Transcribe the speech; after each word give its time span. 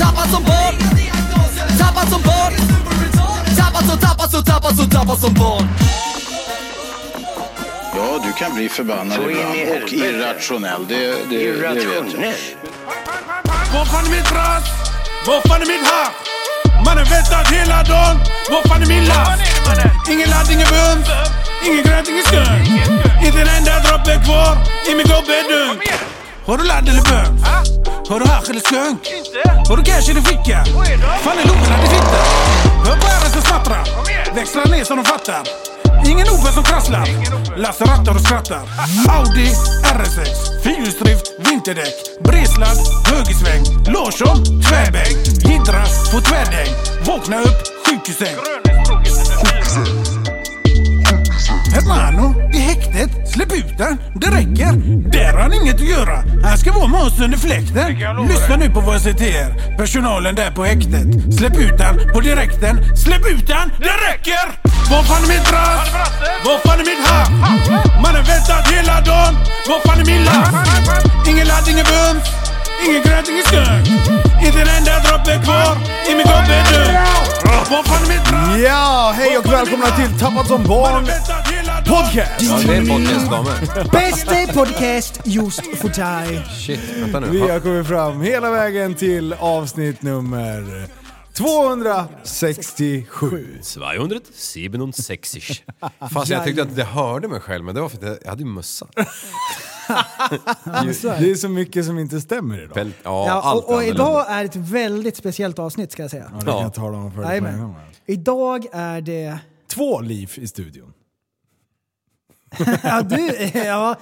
Tappad 0.00 0.30
som 0.30 0.42
barn 0.44 0.76
Tappad 1.78 2.08
som 2.08 2.22
barn 2.22 2.52
Tappad 3.56 3.84
som, 3.88 3.98
tappad 3.98 4.30
som, 4.30 4.44
tappad 4.44 4.76
som, 4.76 4.90
tappad 4.90 5.18
som 5.18 5.34
barn 5.34 5.68
Ja, 7.96 8.20
du 8.24 8.32
kan 8.32 8.54
bli 8.54 8.68
förbannad 8.68 9.16
Så 9.16 9.30
in 9.30 9.36
i 9.36 9.62
ibland 9.62 9.82
och 9.82 9.92
irrationell. 9.92 10.86
Det, 10.88 10.96
det, 10.96 11.14
det 11.30 11.52
vet 11.52 11.84
jag. 11.84 11.84
Irrationell. 11.84 12.34
Var 13.74 13.84
fan 13.84 14.04
är 14.06 14.10
mitt 14.10 14.32
ras? 14.32 14.64
Var 15.26 15.40
fan 15.48 15.62
är 15.62 15.66
mitt 15.66 15.86
hack? 15.86 16.14
Mannen 16.84 17.04
väntat 17.04 17.48
hela 17.52 17.82
dagen. 17.82 18.16
Var 18.50 18.68
fan 18.68 18.82
är 18.82 18.86
min 18.86 19.04
last? 19.04 19.42
Ingen 20.10 20.30
ladd, 20.30 20.50
ingen 20.50 20.68
bums. 20.68 21.08
Ingen 21.66 21.82
gröt, 21.84 22.08
ingen 22.08 22.24
skunk. 22.24 22.68
Inte 23.26 23.40
en 23.40 23.48
enda 23.48 23.80
droppe 23.80 24.24
kvar 24.24 24.56
i 24.90 24.94
min 24.94 25.06
gobbedunk. 25.06 25.92
Har 26.46 26.58
du 26.58 26.64
ladd 26.64 26.88
eller 26.88 27.02
bums? 27.02 27.81
Har 28.08 28.20
du 28.20 28.26
hasch 28.26 28.50
eller 28.50 28.60
skunk? 28.60 29.08
Har 29.68 29.76
du 29.76 29.82
cash 29.84 30.10
i 30.10 30.14
din 30.14 30.24
ficka? 30.24 30.64
Vad 30.74 30.86
är 30.86 30.96
dom? 30.96 31.10
Fan 31.22 31.38
är 31.38 31.46
logen 31.46 31.84
i 31.84 31.88
fitta? 31.88 32.20
Hör 32.86 32.96
på 33.00 33.06
herren 33.06 33.30
som 33.32 33.42
smattrar. 33.42 33.84
Växlar 34.34 34.66
ner 34.66 34.84
som 34.84 34.96
de 34.96 35.04
fattar. 35.04 35.42
Ingen 36.06 36.28
Ove 36.28 36.52
som 36.52 36.64
krasslar. 36.64 37.08
Lasse 37.56 37.84
rattar 37.84 38.14
och 38.14 38.20
skrattar. 38.20 38.62
Audi 39.08 39.48
RS6. 39.84 40.62
Fyrhjulsdrift, 40.62 41.26
vinterdäck. 41.50 41.94
Bredsladd 42.24 42.78
högersväng. 43.06 43.62
Larsson, 43.94 44.62
tvärbänk. 44.62 45.16
Hidra 45.48 45.82
på 46.12 46.20
tvärdäng. 46.20 46.70
Vakna 47.06 47.40
upp, 47.40 47.60
sjukhussäng. 47.86 48.36
Hermano, 51.72 52.50
i 52.52 52.58
häktet. 52.58 53.28
Släpp 53.32 53.52
ut 53.52 53.78
den. 53.78 53.98
Det 54.14 54.26
räcker. 54.26 54.72
Där 55.10 55.32
har 55.32 55.40
han 55.40 55.52
inget 55.52 55.74
att 55.74 55.88
göra. 55.88 56.24
Han 56.44 56.58
ska 56.58 56.72
vara 56.72 56.86
med 56.88 57.00
oss 57.00 57.20
under 57.20 57.38
fläkten. 57.38 57.88
Lyssna 58.28 58.56
nu 58.56 58.70
på 58.70 58.80
vad 58.80 58.94
jag 58.94 59.02
säger 59.02 59.16
till 59.16 59.34
er. 59.34 59.76
Personalen 59.76 60.34
där 60.34 60.50
på 60.50 60.64
häktet. 60.64 61.34
Släpp 61.38 61.56
ut 61.56 61.78
den 61.78 62.12
på 62.14 62.20
direkten. 62.20 62.96
Släpp 62.96 63.26
ut 63.26 63.46
den. 63.46 63.72
Det 63.80 63.96
räcker! 64.08 64.44
Var 64.90 65.02
fan 65.02 65.24
är 65.24 65.28
mitt 65.28 65.52
ras? 65.52 65.88
Var 66.44 66.58
fan 66.64 66.80
är 66.80 66.84
mitt 66.84 67.06
hack? 67.08 67.30
Mannen 68.02 68.24
väntat 68.24 68.72
hela 68.72 69.00
dagen. 69.00 69.34
Var 69.68 69.80
fan 69.86 70.00
är 70.00 70.04
min 70.04 70.24
lass? 70.24 70.48
Ingen 71.28 71.46
ladd, 71.46 71.68
ingen 71.68 71.86
bums. 71.92 72.26
Ingen 72.86 73.02
gröt, 73.02 73.28
ingen 73.28 73.44
skunk. 73.44 73.86
Inte 74.46 74.60
en 74.62 74.68
enda 74.68 74.98
droppe 75.04 75.44
kvar 75.44 75.76
i 76.10 76.14
min 76.14 76.26
fan 76.26 76.50
är 76.50 76.62
ras? 76.92 77.12
Ja, 78.64 79.14
hej 79.16 79.38
och 79.38 79.52
välkomna 79.52 79.86
till 79.86 80.18
Tappad 80.18 80.46
som 80.46 80.64
barn 80.64 81.04
Podcast! 81.86 82.42
Ja, 82.42 82.60
det 82.66 82.74
är 82.76 82.80
en 82.80 82.86
podcast 82.88 83.30
damer. 83.30 83.90
Bästa 83.92 84.52
podcast 84.52 85.20
just 85.24 85.76
för 85.76 85.88
dig. 85.88 86.44
Shit, 86.60 86.80
vänta 87.02 87.20
nu. 87.20 87.28
Vi 87.30 87.40
Ha- 87.40 87.52
har 87.52 87.60
kommit 87.60 87.86
fram 87.86 88.20
hela 88.20 88.50
vägen 88.50 88.94
till 88.94 89.32
avsnitt 89.32 90.02
nummer 90.02 90.86
267. 91.32 93.58
267. 93.62 95.54
Fast 96.12 96.30
jag 96.30 96.44
tyckte 96.44 96.62
att 96.62 96.76
jag 96.78 96.86
hörde 96.86 97.28
mig 97.28 97.40
själv, 97.40 97.64
men 97.64 97.74
det 97.74 97.80
var 97.80 97.88
för 97.88 97.96
att 97.96 98.02
jag- 98.04 98.18
jag 98.22 98.28
hade 98.30 98.42
ju 98.42 98.48
mössa. 98.48 98.86
Det 98.94 99.00
är 101.30 101.34
så 101.34 101.48
mycket 101.48 101.86
som 101.86 101.98
inte 101.98 102.20
stämmer 102.20 102.62
idag. 102.62 102.74
Väl- 102.74 102.92
Ja, 103.02 103.24
Ja, 103.28 103.40
allt 103.42 103.64
och, 103.64 103.70
och 103.70 103.76
annorlunda. 103.78 104.02
idag 104.04 104.26
är 104.30 104.44
ett 104.44 104.56
väldigt 104.56 105.16
speciellt 105.16 105.58
avsnitt 105.58 105.92
ska 105.92 106.02
jag 106.02 106.10
säga. 106.10 106.30
Ja, 106.32 106.38
det 106.38 106.44
kan 106.46 106.62
jag 106.62 106.74
tala 106.74 106.98
om 106.98 107.12
för 107.12 107.22
dig 107.22 107.40
på 107.40 107.46
en 107.46 107.52
Jajamän. 107.52 107.60
gång. 107.68 107.76
Idag 108.06 108.66
är 108.72 109.00
det... 109.00 109.38
Två 109.74 110.00
liv 110.00 110.30
i 110.34 110.46
studion. 110.46 110.92
Ja, 112.82 113.02
du, 113.02 113.50
ja, 113.54 113.96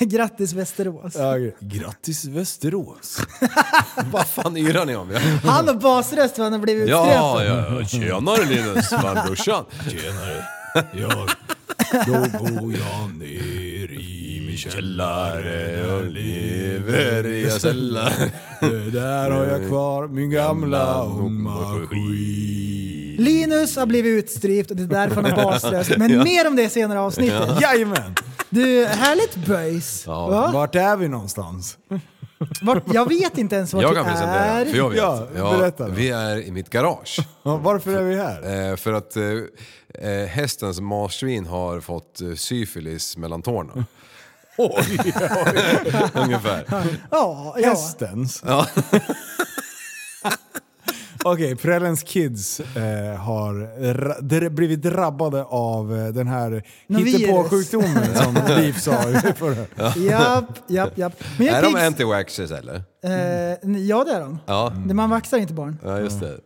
grattis 0.00 0.52
Västerås. 0.52 1.14
Ja, 1.16 1.34
grattis 1.60 2.24
Västerås. 2.24 3.18
Vad 4.12 4.26
fan 4.26 4.56
yrar 4.56 4.84
ni 4.86 4.96
om? 4.96 5.10
Han 5.44 5.66
har 5.68 5.74
basröst 5.74 6.36
för 6.36 6.42
han 6.42 6.52
har 6.52 6.58
blivit 6.60 6.88
Ja, 6.88 7.40
utströpen. 7.42 7.76
ja, 7.78 7.84
tjenare 7.84 8.44
Linus, 8.44 8.88
farbrorsan. 8.88 9.64
Tjenare. 9.90 10.44
Jag, 10.92 11.30
då 12.06 12.38
bor 12.38 12.72
jag 12.72 13.16
ner 13.18 13.92
i 13.92 14.42
min 14.46 14.56
Källare 14.56 15.92
och 15.92 16.04
lever 16.04 17.26
i 17.26 17.50
en 17.50 17.58
källare. 17.60 18.30
Där 18.92 19.30
har 19.30 19.44
jag 19.44 19.68
kvar 19.68 20.08
min 20.08 20.30
gamla 20.30 21.02
ångmaskin. 21.02 22.69
Linus 23.20 23.76
har 23.76 23.86
blivit 23.86 24.24
utstrypt 24.24 24.70
och 24.70 24.76
det 24.76 24.82
är 24.82 24.86
därför 24.86 25.22
han 25.22 25.24
har 25.32 25.44
basröst. 25.44 25.96
Men 25.96 26.18
mer 26.18 26.46
om 26.48 26.56
det 26.56 26.68
senare 26.68 26.98
i 26.98 27.00
avsnittet. 27.02 27.60
Jajamän! 27.60 28.14
Du, 28.50 28.86
härligt 28.86 29.36
böjs. 29.36 30.06
Va? 30.06 30.50
Vart 30.52 30.74
är 30.74 30.96
vi 30.96 31.08
någonstans? 31.08 31.78
Vart, 32.62 32.82
jag 32.94 33.08
vet 33.08 33.38
inte 33.38 33.56
ens 33.56 33.72
vart 33.74 33.82
Jag 33.82 33.88
vi 33.90 33.94
kan 33.94 34.06
är. 34.06 34.64
för 34.64 34.76
jag 34.76 34.90
vet. 34.90 34.98
Ja, 34.98 35.26
berätta 35.58 35.86
då. 35.86 35.92
vi 35.92 36.10
är 36.10 36.36
i 36.36 36.50
mitt 36.52 36.70
garage. 36.70 37.18
Ja, 37.42 37.56
Varför 37.56 37.96
är 37.96 38.02
vi 38.02 38.16
här? 38.16 38.70
Eh, 38.70 38.76
för 38.76 38.92
att 38.92 39.16
eh, 39.16 39.22
eh, 40.10 40.26
hästens 40.26 40.80
marsvin 40.80 41.46
har 41.46 41.80
fått 41.80 42.20
eh, 42.20 42.34
syfilis 42.34 43.16
mellan 43.16 43.42
tårna. 43.42 43.84
Oj, 44.58 44.84
Ungefär. 46.14 46.64
Ja, 47.10 47.54
ja. 47.58 47.68
Hästens? 47.68 48.42
Okej, 51.24 51.56
Prellens 51.56 52.02
Kids 52.02 52.60
eh, 52.60 53.16
har 53.20 53.54
ra- 53.94 54.20
dr- 54.20 54.48
blivit 54.48 54.82
drabbade 54.82 55.44
av 55.44 55.96
eh, 55.98 56.06
den 56.08 56.26
här 56.28 56.62
Någon 56.86 57.04
hittepå-sjukdomen 57.06 58.14
som 58.14 58.38
Liv 58.56 58.72
sa 58.72 59.10
i 59.10 59.14
förra. 59.36 59.66
Japp, 59.96 60.44
japp, 60.68 60.98
japp. 60.98 61.12
Men 61.38 61.46
jag 61.46 61.56
Är 61.56 61.58
är 61.58 61.62
de 61.62 61.76
anti-waxers 61.76 62.58
eller? 62.58 62.74
Eh, 63.04 63.80
ja 63.80 64.04
det 64.04 64.12
är 64.12 64.20
de. 64.20 64.38
Ja. 64.46 64.72
Det- 64.86 64.94
Man 64.94 65.10
vaxar 65.10 65.38
inte 65.38 65.54
barn. 65.54 65.78
Ja, 65.84 65.98
just 66.00 66.20
det. 66.20 66.36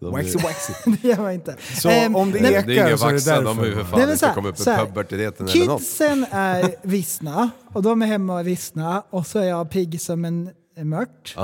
De 0.00 0.12
Waxy 0.12 0.38
är, 0.38 0.42
waxy. 0.42 0.72
Det 1.02 1.08
gör 1.08 1.16
man 1.16 1.32
inte. 1.32 1.56
Så 1.80 1.88
Ehm, 1.88 2.16
om 2.16 2.30
det 2.32 2.40
nej, 2.40 2.54
ekar 2.54 2.66
det 2.66 2.78
är 2.78 2.86
inga 2.88 2.96
så 2.98 3.08
är 3.08 3.12
det 3.12 3.24
därför. 3.24 3.42
de 3.44 3.58
är 3.58 3.64
ju 3.64 3.70
för 3.72 3.76
Nej, 3.82 3.86
fan 3.90 4.00
men 4.00 4.08
inte 4.08 4.18
så 4.20 4.26
här- 4.26 4.34
kommit 4.34 4.50
upp 4.50 4.58
så 4.58 4.70
i 4.70 4.74
här. 4.74 4.86
puberteten 4.86 5.48
eller 5.48 5.66
något. 5.66 5.80
Kidsen 5.80 6.26
är 6.30 6.74
vissna 6.82 7.50
och 7.72 7.82
de 7.82 8.02
är 8.02 8.06
hemma 8.06 8.38
och 8.40 8.46
vissna 8.46 9.02
och 9.10 9.26
så 9.26 9.38
är 9.38 9.48
jag 9.48 9.70
pigg 9.70 10.00
som 10.00 10.24
en 10.24 10.50
mört. 10.76 11.34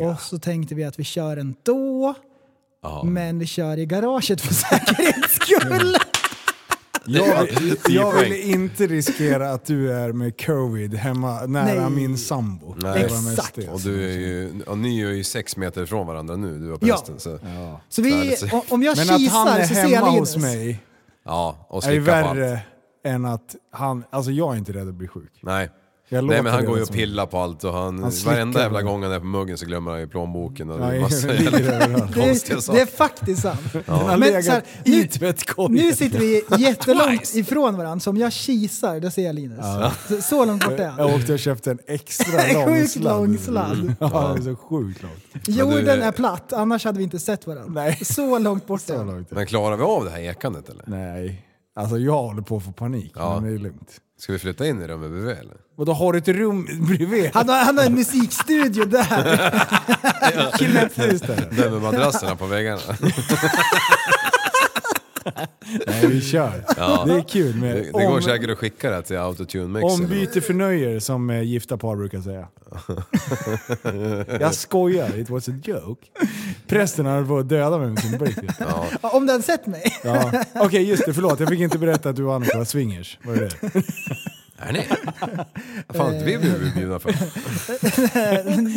Och 0.00 0.20
så 0.20 0.38
tänkte 0.38 0.74
vi 0.74 0.84
att 0.84 0.98
vi 0.98 1.04
kör 1.04 1.36
ändå. 1.36 2.14
Men 3.04 3.38
vi 3.38 3.46
kör 3.46 3.76
i 3.78 3.86
garaget 3.86 4.40
för 4.40 4.54
säkerhets 4.54 5.34
skull. 5.34 5.96
Jag, 7.10 7.42
vill- 7.60 7.76
jag 7.88 8.12
vill 8.20 8.32
inte 8.32 8.86
riskera 8.86 9.50
att 9.52 9.64
du 9.64 9.92
är 9.92 10.12
med 10.12 10.46
covid 10.46 10.94
hemma 10.94 11.40
nära 11.46 11.80
Nej. 11.88 11.90
min 11.90 12.18
sambo. 12.18 12.74
Nej. 12.78 13.02
Det 13.02 13.08
var 13.08 13.22
mest 13.22 13.38
Exakt. 13.38 13.54
det. 13.56 13.68
Och, 13.68 13.80
du 13.80 14.04
är 14.10 14.18
ju, 14.18 14.62
och 14.66 14.78
ni 14.78 15.00
är 15.02 15.08
ju 15.10 15.24
sex 15.24 15.56
meter 15.56 15.82
ifrån 15.82 16.06
varandra 16.06 16.36
nu, 16.36 16.58
du 16.58 16.72
och 16.72 16.78
Ja. 16.82 16.94
prästen. 16.96 17.20
Så, 17.20 17.38
Så 17.88 18.02
vi, 18.02 18.36
o- 18.52 18.64
om 18.68 18.82
jag 18.82 18.96
Men 18.96 19.04
att 19.04 19.10
han 19.10 19.18
kisar 19.18 19.58
är 19.58 19.62
så 19.66 19.74
ser 19.74 19.82
jag 19.82 19.88
hemma 19.88 20.12
Linus. 20.12 20.34
hos 20.34 20.42
mig 20.42 20.82
ja, 21.24 21.66
och 21.68 21.84
är 21.86 21.90
ju 21.92 21.96
slicka 22.04 22.22
på 22.22 22.28
allt. 22.28 22.38
värre 22.38 22.60
än 23.04 23.24
att 23.24 23.56
han... 23.72 24.04
Alltså 24.10 24.30
jag 24.30 24.54
är 24.54 24.58
inte 24.58 24.72
rädd 24.72 24.88
att 24.88 24.94
bli 24.94 25.08
sjuk. 25.08 25.32
Nej. 25.42 25.70
Jag 26.10 26.24
Nej 26.24 26.42
men 26.42 26.52
han 26.52 26.64
går 26.64 26.76
ju 26.76 26.82
och 26.82 26.90
pillar 26.90 27.26
på 27.26 27.38
allt 27.38 27.64
och 27.64 27.72
han, 27.72 28.02
Han 28.02 28.12
varenda 28.26 28.60
jävla 28.60 28.82
gång 28.82 29.02
han 29.02 29.12
är 29.12 29.18
på 29.20 29.24
muggen 29.26 29.58
så 29.58 29.66
glömmer 29.66 29.90
han 29.90 30.00
ju 30.00 30.08
plånboken 30.08 30.70
och 30.70 30.78
det 30.78 30.84
är 30.84 30.88
Nej, 30.90 31.00
massa 31.00 31.28
överallt. 31.28 32.14
konstiga 32.14 32.60
saker. 32.60 32.76
det 32.78 32.82
är 32.82 32.86
faktiskt 32.96 33.42
sant. 33.42 33.60
Har 33.86 34.16
Men 34.16 34.42
så 34.42 34.50
här, 34.52 34.62
i 34.84 35.08
nu-. 35.58 35.68
Nu 35.68 35.92
sitter 35.92 36.18
vi 36.18 36.42
jättelångt 36.58 37.34
ifrån 37.34 37.76
varandra, 37.76 38.00
så 38.00 38.10
om 38.10 38.16
jag 38.16 38.32
kisar 38.32 39.00
då 39.00 39.10
ser 39.10 39.22
jag 39.22 39.34
Linus. 39.34 39.64
Så, 40.08 40.22
så 40.22 40.44
långt 40.44 40.64
bort 40.64 40.72
är 40.78 40.82
Jag 40.84 40.90
han. 40.90 41.14
åkte 41.14 41.32
och 41.32 41.38
köpte 41.38 41.70
en 41.70 41.78
extra 41.86 42.52
lång 42.54 42.66
sjukt 42.76 42.96
lång 42.96 43.38
sladd. 43.38 43.94
Ja, 44.00 44.32
det 44.36 44.40
är 44.40 44.44
så 44.44 44.56
sjukt 44.56 45.02
långt. 45.02 45.48
Jorden 45.48 46.02
är 46.02 46.12
platt, 46.12 46.52
annars 46.52 46.84
hade 46.84 46.98
vi 46.98 47.04
inte 47.04 47.18
sett 47.18 47.46
varandra. 47.46 47.82
Nej. 47.82 47.98
Så 48.04 48.38
långt 48.38 48.66
bort 48.66 48.80
är 48.82 48.86
Så 48.86 48.96
han. 48.96 49.06
långt. 49.06 49.30
Men 49.30 49.46
klarar 49.46 49.76
vi 49.76 49.82
av 49.82 50.04
det 50.04 50.10
här 50.10 50.20
ekandet 50.20 50.68
eller? 50.68 50.84
Nej. 50.86 51.44
Alltså 51.76 51.98
jag 51.98 52.12
håller 52.22 52.42
på 52.42 52.56
att 52.56 52.64
få 52.64 52.72
panik, 52.72 53.12
Ja. 53.16 53.40
men 53.40 53.50
det 53.50 53.56
är 53.56 53.62
lugnt. 53.62 53.90
Ska 54.20 54.32
vi 54.32 54.38
flytta 54.38 54.66
in 54.66 54.82
i 54.82 54.86
rummet 54.86 55.10
bredvid 55.10 55.30
eller? 55.36 55.56
Och 55.78 55.86
då 55.86 55.92
har 55.92 56.12
du 56.12 56.18
ett 56.18 56.28
rum 56.28 56.68
bredvid? 56.88 57.30
Han 57.34 57.48
har, 57.48 57.64
han 57.64 57.78
har 57.78 57.84
en 57.84 57.94
musikstudio 57.94 58.84
där. 58.84 59.06
Där. 60.58 61.56
Där 61.56 61.70
med 61.70 61.82
madrasserna 61.82 62.36
på 62.36 62.46
väggarna. 62.46 62.80
Nej, 65.86 66.06
vi 66.06 66.20
kör. 66.20 66.64
Ja. 66.76 67.04
Det 67.06 67.14
är 67.14 67.22
kul 67.28 67.54
med 67.56 67.76
Det, 67.76 67.82
det 67.82 67.90
går 67.90 68.16
om- 68.16 68.22
säkert 68.22 68.50
att 68.50 68.58
skicka 68.58 68.90
det 68.90 69.02
till 69.02 69.16
autotune-mixen. 69.18 69.90
Ombyte 70.04 70.40
förnöjer 70.40 71.00
som 71.00 71.30
eh, 71.30 71.42
gifta 71.42 71.76
par 71.78 71.96
brukar 71.96 72.20
säga. 72.20 72.48
jag 74.40 74.54
skojar, 74.54 75.18
it 75.18 75.30
was 75.30 75.48
a 75.48 75.52
joke. 75.64 76.06
Prästen 76.66 77.06
höll 77.06 77.26
på 77.26 77.38
att 77.38 77.48
döda 77.48 77.78
mig 77.78 77.88
med 77.88 77.98
sin 78.02 78.18
blick. 78.18 78.38
Ja. 78.58 78.86
Ja, 79.02 79.08
Om 79.10 79.26
du 79.26 79.32
hade 79.32 79.44
sett 79.44 79.66
mig. 79.66 79.82
Ja. 80.04 80.32
Okej 80.54 80.82
just 80.82 81.06
det, 81.06 81.14
förlåt. 81.14 81.40
Jag 81.40 81.48
fick 81.48 81.60
inte 81.60 81.78
berätta 81.78 82.10
att 82.10 82.16
du 82.16 82.24
och 82.24 82.34
Annika 82.34 82.58
var 82.58 82.64
swingers. 82.64 83.18
Var 83.24 83.34
det 83.34 83.40
det? 83.40 83.82
Är 84.60 84.72
ni? 84.72 84.86
Vad 85.86 85.96
fan 85.96 86.12
inte 86.14 86.24
vi 86.24 86.38
blivit 86.38 86.74
bjudna 86.74 86.98
för? 86.98 87.12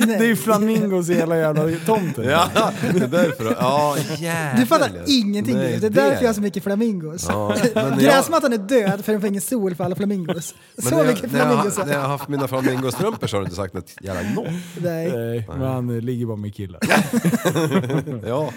Det 0.07 0.15
är 0.15 0.27
ju 0.27 0.35
flamingos 0.35 1.09
i 1.09 1.13
hela 1.13 1.37
jävla 1.37 1.63
tomten. 1.85 2.23
Ja, 2.29 2.49
det 2.93 3.03
är 3.03 3.07
därför. 3.07 3.55
Ja, 3.59 3.97
jävlar. 4.17 4.59
Du 4.59 4.65
fattar 4.65 4.91
ingenting. 5.07 5.55
Nej, 5.55 5.77
det 5.79 5.87
är 5.87 5.89
därför 5.91 6.21
jag 6.21 6.29
har 6.29 6.33
så 6.33 6.41
mycket 6.41 6.63
flamingos. 6.63 7.25
Ja, 7.29 7.55
men 7.75 7.83
jag- 7.85 7.99
Gräsmattan 7.99 8.53
är 8.53 8.57
död 8.57 9.05
för 9.05 9.11
den 9.11 9.21
får 9.21 9.27
ingen 9.29 9.41
sol 9.41 9.75
för 9.75 9.83
alla 9.83 9.95
flamingos. 9.95 10.55
Men 10.75 10.85
Så 10.85 10.89
när 10.95 11.03
jag, 11.03 11.07
mycket 11.13 11.31
när, 11.31 11.39
jag, 11.39 11.47
flamingos. 11.47 11.77
när 11.77 11.93
jag 11.93 12.01
har 12.01 12.07
haft 12.07 12.27
mina 12.27 12.47
flamingostrumpor 12.47 13.27
så 13.27 13.37
har 13.37 13.41
du 13.41 13.45
inte 13.45 13.55
sagt 13.55 13.73
något 13.73 13.91
jävla 14.01 14.21
noll. 14.35 14.49
Nej, 14.81 15.11
Nej, 15.11 15.45
men 15.49 15.61
han 15.67 15.99
ligger 15.99 16.25
bara 16.25 16.37
med 16.37 16.55
killar. 16.55 16.81
Ja, 18.27 18.49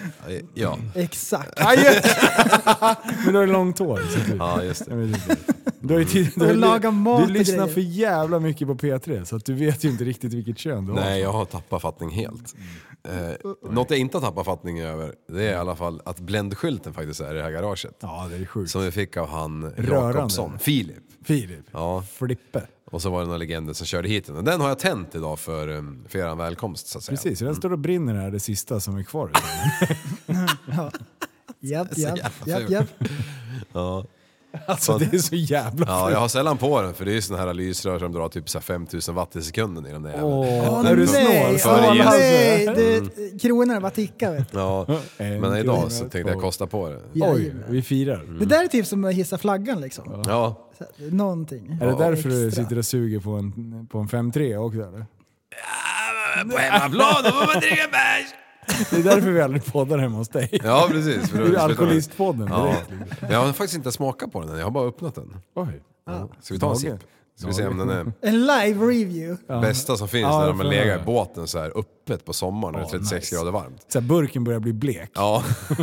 ja. 0.54 0.78
exakt. 0.94 1.58
Men 3.24 3.32
du 3.32 3.34
har 3.34 3.46
ju 3.46 3.52
långt 3.52 3.78
hår. 3.78 4.00
Ja, 4.38 4.62
just 4.62 4.86
det. 4.86 5.08
Du, 5.88 5.94
har 5.94 6.00
ju 6.00 6.04
tid, 6.06 6.42
Och 6.42 6.56
laga 6.56 6.90
mat 6.90 7.26
du 7.26 7.32
lyssnar 7.32 7.56
grejer. 7.56 7.74
för 7.74 7.80
jävla 7.80 8.40
mycket 8.40 8.68
på 8.68 8.74
P3 8.74 9.24
så 9.24 9.36
att 9.36 9.44
du 9.44 9.54
vet 9.54 9.84
ju 9.84 9.88
inte 9.88 10.04
riktigt 10.04 10.32
vilket 10.32 10.58
kön 10.58 10.86
du 10.86 10.92
har. 10.92 11.00
Nej, 11.00 11.20
jag 11.20 11.32
har 11.32 11.44
tappat 11.44 11.82
fattning 11.82 12.10
helt. 12.10 12.54
Eh, 13.08 13.70
något 13.70 13.90
jag 13.90 13.98
inte 13.98 14.16
har 14.16 14.22
tappat 14.22 14.46
fattning 14.46 14.80
över, 14.80 15.14
det 15.28 15.42
är 15.42 15.52
i 15.52 15.54
alla 15.54 15.76
fall 15.76 16.00
att 16.04 16.20
bländskylten 16.20 16.94
faktiskt 16.94 17.20
är 17.20 17.34
i 17.34 17.36
det 17.36 17.42
här 17.42 17.50
garaget. 17.50 17.96
Ja, 18.00 18.26
det 18.30 18.36
är 18.36 18.46
sjukt. 18.46 18.70
Som 18.70 18.82
vi 18.82 18.90
fick 18.90 19.16
av 19.16 19.28
han 19.28 19.70
Rörande. 19.76 20.18
Jakobsson, 20.18 20.58
Filip. 20.58 20.96
Filip. 21.24 21.64
Ja. 21.72 22.02
Flippe. 22.12 22.62
Och 22.90 23.02
så 23.02 23.10
var 23.10 23.20
det 23.20 23.26
några 23.26 23.38
legender 23.38 23.72
som 23.72 23.86
körde 23.86 24.08
hit 24.08 24.26
den. 24.26 24.36
Och 24.36 24.44
den 24.44 24.60
har 24.60 24.68
jag 24.68 24.78
tänt 24.78 25.14
idag 25.14 25.38
för, 25.38 25.68
um, 25.68 26.04
för 26.08 26.18
er 26.18 26.34
välkomst 26.34 26.86
så 26.86 26.98
att 26.98 27.04
säga. 27.04 27.16
Precis, 27.16 27.38
så 27.38 27.44
den 27.44 27.54
står 27.54 27.72
och 27.72 27.78
brinner 27.78 28.14
här, 28.14 28.30
det 28.30 28.40
sista 28.40 28.80
som 28.80 28.96
är 28.96 29.02
kvar. 29.02 29.30
Japp, 31.60 31.88
japp, 31.98 32.18
japp, 32.46 32.70
japp. 32.70 32.86
Ja. 33.72 34.04
Alltså 34.66 34.98
det 34.98 35.14
är 35.14 35.18
så 35.18 35.34
jävla 35.34 35.86
ja, 35.88 36.10
jag 36.10 36.18
har 36.18 36.28
sällan 36.28 36.58
på 36.58 36.82
den 36.82 36.94
för 36.94 37.04
det 37.04 37.10
är 37.10 37.14
ju 37.14 37.22
såna 37.22 37.38
här 37.38 37.54
lysrör 37.54 37.98
som 37.98 38.12
drar 38.12 38.28
typ 38.28 38.48
så 38.48 38.58
här 38.58 38.62
5000 38.62 39.14
watt 39.14 39.36
i 39.36 39.42
sekunden 39.42 39.86
i 39.86 39.92
den 39.92 40.02
där 40.02 40.10
jäveln. 40.10 40.26
Åh, 40.32 40.86
är 40.86 40.96
du 40.96 41.06
snål? 41.06 41.74
Åh 41.74 41.94
nej! 42.04 42.66
Du, 42.76 43.38
kronorna 43.38 43.80
bara 43.80 43.90
tickar 43.90 44.32
vet 44.32 44.52
du. 44.52 44.58
Ja, 44.58 44.86
En 45.16 45.40
men 45.40 45.56
idag 45.56 45.92
så 45.92 46.08
tänkte 46.08 46.32
jag 46.32 46.40
kosta 46.40 46.66
på 46.66 46.88
det. 46.88 47.00
Oj, 47.14 47.54
vi 47.68 47.82
firar. 47.82 48.38
Det 48.40 48.44
där 48.46 48.64
är 48.64 48.68
typ 48.68 48.86
som 48.86 49.04
att 49.04 49.14
hissa 49.14 49.38
flaggan 49.38 49.80
liksom. 49.80 50.22
Ja, 50.26 50.68
Så 50.78 50.84
Någonting. 51.10 51.78
Är 51.82 51.86
det 51.86 51.96
därför 51.98 52.28
du 52.28 52.46
extra. 52.48 52.62
sitter 52.64 52.78
och 52.78 52.84
suger 52.86 53.20
på 53.20 53.30
en, 53.30 53.86
på 53.90 53.98
en 53.98 54.08
5-3 54.08 54.56
också 54.56 54.78
eller? 54.80 55.06
på 56.50 56.58
hemmaplan 56.58 57.22
då 57.24 57.30
får 57.30 57.46
man 57.46 57.60
dricka 57.60 57.88
bärs! 57.92 58.43
Det 58.90 58.96
är 58.96 59.02
därför 59.02 59.30
vi 59.30 59.40
aldrig 59.40 59.64
poddar 59.64 59.98
hemma 59.98 60.16
hos 60.18 60.28
dig. 60.28 60.60
Ja, 60.64 60.86
precis. 60.90 61.30
För 61.30 61.38
Du 61.38 61.54
är 61.56 61.60
alkoholistpodden 61.60 62.48
Ja. 62.50 62.64
direkt. 62.88 63.22
Jag 63.30 63.38
har 63.44 63.52
faktiskt 63.52 63.74
inte 63.76 63.92
smakat 63.92 64.32
på 64.32 64.40
den 64.40 64.48
än, 64.50 64.56
jag 64.58 64.64
har 64.66 64.70
bara 64.70 64.88
öppnat 64.88 65.14
den. 65.14 65.36
Oj. 65.54 65.82
Ska 66.42 66.54
vi 66.54 66.60
ta 66.60 66.70
en 66.70 66.76
sipp? 66.76 66.92
Ska 67.36 67.46
vi 67.46 67.54
se 67.54 67.66
om 67.66 67.78
den 67.78 67.90
är 67.90 68.12
En 68.20 68.40
live 68.46 68.86
review. 68.86 69.36
bästa 69.60 69.96
som 69.96 70.08
finns 70.08 70.22
Ja, 70.22 70.40
när 70.40 70.46
de 70.46 70.56
har 70.58 70.64
legat 70.64 71.00
i 71.00 71.04
båten 71.04 71.46
så 71.48 71.58
här 71.58 71.72
öppet 71.78 72.24
på 72.24 72.32
sommaren 72.32 72.72
när 72.72 72.80
det 72.80 72.86
är 72.86 72.88
Ja, 72.94 72.98
36 72.98 73.12
nice. 73.24 73.36
grader 73.36 73.50
varmt. 73.52 73.84
Så 73.88 74.00
här, 74.00 74.08
burken 74.08 74.44
börjar 74.44 74.60
bli 74.60 74.72
blek. 74.72 75.10
Ja. 75.14 75.42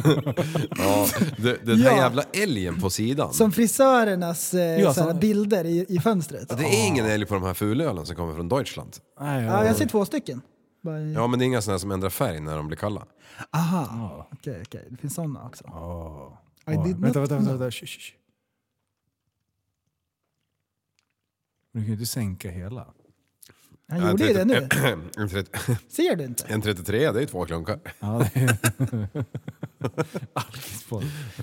ja. 0.77 1.05
Det, 1.37 1.65
den 1.65 1.81
här 1.81 1.91
Ja. 1.91 1.97
jävla 1.97 2.23
älgen 2.33 2.81
på 2.81 2.89
sidan. 2.89 3.33
Som 3.33 3.51
frisörernas 3.51 4.53
eh, 4.53 4.61
Ja, 4.81 4.93
som- 4.93 5.19
bilder 5.19 5.65
i, 5.65 5.85
i 5.89 5.99
fönstret. 5.99 6.49
Det 6.57 6.63
är 6.63 6.87
ingen 6.87 7.05
älg 7.05 7.25
på 7.25 7.33
de 7.33 7.43
här 7.43 7.53
fulölen 7.53 8.05
som 8.05 8.15
kommer 8.15 8.33
från 8.33 8.49
Deutschland. 8.49 8.95
Nej, 9.21 9.45
Ja, 9.45 9.65
jag 9.65 9.75
ser 9.75 9.85
två 9.87 10.05
stycken. 10.05 10.41
Bara, 10.81 10.99
Ja 11.01 11.27
men 11.27 11.39
det 11.39 11.45
är 11.45 11.47
inga 11.47 11.61
sådana 11.61 11.79
som 11.79 11.91
ändrar 11.91 12.09
färg 12.09 12.39
när 12.39 12.57
de 12.57 12.67
blir 12.67 12.77
kalla. 12.77 13.05
Aha, 13.51 14.27
okej 14.31 14.61
okej. 14.65 14.87
Det 14.89 14.97
finns 14.97 15.13
sådana 15.15 15.45
också. 15.45 15.63
I 15.63 15.67
Ja, 16.65 16.83
did 16.83 16.97
vänta, 16.99 17.19
not 17.19 17.31
vänta, 17.31 17.35
vänta. 17.35 17.51
vänta. 17.51 17.71
Shh, 17.71 17.85
shh, 17.85 17.99
shh. 17.99 18.13
Du 21.73 21.79
kan 21.79 21.87
ju 21.87 21.93
inte 21.93 22.05
sänka 22.05 22.49
hela. 22.51 22.87
Han 23.89 24.09
gjorde 24.11 24.27
ju 24.27 24.33
det 24.33 24.45
nu. 24.45 24.55
En, 25.17 25.29
30, 25.29 25.51
Ser 25.87 26.15
du 26.15 26.23
inte? 26.23 26.45
en 26.49 26.61
33, 26.61 27.11
det 27.11 27.19
är 27.19 27.21
ju 27.21 27.27
två 27.27 27.45
klunkar. 27.45 27.79
Ja. 27.99 28.25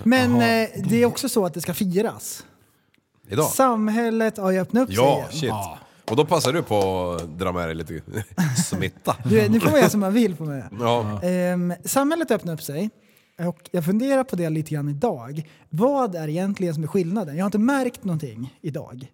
Men 0.03 0.31
eh, 0.35 0.69
det 0.89 0.95
är 1.01 1.05
också 1.05 1.29
så 1.29 1.45
att 1.45 1.53
det 1.53 1.61
ska 1.61 1.73
firas. 1.73 2.45
Idag. 3.27 3.45
Samhället 3.51 4.37
har 4.37 4.51
ju 4.51 4.59
öppnat 4.59 4.83
upp 4.89 4.95
Ja, 4.95 5.27
sig 5.31 5.39
shit. 5.39 5.49
Och 6.09 6.15
då 6.15 6.25
passar 6.25 6.53
du 6.53 6.63
på 6.63 7.11
att 7.11 7.39
dra 7.39 7.51
med 7.51 7.67
dig 7.67 7.75
lite 7.75 8.01
smitta. 8.65 9.15
Du, 9.25 9.49
nu 9.49 9.59
får 9.59 9.69
man 9.69 9.79
göra 9.79 9.89
som 9.89 9.99
man 9.99 10.13
vill 10.13 10.35
på 10.35 10.45
mig. 10.45 10.63
Ja. 10.79 11.21
Ehm, 11.23 11.73
samhället 11.85 12.31
öppnar 12.31 12.53
upp 12.53 12.61
sig. 12.63 12.89
Och 13.47 13.69
jag 13.71 13.85
funderar 13.85 14.23
på 14.23 14.35
det 14.35 14.49
lite 14.49 14.71
grann 14.73 14.89
idag. 14.89 15.49
Vad 15.69 16.15
är 16.15 16.27
egentligen 16.27 16.73
som 16.73 16.83
är 16.83 16.87
skillnaden? 16.87 17.35
Jag 17.37 17.43
har 17.43 17.47
inte 17.47 17.57
märkt 17.57 18.03
någonting 18.03 18.57
idag. 18.61 19.07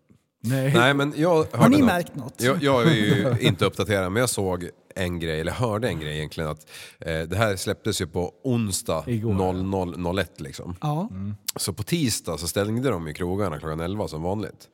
Nej. 0.44 0.74
Nej 0.74 0.94
men 0.94 1.14
jag 1.18 1.46
Har 1.52 1.70
ni 1.70 1.78
något. 1.78 1.86
märkt 1.86 2.16
något? 2.16 2.42
Jag, 2.42 2.64
jag 2.64 2.84
är 2.88 2.92
ju 2.94 3.36
inte 3.48 3.66
uppdaterad 3.66 4.12
men 4.12 4.20
jag 4.20 4.30
såg 4.30 4.70
en 4.96 5.20
grej, 5.20 5.40
eller 5.42 5.52
hörde 5.52 5.88
en 5.88 6.00
grej 6.00 6.18
egentligen 6.18 6.50
att 6.50 6.68
eh, 7.00 7.20
det 7.20 7.36
här 7.38 7.56
släpptes 7.56 8.02
ju 8.02 8.08
på 8.08 8.32
onsdag 8.44 9.04
Igår. 9.08 9.34
00.01 9.34 10.26
liksom. 10.38 10.76
Ja. 10.82 11.10
Så 11.56 11.74
på 11.74 11.84
tisdag 11.84 12.38
så 12.38 12.48
stängde 12.48 12.90
de 12.90 13.08
ju 13.08 13.14
krogarna 13.14 13.60
klockan 13.60 13.80
11 13.80 14.08
som 14.08 14.22
vanligt. 14.22 14.68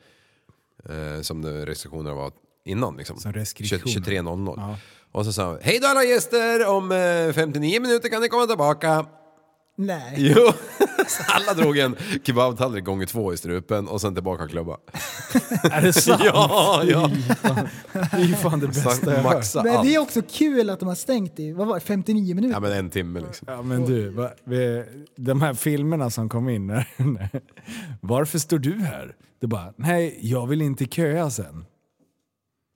Eh, 0.90 1.22
som 1.22 1.46
restriktionerna 1.46 2.16
var 2.16 2.32
innan 2.66 2.98
liksom. 2.98 3.18
Som 3.18 3.34
restriktioner. 3.34 3.82
23.00. 3.84 4.76
Och 5.12 5.26
så 5.26 5.34
sa 5.34 5.46
han, 5.46 5.58
hej 5.62 5.80
då 5.82 5.88
alla 5.88 6.04
gäster, 6.04 6.68
om 6.68 6.92
eh, 6.92 7.34
59 7.34 7.82
minuter 7.82 8.10
kan 8.10 8.22
ni 8.22 8.28
komma 8.28 8.48
tillbaka. 8.48 9.06
Nej. 9.78 10.16
Jo, 10.36 10.52
så 11.08 11.24
alla 11.28 11.54
drog 11.54 11.78
en 11.78 11.96
kebabtallrik 12.24 12.86
gånger 12.86 13.06
två 13.06 13.34
i 13.34 13.38
strupen 13.38 13.88
och 13.88 14.02
sen 14.02 14.14
tillbaka 14.14 14.48
klubba. 14.48 14.74
Är 15.64 15.82
det 15.82 15.94
sant? 15.94 16.22
Ja, 16.26 16.84
ja. 16.86 17.12
Det 17.94 18.18
är 18.18 18.26
ju 18.26 18.36
fan 18.36 18.60
det 18.60 18.68
bästa 18.68 19.14
jag 19.14 19.24
hört. 19.24 19.46
Men 19.64 19.86
det 19.86 19.96
är 19.96 20.00
också 20.00 20.22
kul 20.30 20.70
att 20.70 20.80
de 20.80 20.88
har 20.88 20.96
stängt 20.96 21.40
i, 21.40 21.52
vad 21.54 21.68
var 21.68 21.76
det, 21.76 21.82
59 21.82 22.36
minuter? 22.36 22.54
Ja 22.56 22.60
men 22.60 22.72
en 22.72 22.90
timme 22.90 23.20
liksom. 23.20 23.48
Ja 23.52 23.62
men 23.62 23.86
du, 23.86 24.10
va, 24.10 24.30
vi, 24.44 24.84
de 25.18 25.42
här 25.42 25.54
filmerna 25.54 26.10
som 26.10 26.30
kom 26.30 26.50
in. 26.50 26.84
Varför 28.02 28.40
står 28.40 28.60
du 28.60 28.80
här? 28.80 29.16
Det 29.42 29.48
bara, 29.48 29.74
nej 29.76 30.20
jag 30.22 30.48
vill 30.48 30.62
inte 30.62 30.86
köa 30.86 31.30
sen. 31.30 31.66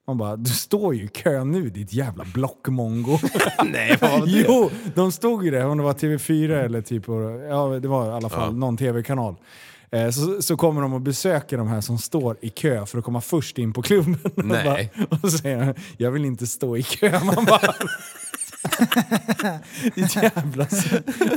Man 0.06 0.18
bara, 0.18 0.36
du 0.36 0.50
står 0.50 0.94
ju 0.94 1.04
i 1.04 1.08
kö 1.08 1.44
nu 1.44 1.70
ditt 1.70 1.92
jävla 1.92 2.24
blockmongo. 2.34 3.18
Nej, 3.72 3.98
vad 4.00 4.10
var 4.20 4.26
det? 4.26 4.32
jo, 4.48 4.70
de 4.94 5.12
stod 5.12 5.44
ju 5.44 5.50
där, 5.50 5.66
om 5.66 5.78
det 5.78 5.84
var 5.84 5.92
TV4 5.94 6.64
eller 6.64 6.82
typ, 6.82 7.04
ja 7.50 7.66
det 7.82 7.88
var 7.88 8.06
i 8.06 8.10
alla 8.12 8.28
fall 8.28 8.56
någon 8.56 8.76
tv-kanal. 8.76 9.36
Eh, 9.90 10.10
Så, 10.10 10.42
så 10.42 10.56
kommer 10.56 10.82
de 10.82 10.92
och 10.92 11.00
besöker 11.00 11.58
de 11.58 11.68
här 11.68 11.80
som 11.80 11.98
står 11.98 12.36
i 12.40 12.48
kö 12.50 12.86
för 12.86 12.98
att 12.98 13.04
komma 13.04 13.20
först 13.20 13.58
in 13.58 13.72
på 13.72 13.82
klubben. 13.82 14.18
Och 14.36 14.44
Nej. 14.44 14.90
bara- 14.96 15.18
Och 15.22 15.32
säger 15.32 15.74
jag 15.96 16.10
vill 16.10 16.24
inte 16.24 16.46
stå 16.46 16.76
i 16.76 16.82
kö. 16.82 17.20
Man 17.24 17.44
bara... 17.44 17.74
Ditt 19.94 20.16
jävla... 20.16 20.66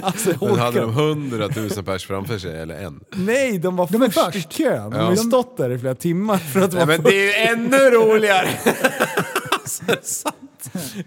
Alltså, 0.01 0.45
Men 0.45 0.59
hade 0.59 0.79
de 0.81 0.93
hundratusen 0.93 1.85
pers 1.85 2.05
framför 2.07 2.37
sig 2.37 2.61
eller 2.61 2.75
en? 2.83 2.99
Nej, 3.15 3.59
de 3.59 3.75
var 3.75 3.87
De 3.91 4.01
är 4.01 4.09
först, 4.09 4.35
i 4.35 4.41
först. 4.41 4.53
kön. 4.53 4.89
De 4.89 4.97
Ja. 4.97 5.03
har 5.03 5.11
ju 5.11 5.17
stått 5.17 5.57
där 5.57 5.69
i 5.69 5.79
flera 5.79 5.95
timmar 5.95 6.37
för 6.37 6.61
att 6.61 6.73
vara 6.73 6.85
Nej 6.85 6.97
men 6.97 7.05
det 7.05 7.15
är 7.15 7.25
ju 7.25 7.33
ännu 7.53 7.77
roligare! 7.77 8.47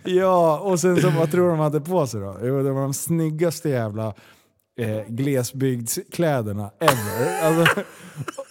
Ja, 0.05 0.59
och 0.59 0.81
sen 0.81 1.01
så 1.01 1.11
vad 1.11 1.31
tror 1.31 1.49
de 1.49 1.59
hade 1.59 1.81
på 1.81 2.07
sig 2.07 2.21
då? 2.21 2.39
Jo, 2.43 2.63
det 2.63 2.71
var 2.73 2.83
de 2.83 2.95
snyggaste 2.95 3.69
jävla 3.69 4.07
eh, 4.81 5.03
glesbygdskläderna 5.09 6.71
ever. 6.81 7.43
Alltså, 7.43 7.81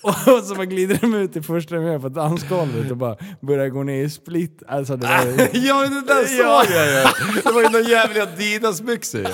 och 0.03 0.43
så 0.43 0.55
bara 0.55 0.65
glider 0.65 0.97
de 1.01 1.13
ut 1.13 1.35
i 1.35 1.41
första 1.41 1.75
med 1.75 2.01
på 2.01 2.09
dansgolvet 2.09 2.91
och 2.91 2.97
bara 2.97 3.15
börjar 3.41 3.69
gå 3.69 3.83
ner 3.83 4.03
i 4.03 4.09
split. 4.09 4.63
Alltså 4.67 4.97
det 4.97 5.07
var 5.07 5.47
Ja 5.53 5.79
men 5.81 5.93
det 5.93 6.13
där 6.13 6.25
såg 6.25 6.75
jag 6.75 6.87
ju! 6.87 7.41
Det 7.43 7.51
var 7.51 7.61
ju 7.61 7.69
någon 7.69 7.83
jävla 7.83 8.23
Adidas-byxor 8.23 9.21
ju. 9.21 9.27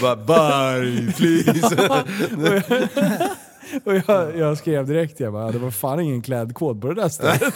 Bara 0.00 0.16
bye 0.16 1.12
please. 1.12 1.88
Och 3.84 3.94
jag, 4.06 4.36
jag 4.38 4.58
skrev 4.58 4.86
direkt, 4.86 5.20
jag 5.20 5.32
bara, 5.32 5.52
det 5.52 5.58
var 5.58 5.70
fan 5.70 6.00
ingen 6.00 6.22
klädkod 6.22 6.80
på 6.80 6.88
det 6.88 6.94
där 6.94 7.08
stället. 7.08 7.54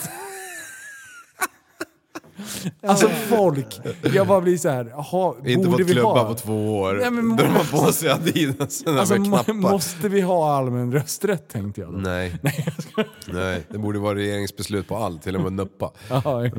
Alltså 2.86 3.08
folk, 3.08 3.80
jag 4.14 4.26
bara 4.26 4.40
blir 4.40 4.58
så 4.58 4.68
här, 4.68 4.86
jaha, 4.90 5.34
Inte 5.46 5.56
borde 5.68 5.70
fått 5.70 5.90
vi 5.90 5.92
klubba 5.94 6.08
ha? 6.22 6.24
på 6.28 6.34
två 6.34 6.78
år. 6.80 6.98
Nej, 7.00 7.10
men 7.10 7.36
Drar 7.36 7.44
man 7.48 7.54
måste- 7.54 7.76
på 7.76 7.92
sig 7.92 8.10
Adidas 8.10 8.84
Alltså, 8.86 9.14
med 9.18 9.26
knappar. 9.26 9.52
måste 9.52 10.08
vi 10.08 10.20
ha 10.20 10.56
allmän 10.56 10.92
rösträtt 10.92 11.48
tänkte 11.48 11.80
jag 11.80 11.92
då. 11.92 11.98
Nej. 11.98 12.34
Nej, 13.32 13.66
det 13.70 13.78
borde 13.78 13.98
vara 13.98 14.14
regeringsbeslut 14.14 14.88
på 14.88 14.96
allt, 14.96 15.22
till 15.22 15.36
och 15.36 15.42
med 15.42 15.52
nuppa. 15.52 15.90
Ja. 16.08 16.50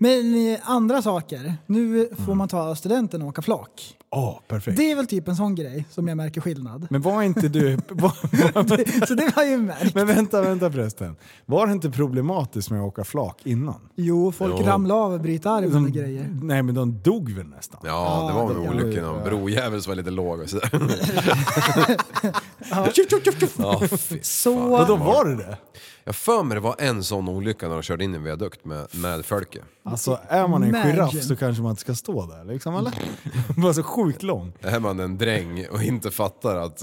Men 0.00 0.52
eh, 0.52 0.58
andra 0.70 1.02
saker. 1.02 1.54
Nu 1.66 2.08
får 2.26 2.34
man 2.34 2.48
ta 2.48 2.74
studenten 2.76 3.22
och 3.22 3.28
åka 3.28 3.42
flak. 3.42 3.96
Åh, 4.10 4.38
perfekt. 4.48 4.76
Det 4.76 4.90
är 4.90 4.96
väl 4.96 5.06
typ 5.06 5.28
en 5.28 5.36
sån 5.36 5.54
grej 5.54 5.84
som 5.90 6.08
jag 6.08 6.16
märker 6.16 6.40
skillnad. 6.40 6.86
Men 6.90 7.00
var 7.00 7.22
inte 7.22 7.48
du... 7.48 7.78
Var, 7.88 9.06
Så 9.06 9.14
det 9.14 9.32
har 9.34 9.42
jag 9.42 9.50
ju 9.52 9.58
märkt. 9.58 9.94
men 9.94 10.06
vänta, 10.06 10.42
vänta 10.42 10.70
förresten. 10.70 11.16
Var 11.46 11.66
det 11.66 11.72
inte 11.72 11.90
problematiskt 11.90 12.70
med 12.70 12.80
att 12.80 12.86
åka 12.86 13.04
flak 13.04 13.40
innan? 13.44 13.80
Jo, 13.96 14.32
folk 14.32 14.54
Jo. 14.58 14.64
Ramlar 14.74 14.94
av 14.96 15.12
och 15.12 15.20
bryter 15.20 15.50
armen 15.50 15.74
och 15.76 15.82
De, 15.82 15.92
grejer. 15.92 16.38
nej 16.42 16.62
men 16.62 16.74
de 16.74 16.98
dog 17.02 17.30
väl 17.32 17.46
nästan? 17.46 17.80
Ja, 17.84 18.26
det 18.28 18.34
var 18.40 18.54
det- 18.54 18.60
en 18.78 18.80
olycka. 18.84 19.02
Någon 19.02 19.24
brojävel 19.24 19.82
som 19.82 19.90
var 19.90 19.96
lite 19.96 20.10
låg 20.10 20.40
och 20.40 20.48
sådär. 20.48 20.70
Ja, 22.70 23.80
fy 23.98 24.18
Så, 24.22 24.68
Vadå 24.68 24.96
var 24.96 25.24
det 25.24 25.36
det? 25.36 25.58
Jag 26.04 26.14
för 26.16 26.42
mig 26.42 26.54
det 26.54 26.60
var 26.60 26.74
en 26.78 27.04
sån 27.04 27.28
olycka 27.28 27.68
när 27.68 27.74
de 27.74 27.82
körde 27.82 28.04
in 28.04 28.14
i 28.14 28.16
en 28.16 28.24
viadukt 28.24 28.64
med, 28.64 28.86
med 28.94 29.24
Fölke. 29.24 29.58
Alltså 29.84 30.18
är 30.28 30.48
man 30.48 30.62
en 30.62 30.68
Imagine. 30.68 30.90
giraff 30.92 31.22
så 31.24 31.36
kanske 31.36 31.62
man 31.62 31.70
inte 31.70 31.80
ska 31.80 31.94
stå 31.94 32.26
där 32.26 32.44
liksom 32.44 32.76
eller? 32.76 32.92
Bara 33.56 33.74
så 33.74 33.82
sjukt 33.82 34.22
lång. 34.22 34.52
Är 34.60 34.80
man 34.80 35.00
en 35.00 35.18
dräng 35.18 35.66
och 35.70 35.82
inte 35.82 36.10
fattar 36.10 36.56
att... 36.56 36.82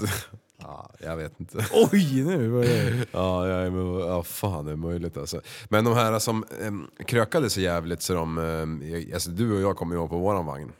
Ja, 0.62 0.90
jag 0.98 1.16
vet 1.16 1.40
inte. 1.40 1.66
Oj 1.72 2.24
nu 2.24 2.48
var 2.48 2.62
det... 2.62 3.06
Ja, 3.12 3.48
jag 3.48 3.66
är 3.66 3.70
med, 3.70 4.00
ja 4.00 4.22
fan 4.22 4.64
det 4.64 4.72
är 4.72 4.76
möjligt 4.76 5.16
alltså. 5.16 5.40
Men 5.68 5.84
de 5.84 5.94
här 5.94 6.18
som 6.18 6.44
äm, 6.60 6.86
krökade 7.06 7.50
så 7.50 7.60
jävligt 7.60 8.02
så 8.02 8.14
de... 8.14 9.10
alltså 9.14 9.30
du 9.30 9.56
och 9.56 9.60
jag 9.60 9.76
kommer 9.76 9.94
ihåg 9.94 10.10
på 10.10 10.18
våran 10.18 10.46
vagn. 10.46 10.72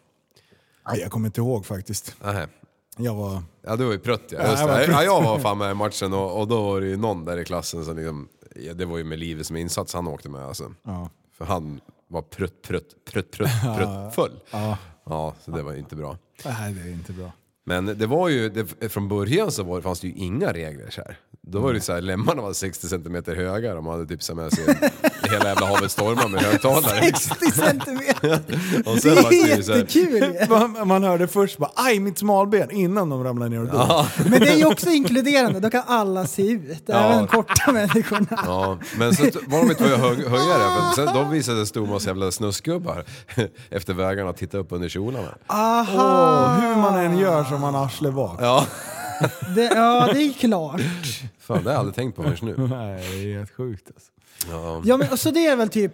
Nej, 0.89 1.01
jag 1.01 1.11
kommer 1.11 1.27
inte 1.27 1.41
ihåg 1.41 1.67
faktiskt. 1.67 2.17
Nähä. 2.23 2.49
Jag 2.97 3.15
var... 3.15 3.43
Ja 3.63 3.77
du 3.77 3.85
var 3.85 3.93
ju 3.93 3.99
prutt 3.99 4.25
ja. 4.29 4.39
Ja, 4.43 4.51
Just 4.51 4.61
jag 4.61 4.69
var 4.69 4.77
prutt. 4.79 4.89
Ja, 4.89 5.03
jag 5.03 5.23
var 5.23 5.39
fan 5.49 5.59
med 5.59 5.71
i 5.71 5.75
matchen 5.75 6.13
och, 6.13 6.41
och 6.41 6.49
då 6.49 6.63
var 6.63 6.81
det 6.81 6.87
ju 6.87 6.97
någon 6.97 7.25
där 7.25 7.39
i 7.39 7.45
klassen 7.45 7.85
som 7.85 7.97
liksom... 7.97 8.29
Ja, 8.57 8.75
det 8.75 8.85
var 8.85 8.99
ju 8.99 9.05
med 9.05 9.19
livet 9.19 9.47
som 9.47 9.57
insats 9.57 9.95
han 9.95 10.09
åkte 10.09 10.29
med 10.29 10.45
alltså. 10.45 10.75
Ja. 10.83 11.11
För 11.39 11.45
han 11.45 11.81
var 12.09 12.23
prutt, 12.23 12.63
prutt, 12.63 13.05
prutt, 13.05 13.31
prutt, 13.31 13.51
prutt 13.77 14.15
full. 14.15 14.41
Ja. 14.51 14.79
Ja, 15.05 15.35
så 15.45 15.51
det 15.51 15.63
var 15.63 15.73
ju 15.73 15.79
inte 15.79 15.97
bra. 15.97 16.19
Nej 16.45 16.73
det 16.73 16.81
är 16.81 16.93
inte 16.93 17.13
bra. 17.13 17.33
Men 17.65 17.87
det 17.87 18.07
var 18.07 18.29
ju, 18.29 18.49
det, 18.49 18.89
från 18.89 19.09
början 19.09 19.53
så 19.53 19.63
var, 19.63 19.81
fanns 19.81 20.01
det 20.01 20.09
ju 20.09 20.15
inga 20.15 20.53
regler 20.53 20.91
så 20.91 21.01
här. 21.01 21.19
Då 21.41 21.61
var 21.61 21.73
det 21.73 21.81
så 21.81 21.93
här, 21.93 22.01
lemmarna 22.01 22.43
var 22.43 22.53
60 22.53 22.89
cm 22.89 23.23
höga, 23.27 23.75
de 23.75 23.87
hade 23.87 24.07
typ 24.07 24.23
så 24.23 24.35
med 24.35 24.53
sig 24.53 24.65
hela 25.33 25.49
jävla 25.49 25.67
havet 25.67 25.91
stormar 25.91 26.29
med 26.29 26.41
högtalare. 26.43 27.13
60 27.19 27.51
centimeter! 27.53 28.33
Och 28.87 28.95
Det 28.95 29.01
sen 29.01 29.15
var 29.15 29.33
är 29.33 29.57
det 29.57 29.63
så 29.63 29.73
här, 29.73 29.79
jättekul! 29.79 30.37
Man, 30.49 30.89
man 30.89 31.05
hörde 31.05 31.29
först 31.29 31.59
bara 31.59 31.71
aj 31.75 32.01
mitt 32.01 32.19
smalben 32.19 32.71
innan 32.71 33.11
de 33.11 33.25
ramlade 33.25 33.51
ner 33.51 33.61
och 33.61 33.67
dog. 33.69 34.05
Men 34.31 34.41
det 34.41 34.49
är 34.49 34.57
ju 34.57 34.65
också 34.67 34.91
inkluderande, 34.91 35.61
då 35.61 35.71
kan 35.71 35.83
alla 35.87 36.27
se 36.27 36.43
ut. 36.51 36.89
Även 36.91 37.19
de 37.19 37.27
korta 37.27 37.73
människorna. 37.73 38.27
Ja, 38.47 38.79
men 38.97 39.15
så 39.17 39.23
var 39.47 39.59
de 39.59 39.71
inte 39.71 39.85
hög, 39.85 40.27
höjare, 40.27 40.93
för 40.95 41.07
sen, 41.07 41.15
då 41.15 41.25
visade 41.31 41.59
det 41.61 41.67
stor 41.67 41.87
massa 41.87 42.09
jävla 42.09 42.31
snuskgubbar 42.31 43.05
efter 43.71 43.95
vägarna 43.95 44.31
och 44.31 44.37
tittade 44.37 44.63
upp 44.63 44.73
under 44.73 44.89
kjolarna. 44.89 45.29
Åh, 45.49 46.61
hur 46.61 46.77
man 46.77 46.95
än 46.99 47.19
gör 47.19 47.45
som 47.45 47.61
man 47.61 47.75
arsle 47.75 48.11
bak. 48.11 48.39
Ja, 48.43 48.67
Det, 49.55 49.63
ja, 49.75 50.09
det 50.13 50.23
är 50.23 50.33
klart. 50.33 50.81
fan 51.41 51.57
det 51.57 51.63
har 51.65 51.71
jag 51.71 51.79
aldrig 51.79 51.95
tänkt 51.95 52.17
på 52.17 52.23
förrän 52.23 52.37
nu. 52.43 52.55
Nej 52.59 53.09
det 53.13 53.33
är 53.33 53.39
helt 53.39 53.57
sjukt 53.57 53.87
alltså. 53.95 54.11
Ja. 54.51 54.83
Ja, 54.85 54.97
men, 54.97 55.09
och 55.13 55.19
så 55.19 55.31
det 55.31 55.47
är 55.47 55.57
väl 55.57 55.69
typ 55.69 55.93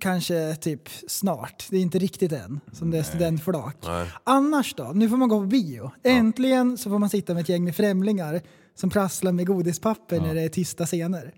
kanske 0.00 0.56
typ 0.60 0.88
snart. 1.08 1.66
Det 1.70 1.76
är 1.76 1.80
inte 1.80 1.98
riktigt 1.98 2.32
än 2.32 2.60
som 2.72 2.90
det 2.90 2.98
är 2.98 3.02
studentflak. 3.02 3.76
Nej. 3.86 4.06
Annars 4.24 4.74
då? 4.74 4.90
Nu 4.94 5.08
får 5.08 5.16
man 5.16 5.28
gå 5.28 5.40
på 5.40 5.46
bio. 5.46 5.90
Äntligen 6.04 6.78
så 6.78 6.90
får 6.90 6.98
man 6.98 7.10
sitta 7.10 7.34
med 7.34 7.40
ett 7.42 7.48
gäng 7.48 7.64
med 7.64 7.76
främlingar 7.76 8.40
som 8.74 8.90
prasslar 8.90 9.32
med 9.32 9.46
godispapper 9.46 10.20
när 10.20 10.34
det 10.34 10.40
är 10.42 10.48
tysta 10.48 10.86
scener. 10.86 11.34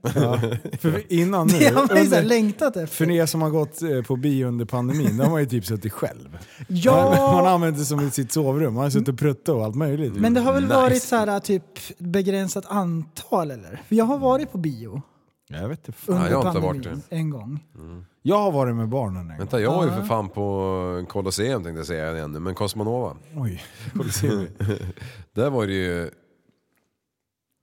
För 0.81 1.13
innan 1.13 1.47
nu, 1.47 1.53
Det 1.59 1.65
har 1.69 1.87
man 1.89 1.97
ju 1.97 2.03
under, 2.05 2.23
längtat 2.23 2.75
för 2.75 2.83
efter. 2.83 3.11
er 3.11 3.27
som 3.27 3.43
har 3.43 3.51
gått 3.51 3.83
eh, 3.83 4.03
på 4.03 4.17
bio 4.17 4.47
under 4.47 4.65
pandemin, 4.65 5.17
de 5.17 5.31
har 5.31 5.39
ju 5.39 5.47
typ 5.47 5.67
suttit 5.67 5.93
själv. 5.93 6.29
Man 6.69 6.79
Ja, 6.79 7.49
använder 7.51 7.79
det 7.81 7.85
som 7.87 8.01
i 8.09 8.11
sitt 8.11 8.33
sovrum, 8.33 8.75
man 8.75 8.83
har 8.83 8.91
suttit 8.91 9.09
och 9.09 9.19
pruttat 9.19 9.49
och 9.49 9.65
allt 9.65 9.77
möjligt. 9.77 10.13
men 10.15 10.35
det 10.35 10.41
har 10.41 10.53
väl 10.53 10.63
Nice. 10.63 10.75
varit 10.75 11.03
så 11.03 11.17
här 11.17 11.41
typ 11.41 11.99
begränsat 11.99 12.65
antal 12.69 13.51
eller? 13.51 13.83
För 13.89 13.97
jag 13.97 14.05
har 14.05 14.19
varit 14.19 14.53
på 14.53 14.59
bio 14.59 15.03
jag 15.59 15.69
vet 15.69 15.79
inte. 15.89 15.93
fan. 15.93 16.15
under 16.17 16.31
jag 16.31 16.43
har 16.43 16.49
inte 16.49 16.61
pandemin 16.61 16.91
varit 16.95 17.07
en 17.09 17.31
gång. 17.31 17.65
Jag 18.23 18.37
har 18.39 18.53
varit 18.53 18.75
med 18.77 18.89
barnen 18.89 19.21
en 19.23 19.29
gång. 19.29 19.39
Vänta, 19.39 19.61
jag 19.61 19.71
var 19.71 19.85
ju 19.85 19.91
för 19.91 20.03
fan 20.03 20.29
på 20.29 21.07
Colosseum 21.09 21.65
tänkte 21.65 21.79
jag 21.79 21.87
säga 21.87 22.17
igen 22.17 22.33
nu, 22.33 22.41
men 22.41 22.55
Cosmonova. 22.55 23.17
Oj, 23.37 23.63
Colosseum. 23.93 24.47
Där 25.33 25.51
var 25.51 25.67
det 25.67 25.73
ju... 25.73 26.11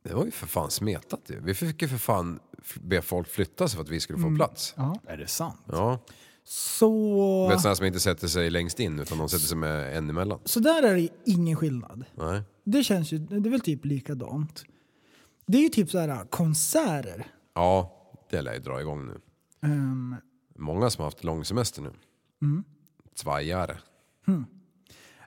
Det 0.04 0.14
var 0.14 0.26
ju 0.26 0.32
för 0.32 0.48
fan 0.48 0.72
smetat 0.72 1.22
ju. 1.28 1.40
Vi 1.42 1.54
fick 1.54 1.82
ju 1.82 1.88
för 1.88 1.98
fan 1.98 2.40
be 2.82 3.02
folk 3.02 3.28
flytta 3.28 3.68
sig 3.68 3.76
för 3.76 3.84
att 3.84 3.90
vi 3.90 4.00
skulle 4.00 4.20
få 4.20 4.36
plats. 4.36 4.76
Är 5.08 5.18
det 5.18 5.28
sant? 5.28 5.62
Ja. 5.66 6.00
Så, 6.44 7.48
Du 7.50 7.54
vet 7.56 7.62
sådana 7.62 7.76
som 7.76 7.86
inte 7.86 8.00
sätter 8.00 8.28
sig 8.28 8.50
längst 8.50 8.80
in 8.80 9.00
utan 9.00 9.18
de 9.18 9.30
sätter 9.30 9.46
sig 9.46 9.58
med 9.58 9.98
en 9.98 10.10
emellan. 10.10 10.40
så 10.46 10.60
där 10.60 10.84
är 10.84 10.96
det 10.96 11.10
ingen 11.26 11.56
skillnad. 11.56 12.06
Nej. 12.16 12.42
Det 12.64 12.84
känns 12.84 13.12
ju, 13.12 13.18
det 13.18 13.50
är 13.50 13.52
väl 13.52 13.60
typ 13.62 13.86
likadant. 13.86 14.64
Det 15.48 15.58
är 15.58 15.62
ju 15.62 15.70
typ 15.70 15.92
så 15.92 16.00
här 16.00 16.26
konserter. 16.30 17.28
Ja, 17.58 17.92
det 18.30 18.42
lär 18.42 18.54
ju 18.54 18.60
dra 18.60 18.82
igång 18.82 19.06
nu. 19.06 19.20
Ehm, 19.64 20.16
Många 20.56 20.90
som 20.90 21.02
har 21.02 21.08
haft 21.08 21.24
lång 21.24 21.46
semester 21.46 21.82
nu. 21.82 21.92
Svajare. 23.16 23.78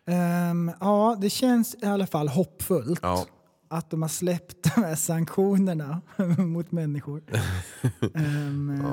ehm, 0.07 0.71
ja, 0.81 1.17
det 1.21 1.31
känns 1.31 1.75
i 1.83 1.87
alla 1.87 2.07
fall 2.07 2.29
hoppfullt 2.29 3.01
Ja. 3.03 3.27
att 3.69 3.91
de 3.91 4.03
har 4.03 4.09
släppt 4.09 4.75
de 4.75 4.81
här 4.85 4.95
sanktionerna 4.95 6.01
mot 6.39 6.73
människor. 6.73 7.23
Ehm, 8.15 8.85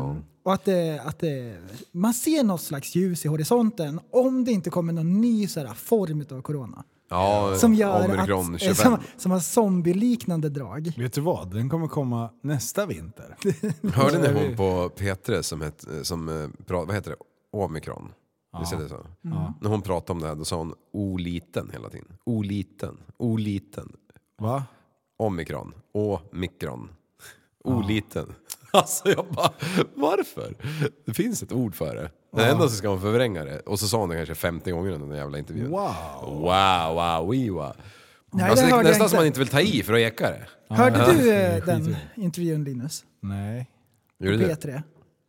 Och 0.43 0.53
att, 0.53 0.65
det, 0.65 0.99
att 1.05 1.19
det, 1.19 1.57
man 1.91 2.13
ser 2.13 2.43
något 2.43 2.61
slags 2.61 2.95
ljus 2.95 3.25
i 3.25 3.27
horisonten 3.27 3.99
om 4.11 4.43
det 4.45 4.51
inte 4.51 4.69
kommer 4.69 4.93
någon 4.93 5.21
ny 5.21 5.47
så 5.47 5.59
här, 5.59 5.73
form 5.73 6.25
av 6.37 6.41
corona. 6.41 6.83
Ja, 7.09 7.55
Som 7.55 7.73
gör 7.73 8.17
att, 8.17 8.27
25. 8.27 8.55
eh, 8.69 8.73
som, 8.73 8.97
som 9.17 9.31
har 9.31 9.39
zombieliknande 9.39 10.49
drag. 10.49 10.93
Vet 10.97 11.13
du 11.13 11.21
vad? 11.21 11.53
Den 11.53 11.69
kommer 11.69 11.87
komma 11.87 12.29
nästa 12.41 12.85
vinter. 12.85 13.35
Hörde 13.93 14.17
ni 14.33 14.47
hon 14.47 14.55
på 14.55 14.89
P3 14.97 15.41
som, 15.41 15.61
het, 15.61 15.85
som 16.01 16.29
eh, 16.29 16.47
vad 16.67 16.93
heter 16.95 17.11
det? 17.11 17.17
Omikron? 17.51 18.09
Visst 18.59 18.73
är 18.73 18.77
det 18.77 18.89
så? 18.89 19.05
När 19.61 19.69
hon 19.69 19.81
pratade 19.81 20.11
om 20.11 20.21
det 20.21 20.27
här 20.27 20.35
då 20.35 20.45
sa 20.45 20.55
hon 20.57 20.73
oliten 20.93 21.69
hela 21.73 21.89
tiden. 21.89 22.07
Oliten, 22.25 22.97
oliten. 23.17 23.93
Va? 24.41 24.63
Omikron, 25.17 25.73
omikron. 25.93 26.89
Oliten. 27.63 28.33
Alltså 28.71 29.09
jag 29.09 29.25
bara, 29.31 29.51
varför? 29.95 30.55
Det 31.05 31.13
finns 31.13 31.43
ett 31.43 31.51
ord 31.51 31.75
för 31.75 31.95
det. 31.95 32.11
Men 32.37 32.49
ändå 32.49 32.69
så 32.69 32.75
ska 32.75 32.89
man 32.89 33.01
förvränga 33.01 33.43
det. 33.43 33.59
Och 33.59 33.79
så 33.79 33.87
sa 33.87 33.97
hon 33.97 34.09
det 34.09 34.15
kanske 34.15 34.35
50 34.35 34.71
gånger 34.71 34.91
under 34.91 35.07
den 35.07 35.17
jävla 35.17 35.37
intervjun. 35.37 35.69
Wow. 35.69 35.93
Wow, 36.21 36.95
wow, 36.95 37.31
wee, 37.31 37.49
wow. 37.49 37.75
Nej, 38.33 38.49
alltså, 38.49 38.65
det 38.65 38.71
nästan 38.71 38.93
inte. 38.93 39.09
som 39.09 39.17
man 39.17 39.25
inte 39.25 39.39
vill 39.39 39.47
ta 39.47 39.61
i 39.61 39.83
för 39.83 39.93
att 39.93 39.99
eka 39.99 40.29
det. 40.29 40.45
Hörde 40.75 41.13
du 41.13 41.31
eh, 41.31 41.63
den 41.65 41.95
intervjun 42.15 42.63
Linus? 42.63 43.03
Nej. 43.21 43.67
Gjorde 44.19 44.37
du 44.37 44.47
det? 44.47 44.53
P3? 44.53 44.81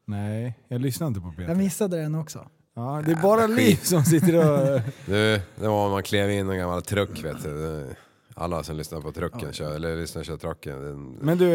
Nej, 0.07 0.59
jag 0.69 0.81
lyssnar 0.81 1.07
inte 1.07 1.21
på 1.21 1.31
Peter. 1.31 1.49
Jag 1.49 1.57
missade 1.57 1.97
den 1.97 2.15
också. 2.15 2.49
Ja, 2.77 3.03
det 3.07 3.13
är 3.13 3.23
bara 3.23 3.47
Liv 3.47 3.77
som 3.83 4.05
sitter 4.05 4.37
och... 4.37 4.81
Du, 5.07 5.41
det 5.57 5.69
var 5.69 5.91
man 5.91 6.03
klev 6.03 6.31
in 6.31 6.51
en 6.51 6.59
gammal 6.59 6.83
truck 6.83 7.25
vet 7.25 7.43
du. 7.43 7.87
Alla 8.35 8.63
som 8.63 8.77
lyssnar 8.77 9.01
på 9.01 9.13
trucken, 9.13 9.53
kör, 9.53 9.75
eller 9.75 9.97
lyssnar 9.97 10.23
kör 10.23 10.37
trucken. 10.37 10.83
Den, 10.83 11.19
Men 11.21 11.39
du, 11.39 11.53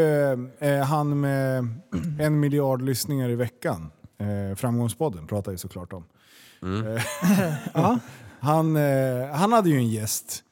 eh, 0.60 0.84
han 0.84 1.20
med 1.20 1.68
en 2.20 2.40
miljard 2.40 2.82
lyssningar 2.82 3.30
i 3.30 3.36
veckan, 3.36 3.92
eh, 4.24 4.56
Framgångspodden 4.56 5.28
pratar 5.28 5.52
ju 5.52 5.58
såklart 5.58 5.94
om. 5.94 6.04
Mm. 6.62 6.98
Eh, 6.98 7.02
han, 8.40 8.76
eh, 8.76 9.28
han 9.34 9.54
hade 9.54 9.70
ju 9.70 9.78
en 9.78 9.88
gäst 9.90 10.44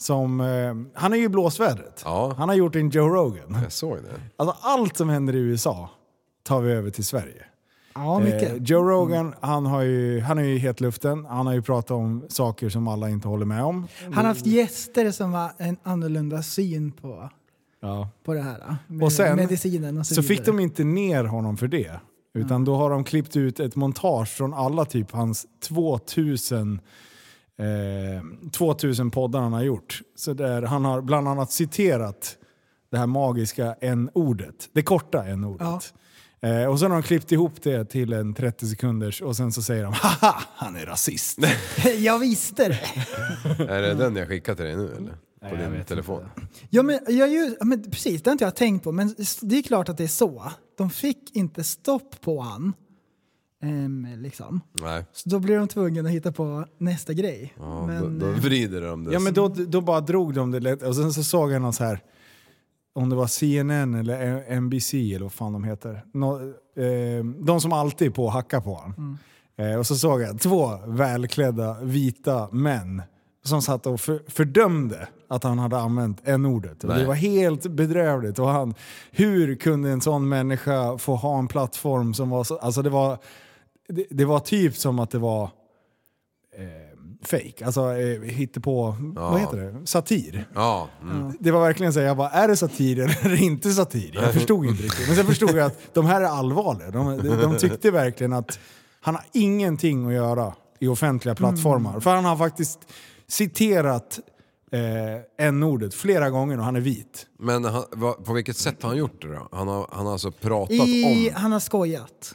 som, 0.00 0.40
eh, 0.40 1.00
han 1.00 1.12
är 1.12 1.16
ju 1.16 1.24
i 1.24 1.28
blåsvädret. 1.28 2.02
Ja. 2.04 2.34
Han 2.38 2.48
har 2.48 2.56
gjort 2.56 2.76
en 2.76 2.90
Joe 2.90 3.08
Rogan. 3.08 3.58
jag 3.62 3.72
såg 3.72 3.96
det. 3.96 4.20
Alltså 4.36 4.56
allt 4.60 4.96
som 4.96 5.08
händer 5.08 5.34
i 5.36 5.38
USA 5.38 5.90
tar 6.42 6.60
vi 6.60 6.72
över 6.72 6.90
till 6.90 7.04
Sverige. 7.04 7.44
Ja, 7.94 8.18
mycket. 8.18 8.50
Eh, 8.50 8.56
Joe 8.62 8.82
Rogan, 8.90 9.34
han, 9.40 9.66
har 9.66 9.82
ju, 9.82 10.20
han 10.20 10.38
är 10.38 10.42
ju 10.42 10.58
helt 10.58 10.80
luften. 10.80 11.24
Han 11.24 11.46
har 11.46 11.54
ju 11.54 11.62
pratat 11.62 11.90
om 11.90 12.24
saker 12.28 12.68
som 12.68 12.88
alla 12.88 13.08
inte 13.08 13.28
håller 13.28 13.46
med 13.46 13.64
om. 13.64 13.86
Han 14.04 14.14
har 14.14 14.22
haft 14.24 14.46
gäster 14.46 15.10
som 15.10 15.32
har 15.32 15.50
en 15.58 15.76
annorlunda 15.82 16.42
syn 16.42 16.92
på, 16.92 17.30
Ja. 17.80 18.08
på 18.24 18.34
det 18.34 18.40
här. 18.40 18.76
Med 18.86 19.04
Och 19.04 19.12
sen 19.12 19.36
medicinen 19.36 19.98
och 19.98 20.06
så, 20.06 20.14
Så 20.14 20.22
fick 20.22 20.44
de 20.44 20.60
inte 20.60 20.84
ner 20.84 21.24
honom 21.24 21.56
för 21.56 21.68
det. 21.68 22.00
Utan 22.34 22.64
då 22.64 22.76
har 22.76 22.90
de 22.90 23.04
klippt 23.04 23.36
ut 23.36 23.60
ett 23.60 23.76
montage 23.76 24.28
från 24.28 24.54
alla 24.54 24.84
typ 24.84 25.10
hans 25.12 25.46
2000, 25.68 26.80
eh, 27.58 28.50
2000 28.52 29.10
poddar 29.10 29.40
han 29.40 29.52
har 29.52 29.62
gjort. 29.62 30.00
Så 30.16 30.32
där 30.32 30.62
han 30.62 30.84
har 30.84 31.00
bland 31.00 31.28
annat 31.28 31.52
citerat 31.52 32.36
det 32.90 32.98
här 32.98 33.06
magiska 33.06 33.74
n-ordet. 33.80 34.68
Det 34.72 34.82
korta 34.82 35.24
n-ordet. 35.26 35.94
Eh, 36.40 36.64
och 36.64 36.78
sen 36.80 36.90
har 36.90 36.98
de 36.98 37.02
klippt 37.06 37.32
ihop 37.32 37.62
det 37.62 37.84
till 37.84 38.12
en 38.12 38.34
30 38.34 38.66
sekunders 38.66 39.22
och 39.22 39.36
sen 39.36 39.52
så 39.52 39.62
säger 39.62 39.84
de 39.84 39.92
haha, 39.92 40.34
han 40.54 40.76
är 40.76 40.86
rasist. 40.86 41.38
Jag 41.98 42.18
visste 42.18 42.68
det. 42.68 42.80
Är 43.68 43.82
det 43.82 43.94
den 43.94 44.16
jag 44.16 44.28
skickar 44.28 44.54
till 44.54 44.64
dig 44.64 44.76
nu 44.76 44.94
eller? 44.96 45.16
På 45.50 45.56
din 45.72 45.84
telefon? 45.84 46.24
Ja, 46.70 46.82
men, 46.82 46.98
jag, 47.08 47.28
ju- 47.28 47.56
ja, 47.58 47.64
men 47.64 47.82
precis, 47.90 48.22
det 48.22 48.30
har 48.30 48.32
inte 48.32 48.44
jag 48.44 48.56
tänkt 48.56 48.84
på. 48.84 48.92
Men 48.92 49.14
det 49.42 49.58
är 49.58 49.62
klart 49.62 49.88
att 49.88 49.96
det 49.96 50.04
är 50.04 50.08
så. 50.08 50.52
De 50.78 50.90
fick 50.90 51.36
inte 51.36 51.64
stopp 51.64 52.20
på 52.20 52.40
han. 52.40 52.72
Ehm, 53.62 54.06
liksom. 54.16 54.60
Nej. 54.72 55.04
Så 55.12 55.28
då 55.28 55.38
blir 55.38 55.56
de 55.56 55.68
tvungna 55.68 56.00
att 56.00 56.10
hitta 56.14 56.32
på 56.32 56.66
nästa 56.78 57.12
grej. 57.12 57.54
Ja, 57.58 57.86
men, 57.86 58.18
då, 58.18 58.26
då 58.26 58.32
eh, 58.32 58.38
vrider 58.38 58.80
de 58.80 59.04
det. 59.04 59.12
Ja 59.12 59.20
men 59.20 59.34
då, 59.34 59.48
då 59.48 59.80
bara 59.80 60.00
drog 60.00 60.34
de 60.34 60.50
det 60.50 60.60
lätt 60.60 60.82
och 60.82 60.96
sen 60.96 61.12
så 61.12 61.22
såg 61.22 61.52
jag 61.52 61.62
någon 61.62 61.72
så 61.72 61.84
här 61.84 62.00
om 62.92 63.08
det 63.08 63.16
var 63.16 63.26
CNN 63.26 63.94
eller 63.94 64.60
NBC 64.60 64.94
eller 64.94 65.22
vad 65.24 65.32
fan 65.32 65.52
de 65.52 65.64
heter. 65.64 66.04
Nå, 66.12 66.40
eh, 66.76 67.24
de 67.38 67.60
som 67.60 67.72
alltid 67.72 68.08
är 68.08 68.12
på 68.12 68.24
och 68.24 68.32
hackar 68.32 68.60
på 68.60 68.74
honom. 68.74 69.18
Eh, 69.56 69.78
och 69.78 69.86
så 69.86 69.96
såg 69.96 70.20
jag 70.22 70.40
två 70.40 70.78
välklädda 70.86 71.80
vita 71.82 72.48
män 72.52 73.02
som 73.44 73.62
satt 73.62 73.86
och 73.86 74.00
för, 74.00 74.22
fördömde 74.28 75.08
att 75.28 75.44
han 75.44 75.58
hade 75.58 75.78
använt 75.78 76.20
n-ordet. 76.24 76.80
Det 76.80 77.04
var 77.04 77.14
helt 77.14 77.66
bedrövligt. 77.66 78.38
Och 78.38 78.48
han, 78.48 78.74
hur 79.10 79.54
kunde 79.54 79.90
en 79.90 80.00
sån 80.00 80.28
människa 80.28 80.98
få 80.98 81.14
ha 81.14 81.38
en 81.38 81.48
plattform 81.48 82.14
som 82.14 82.30
var 82.30 82.44
så... 82.44 82.58
Alltså 82.58 82.82
det 82.82 82.90
var, 82.90 83.18
det, 83.88 84.06
det 84.10 84.24
var 84.24 84.40
typ 84.40 84.76
som 84.76 84.98
att 84.98 85.10
det 85.10 85.18
var 85.18 85.44
eh, 86.56 86.88
fake. 87.24 87.66
Alltså 87.66 87.96
eh, 87.96 88.20
hittepå, 88.22 88.96
vad 89.14 89.40
heter 89.40 89.56
det? 89.56 89.86
Satir. 89.86 90.48
Ja, 90.54 90.88
mm. 91.02 91.36
Det 91.40 91.50
var 91.50 91.60
verkligen 91.60 91.92
så 91.92 92.00
jag 92.00 92.16
bara, 92.16 92.30
är 92.30 92.48
det 92.48 92.56
satir 92.56 92.98
eller 93.00 93.42
inte 93.42 93.70
satir? 93.70 94.10
Jag 94.14 94.34
förstod 94.34 94.66
inte 94.66 94.82
riktigt. 94.82 95.06
Men 95.06 95.16
sen 95.16 95.26
förstod 95.26 95.50
jag 95.50 95.60
att 95.60 95.94
de 95.94 96.06
här 96.06 96.20
är 96.20 96.26
allvarliga. 96.26 96.90
De, 96.90 97.16
de, 97.16 97.28
de 97.28 97.58
tyckte 97.58 97.90
verkligen 97.90 98.32
att 98.32 98.58
han 99.00 99.14
har 99.14 99.24
ingenting 99.32 100.06
att 100.06 100.12
göra 100.12 100.52
i 100.78 100.88
offentliga 100.88 101.34
plattformar. 101.34 102.00
För 102.00 102.14
han 102.14 102.24
har 102.24 102.36
faktiskt 102.36 102.78
citerat 103.28 104.20
eh, 104.72 105.46
n-ordet 105.46 105.94
flera 105.94 106.30
gånger 106.30 106.58
och 106.58 106.64
han 106.64 106.76
är 106.76 106.80
vit. 106.80 107.26
Men 107.38 107.64
han, 107.64 107.84
vad, 107.92 108.24
på 108.24 108.32
vilket 108.32 108.56
sätt 108.56 108.82
har 108.82 108.88
han 108.90 108.98
gjort 108.98 109.22
det 109.22 109.28
då? 109.28 109.48
Han 109.52 109.68
har, 109.68 109.86
han 109.92 110.06
har 110.06 110.12
alltså 110.12 110.30
pratat 110.30 110.70
I, 110.88 111.28
om... 111.34 111.40
han 111.40 111.52
har 111.52 111.60
skojat. 111.60 112.34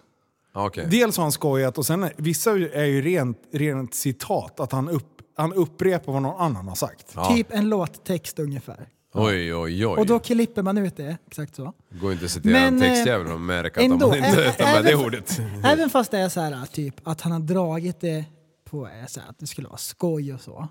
Ja, 0.53 0.67
Okej. 0.67 0.87
Dels 0.91 1.17
har 1.17 1.23
han 1.23 1.31
skojat 1.31 1.77
och 1.77 1.85
sen 1.85 2.09
vissa 2.17 2.51
är 2.51 2.85
ju 2.85 3.01
rent, 3.01 3.37
rent 3.53 3.93
citat, 3.93 4.59
att 4.59 4.71
han, 4.71 4.89
upp, 4.89 5.21
han 5.37 5.53
upprepar 5.53 6.13
vad 6.13 6.21
någon 6.21 6.41
annan 6.41 6.67
har 6.67 6.75
sagt. 6.75 7.11
Ja. 7.15 7.35
Typ 7.35 7.47
en 7.51 7.69
låttext 7.69 8.39
ungefär. 8.39 8.87
Oj, 9.15 9.55
oj, 9.55 9.87
oj. 9.87 9.97
Och 9.99 10.05
då 10.05 10.19
klipper 10.19 10.61
man 10.61 10.77
ut 10.77 10.97
det. 10.97 11.17
Exakt 11.27 11.55
så. 11.55 11.73
går 12.01 12.11
inte 12.11 12.25
att 12.25 12.31
citera 12.31 12.51
Men, 12.53 12.73
en 12.73 12.83
eh, 12.83 12.89
textjävel 12.89 13.31
och 13.31 13.41
märka 13.41 13.79
att 13.79 13.85
ändå, 13.85 14.07
man 14.07 14.17
inte 14.25 14.27
ä- 14.27 14.53
med 14.59 14.83
det 14.83 14.91
även- 14.91 15.05
ordet. 15.05 15.39
Även 15.63 15.89
fast 15.89 16.11
det 16.11 16.19
är 16.19 16.29
så 16.29 16.39
här 16.41 16.65
typ 16.65 17.07
att 17.07 17.21
han 17.21 17.31
har 17.31 17.39
dragit 17.39 18.01
det 18.01 18.25
på 18.69 18.87
eh, 18.87 19.05
så 19.07 19.19
här, 19.19 19.29
att 19.29 19.39
det 19.39 19.47
skulle 19.47 19.67
vara 19.67 19.77
skoj 19.77 20.33
och 20.33 20.41
så. 20.41 20.67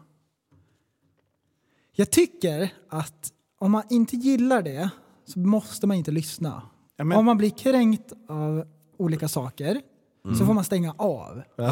Jag 1.97 2.11
tycker 2.11 2.71
att 2.89 3.33
om 3.59 3.73
man 3.73 3.83
inte 3.91 4.17
gillar 4.17 4.63
det 4.63 4.91
så 5.27 5.39
måste 5.39 5.87
man 5.87 5.97
inte 5.97 6.11
lyssna. 6.11 6.63
Ja, 6.97 7.05
men- 7.05 7.19
Om 7.19 7.25
man 7.25 7.37
blir 7.39 7.51
kränkt 7.51 8.13
av 8.29 8.65
olika 8.99 9.29
saker 9.29 9.81
så 10.39 10.47
får 10.47 10.55
man 10.55 10.65
stänga 10.65 10.95
av. 10.99 11.43
Ja. 11.57 11.65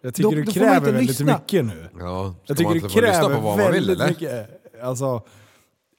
Jag 0.00 0.12
Då- 0.12 0.12
tycker 0.12 0.22
då 0.22 0.30
får 0.30 0.36
man 0.36 0.46
kräver 0.46 0.76
inte 0.76 0.92
väldigt 0.92 1.08
lyssna. 1.08 1.38
mycket 1.42 1.64
nu. 1.64 1.88
Ja, 1.98 2.34
ska 2.34 2.40
Jag 2.46 2.56
tycker 2.56 2.64
man 2.64 2.72
det 2.72 2.78
inte 2.78 2.88
få 2.94 3.00
lyssna 3.00 3.12
kräver 3.20 3.34
på 3.36 3.40
vad 3.40 3.58
man 3.58 3.72
vill 3.72 3.86
väldigt 3.86 3.96
eller? 4.00 4.08
mycket. 4.08 4.62
Alltså, 4.82 5.22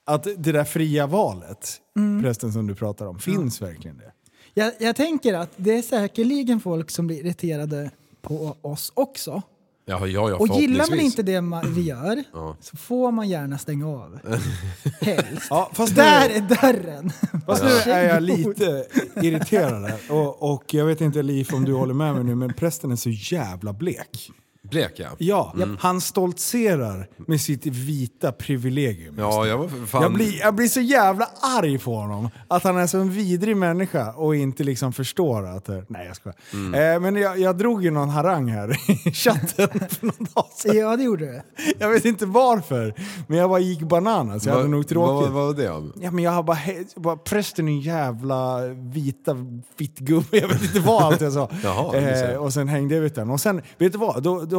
att 0.06 0.24
det 0.24 0.52
där 0.52 0.64
fria 0.64 1.08
valet, 1.08 1.82
Mm. 1.98 2.24
prästen 2.24 2.54
som 2.54 2.68
du 2.68 2.76
pratar 2.76 3.06
om, 3.06 3.20
finns 3.20 3.62
verkligen 3.62 3.98
det? 3.98 4.12
Jag, 4.54 4.74
jag 4.80 4.96
tänker 4.96 5.34
att 5.34 5.52
det 5.56 5.78
är 5.78 5.82
säkerligen 5.82 6.60
folk 6.60 6.92
som 6.92 7.08
blir 7.08 7.20
irriterade 7.26 7.92
på 8.22 8.56
oss 8.62 8.92
också. 8.96 9.42
Ja, 9.90 10.08
ja, 10.08 10.30
ja, 10.30 10.36
Och 10.36 10.48
gillar 10.48 10.90
man 10.90 11.00
inte 11.00 11.24
det 11.24 11.42
man, 11.42 11.74
vi 11.74 11.82
gör 11.82 12.24
så 12.62 12.78
får 12.78 13.12
man 13.12 13.30
gärna 13.30 13.58
stänga 13.58 13.88
av. 13.88 14.20
Helst. 15.02 15.48
Ja, 15.50 15.72
fast 15.74 15.96
Där 15.96 16.30
nu, 16.30 16.36
är 16.36 16.42
dörren! 16.42 17.12
fast 17.46 17.64
nu 17.64 17.92
är 17.92 18.14
jag 18.14 18.24
lite 18.24 18.86
irriterad. 19.22 19.92
Och, 20.10 20.54
och 20.54 20.74
jag 20.74 20.86
vet 20.86 21.02
inte 21.02 21.24
Liv 21.24 21.50
om 21.54 21.66
du 21.66 21.74
håller 21.74 21.94
med 21.94 22.16
mig 22.16 22.24
nu, 22.24 22.36
men 22.36 22.54
prästen 22.54 22.92
är 22.92 22.96
så 22.96 23.10
jävla 23.10 23.74
blek. 23.74 24.32
Blek 24.70 24.92
ja. 24.96 25.08
Ja, 25.18 25.54
han 25.80 26.02
stoltserar 26.02 27.08
med 27.28 27.42
sitt 27.42 27.66
vita 27.66 28.32
privilegium. 28.32 29.16
Ja, 29.20 29.48
jag 29.48 29.70
fan... 29.88 30.02
Jag 30.02 30.14
blir, 30.14 30.40
jag 30.40 30.56
blir 30.56 30.68
så 30.68 30.80
jävla 30.82 31.30
arg 31.42 31.78
på 31.80 31.96
honom. 31.96 32.30
Att 32.48 32.64
han 32.64 32.78
är 32.78 32.88
så 32.88 32.98
en 32.98 33.12
vidrig 33.12 33.58
människa 33.58 34.12
och 34.14 34.36
inte 34.36 34.64
liksom 34.64 34.94
förstår 34.94 35.46
att... 35.48 35.66
det- 35.66 35.86
Nej 35.90 36.08
jag 36.08 36.16
skojar. 36.16 36.36
Mm. 36.54 36.94
Eh, 36.96 37.00
men 37.00 37.16
jag, 37.22 37.40
jag 37.40 37.58
drog 37.58 37.84
ju 37.84 37.92
någon 37.92 38.10
harang 38.10 38.48
här 38.50 38.78
i 39.08 39.12
chatten 39.12 39.70
för 39.90 40.06
någon 40.06 40.28
dag 40.36 40.46
sedan. 40.56 40.78
Ja, 40.78 40.96
det 40.98 41.04
gjorde 41.04 41.26
du. 41.26 41.42
Jag 41.80 41.90
vet 41.90 42.06
inte 42.06 42.26
varför, 42.26 42.94
men 43.28 43.38
jag 43.38 43.50
bara 43.50 43.60
gick 43.60 43.80
bananas. 43.82 44.46
Jag 44.46 44.52
hade 44.54 44.64
Vad- 44.64 44.72
nog 44.72 44.88
tråkigt. 44.88 45.32
Vad 45.34 45.46
var 45.48 45.54
det 45.54 45.70
om? 45.70 45.94
Ja, 46.02 46.12
men 46.12 46.24
jag 46.24 46.32
har 46.32 46.44
bara, 46.44 46.58
he- 46.58 47.00
bara 47.00 47.18
prästen 47.18 47.68
är 47.68 47.72
en 47.72 47.80
jävla 47.80 48.60
vita 48.68 49.36
fittgubbe. 49.78 50.38
Jag 50.38 50.48
vet 50.48 50.64
inte 50.64 50.80
vad 50.80 51.04
allt 51.04 51.22
jag 51.22 51.34
sa. 51.34 51.50
Jaha, 51.64 51.98
eh, 51.98 52.36
och 52.38 52.54
sen 52.54 52.68
hängde 52.68 52.96
jag 52.96 53.04
ut 53.06 53.16
den. 53.16 53.30
Och 53.30 53.42
sen, 53.42 53.62
vet 53.78 53.92
du 53.92 53.98
vad? 53.98 54.24
Då, 54.24 54.46
då, 54.46 54.57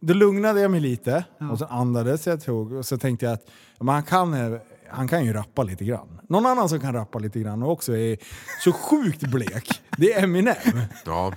då 0.00 0.14
lugnade 0.14 0.60
jag 0.60 0.70
mig 0.70 0.80
lite 0.80 1.24
och 1.50 1.58
så 1.58 1.64
andades 1.64 2.26
jag 2.26 2.40
tog 2.44 2.72
och 2.72 2.86
så 2.86 2.98
tänkte 2.98 3.26
jag 3.26 3.32
att 3.32 3.46
ja, 3.78 3.84
men 3.84 3.94
han, 3.94 4.02
kan, 4.02 4.58
han 4.90 5.08
kan 5.08 5.24
ju 5.24 5.32
rappa 5.32 5.62
lite 5.62 5.84
grann. 5.84 6.20
Någon 6.28 6.46
annan 6.46 6.68
som 6.68 6.80
kan 6.80 6.92
rappa 6.92 7.18
lite 7.18 7.40
grann 7.40 7.62
och 7.62 7.70
också 7.70 7.96
är 7.96 8.18
så 8.64 8.72
sjukt 8.72 9.20
blek, 9.20 9.82
det 9.96 10.12
är 10.12 10.22
Eminem. 10.22 10.56
Ja. 11.04 11.32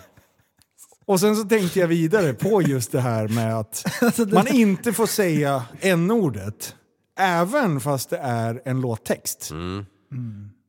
Och 1.05 1.19
sen 1.19 1.36
så 1.36 1.43
tänkte 1.43 1.79
jag 1.79 1.88
vidare 1.88 2.34
på 2.34 2.62
just 2.62 2.91
det 2.91 3.01
här 3.01 3.27
med 3.27 3.58
att 3.60 3.86
Alltså, 4.01 4.25
man 4.25 4.47
inte 4.47 4.93
får 4.93 5.05
säga 5.05 5.63
n-ordet 5.79 6.75
även 7.19 7.79
fast 7.79 8.10
det 8.10 8.17
är 8.17 8.62
en 8.65 8.81
låttext. 8.81 9.51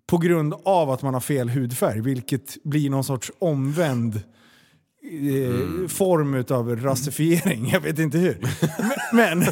På 0.07 0.19
grund 0.19 0.55
av 0.65 0.91
att 0.91 1.03
man 1.03 1.15
har 1.15 1.21
fel 1.21 1.49
hudfärg, 1.49 2.01
vilket 2.01 2.65
blir 2.65 2.91
någon 2.91 3.05
sorts 3.05 3.33
omvänd 3.39 4.21
eh, 5.11 5.89
form 5.89 6.45
av 6.51 6.77
rasifiering. 6.77 7.69
Jag 7.73 7.81
vet 7.81 7.99
inte 7.99 8.19
hur. 8.19 8.39
Men, 9.13 9.39
men 9.39 9.49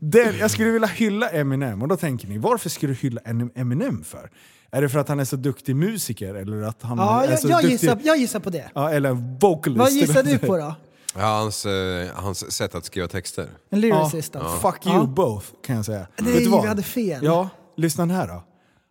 den, 0.00 0.38
jag 0.38 0.50
skulle 0.50 0.70
vilja 0.70 0.88
hylla 0.88 1.28
Eminem 1.28 1.82
och 1.82 1.88
då 1.88 1.96
tänker 1.96 2.28
ni, 2.28 2.38
varför 2.38 2.68
ska 2.70 2.86
du 2.86 2.94
hylla 2.94 3.20
Em- 3.20 3.50
Eminem 3.54 4.04
för? 4.04 4.30
Är 4.70 4.82
det 4.82 4.88
för 4.88 4.98
att 4.98 5.08
han 5.08 5.20
är 5.20 5.24
så 5.24 5.36
duktig 5.36 5.76
musiker 5.76 6.34
eller 6.34 6.62
att 6.62 6.82
han 6.82 6.98
Ja, 6.98 7.24
är 7.24 7.30
jag, 7.30 7.38
så 7.40 7.48
jag, 7.48 7.56
duktig... 7.62 7.70
gissar, 7.72 7.98
jag 8.04 8.16
gissar 8.16 8.40
på 8.40 8.50
det. 8.50 8.70
Ja, 8.74 8.90
eller 8.90 9.38
vocalist. 9.40 9.78
Vad 9.78 9.90
gissar 9.92 10.22
du 10.22 10.38
på 10.38 10.56
då? 10.56 10.74
ja 11.16 11.22
hans, 11.26 11.66
eh, 11.66 12.08
hans 12.14 12.52
sätt 12.52 12.74
att 12.74 12.84
skriva 12.84 13.08
texter. 13.08 13.42
En 13.70 13.80
Ja, 13.80 13.98
lyricist 14.10 14.36
alltså? 14.36 14.70
Fuck 14.70 14.86
you 14.86 14.94
Ja. 14.96 15.04
both 15.06 15.46
kan 15.66 15.76
jag 15.76 15.84
säga. 15.84 16.06
Nej, 16.20 16.32
Vet 16.32 16.44
du 16.44 16.50
vad? 16.50 16.62
vi 16.62 16.68
hade 16.68 16.82
fel. 16.82 17.24
Ja, 17.24 17.48
lyssna 17.76 18.06
här 18.06 18.26
då. 18.28 18.44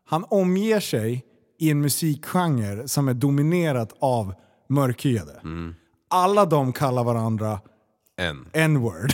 Han 0.10 0.26
omger 0.30 0.80
sig 0.80 1.24
i 1.60 1.70
en 1.70 1.82
musikgenre 1.82 2.88
som 2.88 3.08
är 3.08 3.14
dominerat 3.14 3.94
av 4.00 4.34
mörkhyade. 4.70 5.42
Alla 6.14 6.46
de 6.46 6.74
kallar 6.74 7.04
varandra 7.04 7.60
n-word. 8.54 9.14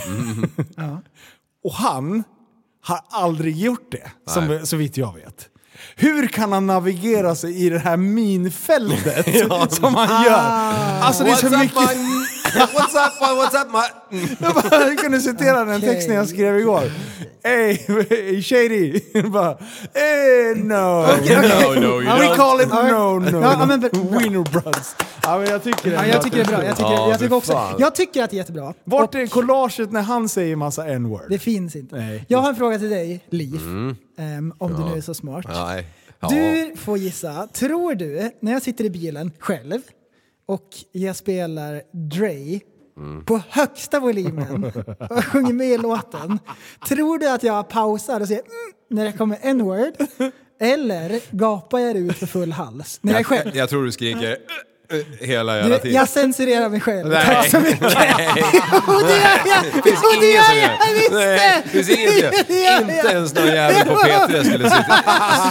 Och 1.64 1.72
han 1.72 2.24
har 2.82 3.00
aldrig 3.10 3.56
gjort 3.56 3.92
det, 3.92 4.10
som, 4.26 4.60
så 4.64 4.76
vitt 4.76 4.96
jag 4.96 5.14
vet. 5.14 5.48
Hur 5.96 6.26
kan 6.26 6.52
han 6.52 6.66
navigera 6.66 7.34
sig 7.34 7.66
i 7.66 7.68
det 7.70 7.78
här 7.78 7.96
minfältet 7.96 9.26
som 9.74 9.94
han 9.94 10.24
gör? 10.24 10.38
Alltså 11.02 11.24
det 11.24 11.30
är 11.30 11.34
så 11.34 11.58
mycket... 11.58 11.90
what's 12.74 12.94
up, 13.06 13.20
man? 13.20 13.36
What's 13.36 13.54
up, 13.62 13.70
man? 13.72 13.82
Jag 14.40 14.54
bara, 14.54 14.86
jag 14.88 14.98
kunde 14.98 15.20
citera 15.20 15.64
den 15.64 15.80
texten 15.80 16.14
jag 16.14 16.28
skrev 16.28 16.58
igår. 16.58 16.82
Hey, 17.44 17.76
shady. 18.42 19.00
bara, 19.30 19.58
hey, 19.94 20.54
no. 20.54 20.74
No, 20.74 21.06
no, 21.06 22.02
you 22.02 22.02
We 22.02 22.28
don't. 22.28 22.36
call 22.36 22.60
it 22.60 22.68
no, 22.68 23.18
no. 23.18 23.40
Ja, 23.42 23.66
men- 23.66 23.80
Winner 23.80 24.50
Brothers. 24.52 24.86
Ja, 25.22 25.38
men 25.38 25.50
jag 25.50 25.62
tycker, 25.64 25.92
Ja, 25.92 26.06
jag 26.06 26.22
tycker 26.22 26.36
det 26.36 26.42
är 26.42 26.46
bra. 26.46 26.64
Jag 26.64 26.76
tycker, 26.76 26.90
Ja, 26.90 27.10
jag 27.10 27.18
tycker, 27.18 27.34
också, 27.36 27.52
fan. 27.52 27.74
jag 27.78 27.94
tycker 27.94 28.22
att 28.24 28.30
det 28.30 28.36
är 28.36 28.38
jättebra. 28.38 28.74
Vart 28.84 29.14
är 29.14 29.26
collaget 29.26 29.92
när 29.92 30.02
han 30.02 30.28
säger 30.28 30.56
massa 30.56 30.86
n-word? 30.86 31.22
Det 31.28 31.38
finns 31.38 31.76
inte. 31.76 31.96
Nej. 31.96 32.24
Jag 32.28 32.38
har 32.38 32.48
en 32.48 32.56
fråga 32.56 32.78
till 32.78 32.90
dig, 32.90 33.24
Liv. 33.30 33.60
Ehm, 34.18 34.52
om 34.58 34.74
du 34.76 34.84
nu 34.90 34.96
är 34.96 35.00
så 35.00 35.14
smart. 35.14 35.44
Nej. 35.48 35.86
Ja. 36.20 36.28
Du 36.28 36.72
får 36.76 36.98
gissa. 36.98 37.48
Tror 37.52 37.94
du, 37.94 38.30
när 38.40 38.52
jag 38.52 38.62
sitter 38.62 38.84
i 38.84 38.90
bilen 38.90 39.32
själv 39.38 39.80
och 40.50 40.68
jag 40.92 41.16
spelar 41.16 41.82
Dre 41.92 42.60
på 43.26 43.42
högsta 43.48 44.00
volymen 44.00 44.64
och 45.10 45.24
sjunger 45.24 45.52
med 45.52 45.66
i 45.66 45.78
låten. 45.78 46.38
Tror 46.88 47.18
du 47.18 47.28
att 47.30 47.42
jag 47.42 47.68
pausar 47.68 48.20
och 48.20 48.28
säger 48.28 48.40
mm, 48.42 48.52
när 48.90 49.04
det 49.04 49.12
kommer 49.12 49.38
en 49.42 49.64
word 49.64 49.92
Eller 50.60 51.36
gapar 51.36 51.78
jag 51.78 51.96
ut 51.96 52.16
för 52.16 52.26
full 52.26 52.52
hals 52.52 52.98
när 53.02 53.12
jag 53.12 53.16
är 53.16 53.20
Jag, 53.20 53.26
själv? 53.26 53.48
jag, 53.48 53.56
jag 53.56 53.68
tror 53.68 53.84
du 53.84 53.92
skriker 53.92 54.36
Hela 55.20 55.56
jävla 55.56 55.78
tiden. 55.78 55.96
jag 55.96 56.08
censurerar 56.08 56.68
mig 56.68 56.80
själv. 56.80 57.08
Nej. 57.08 57.24
Tack 57.26 57.50
så 57.50 57.60
mycket. 57.60 57.80
Nej. 57.80 58.16
Jo, 58.86 58.98
det 59.06 59.12
gör 59.16 59.40
jag! 59.46 59.84
Det 59.84 59.90
Jo, 60.02 60.20
det 60.20 60.26
gör 60.32 60.54
jag! 60.62 60.94
Visst 60.94 61.12
Nej, 61.12 61.62
det 61.64 61.70
finns 61.70 61.88
ingen 61.88 62.12
som 62.12 62.44
Det 62.48 62.54
gör 62.54 62.72
gör 62.72 62.80
Inte 62.80 63.08
ens 63.08 63.34
någon 63.34 63.46
jävel 63.46 63.86
på 63.86 63.94
P3 63.94 64.44
skulle, 64.44 64.70
sitta, 64.70 65.02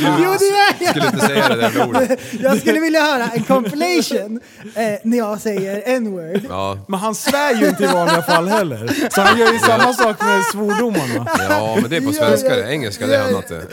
Jo, 0.01 0.35
det 0.39 0.45
gör 0.45 0.73
jag! 0.79 0.89
skulle 0.89 1.05
inte 1.05 1.25
säga 1.27 1.49
det 1.49 1.55
där 1.55 1.87
ordet. 1.87 2.19
Jag 2.41 2.59
skulle 2.59 2.79
vilja 2.79 3.01
höra 3.01 3.29
en 3.33 3.43
compilation 3.43 4.39
eh, 4.75 4.83
när 5.03 5.17
jag 5.17 5.41
säger 5.41 5.83
n-word. 5.85 6.41
Ja, 6.49 6.79
Men 6.87 6.99
han 6.99 7.15
svär 7.15 7.55
ju 7.55 7.67
inte 7.67 7.83
i 7.83 7.87
vanliga 7.87 8.21
fall 8.21 8.47
heller. 8.47 9.09
Så 9.09 9.21
han 9.21 9.39
gör 9.39 9.53
ju 9.53 9.59
samma 9.59 9.93
sak 9.93 10.21
med 10.21 10.43
svordomarna. 10.51 11.27
ja, 11.49 11.77
men 11.81 11.89
det 11.89 11.97
är 11.97 12.01
på 12.01 12.11
svenska 12.13 12.55
det. 12.55 12.71
Engelska 12.71 13.07
det 13.07 13.15
är 13.15 13.21
annat 13.23 13.47
det. 13.47 13.63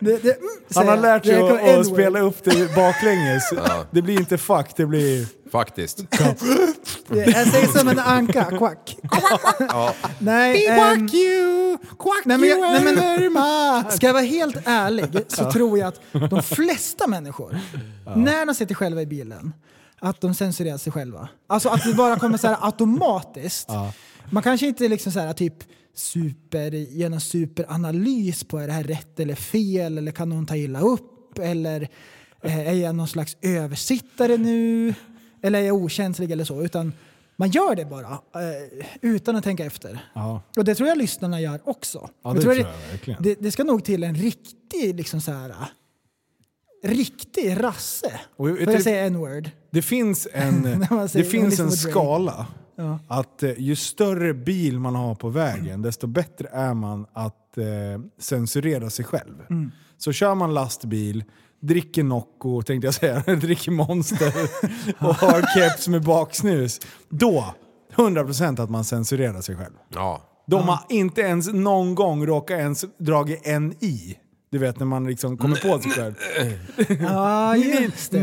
Det, 0.00 0.22
det, 0.22 0.36
mm, 0.36 0.48
Han 0.74 0.88
har 0.88 0.96
lärt 0.96 1.26
sig 1.26 1.50
att, 1.50 1.78
att 1.78 1.86
spela 1.86 2.20
upp 2.20 2.44
det 2.44 2.74
baklänges. 2.74 3.42
Det 3.90 4.02
blir 4.02 4.20
inte 4.20 4.38
fuck, 4.38 4.66
det 4.76 4.86
blir... 4.86 5.26
Faktiskt. 5.52 5.98
Jag 7.08 7.46
säger 7.48 7.78
som 7.78 7.88
en 7.88 7.98
anka, 7.98 8.44
quack. 8.44 8.96
Nej, 10.18 10.66
ehm, 10.66 11.08
you! 11.12 11.78
Quack 11.98 12.24
nej, 12.24 12.38
men, 12.38 12.48
jag- 12.48 12.60
nej, 12.60 12.84
men, 12.84 12.96
very 12.96 13.28
much! 13.28 13.92
Ska 13.92 14.06
jag 14.06 14.14
vara 14.14 14.24
helt 14.24 14.56
ärlig 14.64 15.04
så 15.28 15.52
tror 15.52 15.78
jag 15.78 15.88
att 15.88 16.30
de 16.30 16.42
flesta 16.42 17.06
människor, 17.06 17.58
när 18.16 18.46
de 18.46 18.54
sitter 18.54 18.74
själva 18.74 19.02
i 19.02 19.06
bilen, 19.06 19.52
att 20.00 20.20
de 20.20 20.34
censurerar 20.34 20.78
sig 20.78 20.92
själva. 20.92 21.28
Alltså 21.46 21.68
att 21.68 21.84
det 21.84 21.94
bara 21.94 22.18
kommer 22.18 22.38
så 22.38 22.48
här 22.48 22.56
automatiskt. 22.60 23.68
Man 24.30 24.42
kanske 24.42 24.66
inte 24.66 24.88
liksom 24.88 25.12
så 25.12 25.20
här 25.20 25.32
typ 25.32 25.54
super, 25.98 26.70
gör 26.70 27.08
någon 27.08 27.20
superanalys 27.20 28.44
på 28.44 28.58
är 28.58 28.66
det 28.66 28.72
här 28.72 28.84
rätt 28.84 29.20
eller 29.20 29.34
fel 29.34 29.98
eller 29.98 30.12
kan 30.12 30.28
någon 30.28 30.46
ta 30.46 30.56
illa 30.56 30.80
upp 30.80 31.38
eller 31.38 31.88
eh, 32.42 32.58
är 32.68 32.72
jag 32.74 32.94
någon 32.94 33.08
slags 33.08 33.36
översittare 33.42 34.36
nu 34.36 34.94
eller 35.42 35.58
är 35.58 35.66
jag 35.66 35.76
okänslig 35.76 36.30
eller 36.32 36.44
så. 36.44 36.62
Utan 36.64 36.92
man 37.36 37.50
gör 37.50 37.74
det 37.76 37.84
bara 37.84 38.12
eh, 38.12 38.86
utan 39.02 39.36
att 39.36 39.44
tänka 39.44 39.64
efter. 39.64 39.98
Ja. 40.14 40.42
Och 40.56 40.64
det 40.64 40.74
tror 40.74 40.88
jag 40.88 40.98
lyssnarna 40.98 41.40
gör 41.40 41.60
också. 41.64 42.10
Ja, 42.24 42.30
det 42.30 42.36
Jag 42.36 42.42
tror 42.42 42.54
det- 42.54 42.60
jag 42.60 42.90
verkligen. 42.90 43.22
det, 43.22 43.34
det 43.40 43.52
ska 43.52 43.64
nog 43.64 43.84
till 43.84 44.04
en 44.04 44.14
riktig, 44.14 44.94
liksom 44.96 45.20
så 45.20 45.32
här, 45.32 45.54
riktig 46.84 47.56
rasse. 47.64 48.20
Och 48.36 48.48
du- 48.48 48.76
att 48.76 48.82
säga 48.82 49.04
n-word. 49.06 49.50
Det 49.70 49.82
finns 49.82 50.28
en, 50.32 50.62
det 51.12 51.24
finns 51.24 51.58
man 51.58 51.66
en 51.66 51.70
lyssnar 51.72 52.46
att 53.08 53.42
ju 53.56 53.76
större 53.76 54.34
bil 54.34 54.80
man 54.80 54.94
har 54.94 55.14
på 55.14 55.28
vägen, 55.28 55.82
desto 55.82 56.06
bättre 56.06 56.48
är 56.52 56.74
man 56.74 57.06
att 57.12 57.58
eh, 57.58 57.64
censurera 58.18 58.90
sig 58.90 59.04
själv. 59.04 59.34
Mm. 59.50 59.70
Så 59.98 60.12
kör 60.12 60.34
man 60.34 60.54
lastbil, 60.54 61.24
dricker 61.60 62.02
Nocco, 62.02 62.62
tänkte 62.62 62.86
jag 62.86 62.94
säga, 62.94 63.22
dricker 63.36 63.70
Monster 63.70 64.32
och 64.98 65.14
har 65.14 65.54
keps 65.54 65.88
med 65.88 66.04
baksnus. 66.04 66.80
Då, 67.08 67.54
100% 67.94 68.62
att 68.62 68.70
man 68.70 68.84
censurerar 68.84 69.40
sig 69.40 69.56
själv. 69.56 69.74
Ja. 69.94 70.22
De 70.46 70.68
har 70.68 70.80
inte 70.88 71.20
ens 71.20 71.52
någon 71.52 71.94
gång 71.94 72.26
råkat 72.26 72.58
ens 72.58 72.84
dra 72.98 73.26
en 73.42 73.72
i. 73.84 74.16
Du 74.50 74.58
vet 74.58 74.78
när 74.78 74.86
man 74.86 75.06
liksom 75.06 75.36
kommer 75.36 75.56
på 75.56 75.78
sig 75.78 75.90
själv. 75.90 76.14
Ja, 77.00 77.56
just 77.56 78.10
det. 78.10 78.20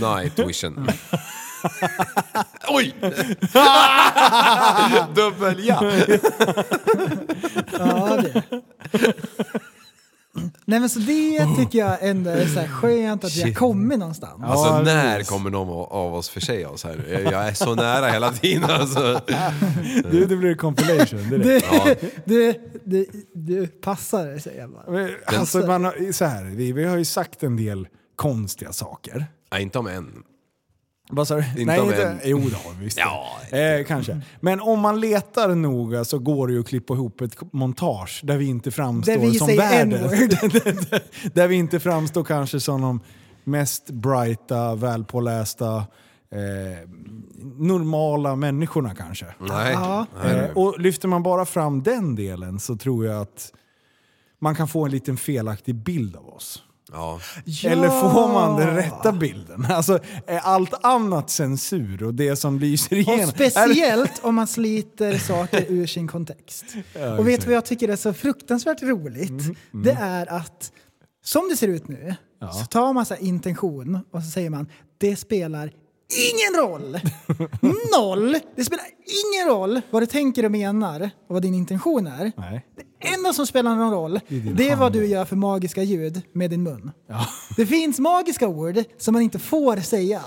Night 0.00 0.38
vision. 0.38 0.88
Oj! 2.68 2.94
Dubbel 5.14 5.64
ja! 5.66 5.84
Ja, 7.78 8.16
det. 8.22 8.42
Nej 10.64 10.80
men 10.80 10.88
så 10.88 10.98
det 10.98 11.46
tycker 11.58 11.78
jag 11.78 11.96
ändå 12.00 12.30
är 12.30 12.46
så 12.46 12.60
här 12.60 12.68
skönt 12.68 13.24
att 13.24 13.36
vi 13.36 13.40
har 13.40 13.48
Shit. 13.48 13.58
kommit 13.58 13.98
någonstans. 13.98 14.42
Alltså 14.44 14.66
Ja, 14.66 14.82
när 14.82 15.12
precis. 15.16 15.28
kommer 15.30 15.50
någon 15.50 15.68
av 15.90 16.14
oss 16.14 16.28
försäga 16.28 16.68
oss 16.68 16.84
här? 16.84 17.04
Jag 17.08 17.22
jag 17.32 17.48
är 17.48 17.54
så 17.54 17.74
nära 17.74 18.06
hela 18.08 18.32
tiden 18.32 18.70
alltså. 18.70 19.20
Du, 20.10 20.26
det 20.26 20.36
blir 20.36 20.54
compilation 20.54 21.30
direkt. 21.30 21.66
Du, 22.24 22.24
du, 22.24 22.54
du, 22.84 23.06
du 23.34 23.66
passar 23.66 24.26
det 24.26 24.40
säger 24.40 24.60
jag 24.60 24.70
bara. 24.70 24.90
Men, 24.90 25.10
Alltså, 25.26 25.58
man 25.58 25.84
har, 25.84 26.12
så 26.12 26.24
här, 26.24 26.44
vi, 26.44 26.72
vi 26.72 26.84
har 26.84 26.96
ju 26.96 27.04
sagt 27.04 27.42
en 27.42 27.56
del 27.56 27.88
konstiga 28.16 28.72
saker. 28.72 29.26
Nej, 29.52 29.62
inte 29.62 29.78
om 29.78 29.86
en. 29.86 30.22
Vad 31.10 31.28
sa 31.28 31.34
du? 31.34 31.40
Inte 31.42 31.64
Nej, 31.64 31.80
om 31.80 31.88
inte, 31.88 32.06
en. 32.08 32.18
Jo, 32.24 32.38
det 32.38 32.56
har 32.56 32.74
vi 32.78 32.84
visst. 32.84 32.98
Ja, 33.50 33.58
eh, 33.58 33.84
kanske. 33.86 34.20
Men 34.40 34.60
om 34.60 34.80
man 34.80 35.00
letar 35.00 35.54
noga 35.54 36.04
så 36.04 36.18
går 36.18 36.46
det 36.46 36.52
ju 36.52 36.60
att 36.60 36.66
klippa 36.68 36.94
ihop 36.94 37.20
ett 37.20 37.52
montage 37.52 38.20
där 38.24 38.36
vi 38.36 38.44
inte 38.46 38.70
framstår 38.70 39.12
Där 39.12 39.20
vi 39.20 39.34
som 39.38 39.46
säger 39.46 39.60
världen. 39.60 40.04
n-word. 40.04 41.00
där 41.34 41.48
vi 41.48 41.54
inte 41.56 41.80
framstår 41.80 42.24
kanske 42.24 42.60
som 42.60 42.80
de 42.80 43.00
mest 43.44 43.90
brighta, 43.90 44.74
välpålästa, 44.74 45.76
eh, 46.30 46.88
normala 47.58 48.36
människorna 48.36 48.94
kanske. 48.94 49.26
Nej. 49.38 49.72
Ja. 49.72 50.06
Eh, 50.24 50.50
och 50.50 50.80
lyfter 50.80 51.08
man 51.08 51.22
bara 51.22 51.44
fram 51.44 51.82
den 51.82 52.14
delen 52.14 52.60
så 52.60 52.76
tror 52.76 53.06
jag 53.06 53.20
att 53.22 53.52
man 54.38 54.54
kan 54.54 54.68
få 54.68 54.84
en 54.84 54.90
liten 54.90 55.16
felaktig 55.16 55.74
bild 55.74 56.16
av 56.16 56.28
oss. 56.28 56.62
Ja. 56.96 57.20
Eller 57.64 57.88
får 57.88 58.32
man 58.32 58.60
den 58.60 58.74
rätta 58.76 59.12
bilden? 59.12 59.66
Alltså, 59.70 59.98
är 60.26 60.38
allt 60.38 60.74
annat 60.84 61.30
censur 61.30 62.02
och 62.02 62.14
det 62.14 62.36
som 62.36 62.58
lyser 62.58 62.96
igenom? 62.96 63.20
Och 63.24 63.28
speciellt 63.28 64.24
om 64.24 64.34
man 64.34 64.46
sliter 64.46 65.18
saker 65.18 65.64
ur 65.68 65.86
sin 65.86 66.08
kontext. 66.08 66.64
och 67.18 67.28
vet 67.28 67.40
du 67.40 67.46
vad 67.46 67.56
jag 67.56 67.64
tycker 67.64 67.88
är 67.88 67.96
så 67.96 68.12
fruktansvärt 68.12 68.82
roligt? 68.82 69.30
Mm, 69.30 69.56
Det 69.72 69.92
är 70.00 70.32
att 70.32 70.72
som 71.24 71.48
det 71.50 71.56
ser 71.56 71.68
ut 71.68 71.88
nu 71.88 72.14
så 72.60 72.64
tar 72.64 72.92
man 72.92 73.06
så 73.06 73.14
här 73.14 73.22
intention 73.22 74.00
och 74.12 74.22
så 74.22 74.30
säger 74.30 74.50
man 74.50 74.68
det 74.98 75.16
spelar 75.16 75.72
ingen 76.08 76.62
roll. 76.68 76.98
Noll! 77.98 78.38
Det 78.56 78.64
spelar 78.64 78.84
ingen 79.24 79.48
roll 79.56 79.80
vad 79.90 80.02
du 80.02 80.06
tänker 80.06 80.44
och 80.44 80.50
menar 80.50 81.10
och 81.28 81.34
vad 81.34 81.42
din 81.42 81.54
intention 81.54 82.06
är. 82.06 82.32
Nej. 82.36 82.66
Det 83.00 83.08
enda 83.14 83.32
som 83.32 83.46
spelar 83.46 83.74
någon 83.76 83.90
roll, 83.92 84.20
din 84.28 84.56
det 84.56 84.68
är 84.68 84.76
vad 84.76 84.92
du 84.92 85.06
gör 85.06 85.24
för 85.24 85.36
magiska 85.36 85.82
ljud 85.82 86.22
med 86.32 86.50
din 86.50 86.62
mun. 86.62 86.90
Det 87.56 87.66
finns 87.66 87.98
magiska 87.98 88.48
ord 88.48 88.78
som 88.98 89.12
man 89.12 89.22
inte 89.22 89.38
får 89.38 89.76
säga. 89.76 90.20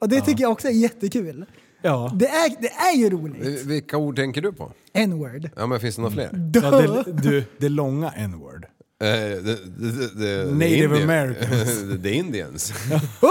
Och 0.00 0.08
det 0.08 0.20
tycker 0.20 0.42
jag 0.42 0.52
också 0.52 0.68
är 0.68 0.72
jättekul. 0.72 1.46
Ja. 1.82 2.12
Det 2.14 2.26
är, 2.28 2.62
det 2.62 2.68
är 2.72 2.96
ju 2.96 3.10
roligt. 3.10 3.64
Vilka 3.64 3.96
ord 3.96 4.16
tänker 4.16 4.42
du 4.42 4.52
på? 4.52 4.72
N-word. 4.92 5.50
Ja, 5.56 5.66
men 5.66 5.80
finns 5.80 5.96
det 5.96 6.02
några 6.02 6.14
fler? 6.14 6.50
Ja, 6.54 6.70
det, 6.70 7.12
du, 7.12 7.44
det 7.58 7.68
långa 7.68 8.10
n-word. 8.10 8.66
Eh, 9.02 9.08
det- 9.08 9.40
det- 9.42 9.54
det- 9.76 10.44
det- 10.44 10.52
Native 10.52 10.58
det 10.58 10.66
är 10.66 10.88
Indian- 10.88 11.02
Americans. 11.02 11.82
Det 12.02 12.08
är 12.10 12.12
Indians. 12.14 12.72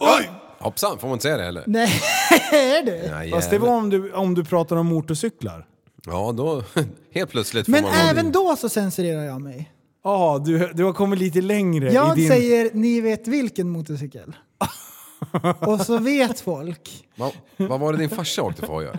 Oj! 0.00 0.30
Hoppsan, 0.60 0.98
får 0.98 1.08
man 1.08 1.12
inte 1.14 1.22
säga 1.22 1.36
det 1.36 1.42
heller? 1.44 1.64
Nej, 1.66 2.00
är 2.52 2.82
du? 2.86 3.10
Nej, 3.10 3.30
Fast 3.30 3.50
det 3.50 3.58
var 3.58 3.68
om 3.76 3.90
du, 3.90 4.12
om 4.12 4.34
du 4.34 4.44
pratar 4.44 4.76
om 4.76 4.86
motorcyklar. 4.86 5.66
Ja, 6.06 6.32
då 6.36 6.62
helt 7.14 7.30
plötsligt 7.30 7.66
får 7.66 7.72
Men 7.72 7.82
man... 7.82 7.92
även 7.94 8.32
då 8.32 8.56
så 8.56 8.68
censurerar 8.68 9.22
jag 9.22 9.40
mig. 9.40 9.72
Ja, 10.04 10.42
du, 10.44 10.70
du 10.74 10.84
har 10.84 10.92
kommit 10.92 11.18
lite 11.18 11.40
längre 11.40 11.92
Jag 11.92 12.18
i 12.18 12.20
din... 12.20 12.30
säger 12.30 12.70
ni 12.74 13.00
vet 13.00 13.28
vilken 13.28 13.70
motorcykel. 13.70 14.36
Och 15.60 15.80
så 15.80 15.98
vet 15.98 16.40
folk. 16.40 17.08
Va, 17.16 17.30
vad 17.56 17.80
var 17.80 17.92
det 17.92 17.98
din 17.98 18.10
farsa 18.10 18.42
åkte 18.42 18.60
för 18.66 18.72
hojar? 18.72 18.98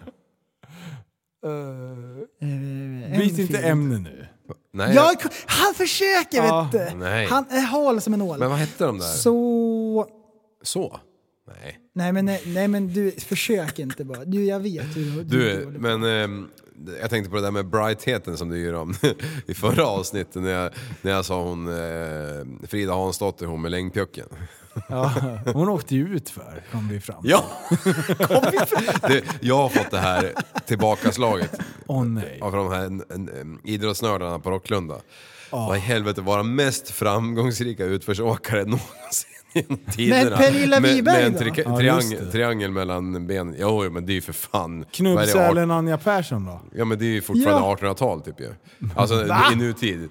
Eh, 1.46 3.18
Byt 3.20 3.40
inte 3.40 3.58
ämne 3.60 3.98
nu. 4.00 4.28
Nej, 4.74 4.96
Jag, 4.96 5.16
han 5.46 5.74
försöker 5.74 6.38
Ja, 6.38 6.70
vet 6.72 6.90
du! 6.92 6.98
nej. 6.98 7.28
Han 7.28 7.46
är 7.50 7.62
hal 7.62 8.02
som 8.02 8.14
en 8.14 8.22
ål. 8.22 8.40
men 8.40 8.50
vad 8.50 8.60
hette 8.60 8.86
de 8.86 8.98
där? 8.98 9.06
Så... 9.06 10.08
Så? 10.64 11.00
Nej. 11.64 11.78
Nej 11.94 12.12
men, 12.14 12.26
nej 12.46 12.68
men 12.68 12.88
du, 12.94 13.12
försök 13.12 13.80
inte 13.80 14.04
bara. 14.06 14.26
Du, 14.26 14.46
jag 14.46 14.60
vet 14.60 14.98
hur 14.98 15.24
Du, 15.24 15.50
håller 15.66 15.66
på. 15.78 15.82
men 15.82 16.04
ehm, 16.04 16.48
jag 17.02 17.10
tänkte 17.10 17.30
på 17.30 17.36
det 17.36 17.42
där 17.42 17.52
med 17.52 17.66
brightheten 17.70 18.38
som 18.38 18.50
du 18.50 18.60
gör 18.60 18.74
om 18.74 18.94
i 19.48 19.54
förra 19.54 19.86
avsnittet 19.86 20.36
när 20.42 20.52
jag, 20.52 20.72
när 21.02 21.12
jag 21.12 21.26
sa 21.26 21.44
hon 21.44 21.68
eh, 21.68 22.68
Frida 22.68 22.94
Hansdotter, 22.94 23.46
hon 23.46 23.62
med 23.62 23.72
längdpjucken. 23.72 24.28
Ja, 24.90 25.14
hon 25.54 25.70
åkte 25.70 25.96
ju 25.96 26.08
ut 26.16 26.30
för 26.30 26.64
kom 26.72 26.90
vi 26.90 27.00
fram 27.00 27.22
Ja! 27.24 27.44
Kom 28.18 28.44
vi 28.52 28.58
fram- 28.58 29.00
det, 29.12 29.24
jag 29.42 29.58
har 29.58 29.70
fått 29.70 29.92
det 29.92 29.98
här 30.00 30.34
tillbakaslaget 30.66 31.60
Åh 31.88 32.04
nej. 32.06 32.40
av 32.42 32.52
de 32.52 32.72
här 32.72 32.86
en, 32.86 33.04
en, 33.10 33.60
idrottsnördarna 33.64 34.40
på 34.40 34.52
Rocklunda. 34.52 34.96
Vad 35.52 35.78
i 35.78 35.80
helvete 35.80 36.22
var 36.22 36.38
den 36.38 36.56
mest 36.56 36.90
framgångsrika 36.90 37.86
utförsåkare 37.86 38.64
någonsin 38.64 39.31
tiderna. 39.92 40.38
Pernilla 40.38 40.80
med, 40.80 40.96
Wiberg 40.96 41.16
med 41.16 41.26
en 41.26 41.34
då? 41.34 41.40
tri- 41.40 41.64
Ja, 41.66 41.78
triangel, 41.78 42.12
just 42.12 42.20
det. 42.26 42.32
triangel 42.32 42.72
mellan 42.72 43.28
benen. 43.28 43.56
Jo, 43.60 43.90
men 43.92 44.06
det 44.06 44.12
är 44.12 44.16
ju 44.16 44.22
för 44.22 44.34
fan... 44.34 44.86
Knubbsälen 44.92 45.72
Anja 45.72 45.98
Persson 45.98 46.46
då? 46.46 46.62
Ja 46.76 46.86
men 46.86 47.00
det 47.00 47.06
är 47.06 47.10
ju 47.14 47.22
fortfarande 47.22 47.62
Ja. 47.68 47.76
1800-tal 47.76 48.22
typ 48.22 48.40
ju. 48.40 48.50
Alltså 48.96 49.26
i 49.54 49.56
nutid. 49.56 50.10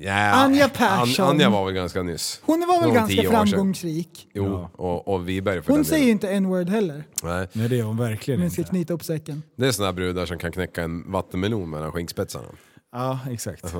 Ja, 0.00 0.12
Anja 0.32 0.68
Persson. 0.68 1.24
An, 1.26 1.30
Anja 1.30 1.50
var 1.50 1.64
väl 1.64 1.74
ganska 1.74 2.02
nyss. 2.02 2.40
Hon 2.44 2.60
var 2.68 2.80
väl 2.80 2.90
ganska 2.94 3.22
framgångsrik. 3.30 4.28
Jo, 4.34 4.68
och, 4.76 5.08
och 5.08 5.28
Wiberg 5.28 5.62
för 5.62 5.68
Hon 5.72 5.76
den 5.78 5.84
säger 5.84 5.98
ju 6.06 6.14
delen. 6.14 6.16
inte 6.16 6.28
n-word 6.30 6.68
heller. 6.68 7.04
Nej, 7.22 7.48
Nej 7.52 7.68
det 7.68 7.78
är 7.78 7.82
hon 7.82 7.96
verkligen 7.96 8.40
jag 8.42 8.52
ska 8.52 8.60
inte. 8.60 8.70
knyta 8.70 8.94
upp 8.94 9.04
säcken. 9.04 9.42
det 9.56 9.66
är 9.66 9.84
här 9.84 9.92
brudar 9.92 10.26
som 10.26 10.38
kan 10.38 10.52
knäcka 10.52 10.82
en 10.82 11.12
vattenmelon 11.12 11.70
mellan 11.70 11.92
skinkspetsarna. 11.92 12.48
Ja, 12.92 13.18
exakt. 13.30 13.74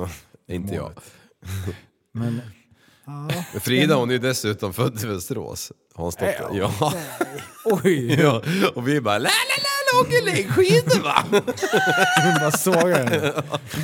Inte 0.47 0.75
jag. 0.75 0.91
Men 2.13 2.41
Ja. 3.53 3.59
Frida 3.59 3.95
hon 3.95 4.09
är 4.09 4.13
ju 4.13 4.19
dessutom 4.19 4.73
född 4.73 5.03
i 5.03 5.07
Västerås. 5.07 5.71
Hansdotter. 5.95 6.47
Ja. 6.53 6.71
oj, 7.65 8.13
ja. 8.21 8.41
Och 8.75 8.87
vi 8.87 9.01
bara 9.01 9.17
la 9.17 9.23
la 9.23 9.29
la 9.29 9.69
la 9.93 10.01
åker 10.01 10.25
längdskidor 10.25 11.03
va? 11.03 11.23
hon 12.23 12.33
bara 12.39 12.51
sågar 12.51 13.03
henne. 13.03 13.33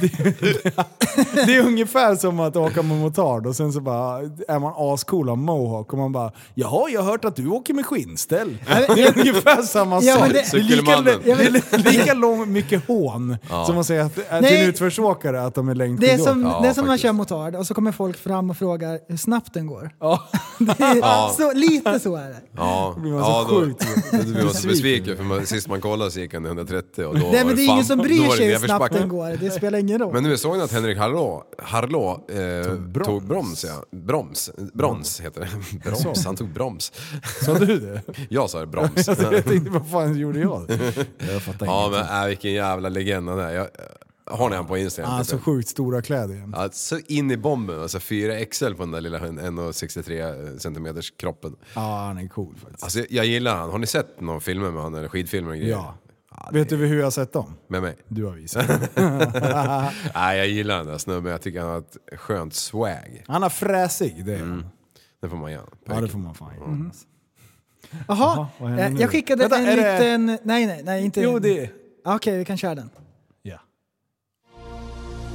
Det, 0.02 1.46
det 1.46 1.56
är 1.56 1.60
ungefär 1.66 2.16
som 2.16 2.40
att 2.40 2.56
åka 2.56 2.82
med 2.82 2.98
motard 2.98 3.48
och 3.48 3.56
sen 3.56 3.74
så 3.74 3.82
bara 3.82 4.20
är 4.48 4.60
man 4.60 4.74
ascool 4.94 5.30
av 5.30 5.38
mohawk 5.38 5.94
och 5.94 6.00
man 6.00 6.12
bara 6.12 6.32
Jaha, 6.54 6.90
jag 6.90 7.02
har 7.02 7.12
hört 7.12 7.26
att 7.26 7.36
du 7.36 7.48
åker 7.48 7.74
med 7.74 7.86
skinnställ. 7.86 8.58
Det 8.68 9.02
är 9.04 9.18
ungefär 9.20 9.62
samma 9.62 10.02
Ja, 10.02 10.14
sak. 10.14 10.22
men 10.24 10.34
det- 10.34 10.52
Det 10.52 10.58
är 10.58 10.62
lika, 10.64 11.02
det 11.02 11.32
är 11.78 11.78
lika 11.92 12.14
lång, 12.14 12.52
mycket 12.52 12.88
hån 12.88 13.38
som 13.68 13.78
att 13.78 13.86
säga 13.86 14.06
att, 14.06 14.20
att 14.30 14.46
till 14.46 14.58
en 14.58 14.70
utförsåkare 14.70 15.46
att 15.46 15.56
de 15.56 15.70
är 15.70 15.76
Det 15.76 15.84
är 15.84 15.88
längdskidåkare. 15.88 16.24
som, 16.34 16.42
Ja, 16.46 16.60
det 16.64 16.68
är 16.68 16.74
som 16.74 16.88
man 16.88 16.98
kör 16.98 17.12
motard 17.12 17.56
och 17.56 17.68
så 17.68 17.74
kommer 17.74 17.92
folk 17.92 18.18
fram 18.18 18.50
och 18.50 18.58
frågar 18.58 19.00
hur 19.10 19.18
snabbt 19.18 19.54
den 19.54 19.68
går. 19.68 19.92
Ja. 20.00 20.24
Det 20.60 20.84
är 20.84 21.30
så, 21.34 21.54
lite 21.54 22.00
så 22.06 22.16
är 22.16 22.30
det. 22.30 22.42
Ja, 22.56 22.96
blir 22.98 23.12
man 23.12 23.24
så 23.24 23.30
ja 23.30 23.46
då, 23.50 23.62
sjukt 23.62 23.80
då 24.12 24.18
blir 24.18 24.44
man 24.44 24.54
så 24.54 24.68
besviken. 24.68 25.18
för 25.18 25.24
man, 25.24 25.46
sist 25.46 25.68
man 25.68 25.82
kollade 25.82 26.12
så 26.12 26.20
gick 26.20 26.34
han 26.34 26.46
130 26.46 27.06
och 27.06 27.20
då 27.20 27.28
Nej 27.32 27.46
men 27.46 27.56
det 27.56 27.62
är 27.62 27.72
ingen 27.72 27.86
som 27.86 27.98
då 27.98 28.04
bryr 28.04 28.30
sig 28.30 28.48
hur 28.48 28.58
snabbt 28.58 28.94
den 28.94 29.10
går, 29.10 29.38
det 29.40 29.52
spelar 29.52 29.80
ingen 29.80 30.00
roll. 30.00 30.14
Men 30.14 30.24
nu 30.24 30.38
såg 30.38 30.58
ni 30.58 30.64
att 30.64 30.72
Henrik 30.72 30.98
Harlå, 30.98 31.44
Harlå 31.58 32.26
eh, 32.30 33.04
tog, 33.04 33.24
broms. 33.24 33.66
ja. 33.66 33.84
Broms, 33.92 34.52
brons 34.74 35.20
heter 35.22 35.42
det. 35.42 35.50
Broms, 35.90 36.26
han 36.26 36.36
tog 36.36 36.50
broms. 36.50 36.92
Sa 37.42 37.54
du 37.54 37.80
det? 37.80 38.02
Jag 38.30 38.50
sa 38.50 38.60
det, 38.60 38.68
broms. 38.68 39.08
Jag 39.08 39.46
tänkte, 39.46 39.70
vad 39.70 39.90
fan 39.90 40.18
gjorde 40.18 40.40
jag? 40.40 40.66
Jag 41.32 41.42
fattar 41.42 41.66
ja 41.66 41.88
ingenting. 41.88 42.08
men 42.10 42.22
äh, 42.22 42.28
vilken 42.28 42.54
jävla 42.54 42.90
legend 42.90 43.30
han 43.30 43.40
är. 43.40 43.52
Jag, 43.52 43.68
har 44.26 44.50
ni 44.50 44.56
han 44.56 44.68
på 44.68 44.78
Instagram? 44.78 45.12
Ah, 45.12 45.18
typ? 45.20 45.28
så 45.28 45.40
sjukt 45.40 45.70
stora 45.70 46.02
kläder. 46.02 46.50
Ja, 46.54 46.70
så 46.72 47.00
in 47.08 47.32
i 47.32 47.38
bomben, 47.38 47.82
alltså 47.82 47.98
4XL 47.98 48.74
på 48.74 48.84
den 48.84 48.92
där 48.92 49.02
lilla 49.02 49.20
1,63 49.20 50.58
centimeters 50.58 51.12
kroppen. 51.18 51.56
Ja, 51.74 51.98
han 52.08 52.18
är 52.18 52.28
cool 52.28 52.56
faktiskt. 52.56 52.84
Alltså 52.84 53.00
jag, 53.10 53.26
gillar 53.26 53.56
han. 53.56 53.70
Har 53.70 53.78
ni 53.78 53.88
sett 53.88 54.22
någon 54.22 54.42
filmer 54.42 54.72
med 54.72 54.84
han 54.84 54.96
eller 54.96 55.08
skidfilmer 55.08 55.52
och 55.52 55.58
grejer? 55.58 55.72
Ja. 55.72 55.96
Vet 56.52 56.70
du 56.70 56.76
hur 56.76 56.98
jag 56.98 57.04
har 57.06 57.12
sett 57.12 57.34
dem? 57.34 57.54
Med 57.68 57.82
mig? 57.82 57.98
Du 58.08 58.26
har 58.26 58.32
visat. 58.32 58.68
Nej 60.16 60.38
jag 60.38 60.48
gillar 60.48 60.78
den 60.78 60.88
där 60.88 60.98
snubben, 60.98 61.32
jag 61.32 61.42
tycker 61.42 61.60
han 61.60 61.70
har 61.70 61.78
ett 61.80 61.98
skönt 62.20 62.54
swag. 62.54 63.24
Han 63.28 63.44
är 63.44 63.50
fräsig, 63.50 64.26
det 64.26 64.34
är 64.36 64.40
han. 64.40 64.66
Det 65.22 65.30
får 65.30 65.38
man 65.38 65.52
göra. 65.52 65.66
Ja, 65.86 66.02
det 66.02 66.08
får 66.08 66.20
man 66.20 66.36
fan 66.36 66.56
göra. 66.56 66.92
Jaha, 68.08 68.48
vad 68.60 68.70
händer 68.70 68.96
eh, 68.96 69.02
jag 69.02 69.10
skickade 69.12 69.42
Vänta, 69.44 69.58
en 69.58 69.66
är 69.66 69.76
det- 69.78 69.94
liten... 69.94 70.26
Nej, 70.44 70.66
nej, 70.66 70.82
nej, 70.84 71.06
inte... 71.06 71.22
Jo, 71.22 71.40
det... 71.40 71.70
Okej, 72.06 72.38
vi 72.38 72.46
kan 72.46 72.58
köra 72.58 72.76
den. 72.76 72.90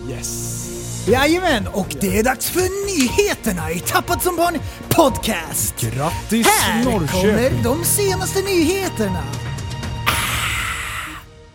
Ja. 0.08 0.16
Yes. 0.16 1.06
Jajamän, 1.08 1.66
och 1.72 1.96
det 2.00 2.18
är 2.18 2.24
dags 2.24 2.50
för 2.50 2.60
nyheterna 2.60 3.70
i 3.70 3.80
Tappat 3.80 4.22
som 4.22 4.36
barn 4.36 4.58
podcast. 4.88 5.80
Grattis 5.80 6.46
Här 6.46 6.84
Norrköping! 6.84 7.20
kommer 7.20 7.64
de 7.64 7.84
senaste 7.84 8.42
nyheterna. 8.42 9.22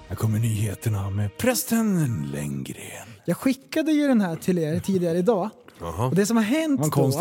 Här 0.07 0.15
kommer 0.15 0.39
nyheterna 0.39 1.09
med 1.09 1.37
prästen 1.37 2.29
Lenngren. 2.33 3.07
Jag 3.25 3.37
skickade 3.37 3.91
ju 3.91 4.07
den 4.07 4.21
här 4.21 4.35
till 4.35 4.57
er 4.57 4.79
tidigare 4.79 5.17
idag. 5.17 5.49
Och 6.09 6.15
det 6.15 6.25
som 6.25 6.37
har 6.37 6.43
hänt 6.43 6.81
då 6.95 7.11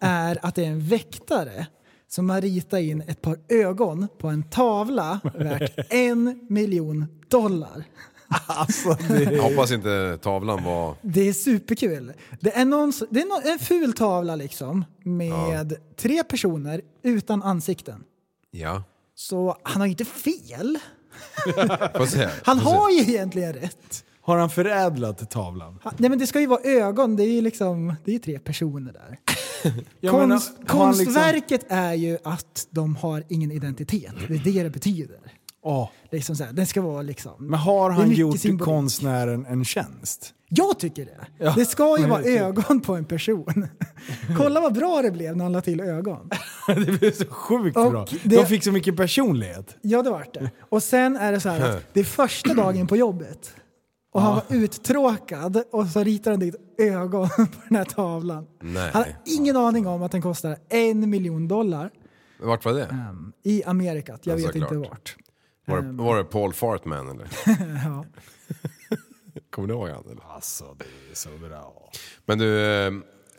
är 0.00 0.38
att 0.46 0.54
det 0.54 0.64
är 0.64 0.68
en 0.68 0.88
väktare 0.88 1.66
som 2.08 2.30
har 2.30 2.40
ritat 2.40 2.80
in 2.80 3.00
ett 3.00 3.22
par 3.22 3.38
ögon 3.48 4.08
på 4.18 4.28
en 4.28 4.42
tavla 4.42 5.20
värt 5.34 5.92
en 5.92 6.46
miljon 6.48 7.06
dollar. 7.28 7.84
Alltså, 8.46 8.96
det... 9.08 9.22
jag 9.22 9.42
hoppas 9.42 9.70
inte 9.72 10.18
tavlan 10.22 10.64
var... 10.64 10.94
Det 11.02 11.28
är 11.28 11.32
superkul. 11.32 12.12
Det 12.40 12.56
är, 12.56 12.64
någon, 12.64 12.92
det 13.10 13.20
är 13.20 13.26
någon, 13.26 13.52
en 13.52 13.58
ful 13.58 13.92
tavla 13.92 14.36
liksom 14.36 14.84
med 15.04 15.76
tre 15.96 16.24
personer 16.24 16.80
utan 17.02 17.42
ansikten. 17.42 18.04
Ja. 18.50 18.82
Så 19.14 19.56
han 19.62 19.80
har 19.80 19.88
inte 19.88 20.04
fel. 20.04 20.78
Får 21.96 22.06
se. 22.06 22.28
Han 22.44 22.60
Får 22.60 22.70
se. 22.70 22.76
har 22.76 22.90
ju 22.90 22.98
egentligen 23.00 23.52
rätt. 23.52 24.04
Har 24.20 24.38
han 24.38 24.50
förädlat 24.50 25.30
tavlan? 25.30 25.78
Nej 25.96 26.10
men 26.10 26.18
det 26.18 26.26
ska 26.26 26.40
ju 26.40 26.46
vara 26.46 26.60
ögon, 26.64 27.16
det 27.16 27.22
är 27.22 27.30
ju 27.32 27.40
liksom, 27.40 27.94
det 28.04 28.14
är 28.14 28.18
tre 28.18 28.38
personer 28.38 28.92
där. 28.92 29.18
Menar, 30.00 30.28
Konst, 30.28 30.52
han 30.66 30.90
liksom- 30.90 31.04
konstverket 31.14 31.66
är 31.68 31.92
ju 31.94 32.18
att 32.24 32.66
de 32.70 32.96
har 32.96 33.24
ingen 33.28 33.50
identitet. 33.50 34.14
Det 34.28 34.34
är 34.34 34.38
det 34.38 34.62
det 34.62 34.70
betyder. 34.70 35.18
Åh, 35.66 35.88
Liksom 36.10 36.36
så 36.36 36.44
här, 36.44 36.52
den 36.52 36.66
ska 36.66 36.82
vara 36.82 37.02
liksom... 37.02 37.32
Men 37.38 37.58
har 37.58 37.90
han 37.90 38.10
gjort 38.10 38.38
symbolik. 38.40 38.64
konstnären 38.64 39.46
en 39.46 39.64
tjänst? 39.64 40.32
Jag 40.48 40.78
tycker 40.78 41.04
det. 41.04 41.26
Ja. 41.38 41.52
Det 41.56 41.64
ska 41.64 41.98
ju 41.98 42.06
vara 42.06 42.22
ögon 42.22 42.80
på 42.80 42.94
en 42.94 43.04
person. 43.04 43.68
Kolla 44.38 44.60
vad 44.60 44.74
bra 44.74 45.02
det 45.02 45.10
blev 45.10 45.36
när 45.36 45.44
han 45.44 45.52
la 45.52 45.60
till 45.60 45.80
ögon. 45.80 46.30
det 46.66 46.98
blev 47.00 47.12
så 47.12 47.24
sjukt 47.26 47.76
Och 47.76 47.90
bra. 47.90 48.06
det- 48.24 48.36
De 48.36 48.46
fick 48.46 48.64
så 48.64 48.72
mycket 48.72 48.96
personlighet. 48.96 49.76
Ja, 49.82 50.02
det 50.02 50.10
vart 50.10 50.34
det. 50.34 50.50
Och 50.68 50.82
sen 50.82 51.16
är 51.16 51.32
det 51.32 51.40
så 51.40 51.48
här 51.48 51.60
att 51.76 51.84
det 51.92 52.00
är 52.00 52.04
första 52.04 52.54
dagen 52.54 52.86
på 52.86 52.96
jobbet. 52.96 53.54
Och 54.14 54.22
han 54.22 54.34
var 54.34 54.42
uttråkad 54.56 55.62
och 55.72 55.86
så 55.86 56.02
ritar 56.04 56.30
han 56.30 56.40
dit 56.40 56.54
ögon 56.78 57.28
på 57.36 57.46
den 57.68 57.76
här 57.76 57.84
tavlan. 57.84 58.46
Nej. 58.62 58.90
Han 58.92 59.02
har 59.02 59.12
ingen 59.24 59.56
aning 59.56 59.86
om 59.86 60.02
att 60.02 60.12
den 60.12 60.22
kostar 60.22 60.56
en 60.68 61.10
miljon 61.10 61.48
dollar 61.48 61.90
Vart 62.40 62.64
var 62.64 62.72
det? 62.72 62.86
um, 63.10 63.32
i 63.44 63.64
Amerikat. 63.64 64.20
Jag 64.26 64.40
Ja, 64.40 64.46
vet 64.46 64.56
inte 64.56 64.74
vart. 64.74 65.16
Var 65.66 65.82
det, 65.82 65.92
var 66.02 66.16
det 66.16 66.24
Paul 66.24 66.52
Fartman 66.52 67.08
eller? 67.08 67.28
Ja. 67.84 68.04
Kommer 69.50 69.68
ni 69.68 69.74
ihåg 69.74 69.88
han 69.88 70.04
eller? 70.10 70.22
Alltså, 70.34 70.64
det 70.78 70.84
är 71.10 71.14
så 71.14 71.28
bra. 71.48 71.90
Men 72.26 72.38
du, 72.38 72.60
eh, 72.64 72.86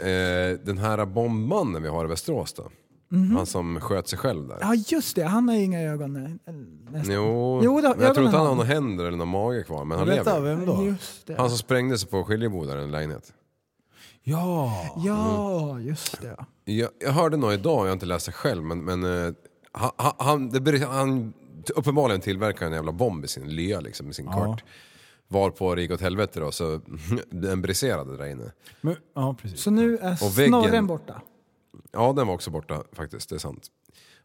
eh, 0.09 0.57
den 0.63 0.77
här 0.77 1.05
bombmannen 1.05 1.83
vi 1.83 1.89
har 1.89 2.05
i 2.05 2.07
Västerås 2.07 2.53
då? 2.53 2.69
Mhm. 3.09 3.35
Han 3.35 3.45
som 3.45 3.79
sköt 3.81 4.07
sig 4.07 4.19
själv 4.19 4.47
där. 4.47 4.57
ja, 4.61 4.75
just 4.75 5.15
det. 5.15 5.23
Han 5.23 5.49
har 5.49 5.55
inga 5.55 5.81
ögon. 5.81 6.15
eh, 6.15 6.53
Nästan. 6.91 7.15
Jo, 7.15 7.61
Jo, 7.63 7.75
men 7.75 7.83
jag 8.01 8.13
tror 8.13 8.25
inte 8.25 8.37
han 8.37 8.47
har 8.47 8.55
några 8.55 8.67
händer 8.67 9.05
eller 9.05 9.17
någon 9.17 9.27
mage 9.27 9.63
kvar, 9.63 9.85
men 9.85 9.97
han 9.97 10.07
Vänta, 10.07 10.39
lever. 10.39 10.55
vem 10.55 10.65
då? 10.65 10.85
Just 10.85 11.27
det. 11.27 11.35
Han 11.37 11.49
som 11.49 11.57
sprängde 11.57 11.97
sig 11.97 12.09
på 12.09 12.23
Skiljeboda 12.23 12.79
i 12.79 12.83
en 12.83 12.91
lägenhet. 12.91 13.33
Ja. 14.23 14.73
Ja, 15.05 15.79
just 15.79 16.21
det. 16.21 16.45
Jag, 16.65 16.89
jag 16.99 17.11
hörde 17.11 17.37
nog 17.37 17.53
idag, 17.53 17.79
jag 17.79 17.85
har 17.89 17.93
inte 17.93 18.05
läst 18.05 18.25
det 18.25 18.31
själv, 18.31 18.63
men, 18.63 18.83
men 18.83 19.03
eh, 19.27 19.33
han, 19.71 19.91
han- 20.17 20.49
det, 20.49 20.85
han 20.85 21.33
uppenbarligen 21.69 22.21
tillverkar 22.21 22.65
en 22.65 22.73
jävla 22.73 22.91
bomb 22.91 23.25
i 23.25 23.27
sin 23.27 23.49
lya 23.49 23.79
liksom, 23.79 24.05
med 24.05 24.15
sin 24.15 24.25
kvart. 24.27 24.63
Varpå 25.27 25.75
det 25.75 25.81
gick 25.81 25.91
åt 25.91 26.01
helvete 26.01 26.39
då, 26.39 26.51
så 26.51 26.81
den 27.29 27.61
briserade 27.61 28.17
där 28.17 28.25
inne. 28.25 28.51
Men, 28.81 28.95
ja, 29.15 29.35
precis. 29.41 29.59
Så 29.61 29.71
nu 29.71 29.97
är 29.97 30.23
Och 30.23 30.39
väggen- 30.39 30.49
snorren 30.61 30.87
borta. 30.87 31.21
Ja, 31.91 32.13
den 32.15 32.27
var 32.27 32.33
också 32.33 32.51
borta 32.51 32.83
faktiskt, 32.91 33.29
det 33.29 33.35
är 33.35 33.39
sant. 33.39 33.67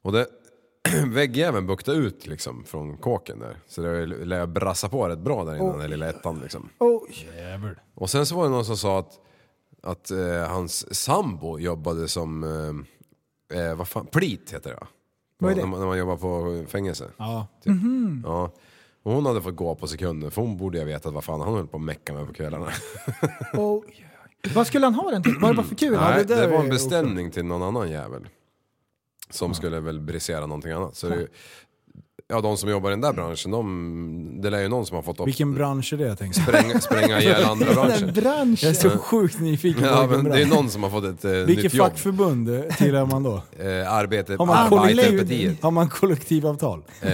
Och 0.02 0.12
det, 0.12 0.26
väggjäveln 1.06 1.66
buktade 1.66 1.98
ut 1.98 2.26
liksom 2.26 2.64
från 2.64 2.96
kåken 2.96 3.38
där. 3.38 3.56
Så 3.66 3.82
det 3.82 4.06
lär 4.06 4.46
brassa 4.46 4.88
på 4.88 5.08
rätt 5.08 5.18
bra 5.18 5.44
där 5.44 5.56
innan 5.56 5.78
den 5.78 5.90
lilla 5.90 6.08
ettan 6.08 6.40
liksom. 6.42 6.68
Jävel. 7.36 7.74
Och 7.94 8.10
sen 8.10 8.26
så 8.26 8.36
var 8.36 8.44
det 8.44 8.50
någon 8.50 8.64
som 8.64 8.76
sa 8.76 8.98
att, 8.98 9.20
att 9.82 10.10
eh, 10.10 10.48
hans 10.48 10.94
sambo 10.94 11.58
jobbade 11.58 12.08
som, 12.08 12.44
eh, 13.50 13.58
eh, 13.60 13.74
vad 13.74 13.88
fan, 13.88 14.06
plit 14.06 14.52
heter 14.54 14.70
det 14.70 14.76
va? 14.76 14.86
Vad 15.42 15.52
är 15.52 15.56
det? 15.56 15.60
När, 15.60 15.68
man, 15.68 15.80
när 15.80 15.86
man 15.86 15.98
jobbar 15.98 16.16
på 16.16 16.64
fängelse. 16.70 17.10
Ja. 17.16 17.46
Typ. 17.64 17.72
Ja. 18.24 18.50
Och 19.02 19.12
hon 19.12 19.26
hade 19.26 19.42
fått 19.42 19.56
gå 19.56 19.74
på 19.74 19.86
sekunder 19.86 20.30
för 20.30 20.42
hon 20.42 20.56
borde 20.56 20.78
ju 20.78 20.84
ha 20.84 20.86
vetat 20.86 21.14
vad 21.14 21.24
fan 21.24 21.40
han 21.40 21.54
höll 21.54 21.66
på 21.66 21.76
att 21.76 21.82
mecka 21.82 22.12
med 22.12 22.26
på 22.26 22.32
kvällarna. 22.32 22.68
Oj. 23.54 24.08
Vad 24.54 24.66
skulle 24.66 24.86
han 24.86 24.94
ha 24.94 25.10
den 25.10 25.22
till? 25.22 25.38
Var 25.40 25.48
det 25.48 25.54
bara 25.54 25.66
för 25.66 25.74
kul? 25.74 25.92
Nej, 25.92 26.24
det 26.24 26.34
där 26.34 26.48
var 26.48 26.56
är 26.56 26.62
en 26.62 26.68
beställning 26.68 27.30
till 27.30 27.44
någon 27.44 27.62
annan 27.62 27.90
jävel. 27.90 28.28
Som 29.30 29.54
skulle 29.54 29.80
väl 29.80 30.00
brisera 30.00 30.46
någonting 30.46 30.72
annat. 30.72 30.96
Så 30.96 31.08
det, 31.08 31.28
ja, 32.32 32.40
de 32.40 32.56
som 32.56 32.70
jobbar 32.70 32.90
i 32.90 32.92
den 32.92 33.00
där 33.00 33.12
branschen, 33.12 33.50
de, 33.50 34.38
det 34.42 34.50
lär 34.50 34.60
ju 34.60 34.68
någon 34.68 34.86
som 34.86 34.94
har 34.94 35.02
fått 35.02 35.20
upp, 35.20 35.26
Vilken 35.26 35.54
bransch 35.54 35.92
är 35.92 35.96
det 35.96 36.04
jag 36.06 36.18
tänkte? 36.18 36.40
spränga, 36.40 36.80
spränga 36.80 37.20
ihjäl 37.20 37.44
andra 37.50 37.74
branscher. 37.74 37.90
Jag 38.00 38.08
är 38.08 38.12
branschen. 38.12 38.74
så 38.74 38.90
sjukt 38.90 39.40
nyfiken 39.40 39.84
Ja, 39.84 40.06
men 40.10 40.24
det 40.24 40.42
är 40.42 40.46
någon 40.46 40.70
som 40.70 40.82
har 40.82 40.90
fått 40.90 41.04
ett 41.04 41.24
eh, 41.24 41.30
Vilket 41.30 41.64
nytt 41.64 41.74
jobb. 41.74 41.86
fackförbund 41.88 42.64
tillhör 42.78 43.06
man 43.06 43.22
då? 43.22 43.42
Eh, 43.58 43.92
arbetet, 43.92 44.38
Har 44.38 44.46
man, 44.46 44.56
Arbetarpartiet. 44.72 45.62
har 45.62 45.70
man 45.70 45.88
kollektivavtal? 45.88 46.82
Eh, 47.00 47.10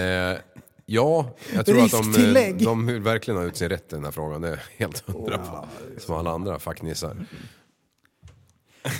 ja, 0.87 1.35
jag 1.55 1.67
tror 1.67 1.85
att 1.85 1.91
de, 1.91 2.37
eh, 2.37 2.55
de 2.57 2.87
vill 2.87 3.01
verkligen 3.01 3.39
ha 3.41 3.47
ut 3.47 3.57
sin 3.57 3.69
rätt 3.69 3.93
i 3.93 3.95
den 3.95 4.05
här 4.05 4.11
frågan. 4.13 4.41
Det 4.43 4.49
är 4.49 4.61
helt 4.79 5.09
hundra 5.09 5.39
på. 5.39 5.67
Som 5.99 6.15
alla 6.15 6.31
andra 6.31 6.59
facknissar. 6.59 7.17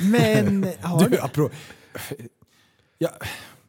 Men 0.01 0.67
har 0.83 1.09
Du, 1.09 1.19
apro... 1.21 1.51
Ja, 2.99 3.11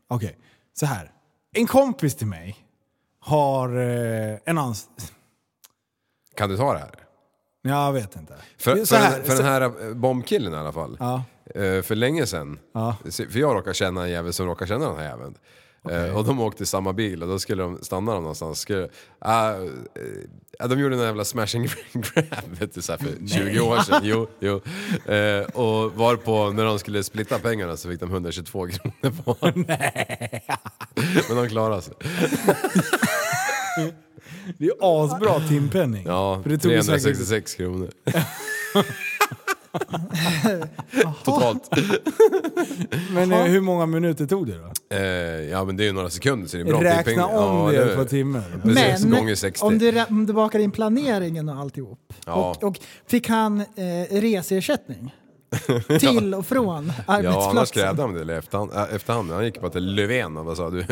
Okej, 0.08 0.38
så 0.80 0.86
här. 0.86 1.12
En 1.52 1.68
kompis 1.68 2.16
till 2.16 2.28
mig 2.28 2.58
har 3.20 3.78
eh, 3.80 4.38
en 4.46 4.58
ans... 4.58 4.90
Kan 6.36 6.50
du 6.50 6.58
ta 6.58 6.74
det 6.74 6.80
här? 6.80 6.92
Jag 7.62 7.94
vet 7.94 8.16
inte. 8.16 8.34
För, 8.58 8.86
för, 8.86 8.96
här, 8.96 9.12
den, 9.18 9.24
för 9.24 9.32
så- 9.36 9.42
den 9.42 9.52
här 9.52 9.62
eh, 9.62 9.94
bombkillen 9.94 10.54
i 10.54 10.58
alla 10.58 10.72
fall. 10.72 10.98
Ja. 11.00 11.24
Eh, 11.46 11.82
för 11.82 11.96
länge 11.96 12.26
sedan. 12.26 12.60
Ja. 12.74 12.96
För 13.12 13.38
jag 13.40 13.56
råkar 13.56 13.74
känna 13.74 14.04
en 14.04 14.10
jävel 14.10 14.34
som 14.34 14.46
råkar 14.46 14.66
känna 14.66 14.88
den 14.88 14.98
här 14.98 15.04
jäveln. 15.04 15.38
Eh, 15.90 16.16
och 16.18 16.26
de 16.26 16.40
åkte 16.40 16.64
i 16.64 16.66
samma 16.66 16.94
bil 16.94 17.24
och 17.24 17.30
då 17.30 17.40
skulle 17.40 17.64
de 17.64 17.78
stanna 17.82 18.14
de 18.14 18.22
någonstans. 18.22 18.60
Skulle, 18.60 18.84
äh, 19.26 20.68
de 20.70 20.80
gjorde 20.80 20.96
en 20.96 21.02
jävla 21.02 21.26
smash 21.26 21.56
and 21.56 21.70
grab 21.94 22.60
vet 22.60 22.74
du, 22.74 22.82
så 22.82 22.98
för 22.98 23.28
20 23.28 23.60
år 23.60 23.78
sedan. 23.78 24.02
Jo, 24.04 24.28
jo. 24.40 24.62
Eh, 25.14 25.42
och 25.46 25.94
var 25.96 26.16
på 26.16 26.50
när 26.52 26.66
de 26.66 26.80
skulle 26.80 27.04
splitta 27.04 27.40
pengarna 27.40 27.78
så 27.78 27.90
fick 27.90 28.00
de 28.00 28.10
122 28.12 28.68
kronor 28.68 29.14
var. 29.26 29.54
Men 31.34 31.38
de 31.44 31.50
klarade 31.50 31.82
sig. 31.82 31.94
Det 34.58 34.66
är 34.66 34.74
asbra 34.82 35.40
timpenning. 35.48 36.04
Ja, 36.08 36.40
För 36.44 36.50
det 36.50 36.58
tog 36.58 36.72
ju 36.72 36.84
säkert- 36.84 37.04
366 37.04 37.56
kronor. 37.56 37.90
Totalt. 41.24 41.70
Men 43.14 43.32
eh, 43.32 43.44
hur 43.44 43.62
många 43.62 43.86
minuter 43.86 44.26
tog 44.26 44.48
det 44.48 44.58
då? 44.58 44.96
Eh, 44.96 45.02
ja 45.50 45.64
men 45.64 45.78
det 45.78 45.84
är 45.84 45.86
ju 45.86 45.92
några 45.94 46.10
sekunder 46.10 46.48
så 46.48 46.58
det 46.58 46.64
är 46.64 46.66
bra 46.66 46.84
Räkna 46.84 47.04
timpenning. 47.04 47.36
om 47.36 47.74
Ja, 47.74 47.82
det 47.86 47.96
på 47.96 48.06
timmar. 48.06 48.44
Precis, 48.64 49.06
Men 49.06 49.20
gånger 49.20 49.36
60. 49.36 49.66
om 49.66 49.78
du, 49.78 50.04
om 50.10 50.26
du 50.26 50.34
bakar 50.34 50.60
in 50.60 50.72
planeringen 50.72 51.50
och 51.50 51.56
alltihop. 51.56 52.14
Ja. 52.26 52.34
Och, 52.34 52.64
och 52.64 52.80
fick 53.08 53.30
han 53.30 53.60
eh, 53.60 53.66
reseersättning? 54.12 55.16
Till 56.00 56.34
och 56.34 56.46
från 56.46 56.86
Ja, 56.98 57.04
annars 57.08 57.26
arbetsplatsen? 57.26 57.82
krävde 57.82 58.02
han 58.02 58.14
det 58.14 58.22
eller 58.22 58.38
efterhand. 58.38 58.72
äh, 58.74 58.96
efterhand. 58.96 59.32
Han 59.32 59.46
gick 59.46 59.62
bara 59.62 59.72
till 59.72 59.96
Löfven 59.96 60.38
och 60.38 60.46
bara 60.46 60.56
sa 60.56 60.70
du, 60.70 60.86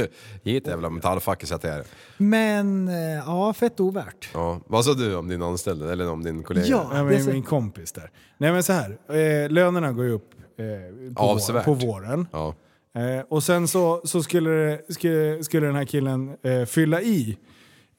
hit 0.43 0.67
jävla 0.67 0.89
metallfack 0.89 1.41
och 1.41 1.47
sätt 1.47 1.63
här. 1.63 1.83
Men 2.17 2.87
eh, 2.87 2.95
ja, 3.25 3.53
fett 3.53 3.79
ovärt. 3.79 4.29
Ja. 4.33 4.61
Vad 4.67 4.85
sa 4.85 4.93
du 4.93 5.15
om 5.15 5.27
din 5.27 5.41
anställde 5.41 5.91
eller 5.91 6.09
om 6.11 6.23
din 6.23 6.43
kollega? 6.43 6.67
Ja. 6.67 6.89
Ja, 6.93 7.03
men 7.03 7.25
min 7.25 7.43
kompis 7.43 7.91
där. 7.91 8.11
Nej 8.37 8.51
men 8.51 8.63
så 8.63 8.73
här, 8.73 8.97
eh, 9.09 9.49
lönerna 9.49 9.91
går 9.91 10.05
ju 10.05 10.11
upp 10.11 10.29
eh, 10.59 11.13
på, 11.15 11.25
vår, 11.33 11.63
på 11.63 11.73
våren. 11.73 12.27
Ja. 12.31 12.55
Eh, 12.95 13.23
och 13.29 13.43
sen 13.43 13.67
så, 13.67 14.01
så 14.03 14.23
skulle, 14.23 14.79
skulle, 14.89 15.43
skulle 15.43 15.67
den 15.67 15.75
här 15.75 15.85
killen 15.85 16.37
eh, 16.43 16.65
fylla 16.65 17.01
i 17.01 17.37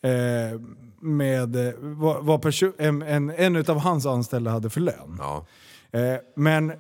eh, 0.03 0.61
med 1.01 1.57
vad, 1.79 2.25
vad 2.25 2.47
en, 2.79 3.03
en, 3.03 3.31
en 3.31 3.57
utav 3.57 3.79
hans 3.79 4.07
anställda 4.07 4.51
hade 4.51 4.71
för 4.71 4.81
lön. 4.81 5.16
Ja. 5.18 5.47
Eh, 5.92 6.16
men, 6.37 6.72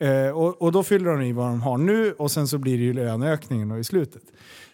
eh, 0.00 0.28
och, 0.34 0.62
och 0.62 0.72
då 0.72 0.82
fyller 0.82 1.10
de 1.10 1.22
i 1.22 1.32
vad 1.32 1.46
de 1.46 1.62
har 1.62 1.78
nu 1.78 2.12
och 2.12 2.30
sen 2.30 2.48
så 2.48 2.58
blir 2.58 2.78
det 2.78 2.84
ju 2.84 2.92
löneökningen 2.92 3.78
i 3.78 3.84
slutet. 3.84 4.22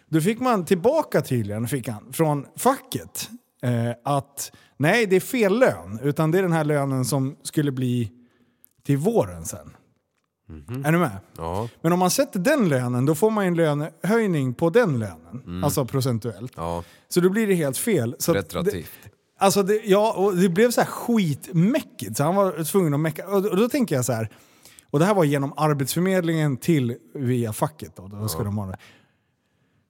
Då 0.07 0.21
fick 0.21 0.39
man 0.39 0.65
tillbaka 0.65 1.21
tydligen, 1.21 1.67
fick 1.67 1.87
han, 1.87 2.13
från 2.13 2.45
facket 2.55 3.29
eh, 3.61 3.91
att 4.03 4.51
nej 4.77 5.05
det 5.05 5.15
är 5.15 5.19
fel 5.19 5.59
lön, 5.59 5.99
utan 6.03 6.31
det 6.31 6.37
är 6.37 6.41
den 6.41 6.51
här 6.51 6.63
lönen 6.63 7.05
som 7.05 7.35
skulle 7.43 7.71
bli 7.71 8.11
till 8.83 8.97
våren 8.97 9.45
sen. 9.45 9.75
Är 10.85 10.91
ni 10.91 10.97
med? 10.97 11.17
Ja. 11.37 11.69
Men 11.81 11.93
om 11.93 11.99
man 11.99 12.11
sätter 12.11 12.39
den 12.39 12.69
lönen, 12.69 13.05
då 13.05 13.15
får 13.15 13.31
man 13.31 13.45
en 13.45 13.55
lönehöjning 13.55 14.53
på 14.53 14.69
den 14.69 14.99
lönen. 14.99 15.63
Alltså 15.63 15.85
procentuellt. 15.85 16.53
ja. 16.55 16.83
Så 17.07 17.19
då 17.19 17.29
blir 17.29 17.47
det 17.47 17.53
helt 17.53 17.77
fel. 17.77 18.15
Så 18.19 18.33
Retroaktivt. 18.33 18.91
Alltså 19.41 19.63
det, 19.63 19.81
ja, 19.85 20.13
och 20.13 20.35
det 20.35 20.49
blev 20.49 20.71
så 20.71 20.81
här 20.81 20.87
skitmäckigt. 20.87 22.17
Så 22.17 22.23
han 22.23 22.35
var 22.35 22.63
tvungen 22.63 22.93
att 22.93 22.99
mecka. 22.99 23.27
Och, 23.27 23.45
och 23.45 23.57
då 23.57 23.69
tänker 23.69 23.95
jag 23.95 24.05
så 24.05 24.13
här. 24.13 24.29
Och 24.91 24.99
det 24.99 25.05
här 25.05 25.13
var 25.13 25.23
genom 25.23 25.53
Arbetsförmedlingen 25.57 26.57
till 26.57 26.95
via 27.13 27.53
facket. 27.53 27.95
Då, 27.95 28.07
då 28.07 28.27
ska 28.27 28.43
de 28.43 28.57
ha 28.57 28.65
det. 28.65 28.77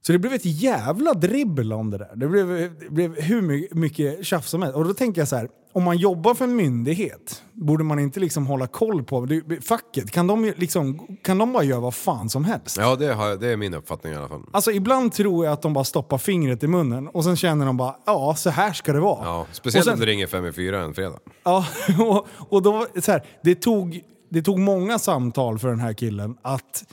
Så 0.02 0.12
det 0.12 0.20
blev 0.20 0.34
ett 0.34 0.46
jävla 0.46 1.14
dribbel 1.14 1.74
om 1.74 1.92
det 1.92 1.98
där. 1.98 2.12
Det 2.16 2.28
blev, 2.28 2.48
det 2.80 2.90
blev 2.90 3.22
hur 3.22 3.42
my- 3.42 3.68
mycket 3.72 4.26
tjafs 4.26 4.50
som 4.50 4.62
helst. 4.62 4.78
Och 4.78 4.86
då 4.86 4.94
tänker 4.94 5.22
jag 5.22 5.28
så 5.28 5.36
här. 5.36 5.50
Om 5.74 5.84
man 5.84 5.98
jobbar 5.98 6.34
för 6.34 6.46
en 6.46 6.56
myndighet, 6.56 7.44
borde 7.54 7.84
man 7.84 8.00
inte 8.00 8.20
liksom 8.20 8.48
hålla 8.48 8.68
koll 8.68 9.04
på 9.04 9.26
det, 9.26 9.62
facket? 9.62 10.12
Kan 10.12 10.28
de, 10.28 10.54
liksom, 10.58 11.08
kan 11.22 11.38
de 11.38 11.54
bara 11.54 11.64
göra 11.64 11.80
vad 11.80 11.96
fan 11.96 12.30
som 12.30 12.46
helst? 12.46 12.78
Ja, 12.78 12.96
det, 12.96 13.14
har, 13.14 13.36
det 13.36 13.48
är 13.48 13.58
min 13.58 13.74
uppfattning 13.74 14.14
i 14.14 14.16
alla 14.16 14.28
fall. 14.28 14.42
Alltså 14.52 14.72
ibland 14.72 15.14
tror 15.14 15.46
jag 15.46 15.54
att 15.54 15.62
de 15.62 15.74
bara 15.74 15.84
stoppar 15.84 16.18
fingret 16.18 16.64
i 16.64 16.68
munnen 16.68 17.08
och 17.08 17.24
sen 17.24 17.36
känner 17.36 17.66
de 17.66 17.78
bara 17.78 17.96
ja, 18.06 18.36
så 18.36 18.50
här 18.50 18.74
ska 18.74 18.94
det 18.94 19.00
vara. 19.00 19.26
Ja, 19.26 19.46
speciellt 19.52 19.88
och 19.88 19.94
om 19.94 19.98
sen, 19.98 20.06
det 20.06 20.12
ringer 20.12 20.28
fem 20.28 20.46
i 20.46 20.52
fyra 20.52 20.82
en 20.82 20.94
fredag. 20.94 21.20
Ja, 21.44 21.66
och, 22.00 22.28
och 22.50 22.62
då, 22.62 22.86
så 23.02 23.12
här, 23.12 23.26
det, 23.44 23.56
tog, 23.56 24.02
det 24.30 24.42
tog 24.42 24.60
många 24.60 25.00
samtal 25.00 25.60
för 25.60 25.68
den 25.68 25.80
här 25.80 25.94
killen 25.94 26.38
att 26.42 26.84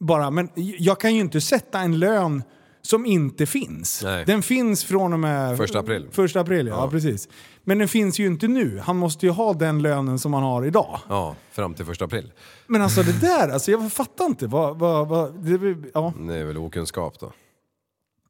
bara, 0.00 0.30
men 0.30 0.48
jag 0.54 1.00
kan 1.00 1.14
ju 1.14 1.20
inte 1.20 1.40
sätta 1.40 1.80
en 1.80 1.98
lön 1.98 2.42
som 2.82 3.06
inte 3.06 3.46
finns. 3.46 4.02
Nej. 4.04 4.24
Den 4.24 4.42
finns 4.42 4.84
från 4.84 5.12
och 5.12 5.20
med 5.20 5.56
Första 5.56 5.78
april. 5.78 6.08
Första 6.10 6.40
april, 6.40 6.66
ja, 6.66 6.74
Ja. 6.84 6.90
precis. 6.90 7.28
Men 7.64 7.78
den 7.78 7.88
finns 7.88 8.18
ju 8.20 8.26
inte 8.26 8.48
nu. 8.48 8.78
Han 8.84 8.96
måste 8.96 9.26
ju 9.26 9.32
ha 9.32 9.52
den 9.52 9.82
lönen 9.82 10.18
som 10.18 10.34
han 10.34 10.42
har 10.42 10.66
idag. 10.66 10.98
Ja, 11.08 11.36
fram 11.52 11.74
till 11.74 11.84
första 11.84 12.04
april. 12.04 12.32
Men 12.66 12.82
alltså 12.82 13.02
det 13.02 13.20
där, 13.20 13.48
alltså 13.48 13.70
jag 13.70 13.92
fattar 13.92 14.24
inte. 14.24 14.46
Vad, 14.46 14.78
vad, 14.78 15.08
vad, 15.08 15.34
det, 15.44 15.76
ja. 15.94 16.12
Det 16.28 16.34
är 16.36 16.44
väl 16.44 16.58
okunskap 16.58 17.20
då. 17.20 17.32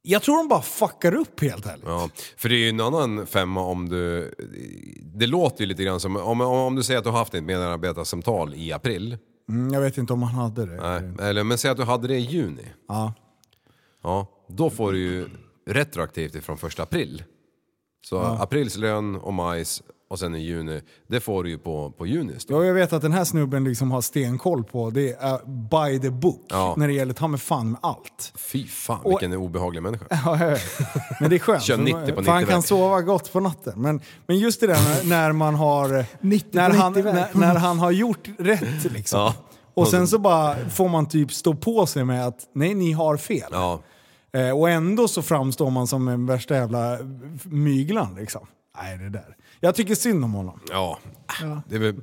Jag 0.03 0.23
tror 0.23 0.37
de 0.37 0.49
bara 0.49 0.63
fuckar 0.63 1.15
upp 1.15 1.41
helt 1.43 1.67
ärligt. 1.67 1.85
Ja, 1.87 2.09
för 2.37 2.49
det 2.49 2.55
är 2.55 2.59
ju 2.59 2.69
en 2.69 2.81
annan 2.81 3.27
femma 3.27 3.61
om 3.61 3.89
du... 3.89 4.35
Det 5.15 5.27
låter 5.27 5.61
ju 5.61 5.67
lite 5.67 5.85
grann 5.85 6.01
som... 6.01 6.17
Om, 6.17 6.41
om 6.41 6.77
du 6.77 6.83
säger 6.83 6.99
att 6.99 7.05
du 7.05 7.11
har 7.11 7.19
haft 7.19 7.35
ett 7.35 7.45
medarbetarsamtal 7.45 8.55
i 8.55 8.73
april. 8.73 9.19
Mm, 9.49 9.73
jag 9.75 9.81
vet 9.81 9.99
inte 9.99 10.13
om 10.13 10.23
han 10.23 10.35
hade 10.35 10.67
det. 10.67 10.77
Nej, 10.83 11.29
eller, 11.29 11.45
men 11.45 11.59
säg 11.59 11.71
att 11.71 11.77
du 11.77 11.83
hade 11.85 12.09
det 12.09 12.15
i 12.17 12.21
juni. 12.21 12.67
Ja. 12.89 13.13
Ja, 14.03 14.27
då 14.49 14.71
får 14.71 14.93
du 14.93 14.99
ju 14.99 15.29
retroaktivt 15.67 16.35
ifrån 16.35 16.59
första 16.59 16.83
april. 16.83 17.25
Så 18.07 18.19
aprils 18.19 18.77
lön 18.77 19.17
och 19.17 19.35
majs 19.35 19.83
och 20.11 20.19
sen 20.19 20.35
i 20.35 20.39
juni, 20.39 20.83
det 21.07 21.21
får 21.21 21.45
du 21.45 21.51
ju 21.51 21.59
på, 21.59 21.91
på 21.91 22.07
junis 22.07 22.45
då. 22.45 22.55
Ja, 22.55 22.65
jag 22.65 22.75
vet 22.75 22.93
att 22.93 23.03
den 23.03 23.13
här 23.13 23.25
snubben 23.25 23.65
liksom 23.65 23.91
har 23.91 24.01
stenkoll 24.01 24.65
på, 24.65 24.91
det 24.91 25.13
är 25.13 25.39
by 25.47 26.01
the 26.01 26.11
book. 26.11 26.47
Ja. 26.49 26.75
När 26.77 26.87
det 26.89 26.95
gäller 26.95 27.15
ta 27.15 27.29
med 27.29 27.41
fan 27.41 27.71
med 27.71 27.81
allt. 27.83 28.33
Fy 28.37 28.67
fan 28.67 29.01
vilken 29.05 29.33
obehaglig 29.33 29.83
människa. 29.83 30.05
Ja, 30.25 30.39
jag 30.41 30.51
vet. 30.51 30.63
Men 31.21 31.31
det 31.31 31.37
är 31.37 31.41
skönt. 31.41 31.63
Kör 31.63 31.77
för 31.77 31.83
90 31.83 31.97
man- 31.97 32.07
på 32.07 32.15
för 32.15 32.21
90 32.21 32.31
han 32.33 32.45
kan 32.47 32.55
väg. 32.61 32.65
sova 32.65 33.01
gott 33.03 33.33
på 33.33 33.41
natten. 33.41 33.73
Men, 33.83 34.01
men 34.27 34.39
just 34.39 34.61
det 34.61 34.67
där 34.67 35.05
när, 35.05 35.05
när 35.05 35.33
man 35.33 35.55
har... 35.55 36.05
90 36.21 36.51
på 36.51 36.57
när, 36.57 36.71
han, 36.71 36.93
90 36.93 37.05
väg. 37.05 37.15
när, 37.15 37.35
när 37.35 37.55
han 37.61 37.79
har 37.79 37.91
gjort 37.91 38.29
rätt 38.39 38.93
liksom. 38.93 39.21
Ja. 39.21 39.35
Och 39.75 39.89
sen 39.89 40.09
så 40.09 40.19
bara 40.19 40.69
får 40.69 40.89
man 40.89 41.07
typ 41.09 41.33
stå 41.33 41.55
på 41.55 41.87
sig 41.87 42.05
med 42.05 42.27
att 42.27 42.39
nej, 42.55 42.75
ni 42.75 42.93
har 42.93 43.17
fel. 43.17 43.49
Ja, 43.53 43.81
Eh, 44.33 44.59
och 44.59 44.71
ändå 44.71 45.09
så 45.09 45.23
framstår 45.23 45.71
man 45.71 45.87
som 45.87 46.09
en 46.09 46.27
värsta 46.27 46.55
jävla 46.55 46.99
myglan 47.45 48.15
liksom. 48.15 48.47
Nej, 48.83 48.99
det 48.99 49.09
där. 49.09 49.37
Jag 49.61 49.75
tycker 49.75 49.95
synd 49.95 50.25
om 50.25 50.33
honom. 50.33 50.61
ja. 50.71 50.99
Det, 51.69 51.75
är 51.75 51.79
väl, 51.79 51.95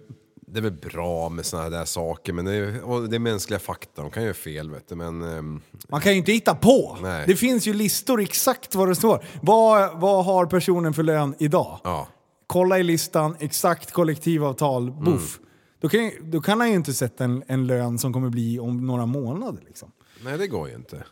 det 0.47 0.57
är 0.59 0.61
väl 0.61 0.71
bra 0.91 1.29
med 1.29 1.45
såna 1.45 1.63
här 1.63 1.69
där 1.69 1.85
saker 1.85 2.33
men 2.33 2.45
det 2.45 2.53
är, 2.53 2.83
och 2.83 3.09
det 3.09 3.15
är 3.15 3.19
mänskliga 3.19 3.59
fakta, 3.59 4.01
de 4.01 4.11
kan 4.11 4.23
göra 4.23 4.33
fel 4.33 4.71
vet 4.71 4.89
du 4.89 4.95
men... 4.95 5.21
ehm, 5.37 5.61
Man 5.89 6.01
kan 6.01 6.11
ju 6.11 6.17
inte 6.17 6.31
hitta 6.31 6.55
på. 6.55 6.97
Nej. 7.01 7.23
Det 7.27 7.35
finns 7.35 7.67
ju 7.67 7.73
listor 7.73 8.21
exakt 8.21 8.75
vad 8.75 8.87
det 8.87 8.95
står. 8.95 9.23
Vad, 9.41 9.99
vad 9.99 10.25
har 10.25 10.45
personen 10.45 10.93
för 10.93 11.03
lön 11.03 11.35
idag? 11.39 11.79
ja. 11.83 12.07
Kolla 12.47 12.79
i 12.79 12.83
listan, 12.83 13.35
exakt 13.39 13.91
kollektivavtal, 13.91 14.91
buff. 14.91 15.39
Då, 15.79 15.89
kan, 15.89 16.11
då 16.21 16.41
kan 16.41 16.59
han 16.59 16.69
ju 16.69 16.75
inte 16.75 16.93
sätta 16.93 17.23
en, 17.23 17.43
en 17.47 17.67
lön 17.67 17.97
som 17.99 18.13
kommer 18.13 18.29
bli 18.29 18.59
om 18.59 18.87
några 18.87 19.05
månader. 19.05 19.61
Liksom. 19.67 19.91
Nej 20.23 20.37
det 20.37 20.47
går 20.47 20.69
ju 20.69 20.75
inte. 20.75 21.03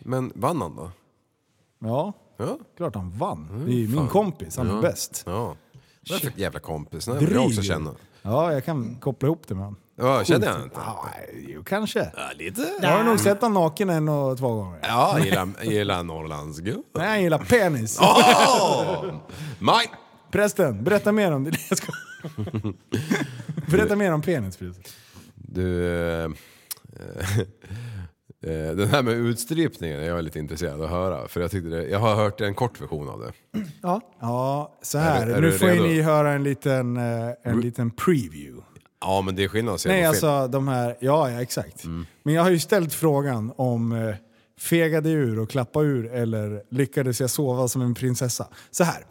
Men 0.00 0.32
vann 0.34 0.60
han 0.60 0.76
då? 0.76 0.90
Ja, 1.78 2.12
Ja. 2.36 2.58
klart 2.76 2.94
han 2.94 3.10
vann. 3.10 3.64
det 3.66 3.72
är 3.72 3.76
ju 3.76 3.88
min 3.88 4.08
kompis, 4.08 4.56
han 4.56 4.70
är 4.70 4.82
bäst. 4.82 5.22
Ja. 5.26 5.56
Vad 6.10 6.18
är 6.18 6.24
det 6.24 6.30
för 6.32 6.40
jävla 6.40 6.60
kompis? 6.60 7.04
Den 7.04 7.18
vill 7.18 7.32
jag 7.32 7.44
också 7.46 7.62
känna. 7.62 7.90
Ja, 8.22 8.52
jag 8.52 8.64
kan 8.64 8.96
koppla 9.00 9.26
ihop 9.26 9.42
det 9.48 9.54
med 9.54 9.64
honom. 9.64 9.80
Ja, 9.96 10.24
känner 10.24 10.46
jag 10.46 10.62
inte? 10.62 10.76
Ja, 10.84 11.04
jo, 11.48 11.64
kanske. 11.64 12.12
Ja, 12.16 12.22
lite. 12.38 12.72
Jag 12.82 12.90
har 12.96 13.04
nog 13.04 13.20
sett 13.20 13.40
honom 13.40 13.62
naken 13.62 13.90
en 13.90 14.08
och 14.08 14.38
två 14.38 14.48
gånger. 14.54 14.78
Ja, 14.82 15.18
jag 15.18 15.26
gillar, 15.26 15.48
jag 15.62 15.72
gillar 15.72 16.02
Norrlandsgubb. 16.02 16.84
Nej, 16.94 17.08
han 17.08 17.22
gillar 17.22 17.38
penis. 17.38 17.98
Åh! 18.02 19.04
Maj! 19.58 19.86
Prästen, 20.30 20.84
berätta 20.84 21.12
mer 21.12 21.32
om 21.32 21.44
det. 21.44 21.50
Jag 21.68 21.78
ska... 21.78 21.92
berätta 23.70 23.96
mer 23.96 24.12
om 24.12 24.22
penis. 24.22 24.58
Du... 25.34 25.86
eh, 25.86 26.24
eh, 28.50 28.76
den 28.76 28.88
här 28.88 29.02
med 29.02 29.14
utstrypningen 29.14 30.00
är 30.00 30.04
jag 30.04 30.24
lite 30.24 30.38
intresserad 30.38 30.74
av 30.74 30.82
att 30.82 30.90
höra. 30.90 31.28
För 31.28 31.40
jag, 31.40 31.50
tyckte 31.50 31.68
det, 31.68 31.88
jag 31.88 31.98
har 31.98 32.14
hört 32.14 32.40
en 32.40 32.54
kort 32.54 32.80
version 32.80 33.08
av 33.08 33.20
det. 33.20 33.32
Ja. 33.82 34.00
Ja, 34.20 34.78
så 34.82 34.98
här. 34.98 35.26
Är 35.26 35.36
är 35.36 35.40
nu 35.40 35.52
får 35.52 35.66
redo? 35.66 35.82
ni 35.82 36.00
höra 36.00 36.32
en 36.32 36.42
liten, 36.44 36.96
eh, 36.96 37.30
en 37.42 37.60
liten 37.60 37.90
preview. 37.90 38.62
Ja, 39.00 39.20
men 39.20 39.36
det 39.36 39.44
är 39.44 39.48
skillnad 39.48 39.74
att 39.74 39.80
se 39.80 39.88
Nej, 39.88 40.04
alltså 40.04 40.48
de 40.48 40.68
här... 40.68 40.96
Ja, 41.00 41.30
ja 41.30 41.42
exakt. 41.42 41.84
Men 42.22 42.34
jag 42.34 42.42
har 42.42 42.50
ju 42.50 42.58
ställt 42.58 42.94
frågan 42.94 43.52
om 43.56 44.14
fegade 44.58 45.10
ur 45.10 45.38
och 45.38 45.50
klappa 45.50 45.80
ur 45.80 46.12
eller 46.12 46.62
lyckades 46.70 47.20
jag 47.20 47.30
sova 47.30 47.68
som 47.68 47.82
en 47.82 47.94
prinsessa? 47.94 48.48
Så 48.70 48.84
här. 48.84 49.06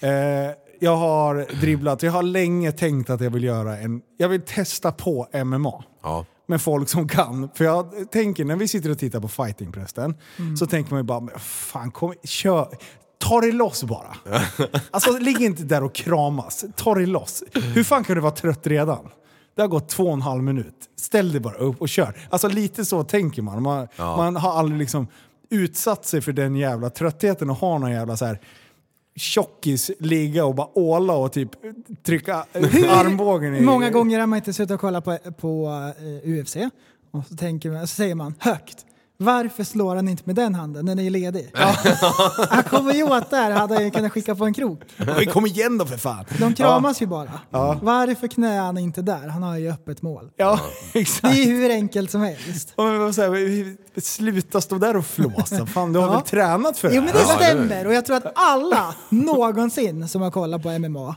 Eh, 0.00 0.50
jag 0.82 0.96
har 0.96 1.46
dribblat, 1.60 2.02
jag 2.02 2.12
har 2.12 2.22
länge 2.22 2.72
tänkt 2.72 3.10
att 3.10 3.20
jag 3.20 3.30
vill 3.30 3.44
göra 3.44 3.78
en... 3.78 4.00
Jag 4.16 4.28
vill 4.28 4.40
testa 4.40 4.92
på 4.92 5.28
MMA. 5.44 5.84
Ja. 6.02 6.26
med 6.48 6.62
folk 6.62 6.88
som 6.88 7.08
kan. 7.08 7.48
För 7.54 7.64
jag 7.64 8.10
tänker, 8.10 8.44
när 8.44 8.56
vi 8.56 8.68
sitter 8.68 8.90
och 8.90 8.98
tittar 8.98 9.20
på 9.20 9.28
fightingprästen, 9.28 10.14
så 10.58 10.66
tänker 10.66 10.90
man 10.90 11.00
ju 11.00 11.04
bara, 11.04 11.38
fan 11.38 11.90
kom, 11.90 12.14
kör. 12.24 12.68
Ta 13.18 13.40
det 13.40 13.52
loss 13.52 13.84
bara. 13.84 14.16
Alltså 14.90 15.18
ligg 15.18 15.40
inte 15.40 15.62
där 15.62 15.82
och 15.82 15.94
kramas. 15.94 16.64
Ta 16.76 16.94
det 16.94 17.06
loss. 17.06 17.42
Hur 17.52 17.84
fan 17.84 18.04
kan 18.04 18.14
du 18.14 18.22
vara 18.22 18.32
trött 18.32 18.66
redan? 18.66 19.08
Det 19.56 19.62
har 19.62 19.68
gått 19.68 19.88
två 19.88 20.04
och 20.04 20.12
en 20.12 20.22
halv 20.22 20.42
minut. 20.42 20.74
Ställ 20.96 21.32
dig 21.32 21.40
bara 21.40 21.54
upp 21.54 21.80
och 21.80 21.88
kör. 21.88 22.28
Alltså 22.30 22.48
lite 22.48 22.84
så 22.84 23.04
tänker 23.04 23.42
man. 23.42 23.62
Man, 23.62 23.88
man 23.98 24.36
har 24.36 24.58
aldrig 24.58 24.78
liksom 24.78 25.06
utsatt 25.50 26.06
sig 26.06 26.20
för 26.20 26.32
den 26.32 26.56
jävla 26.56 26.90
tröttheten 26.90 27.50
och 27.50 27.56
ha 27.56 27.78
någon 27.78 27.90
jävla 27.90 28.16
så 28.16 28.24
här 28.24 28.40
tjockis 29.16 29.90
ligga 29.98 30.44
och 30.44 30.54
bara 30.54 30.78
åla 30.78 31.12
och 31.12 31.32
typ 31.32 31.50
trycka 32.02 32.34
armbågen 32.88 33.56
i... 33.56 33.60
Många 33.60 33.90
gånger 33.90 34.20
har 34.20 34.26
man 34.26 34.36
inte 34.36 34.52
suttit 34.52 34.70
och 34.70 34.80
kollat 34.80 35.04
på, 35.04 35.18
på 35.38 35.68
eh, 36.24 36.30
UFC 36.30 36.56
och 37.10 37.26
så, 37.26 37.36
tänker 37.36 37.70
man, 37.70 37.80
så 37.86 37.94
säger 37.94 38.14
man 38.14 38.34
högt. 38.38 38.86
Varför 39.22 39.64
slår 39.64 39.96
han 39.96 40.08
inte 40.08 40.22
med 40.26 40.34
den 40.36 40.54
handen? 40.54 40.86
Den 40.86 40.98
är 40.98 41.02
ju 41.02 41.10
ledig. 41.10 41.50
han 42.50 42.62
kommer 42.62 42.92
ju 42.94 43.02
åt 43.02 43.30
där, 43.30 43.50
hade 43.50 43.74
han 43.74 43.90
kunnat 43.90 44.12
skicka 44.12 44.34
på 44.34 44.44
en 44.44 44.54
krok. 44.54 44.80
Men 44.96 45.26
kom 45.26 45.46
igen 45.46 45.78
då 45.78 45.86
för 45.86 45.96
fan! 45.96 46.24
De 46.38 46.54
kramas 46.54 47.02
ju 47.02 47.06
bara. 47.06 47.30
Varför 47.82 48.28
knäar 48.28 48.62
han 48.62 48.78
inte 48.78 49.02
där? 49.02 49.28
Han 49.28 49.42
har 49.42 49.56
ju 49.56 49.70
öppet 49.72 50.02
mål. 50.02 50.30
Ja, 50.36 50.60
Det 50.92 50.98
exakt. 50.98 51.34
är 51.36 51.42
ju 51.42 51.56
hur 51.56 51.70
enkelt 51.70 52.10
som 52.10 52.20
helst. 52.20 52.74
Ja, 52.76 52.84
men 52.84 53.32
vi? 53.32 53.76
Sluta 54.02 54.60
stå 54.60 54.78
där 54.78 54.96
och 54.96 55.06
flåsa. 55.06 55.66
Fan, 55.74 55.92
du 55.92 55.98
har 55.98 56.06
Ja. 56.06 56.12
väl 56.12 56.22
tränat 56.22 56.78
för 56.78 56.88
det 56.88 56.94
Jo 56.94 57.02
men 57.02 57.12
här? 57.12 57.18
det 57.18 57.26
Ja, 57.32 57.38
det 57.38 57.44
är- 57.44 57.48
stämmer 57.66 57.86
och 57.86 57.94
jag 57.94 58.06
tror 58.06 58.16
att 58.16 58.32
alla 58.34 58.94
någonsin 59.08 60.08
som 60.08 60.22
har 60.22 60.30
kollat 60.30 60.62
på 60.62 60.70
MMA 60.78 61.16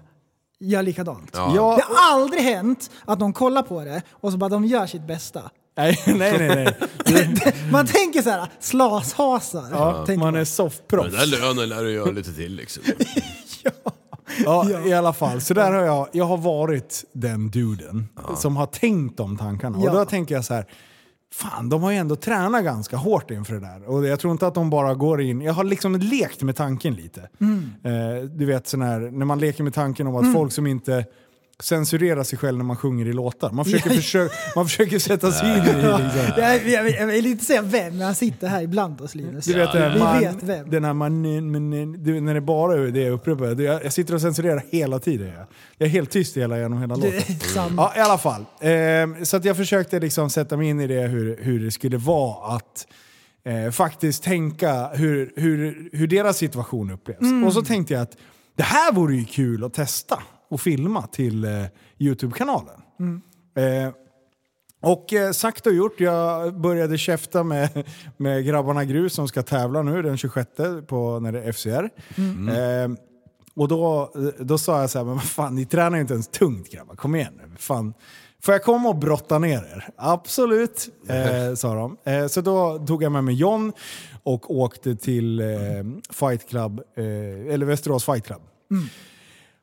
gör 0.60 0.84
likadant. 0.84 1.30
Ja. 1.34 1.52
Ja, 1.56 1.76
Det 1.78 1.94
har 1.96 2.14
aldrig 2.16 2.42
hänt 2.44 2.90
att 3.06 3.20
de 3.20 3.34
kollar 3.34 3.62
på 3.64 3.84
det 3.84 4.02
och 4.12 4.32
så 4.32 4.38
bara 4.38 4.50
de 4.50 4.66
gör 4.66 4.86
sitt 4.86 5.08
bästa. 5.08 5.42
nej, 5.78 6.00
nej, 6.08 6.38
nej. 6.38 6.78
nej. 7.06 7.56
Man 7.72 7.86
tänker 7.88 8.22
så 8.22 8.30
här, 8.30 8.48
slashasar. 8.60 9.68
Ja, 9.72 10.06
tänker 10.06 10.26
man 10.26 10.36
är 10.36 10.46
soffproffs. 10.46 11.12
Den 11.12 11.30
där 11.30 11.40
lönen 11.40 11.70
lär 11.70 11.84
du 11.84 11.92
göra 11.92 12.12
lite 12.12 12.34
till 12.34 12.56
liksom. 12.56 12.84
Ja, 14.44 14.70
i 14.86 14.94
alla 14.94 15.14
fall. 15.14 15.42
Så 15.42 15.54
där 15.54 15.72
har 15.72 15.82
jag, 15.82 16.08
jag 16.12 16.26
har 16.26 16.38
varit 16.38 17.06
den 17.14 17.50
duden 17.50 18.08
som 18.38 18.58
har 18.58 18.66
tänkt 18.66 19.18
de 19.18 19.38
tankarna. 19.38 19.78
Ja. 19.84 19.90
Och 19.90 19.98
då 19.98 20.06
tänker 20.06 20.36
jag 20.36 20.46
så 20.46 20.54
här, 20.54 20.66
fan 21.34 21.70
de 21.70 21.84
har 21.84 21.92
ju 21.92 21.98
ändå 21.98 22.16
tränat 22.16 22.64
ganska 22.64 22.98
hårt 22.98 23.32
inför 23.32 23.54
det 23.54 23.60
där. 23.60 23.90
Och 23.90 24.06
jag 24.06 24.20
tror 24.20 24.32
inte 24.32 24.48
att 24.48 24.56
de 24.56 24.70
bara 24.70 24.94
går 24.94 25.22
in, 25.22 25.42
jag 25.42 25.54
har 25.54 25.64
liksom 25.64 25.96
lekt 25.96 26.42
med 26.42 26.56
tanken 26.56 26.94
lite. 26.94 27.22
Eh, 27.84 28.24
du 28.30 28.46
vet 28.46 28.68
sån 28.68 28.82
här, 28.82 29.00
när 29.00 29.26
man 29.26 29.40
leker 29.40 29.64
med 29.64 29.74
tanken 29.74 30.08
om 30.08 30.16
att 30.16 30.34
folk 30.34 30.52
som 30.52 30.68
inte 30.68 31.06
censurerar 31.64 32.24
sig 32.24 32.40
själv 32.40 32.58
när 32.58 32.66
man 32.66 32.78
sjunger 32.78 33.06
i 33.06 33.14
låtar. 33.14 33.52
Man 33.52 33.66
försöker, 33.66 33.90
försöka, 33.90 34.36
man 34.56 34.66
försöker 34.66 35.00
sätta 35.00 35.32
sig 35.32 35.50
in 35.50 35.64
i 35.64 35.68
det. 35.68 35.98
Liksom. 35.98 36.22
Jag, 36.38 36.68
jag, 36.68 36.90
jag 36.90 37.08
vill 37.08 37.26
inte 37.26 37.46
säga 37.46 37.62
vem, 37.62 37.98
men 37.98 38.06
han 38.06 38.16
sitter 38.16 38.48
här 38.48 38.62
ibland 38.62 39.02
oss 39.02 39.16
Linus. 39.16 39.46
Du 39.46 39.54
vet, 39.54 39.70
här 39.70 39.94
Vi 39.94 40.00
man, 40.00 40.20
vet 40.20 40.44
vem. 40.44 40.70
Den 40.70 40.84
här 40.84 40.94
man, 40.94 41.22
men, 41.52 42.04
du, 42.04 42.22
när 42.22 42.34
det 42.34 42.42
bara 42.42 42.74
är 42.74 42.88
det 42.88 43.10
upprepat. 43.10 43.60
Jag, 43.60 43.86
jag 43.86 43.94
sitter 43.94 44.14
och 44.14 44.22
censurerar 44.22 44.64
hela 44.72 45.00
tiden. 45.00 45.28
Jag, 45.28 45.46
jag 45.78 45.88
är 45.88 45.92
helt 45.92 46.12
tyst 46.12 46.38
hela, 46.38 46.60
genom 46.60 46.82
hela 46.82 46.96
låten. 46.96 47.22
Ja, 47.78 47.94
i 47.98 48.00
alla 48.00 48.18
fall. 48.18 48.46
Eh, 48.60 49.24
så 49.24 49.38
att 49.38 49.46
jag 49.46 49.58
försökte 49.58 50.00
liksom 50.00 50.30
sätta 50.30 50.58
mig 50.58 50.68
in 50.68 50.80
i 50.82 50.88
det 50.88 51.08
hur, 51.08 51.38
hur 51.42 51.66
det 51.66 51.72
skulle 51.72 51.98
vara 51.98 52.56
att 52.56 52.88
eh, 53.46 53.72
faktiskt 53.72 54.24
tänka 54.24 54.88
hur, 54.88 55.34
hur, 55.36 55.90
hur 55.94 56.08
deras 56.08 56.38
situation 56.38 56.92
upplevs. 56.92 57.46
Och 57.46 57.54
så 57.54 57.62
tänkte 57.62 57.94
jag 57.94 58.04
att 58.04 58.18
det 58.56 58.64
här 58.64 58.92
vore 58.92 59.16
ju 59.16 59.26
kul 59.26 59.64
att 59.64 59.74
testa 59.74 60.20
och 60.50 60.62
filma 60.62 61.08
till 61.08 61.44
eh, 61.44 61.66
Youtube-kanalen. 62.00 62.82
Eh, 63.58 63.94
och 64.82 65.14
eh, 65.14 65.32
sagt 65.32 65.68
och 65.68 65.74
gjort, 65.74 66.00
jag 66.00 66.60
började 66.62 66.98
käfta 66.98 67.44
med, 67.44 67.70
med 68.18 68.46
grabbarna 68.46 68.86
Grus 68.86 69.14
som 69.14 69.28
ska 69.28 69.44
tävla 69.44 69.82
nu 69.82 70.02
den 70.02 70.18
26 70.18 70.50
på, 70.88 71.20
när 71.20 71.32
det 71.32 71.44
är 71.44 71.52
FCR. 71.52 71.90
Eh, 72.52 72.90
och 73.56 73.68
då, 73.68 74.14
då 74.40 74.58
sa 74.58 74.82
jag 74.82 74.90
så 74.90 74.98
här, 74.98 75.06
men 75.06 75.16
vad 75.16 75.24
fan 75.24 75.56
ni 75.56 75.66
tränar 75.66 75.98
ju 75.98 76.02
inte 76.02 76.14
ens 76.14 76.28
tungt 76.28 76.72
grabbar, 76.72 76.96
kom 76.96 77.16
igen 77.16 77.34
nu. 77.38 77.56
Fan. 77.58 77.94
Får 78.42 78.54
jag 78.54 78.64
komma 78.64 78.90
och 78.90 78.96
brotta 78.96 79.40
ner 79.40 79.58
er? 79.58 79.90
Absolut, 79.98 80.90
eh, 81.08 81.56
sa 81.56 81.76
de. 81.76 81.98
Eh, 82.12 82.28
så 82.28 82.42
då 82.42 82.86
tog 82.88 83.04
jag 83.04 83.12
med 83.12 83.24
mig 83.24 83.36
John 83.36 83.74
och 84.24 84.56
åkte 84.56 84.96
till 84.96 85.40
eh, 85.40 85.48
Fight 86.10 86.50
Club, 86.50 86.82
eh, 86.96 87.54
eller 87.54 87.66
Västerås 87.66 88.06
Fight 88.06 88.26
Club. 88.26 88.42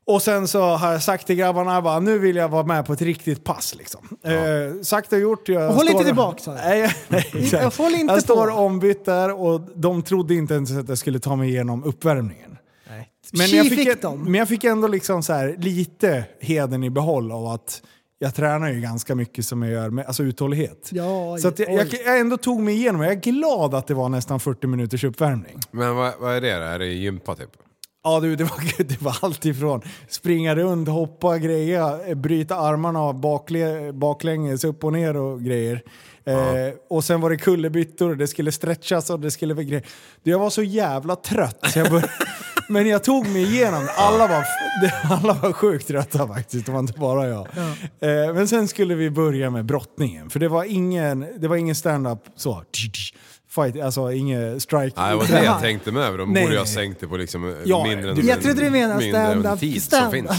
Och 0.05 0.23
sen 0.23 0.49
så 0.49 0.63
har 0.63 0.93
jag 0.93 1.03
sagt 1.03 1.27
till 1.27 1.37
grabbarna 1.37 1.83
bara, 1.83 2.01
nu 2.01 2.19
vill 2.19 2.37
jag 2.37 2.49
vara 2.49 2.67
med 2.67 2.87
på 2.87 2.93
ett 2.93 3.03
riktigt 3.03 3.45
pass. 3.45 3.75
Liksom. 3.75 4.09
Eh, 4.25 4.83
sagt 4.83 5.13
och 5.13 5.19
gjort. 5.19 5.49
Jag 5.49 5.69
Och 5.69 5.75
håll 5.75 5.87
inte 5.87 5.93
står- 5.99 6.05
tillbaka, 6.05 6.39
sa 6.43 6.51
jag. 6.57 6.65
Nej, 6.65 6.95
nej, 7.09 7.31
exakt. 7.35 7.77
håll 7.79 7.95
inte 7.95 8.15
jag 8.15 8.23
står 8.23 8.47
på. 8.47 8.57
ombytt 8.57 9.05
där 9.05 9.41
och 9.41 9.61
de 9.75 10.03
trodde 10.03 10.35
inte 10.35 10.55
ens 10.55 10.71
att 10.73 10.89
jag 10.89 10.99
skulle 10.99 11.19
ta 11.21 11.37
mig 11.37 11.49
igenom 11.49 11.85
uppvärmningen. 11.85 12.49
Men 13.33 13.47
Tji 13.47 13.57
jag, 13.57 13.67
fick 13.67 13.79
fick, 13.89 14.03
men 14.03 14.35
jag 14.35 14.49
fick 14.49 14.65
ändå 14.65 14.89
liksom 14.89 15.23
så 15.23 15.33
här, 15.33 15.57
lite 15.59 16.25
heden 16.41 16.85
i 16.85 16.91
behåll 16.91 17.33
av 17.33 17.47
att 17.47 17.83
jag 18.19 18.35
tränar 18.35 18.69
ju 18.73 18.81
ganska 18.81 19.15
mycket 19.15 19.45
som 19.45 19.63
jag 19.63 19.73
gör, 19.73 19.91
med, 19.91 20.07
alltså 20.07 20.23
uthållighet. 20.23 20.89
Ja, 20.93 21.39
så 21.39 21.49
att 21.49 21.59
jag, 21.59 21.73
jag, 21.73 21.87
jag 22.05 22.19
ändå 22.21 22.37
tog 22.37 22.61
mig 22.61 22.75
igenom, 22.75 23.01
jag 23.01 23.11
är 23.13 23.17
glad 23.21 23.75
att 23.75 23.87
det 23.87 23.95
var 23.95 24.09
nästan 24.09 24.41
40 24.41 24.67
minuters 24.67 25.05
uppvärmning. 25.05 25.59
Men 25.71 25.97
vad, 25.97 26.13
vad 26.21 26.35
är 26.37 26.41
det? 26.41 26.51
Är 26.53 26.79
det 26.79 26.87
gympa 26.87 27.35
typ? 27.35 27.51
Ja 28.05 28.21
du, 28.21 28.37
det 28.37 28.45
var, 28.45 28.85
det 28.85 29.03
var 29.03 29.19
allt 29.23 29.45
ifrån 29.45 29.83
springa 30.09 30.55
runt, 30.55 30.89
hoppa, 30.89 31.39
greja, 31.39 31.99
bryta 32.15 32.57
armarna 32.57 33.13
baklä, 33.13 33.93
baklänges 33.93 34.65
upp 34.65 34.85
och 34.85 34.93
ner 34.93 35.17
och 35.17 35.43
grejer. 35.43 35.83
Eh, 36.25 36.75
och 36.91 37.05
sen 37.05 37.21
var 37.21 37.31
det 37.31 37.37
kullerbyttor, 37.37 38.15
det 38.15 38.29
skulle 38.29 38.53
stretchas 38.53 39.11
och 39.11 39.21
det 39.21 39.31
skulle 39.31 39.55
vara 39.55 39.65
grejer. 39.65 39.87
Jag 40.23 40.39
var 40.39 40.51
så 40.51 40.63
jävla 40.63 41.17
trött 41.17 41.59
så 41.73 41.79
jag 41.79 41.91
började, 41.91 42.13
Men 42.69 42.87
jag 42.87 43.05
tog 43.05 43.29
mig 43.29 43.43
igenom. 43.43 43.89
Alla 43.97 44.27
var, 44.27 44.45
alla 45.11 45.35
var 45.35 45.53
sjukt 45.53 45.87
trötta 45.89 46.29
faktiskt, 46.29 46.67
det 46.67 46.73
var 46.73 46.79
inte 46.79 46.99
bara 47.01 47.29
jag. 47.29 47.47
Eh, 48.01 48.35
men 48.35 48.49
sen 48.49 48.69
skulle 48.69 48.95
vi 48.95 49.11
börja 49.11 49.51
med 49.51 49.65
brottningen, 49.65 50.31
för 50.31 50.41
det 50.41 50.49
var 50.49 50.65
ingen, 50.65 51.27
det 51.37 51.49
var 51.49 51.57
ingen 51.57 51.75
stand-up 51.75 52.23
så. 52.37 52.63
Fight, 53.55 53.83
alltså 53.83 54.13
ingen 54.13 54.61
strike. 54.61 55.01
Nej, 55.01 55.11
det 55.11 55.17
var 55.17 55.27
det 55.27 55.45
jag 55.45 55.61
tänkte 55.61 55.93
med. 55.93 56.19
De 56.19 56.33
Nej, 56.33 56.43
borde 56.43 56.55
ju 56.55 56.59
ha 56.59 56.67
sänkt 56.67 57.01
det 57.01 57.07
på 57.09 57.17
liksom 57.17 57.49
eh, 57.51 57.57
Ja, 57.65 57.85
mindre 57.85 58.11
än 58.11 58.27
Jag 58.27 58.43
trodde 58.43 58.63
du 58.63 58.71
menade 58.71 59.09
stand-up. 59.11 59.61
tid 59.61 59.83
som 59.83 60.11
finns. 60.11 60.31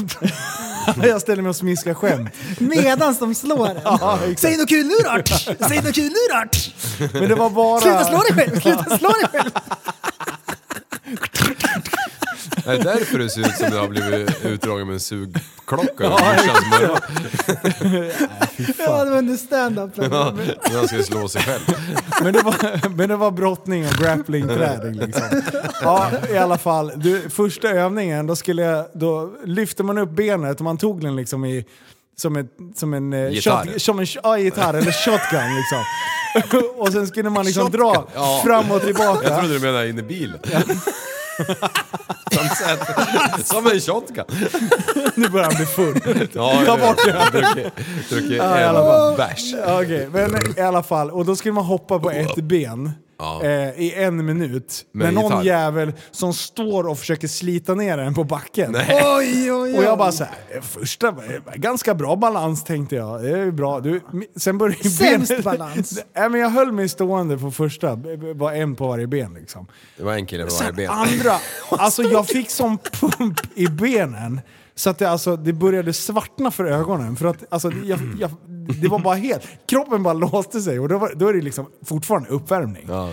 jag 1.04 1.22
ställer 1.22 1.42
mig 1.42 1.50
och 1.50 1.56
smiskar 1.56 1.94
skämt. 1.94 2.30
Medans 2.60 3.20
de 3.20 3.36
slår 3.36 3.70
en. 3.70 3.78
Ja. 3.84 4.20
Säg 4.38 4.58
något 4.58 4.70
kul 4.70 4.86
nu 4.86 4.94
då! 5.04 5.36
Säg 5.68 5.82
något 5.82 5.96
kul 5.96 6.04
nu 6.10 6.20
då! 6.32 6.44
Men 7.20 7.30
det 7.30 7.36
var 7.36 7.50
bara... 7.50 7.80
Sluta 7.82 8.04
slå 8.04 8.18
dig 8.18 8.34
själv! 8.34 8.60
Sluta 8.62 8.98
slå 8.98 9.10
dig 9.10 9.28
själv! 9.32 9.52
Är 12.66 12.78
det 12.78 12.84
därför 12.84 13.20
det 13.20 13.30
ser 13.30 13.42
ut 13.42 13.58
som 13.58 13.70
det 13.70 13.78
har 13.78 13.88
blivit 13.88 14.46
utdragen 14.46 14.88
med 14.88 14.94
en 14.94 15.00
sugklocka 15.00 16.04
över 16.04 16.10
morsans 16.10 16.66
mörra? 16.72 17.00
Ja, 18.78 19.04
det 19.04 19.10
var 19.10 19.18
under 19.18 19.38
stand-up. 19.38 19.92
Ja, 19.96 20.34
När 20.70 20.78
han 20.78 20.88
skulle 20.88 21.04
slå 21.04 21.28
sig 21.28 21.42
själv. 21.42 21.62
Men 22.24 22.34
det 22.34 22.42
var, 22.42 22.90
men 22.96 23.10
det 23.10 23.16
var 23.16 23.32
brottning 23.32 23.86
och 23.88 23.94
grappling-träning 23.94 24.94
liksom. 24.94 25.42
Ja, 25.82 26.12
i 26.34 26.38
alla 26.38 26.58
fall. 26.58 26.92
Du, 26.96 27.30
första 27.30 27.70
övningen, 27.70 28.28
då, 28.28 28.36
skulle 28.36 28.62
jag, 28.62 28.86
då 28.94 29.32
lyfte 29.46 29.84
man 29.84 29.98
upp 29.98 30.10
benet 30.10 30.58
och 30.58 30.64
man 30.64 30.78
tog 30.78 31.02
den 31.02 31.16
liksom 31.16 31.46
i 31.46 31.66
som, 32.16 32.36
ett, 32.36 32.48
som 32.76 32.94
en, 32.94 33.14
eh, 33.14 33.30
Gitarr. 33.30 33.66
shot, 33.66 33.82
som 33.82 34.00
en 34.00 34.06
ja, 34.24 34.38
gitarr 34.38 34.74
eller 34.74 34.92
shotgun 34.92 35.56
liksom. 35.56 35.84
och 36.78 36.92
sen 36.92 37.08
skulle 37.08 37.30
man 37.30 37.46
liksom 37.46 37.72
dra 37.72 37.94
Shotgun, 37.94 38.12
ja. 38.16 38.42
fram 38.46 38.72
och 38.72 38.82
tillbaka. 38.82 39.30
Jag 39.30 39.40
trodde 39.40 39.54
du 39.54 39.60
menade 39.60 39.90
in 39.90 40.00
i 40.00 40.04
bilen. 40.04 40.40
Som, 42.32 42.48
som 43.44 43.68
en 43.68 43.80
shotgun. 43.80 44.26
Nu 45.16 45.30
börjar 45.30 45.46
han 45.46 45.56
bli 45.56 45.66
full. 45.66 46.02
Ja, 46.34 46.62
Ta 46.66 46.78
bort 46.78 46.98
det. 47.06 47.72
Druckit, 48.10 48.42
en 48.42 49.16
bärs. 49.18 49.54
Okej, 49.68 50.10
men 50.12 50.58
i 50.58 50.62
alla 50.62 50.84
fall. 50.84 51.12
Och 51.12 51.26
då 51.26 51.36
skulle 51.36 51.52
man 51.54 51.66
hoppa 51.66 52.00
på 52.00 52.12
ett 52.12 52.36
ben 52.36 52.92
Ja. 53.18 53.44
eh, 53.44 53.70
i 53.82 53.94
en 53.98 54.26
minut. 54.26 54.86
Med 54.92 55.06
Med 55.06 55.14
någon 55.14 55.24
gitarr. 55.24 55.44
jävel 55.44 55.94
som 56.12 56.34
står 56.34 56.88
och 56.88 57.00
försöker 57.00 57.28
slita 57.28 57.74
ner 57.76 57.98
en 57.98 58.14
på 58.14 58.24
backen. 58.24 58.72
Nej. 58.72 59.02
Oj, 59.18 59.52
oj, 59.52 59.62
oj. 59.62 59.78
Och 59.78 59.84
jag 59.84 59.98
bara 59.98 60.12
såhär, 60.12 60.34
första, 60.62 61.08
eh, 61.08 61.14
ganska 61.56 61.96
bra 61.96 62.16
balans 62.16 62.64
tänkte 62.64 62.96
jag. 62.96 63.22
Det 63.24 63.30
är 63.40 63.52
bra. 63.52 63.80
Du, 63.80 64.02
sen 64.36 64.58
började 64.58 64.82
ju 64.84 64.90
Sämst 64.90 65.32
benet- 65.32 65.44
balans. 65.44 66.00
Nej, 66.16 66.30
men 66.30 66.42
jag 66.42 66.50
höll 66.50 66.72
mig 66.72 66.90
stående 66.90 67.38
på 67.38 67.52
första, 67.52 67.96
var 68.36 68.52
en 68.54 68.76
på 68.76 68.88
varje 68.88 69.08
ben 69.08 69.34
liksom. 69.34 69.68
Det 69.98 70.04
var 70.04 70.14
en 70.14 70.26
kille 70.26 70.44
på 70.46 70.54
varje 70.54 70.66
Sen 70.68 70.76
ben. 70.76 70.90
andra, 70.90 71.34
alltså 71.70 72.04
jag 72.04 72.28
fick 72.28 72.50
sån 72.50 72.78
pump 72.78 73.40
i 73.56 73.68
benen. 73.68 74.42
Så 74.76 74.90
att 74.90 74.98
det, 75.00 75.10
alltså, 75.10 75.36
det 75.36 75.54
började 75.54 75.94
svartna 75.94 76.52
för 76.52 76.66
ögonen. 76.66 77.16
För 77.16 77.26
att, 77.28 77.38
alltså, 77.50 77.72
jag, 77.84 78.00
jag, 78.20 78.32
det 78.82 78.88
var 78.88 79.00
bara 79.00 79.16
helt... 79.16 79.48
Kroppen 79.66 80.04
bara 80.04 80.14
låste 80.14 80.62
sig 80.62 80.80
och 80.80 80.90
då, 80.90 80.98
var, 80.98 81.14
då 81.16 81.28
är 81.28 81.34
det 81.34 81.42
liksom 81.42 81.66
fortfarande 81.86 82.30
uppvärmning. 82.30 82.86
Ja. 82.88 83.10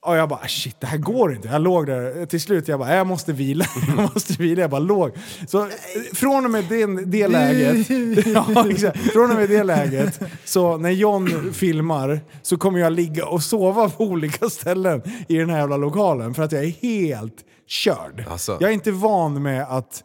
Och 0.00 0.16
jag 0.16 0.28
bara 0.28 0.48
shit, 0.48 0.76
det 0.80 0.86
här 0.86 0.98
går 0.98 1.34
inte. 1.34 1.48
Jag 1.48 1.62
låg 1.62 1.86
där 1.86 2.26
till 2.26 2.40
slut, 2.40 2.68
jag 2.68 2.78
bara 2.78 2.94
jag 2.94 3.06
måste 3.06 3.32
vila. 3.32 3.66
Jag 3.96 4.14
måste 4.14 4.32
vila. 4.32 4.60
Jag 4.60 4.70
bara 4.70 4.80
låg. 4.80 5.10
Så 5.48 5.68
från 6.14 6.44
och 6.44 6.50
med 6.50 6.64
det, 6.68 6.86
det 7.04 7.28
läget, 7.28 7.86
ja, 8.34 8.70
exakt. 8.70 8.98
Från 9.12 9.30
och 9.30 9.36
med 9.36 9.48
det 9.48 9.64
läget, 9.64 10.20
så 10.44 10.76
när 10.76 10.90
John 10.90 11.52
filmar 11.52 12.20
så 12.42 12.56
kommer 12.56 12.78
jag 12.78 12.92
ligga 12.92 13.26
och 13.26 13.42
sova 13.42 13.88
på 13.88 14.04
olika 14.04 14.50
ställen 14.50 15.02
i 15.28 15.36
den 15.36 15.50
här 15.50 15.58
jävla 15.58 15.76
lokalen. 15.76 16.34
För 16.34 16.42
att 16.42 16.52
jag 16.52 16.64
är 16.64 16.74
helt 16.82 17.36
körd. 17.66 18.24
Alltså. 18.30 18.56
Jag 18.60 18.70
är 18.70 18.74
inte 18.74 18.92
van 18.92 19.42
med 19.42 19.62
att 19.62 20.04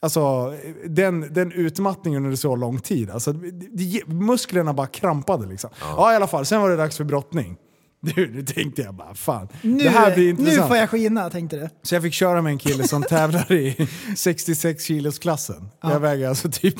Alltså 0.00 0.54
den, 0.86 1.34
den 1.34 1.52
utmattningen 1.52 2.24
under 2.24 2.36
så 2.36 2.56
lång 2.56 2.78
tid. 2.78 3.10
Alltså, 3.10 3.32
det, 3.32 3.50
det, 3.84 4.06
musklerna 4.06 4.72
bara 4.72 4.86
krampade 4.86 5.46
liksom. 5.46 5.70
Ja. 5.80 6.12
i 6.12 6.16
alla 6.16 6.26
fall, 6.26 6.46
sen 6.46 6.60
var 6.60 6.70
det 6.70 6.76
dags 6.76 6.96
för 6.96 7.04
brottning. 7.04 7.56
Du, 8.00 8.30
nu 8.34 8.42
tänkte 8.42 8.82
jag 8.82 8.94
bara 8.94 9.14
fan, 9.14 9.48
Nu, 9.62 9.84
det 9.84 9.90
här 9.90 10.14
blir 10.14 10.24
nu 10.24 10.30
intressant. 10.30 10.68
får 10.68 10.76
jag 10.76 10.90
skina, 10.90 11.30
tänkte 11.30 11.56
du. 11.56 11.68
Så 11.82 11.94
jag 11.94 12.02
fick 12.02 12.12
köra 12.14 12.42
med 12.42 12.50
en 12.50 12.58
kille 12.58 12.88
som 12.88 13.02
tävlar 13.08 13.52
i 13.52 13.88
66 14.16 14.84
kilos 14.84 15.18
klassen. 15.18 15.68
Jag 15.82 16.00
väger 16.00 16.28
alltså 16.28 16.50
typ, 16.50 16.74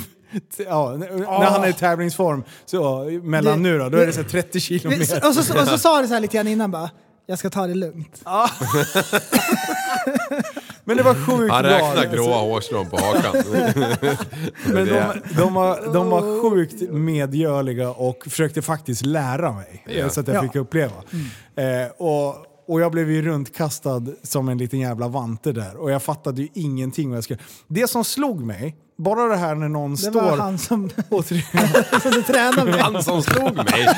ja, 0.67 0.97
när 0.97 1.45
han 1.51 1.65
är 1.65 1.69
i 1.69 1.73
tävlingsform, 1.73 2.43
så 2.67 3.05
mellan 3.23 3.63
Det- 3.63 3.63
nu 3.71 3.79
då, 3.79 3.89
då 3.89 3.99
är 3.99 4.07
det 4.07 4.13
så 4.13 4.21
här 4.23 4.29
30 4.29 4.61
kilo 4.61 4.91
mer. 4.91 5.01
Och 5.01 5.35
så, 5.35 5.61
och 5.63 5.69
så 5.69 5.79
sa 5.79 6.03
du 6.03 6.09
så 6.09 6.15
här 6.15 6.21
lite 6.21 6.37
grann 6.37 6.49
innan 6.49 6.71
bara, 6.71 6.91
jag 7.27 7.39
ska 7.39 7.51
ta 7.51 7.67
det 7.67 7.75
lugnt. 7.75 8.23
Men 10.89 10.97
det 10.97 11.03
var 11.03 11.15
sjukt 11.15 11.53
Han 11.53 11.63
bra. 11.63 11.73
räknar 11.73 12.15
gråa 12.17 12.37
hårstrån 12.39 12.87
på 12.91 12.97
hakan. 12.97 13.35
Men 14.67 14.87
Det 14.87 15.13
de, 15.27 15.35
de, 15.37 15.55
var, 15.55 15.93
de 15.95 16.11
var 16.11 16.43
sjukt 16.51 16.91
medgörliga 16.91 17.91
och 17.91 18.23
försökte 18.25 18.63
faktiskt 18.63 19.07
lära 19.07 19.53
mig. 19.53 19.85
Ja. 19.87 19.93
Mm. 19.93 20.11
Så 20.11 20.21
att 20.21 20.29
jag 20.29 20.37
Ja. 20.37 20.43
fick 20.43 20.57
uppleva. 20.57 20.93
Eh, 21.57 21.91
och, 21.99 22.29
och 22.69 22.81
jag 22.81 22.93
blev 22.93 23.11
ju 23.11 23.23
runtkastad 23.23 24.03
som 24.23 24.49
en 24.49 24.59
liten 24.59 24.79
jävla 24.81 25.09
vante 25.09 25.53
där. 25.53 25.77
Och 25.77 25.91
jag 25.91 26.03
fattade 26.03 26.43
ju 26.43 26.49
ingenting 26.55 27.09
vad 27.11 27.17
jag 27.17 27.25
skulle... 27.25 27.41
Det 27.67 27.89
som 27.91 28.05
slog 28.05 28.41
mig, 28.45 28.77
bara 28.99 29.27
det 29.27 29.37
här 29.37 29.55
när 29.55 29.69
någon 29.69 29.91
Det 29.91 29.97
står... 29.99 30.13
var 30.23 30.37
han 30.37 30.59
som, 30.59 30.91
och 31.09 31.25
som 32.03 32.11
du 32.11 32.23
tränade 32.23 32.65
med. 32.71 32.81
Han 32.81 33.03
som 33.03 33.23
slog 33.23 33.57
mig. 33.57 33.89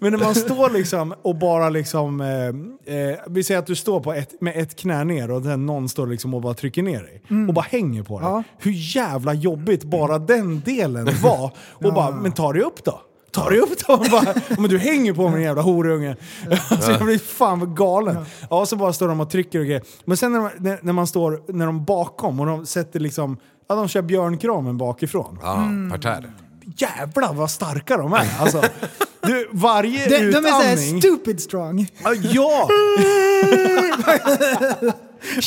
Men 0.00 0.12
när 0.12 0.18
man 0.18 0.34
står 0.34 0.70
liksom 0.70 1.14
och 1.22 1.36
bara 1.38 1.68
liksom... 1.68 2.20
Eh, 2.20 2.96
eh, 2.96 3.18
vi 3.26 3.44
säger 3.44 3.58
att 3.58 3.66
du 3.66 3.74
står 3.74 4.00
på 4.00 4.12
ett, 4.12 4.40
med 4.40 4.56
ett 4.56 4.76
knä 4.76 5.04
ner 5.04 5.30
och 5.30 5.42
sen 5.42 5.66
någon 5.66 5.88
står 5.88 6.06
liksom 6.06 6.34
och 6.34 6.42
bara 6.42 6.54
trycker 6.54 6.82
ner 6.82 7.02
dig. 7.02 7.22
Och 7.48 7.54
bara 7.54 7.66
hänger 7.70 8.02
på 8.02 8.20
dig. 8.20 8.28
Ja. 8.28 8.42
Hur 8.58 8.72
jävla 8.96 9.34
jobbigt 9.34 9.84
bara 9.84 10.18
den 10.18 10.60
delen 10.60 11.08
var. 11.22 11.52
Och 11.86 11.94
bara, 11.94 12.10
men 12.10 12.32
ta 12.32 12.52
dig 12.52 12.62
upp 12.62 12.84
då. 12.84 13.00
Ta 13.32 13.50
dig 13.50 13.58
upp 13.58 13.78
då! 13.86 13.94
Och 13.94 14.06
bara, 14.10 14.34
men 14.58 14.70
du 14.70 14.78
hänger 14.78 15.12
på 15.12 15.22
mig 15.22 15.32
din 15.32 15.42
jävla 15.42 15.62
horunge. 15.62 16.16
Så 16.80 16.90
jag 16.90 17.04
blir 17.04 17.18
fan 17.18 17.74
galen. 17.74 18.24
Ja, 18.50 18.66
så 18.66 18.76
bara 18.76 18.92
står 18.92 19.08
de 19.08 19.20
och 19.20 19.30
trycker 19.30 19.58
och 19.58 19.64
grejer. 19.64 19.82
Men 20.04 20.16
sen 20.16 20.32
när, 20.32 20.40
de, 20.40 20.50
när, 20.58 20.78
när 20.82 20.92
man 20.92 21.06
står, 21.06 21.42
när 21.52 21.66
de 21.66 21.84
bakom 21.84 22.40
och 22.40 22.46
de 22.46 22.66
sätter 22.66 23.00
liksom, 23.00 23.36
ja 23.68 23.74
de 23.74 23.88
kör 23.88 24.02
björnkramen 24.02 24.78
bakifrån. 24.78 25.38
Ja, 25.42 25.68
parterre. 25.90 26.32
Jävlar 26.76 27.34
vad 27.34 27.50
starka 27.50 27.96
de 27.96 28.12
är! 28.12 28.40
Alltså, 28.40 28.62
du, 29.22 29.48
varje 29.52 30.08
De, 30.08 30.18
de 30.18 30.36
är 30.46 30.50
såhär 30.50 30.72
utandning... 30.72 31.00
stupid 31.02 31.40
strong. 31.40 31.88
Ja, 32.32 32.68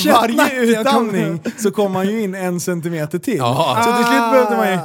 Varje 0.06 0.62
utandning 0.62 1.40
så 1.58 1.72
kom 1.72 1.92
man 1.92 2.08
ju 2.08 2.22
in 2.22 2.36
en 2.36 2.60
centimeter 2.60 3.20
till. 3.20 3.38
Ja. 3.38 3.82
Så 3.86 3.98
till 3.98 4.06
slut 4.06 4.32
behövde 4.32 4.58
man 4.58 4.72
ju... 4.72 4.80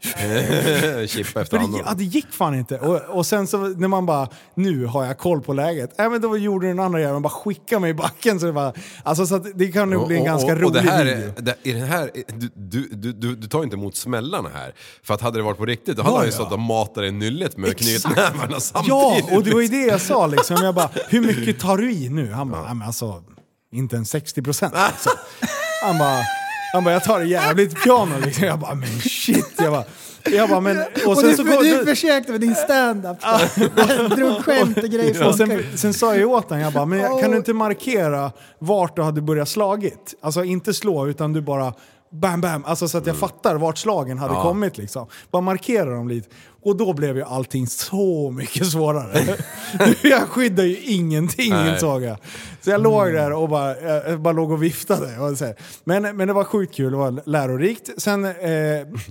Chippa 1.08 1.40
efter 1.40 1.58
andan. 1.58 1.82
ja, 1.86 1.94
det 1.94 2.04
gick 2.04 2.32
fan 2.32 2.54
inte. 2.54 2.78
Och, 2.78 3.00
och 3.18 3.26
sen 3.26 3.46
så 3.46 3.58
när 3.58 3.88
man 3.88 4.06
bara, 4.06 4.28
nu 4.54 4.86
har 4.86 5.04
jag 5.04 5.18
koll 5.18 5.40
på 5.40 5.52
läget. 5.52 6.00
Äh, 6.00 6.10
men 6.10 6.20
då 6.20 6.36
gjorde 6.36 6.66
den 6.66 6.80
andra 6.80 7.00
jäveln 7.00 7.22
bara 7.22 7.28
skicka 7.28 7.78
mig 7.80 7.90
i 7.90 7.94
backen. 7.94 8.40
Så 8.40 8.46
det, 8.46 8.52
bara, 8.52 8.72
alltså, 9.02 9.26
så 9.26 9.38
det 9.38 9.68
kan 9.72 9.90
nog 9.90 10.06
bli 10.06 10.16
en 10.16 10.24
ganska 10.24 10.54
rolig 10.54 10.72
det 10.72 10.80
här, 10.90 11.04
video. 11.04 11.28
är- 11.36 11.42
det, 11.42 11.54
i 11.62 11.72
den 11.72 11.82
här, 11.88 12.10
du, 12.54 12.88
du, 12.92 13.12
du, 13.36 13.48
tar 13.48 13.62
inte 13.62 13.76
emot 13.76 13.96
smällarna 13.96 14.48
här. 14.54 14.74
För 15.02 15.14
att 15.14 15.20
hade 15.20 15.38
det 15.38 15.42
varit 15.42 15.58
på 15.58 15.66
riktigt 15.66 15.96
då 15.96 16.02
hade 16.02 16.14
Ja, 16.14 16.18
han 16.18 16.26
ju 16.26 16.32
stått 16.32 16.52
och 16.52 16.58
matat 16.58 16.94
dig 16.94 17.10
nyllet 17.12 17.56
med 17.56 17.76
knytnävarna 17.76 18.60
samtidigt. 18.60 18.88
Ja, 18.88 19.22
och 19.36 19.44
det 19.44 19.54
var 19.54 19.60
ju 19.60 19.68
det 19.68 19.86
jag 19.86 20.00
sa 20.00 20.26
liksom. 20.26 20.56
Jag 20.62 20.74
bara, 20.74 20.90
hur 21.08 21.20
mycket 21.20 21.60
tar 21.60 21.76
du 21.76 21.92
i 21.92 22.08
nu? 22.08 22.32
Han 22.32 22.50
bara, 22.50 22.64
"Ja, 22.66 22.74
men 22.74 22.86
alltså, 22.86 23.22
inte 23.72 23.96
en 23.96 24.04
60 24.06 24.42
procent. 24.42 24.74
Alltså. 24.76 25.10
Han 25.84 25.98
bara, 25.98 26.18
han 26.72 26.84
bara, 26.84 26.92
jag 26.94 27.04
tar 27.04 27.18
det 27.20 27.26
jävligt 27.26 27.82
piano 27.82 28.14
liksom. 28.24 28.44
Jag 28.46 28.58
bara, 28.58 28.74
men 28.74 28.88
shit. 29.00 29.54
Jag 29.58 29.72
bara, 29.72 29.84
jag 30.24 30.48
bara 30.48 30.60
men... 30.60 30.78
Och, 31.06 31.18
sen 31.18 31.28
du, 31.30 31.36
så 31.36 31.44
går- 31.44 31.62
du 31.78 31.86
försökte 31.86 32.32
med 32.32 32.40
din 32.40 32.54
stand-up. 32.54 33.16
Drog 34.16 34.44
skämt 34.44 34.76
och 34.78 34.84
grejer. 34.90 35.26
och 35.28 35.34
sen, 35.34 35.62
sen 35.76 35.94
sa 35.94 36.06
jag 36.06 36.16
ju 36.18 36.24
åt 36.24 36.44
honom, 36.50 36.64
jag 36.64 36.72
bara, 36.72 36.84
men 36.84 36.98
jag- 36.98 37.20
kan 37.20 37.30
du 37.30 37.36
inte 37.36 37.52
markera 37.52 38.32
vart 38.58 38.96
du 38.96 39.02
hade 39.02 39.20
börjat 39.22 39.48
slagit? 39.48 40.14
Alltså 40.22 40.44
inte 40.44 40.74
slå, 40.74 41.06
utan 41.06 41.32
du 41.32 41.40
bara 41.40 41.74
bam 42.12 42.40
bam, 42.40 42.64
alltså 42.64 42.88
så 42.88 42.98
att 42.98 43.06
jag 43.06 43.16
fattar 43.16 43.54
vart 43.54 43.78
slagen 43.78 44.18
hade 44.18 44.34
Ja. 44.34 44.42
kommit 44.42 44.78
liksom. 44.78 45.06
Bara 45.30 45.40
markera 45.42 45.90
dem 45.90 46.08
lite. 46.08 46.28
Och 46.62 46.76
då 46.76 46.92
blev 46.92 47.16
ju 47.16 47.22
allting 47.22 47.66
så 47.66 48.30
mycket 48.30 48.66
svårare. 48.66 49.36
jag 50.02 50.22
skyddade 50.22 50.68
ju 50.68 50.76
ingenting 50.84 51.50
Nej. 51.50 51.78
jag. 51.80 52.18
Så 52.60 52.70
jag 52.70 52.82
låg 52.82 53.06
där 53.06 53.32
och 53.32 53.48
bara, 53.48 53.80
jag 53.80 54.20
bara 54.20 54.32
låg 54.32 54.50
och 54.50 54.62
viftade. 54.62 55.18
Och 55.18 55.38
så 55.38 55.44
här. 55.44 55.54
Men, 55.84 56.16
men 56.16 56.28
det 56.28 56.34
var 56.34 56.44
sjukt 56.44 56.74
kul, 56.74 56.90
det 56.90 56.98
var 56.98 57.22
lärorikt. 57.26 57.90
Sen 57.96 58.24
eh, 58.24 58.32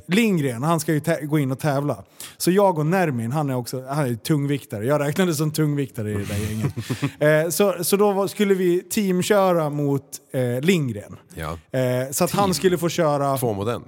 Lindgren, 0.06 0.64
han 0.64 0.80
ska 0.80 0.94
ju 0.94 1.02
gå 1.22 1.40
in 1.40 1.52
och 1.52 1.60
tävla. 1.60 2.04
Så 2.38 2.52
jag 2.52 2.80
och 2.80 2.86
Nermin, 2.86 3.32
han 3.32 3.50
är 3.50 3.56
också 3.56 3.84
han 3.90 4.06
är 4.06 4.16
tungviktare. 4.16 4.86
Jag 4.86 5.02
räknade 5.02 5.34
som 5.34 5.52
tungviktare 5.52 6.12
i 6.12 6.14
det 6.14 6.26
där 6.26 6.38
gänget. 6.38 6.74
eh, 7.46 7.50
så, 7.50 7.84
så 7.84 7.98
då 7.98 8.12
var, 8.12 8.28
skulle 8.28 8.54
vi 8.54 8.82
teamköra 8.82 9.70
mot 9.70 10.04
eh, 10.34 10.62
Lindgren. 10.62 11.16
Ja. 11.36 11.80
Eh, 11.80 12.12
så 12.12 12.24
att 12.24 12.32
han 12.32 12.54
skulle 12.54 12.78
få 12.78 12.90
köra... 12.90 13.38
Två 13.38 13.54
mot 13.54 13.68
en. 13.68 13.84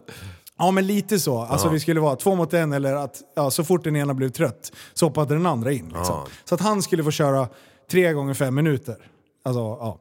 Ja 0.62 0.72
men 0.72 0.88
lite 0.88 1.20
så. 1.20 1.42
Alltså 1.42 1.70
vi 1.70 1.80
skulle 1.80 2.00
vara 2.00 2.16
två 2.16 2.36
mot 2.36 2.54
en 2.54 2.74
eller 2.74 2.94
att 2.94 3.22
ja, 3.36 3.52
så 3.52 3.64
fort 3.64 3.84
den 3.84 3.96
ena 3.96 4.14
blev 4.14 4.30
trött 4.30 4.72
så 4.94 5.06
hoppade 5.06 5.36
den 5.36 5.46
andra 5.46 5.72
in. 5.72 5.86
Liksom. 5.86 6.16
Ja. 6.16 6.28
Så 6.46 6.56
att 6.56 6.62
han 6.62 6.82
skulle 6.82 7.04
få 7.04 7.12
köra 7.12 7.48
tre 7.92 8.14
gånger 8.14 8.34
fem 8.34 8.56
minuter. 8.56 8.96
Alltså, 9.44 9.60
ja. 9.60 10.00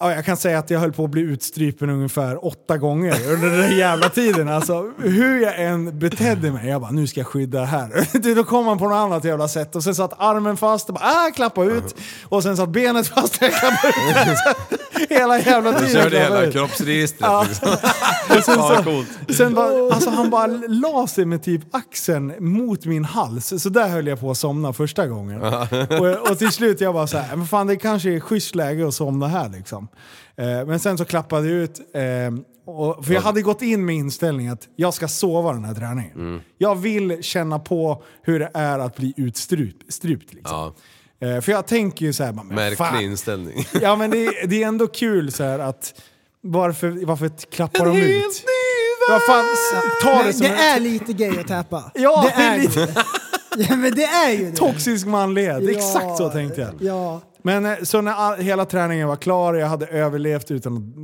Ja, 0.00 0.12
jag 0.14 0.24
kan 0.24 0.36
säga 0.36 0.58
att 0.58 0.70
jag 0.70 0.80
höll 0.80 0.92
på 0.92 1.04
att 1.04 1.10
bli 1.10 1.22
utstrypen 1.22 1.90
ungefär 1.90 2.44
åtta 2.46 2.76
gånger 2.78 3.32
under 3.32 3.50
den 3.50 3.58
där 3.60 3.68
jävla 3.68 4.08
tiden. 4.08 4.48
Alltså, 4.48 4.90
hur 4.98 5.42
jag 5.42 5.60
än 5.62 5.98
betedde 5.98 6.50
mig, 6.50 6.68
jag 6.68 6.80
bara 6.80 6.90
nu 6.90 7.06
ska 7.06 7.20
jag 7.20 7.26
skydda 7.26 7.64
här. 7.64 8.08
Du, 8.18 8.34
Då 8.34 8.44
kom 8.44 8.64
man 8.64 8.78
på 8.78 8.84
något 8.88 8.96
annat 8.96 9.24
jävla 9.24 9.48
sätt 9.48 9.76
och 9.76 9.84
sen 9.84 9.94
satt 9.94 10.12
armen 10.18 10.56
fast 10.56 10.88
och 10.88 10.94
bara 10.94 11.04
ah, 11.04 11.30
klappa 11.34 11.64
ut. 11.64 11.94
Och 12.24 12.42
sen 12.42 12.56
satt 12.56 12.68
benet 12.68 13.08
fast 13.08 13.36
och 13.36 13.42
jag 13.42 13.52
klappade 13.54 13.88
ut. 14.32 14.38
Hela 15.10 15.38
jävla 15.40 15.72
Du 15.72 15.78
tiden. 15.78 15.92
körde 15.92 16.10
klappade 16.10 16.34
hela 16.36 16.42
ut. 16.46 16.52
kroppsregistret 16.52 17.20
Ja. 17.20 17.46
liksom. 17.50 17.68
Sen, 18.44 18.54
så, 18.54 19.04
sen 19.34 19.54
bara, 19.54 19.94
alltså 19.94 20.10
han 20.10 20.30
bara 20.30 20.46
la 20.68 21.06
sig 21.06 21.24
med 21.24 21.42
typ 21.42 21.62
axeln 21.74 22.32
mot 22.38 22.84
min 22.84 23.04
hals. 23.04 23.62
Så 23.62 23.68
där 23.68 23.88
höll 23.88 24.06
jag 24.06 24.20
på 24.20 24.30
att 24.30 24.38
somna 24.38 24.72
första 24.72 25.06
gången. 25.06 25.42
och, 25.42 26.30
och 26.30 26.38
till 26.38 26.52
slut 26.52 26.80
jag 26.80 26.94
bara 26.94 27.06
så 27.06 27.18
här, 27.18 27.36
men 27.36 27.46
fan 27.46 27.66
det 27.66 27.76
kanske 27.76 28.10
är 28.10 28.20
schysst 28.20 28.54
läge 28.54 28.88
att 28.88 28.94
somna 28.94 29.28
här 29.28 29.48
liksom. 29.48 29.85
Eh, 30.36 30.66
men 30.66 30.80
sen 30.80 30.98
så 30.98 31.04
klappade 31.04 31.48
jag 31.48 31.56
ut. 31.56 31.80
Eh, 31.94 32.72
och, 32.74 33.04
för 33.06 33.14
jag 33.14 33.20
hade 33.20 33.42
gått 33.42 33.62
in 33.62 33.84
med 33.86 33.94
inställningen 33.96 34.52
att 34.52 34.68
jag 34.76 34.94
ska 34.94 35.08
sova 35.08 35.52
den 35.52 35.64
här 35.64 35.74
träningen. 35.74 36.12
Mm. 36.14 36.40
Jag 36.58 36.74
vill 36.76 37.22
känna 37.22 37.58
på 37.58 38.02
hur 38.22 38.38
det 38.38 38.50
är 38.54 38.78
att 38.78 38.96
bli 38.96 39.14
utstrupt. 39.16 39.92
Strupt, 39.92 40.34
liksom. 40.34 40.56
Ja, 40.56 40.74
Eh, 41.20 41.40
för 41.40 41.52
jag 41.52 41.66
tänker 41.66 42.06
ju 42.06 42.12
så 42.12 42.24
här, 42.24 42.32
bara, 42.32 42.42
men 42.42 42.54
märklig 42.54 42.78
fan, 42.78 43.00
inställning. 43.00 43.66
Ja 43.82 43.96
men 43.96 44.10
det, 44.10 44.26
är- 44.26 44.46
det 44.46 44.62
är 44.62 44.66
ändå 44.68 44.86
kul 44.86 45.32
så 45.32 45.44
här 45.44 45.58
att 45.58 46.00
varför, 46.40 47.06
varför 47.06 47.28
klappar 47.28 47.86
de 47.86 47.96
ut? 47.98 48.44
Vad 49.10 49.22
fan, 49.22 49.44
ta 50.02 50.22
det 50.22 50.32
som 50.32 50.42
det 50.42 50.48
en 50.48 50.58
är 50.58 50.80
lite 50.80 51.12
gay 51.12 51.38
att 51.40 51.48
täpa. 51.48 51.90
Ja, 51.94 52.30
det 52.36 52.42
är 52.42 52.58
lite. 52.58 52.80
det. 52.86 52.94
Ja, 53.68 53.76
men 53.76 53.94
det 53.94 54.04
är 54.04 54.30
ju 54.30 54.50
det. 54.50 54.56
toxisk 54.56 55.06
manlighet. 55.06 55.66
Det 55.66 55.72
Ja, 55.72 55.78
exakt 55.78 56.16
så 56.16 56.28
tänkte 56.30 56.60
jag. 56.60 56.70
Ja. 56.80 57.20
Men 57.46 57.66
eh, 57.66 57.74
så 57.82 58.00
när 58.00 58.12
all, 58.12 58.36
hela 58.36 58.64
träningen 58.64 59.08
var 59.08 59.16
klar, 59.16 59.54
jag 59.54 59.66
hade 59.66 59.86
överlevt 59.86 60.50
utan, 60.50 60.94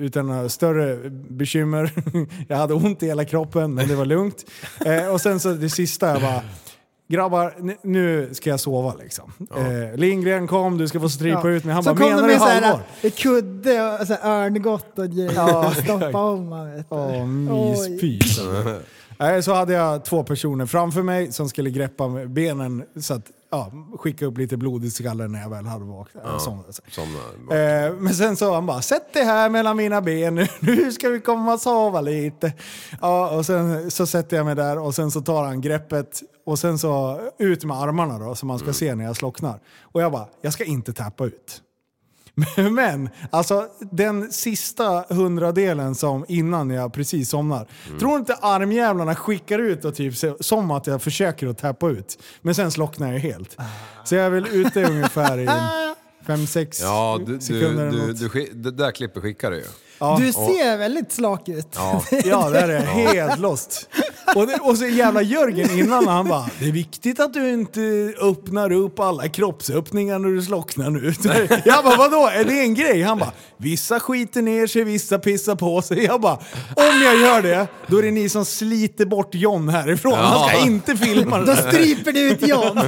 utan 0.00 0.26
några 0.26 0.48
större 0.48 1.10
bekymmer. 1.10 1.92
Jag 2.48 2.56
hade 2.56 2.74
ont 2.74 3.02
i 3.02 3.06
hela 3.06 3.24
kroppen, 3.24 3.74
men 3.74 3.88
det 3.88 3.94
var 3.94 4.04
lugnt. 4.04 4.44
Eh, 4.86 5.08
och 5.08 5.20
sen 5.20 5.40
så 5.40 5.52
det 5.52 5.70
sista, 5.70 6.08
jag 6.08 6.20
bara 6.22 6.40
Grabbar, 7.08 7.54
nu 7.82 8.34
ska 8.34 8.50
jag 8.50 8.60
sova 8.60 8.94
liksom. 8.94 9.32
Eh, 9.56 9.96
Lindgren 9.96 10.46
kom, 10.46 10.78
du 10.78 10.88
ska 10.88 11.00
få 11.00 11.08
strypa 11.08 11.40
Ja. 11.44 11.50
ut 11.50 11.64
mig. 11.64 11.74
Han 11.74 11.84
så 11.84 11.94
bara, 11.94 12.08
menar 12.08 12.28
du 12.28 12.34
så 12.34 12.44
halvår? 12.44 12.80
en 13.00 13.10
kudde 13.10 13.98
och 14.00 14.06
så 14.06 14.14
här 14.14 14.44
örngott 14.44 14.98
och 14.98 15.10
grejer. 15.10 15.32
Ja, 15.36 15.72
Stoppa 15.84 16.18
om 16.18 16.48
man 16.48 16.72
vet. 16.72 16.86
Åh, 16.88 17.26
myspys. 17.26 18.40
Nej, 19.18 19.42
så 19.42 19.52
hade 19.52 19.72
jag 19.72 20.04
två 20.04 20.24
personer 20.24 20.66
framför 20.66 21.02
mig 21.02 21.32
som 21.32 21.48
skulle 21.48 21.70
greppa 21.70 22.08
benen 22.08 22.82
så 23.00 23.14
att 23.14 23.30
ja, 23.54 23.72
skicka 23.98 24.26
upp 24.26 24.38
lite 24.38 24.56
blod 24.56 24.84
i 24.84 24.90
skallen 24.90 25.32
när 25.32 25.40
jag 25.40 25.50
väl 25.50 25.66
hade 25.66 25.84
vaknat. 25.84 26.24
Ja. 26.26 26.38
Somna. 26.38 26.62
Eh, 27.56 27.94
men 27.94 28.14
sen 28.14 28.36
sa 28.36 28.54
han 28.54 28.66
bara, 28.66 28.82
sätt 28.82 29.12
dig 29.12 29.24
här 29.24 29.50
mellan 29.50 29.76
mina 29.76 30.00
ben 30.00 30.34
nu, 30.34 30.46
nu 30.60 30.92
ska 30.92 31.08
vi 31.08 31.20
komma 31.20 31.52
och 31.54 31.60
sova 31.60 32.00
lite. 32.00 32.52
Ja, 33.00 33.30
och 33.30 33.46
sen 33.46 33.90
så 33.90 34.06
sätter 34.06 34.36
jag 34.36 34.46
mig 34.46 34.54
där 34.54 34.78
och 34.78 34.94
sen 34.94 35.10
så 35.10 35.20
tar 35.20 35.44
han 35.44 35.60
greppet 35.60 36.22
och 36.46 36.58
sen 36.58 36.78
så 36.78 37.20
ut 37.38 37.64
med 37.64 37.76
armarna 37.76 38.18
då 38.18 38.34
som 38.34 38.48
man 38.48 38.58
ska 38.58 38.72
se 38.72 38.94
när 38.94 39.04
jag 39.04 39.16
slocknar. 39.16 39.60
Och 39.82 40.02
jag 40.02 40.12
bara, 40.12 40.28
jag 40.40 40.52
ska 40.52 40.64
inte 40.64 40.92
tappa 40.92 41.24
ut. 41.24 41.62
Men 42.70 43.08
alltså 43.30 43.66
den 43.92 44.32
sista 44.32 45.04
hundradelen 45.08 45.94
som 45.94 46.24
innan 46.28 46.70
jag 46.70 46.92
precis 46.92 47.30
somnar. 47.30 47.68
Tror 47.98 48.16
inte 48.18 48.34
armjävlarna 48.34 49.14
skickar 49.14 49.58
ut 49.58 49.84
och 49.84 49.94
typ 49.94 50.14
som 50.40 50.70
att 50.70 50.86
jag 50.86 51.02
försöker 51.02 51.46
att 51.46 51.58
tappa 51.58 51.88
ut. 51.88 52.18
Men 52.42 52.54
sen 52.54 52.70
slocknar 52.70 53.12
jag 53.12 53.18
helt. 53.20 53.56
Så 54.04 54.14
jag 54.14 54.26
är 54.26 54.30
väl 54.30 54.46
ute 54.46 54.84
ungefär 54.84 55.38
i 55.38 55.46
5-6 56.26 56.78
Ja, 56.82 57.20
du, 57.26 57.34
du, 57.34 57.40
sekunder 57.40 57.86
eller 57.86 57.98
du, 58.00 58.06
något. 58.06 58.18
du, 58.20 58.28
skick- 58.28 58.50
det 58.54 58.70
där 58.70 58.90
klippet 58.92 59.22
skickar 59.22 59.50
du 59.50 59.56
ju. 59.56 59.64
Ja. 59.98 60.16
Du 60.20 60.32
ser 60.32 60.78
väldigt 60.78 61.12
slak 61.12 61.48
ut. 61.48 61.68
Ja. 61.76 62.02
Ja, 62.24 62.50
det 62.50 62.58
är 62.60 62.68
det. 62.68 62.80
Helt 62.80 63.38
lost. 63.38 63.88
Och, 64.34 64.46
det, 64.46 64.56
och 64.56 64.78
så 64.78 64.86
jävla 64.86 65.22
Jörgen 65.22 65.70
innan 65.78 66.08
han 66.08 66.28
bara 66.28 66.46
Det 66.58 66.68
är 66.68 66.72
viktigt 66.72 67.20
att 67.20 67.34
du 67.34 67.52
inte 67.52 68.12
öppnar 68.20 68.72
upp 68.72 69.00
alla 69.00 69.28
kroppsöppningar 69.28 70.18
när 70.18 70.28
du 70.28 70.42
slocknar 70.42 70.90
nu. 70.90 71.12
Jag 71.64 71.84
bara 71.84 71.96
vadå, 71.96 72.26
är 72.26 72.44
det 72.44 72.60
en 72.60 72.74
grej? 72.74 73.02
Han 73.02 73.18
bara 73.18 73.32
Vissa 73.56 74.00
skiter 74.00 74.42
ner 74.42 74.66
sig, 74.66 74.84
vissa 74.84 75.18
pissar 75.18 75.54
på 75.54 75.82
sig. 75.82 76.04
Jag 76.04 76.20
bara 76.20 76.34
Om 76.76 77.02
jag 77.04 77.16
gör 77.20 77.42
det, 77.42 77.66
då 77.86 77.98
är 77.98 78.02
det 78.02 78.10
ni 78.10 78.28
som 78.28 78.44
sliter 78.44 79.06
bort 79.06 79.34
John 79.34 79.68
härifrån. 79.68 80.12
Han 80.14 80.48
ska 80.48 80.58
inte 80.58 80.96
filma 80.96 81.38
det 81.38 81.44
Då 81.44 81.56
stryper 81.56 82.12
du 82.12 82.20
ut 82.20 82.48
John. 82.48 82.76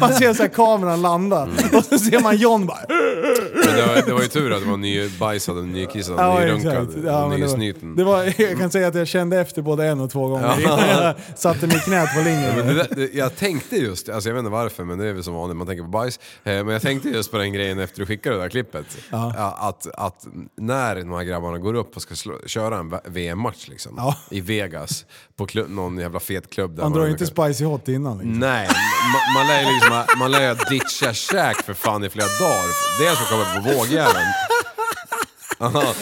Man 0.00 0.14
ser 0.14 0.34
så 0.34 0.42
här 0.42 0.48
kameran 0.50 1.02
landa 1.02 1.48
och 1.72 1.84
så 1.84 1.98
ser 1.98 2.20
man 2.20 2.36
John 2.36 2.66
bara 2.66 2.78
Men 2.88 3.76
det 3.76 3.86
var, 3.86 4.06
det 4.06 4.12
var 4.12 4.22
ju 4.22 4.28
tur 4.28 4.52
att 4.52 4.59
det 4.64 4.70
var 4.70 4.76
nybajsad, 4.76 5.58
och 5.58 5.64
nykissad, 5.64 6.14
Ja, 6.18 6.38
nyrunkad. 6.38 6.88
Ja, 7.04 7.28
men 7.28 7.40
det, 7.40 7.46
var, 7.46 7.96
det 7.96 8.04
var, 8.04 8.34
jag 8.40 8.58
kan 8.58 8.70
säga 8.70 8.88
att 8.88 8.94
jag 8.94 9.08
kände 9.08 9.40
efter 9.40 9.62
både 9.62 9.86
en 9.86 10.00
och 10.00 10.10
två 10.10 10.28
gånger 10.28 10.60
innan 10.60 10.88
jag 10.88 11.14
satte 11.36 11.66
mig 11.66 11.80
knät 11.80 12.14
på 12.14 12.20
linjen. 12.20 12.56
Men 12.56 12.66
det 12.76 12.86
det, 12.96 13.14
jag 13.14 13.36
tänkte 13.36 13.76
just, 13.76 14.08
alltså 14.08 14.28
jag 14.28 14.34
vet 14.34 14.40
inte 14.40 14.50
varför 14.52 14.84
men 14.84 14.98
det 14.98 15.06
är 15.08 15.12
väl 15.12 15.24
som 15.24 15.34
vanligt, 15.34 15.56
man 15.56 15.66
tänker 15.66 15.82
på 15.82 15.88
bajs. 15.90 16.20
Eh, 16.44 16.52
men 16.52 16.68
jag 16.68 16.82
tänkte 16.82 17.08
just 17.08 17.30
på 17.30 17.38
den 17.38 17.52
grejen 17.52 17.78
efter 17.78 18.00
du 18.00 18.06
skickade 18.06 18.36
det 18.36 18.42
där 18.42 18.48
klippet. 18.48 18.86
Ja, 19.10 19.54
Att, 19.60 19.86
att 19.94 20.26
när 20.56 20.96
de 20.96 21.12
här 21.12 21.22
grabbarna 21.22 21.58
går 21.58 21.74
upp 21.74 21.96
och 21.96 22.02
ska 22.02 22.14
slå, 22.14 22.34
köra 22.46 22.78
en 22.78 22.94
VM-match 23.04 23.68
liksom, 23.68 23.94
Ja. 23.96 24.16
i 24.30 24.40
Vegas, 24.40 25.04
på 25.36 25.46
klubb, 25.46 25.70
någon 25.70 25.98
jävla 25.98 26.20
fet 26.20 26.50
klubb 26.50 26.76
där. 26.76 26.82
Man 26.82 26.92
drar 26.92 27.00
man- 27.00 27.06
ju 27.08 27.12
inte 27.12 27.26
spicy 27.26 27.64
hot 27.64 27.88
innan 27.88 28.18
liksom. 28.18 28.38
Nej, 28.38 28.68
man, 29.12 29.34
man 29.34 29.46
lär 29.46 29.60
ju 29.62 29.74
liksom, 29.74 30.04
man 30.18 30.30
lär 30.30 30.48
ju 30.48 30.54
ditcha 30.70 31.12
käk 31.12 31.56
för 31.56 31.74
fan 31.74 32.04
i 32.04 32.10
flera 32.10 32.26
dagar. 32.26 33.00
Det 33.00 33.06
är 33.06 33.14
som 33.14 33.26
kommer 33.26 33.44
på 33.72 33.78
vågjäveln. 33.78 34.26
Aha. 35.60 35.94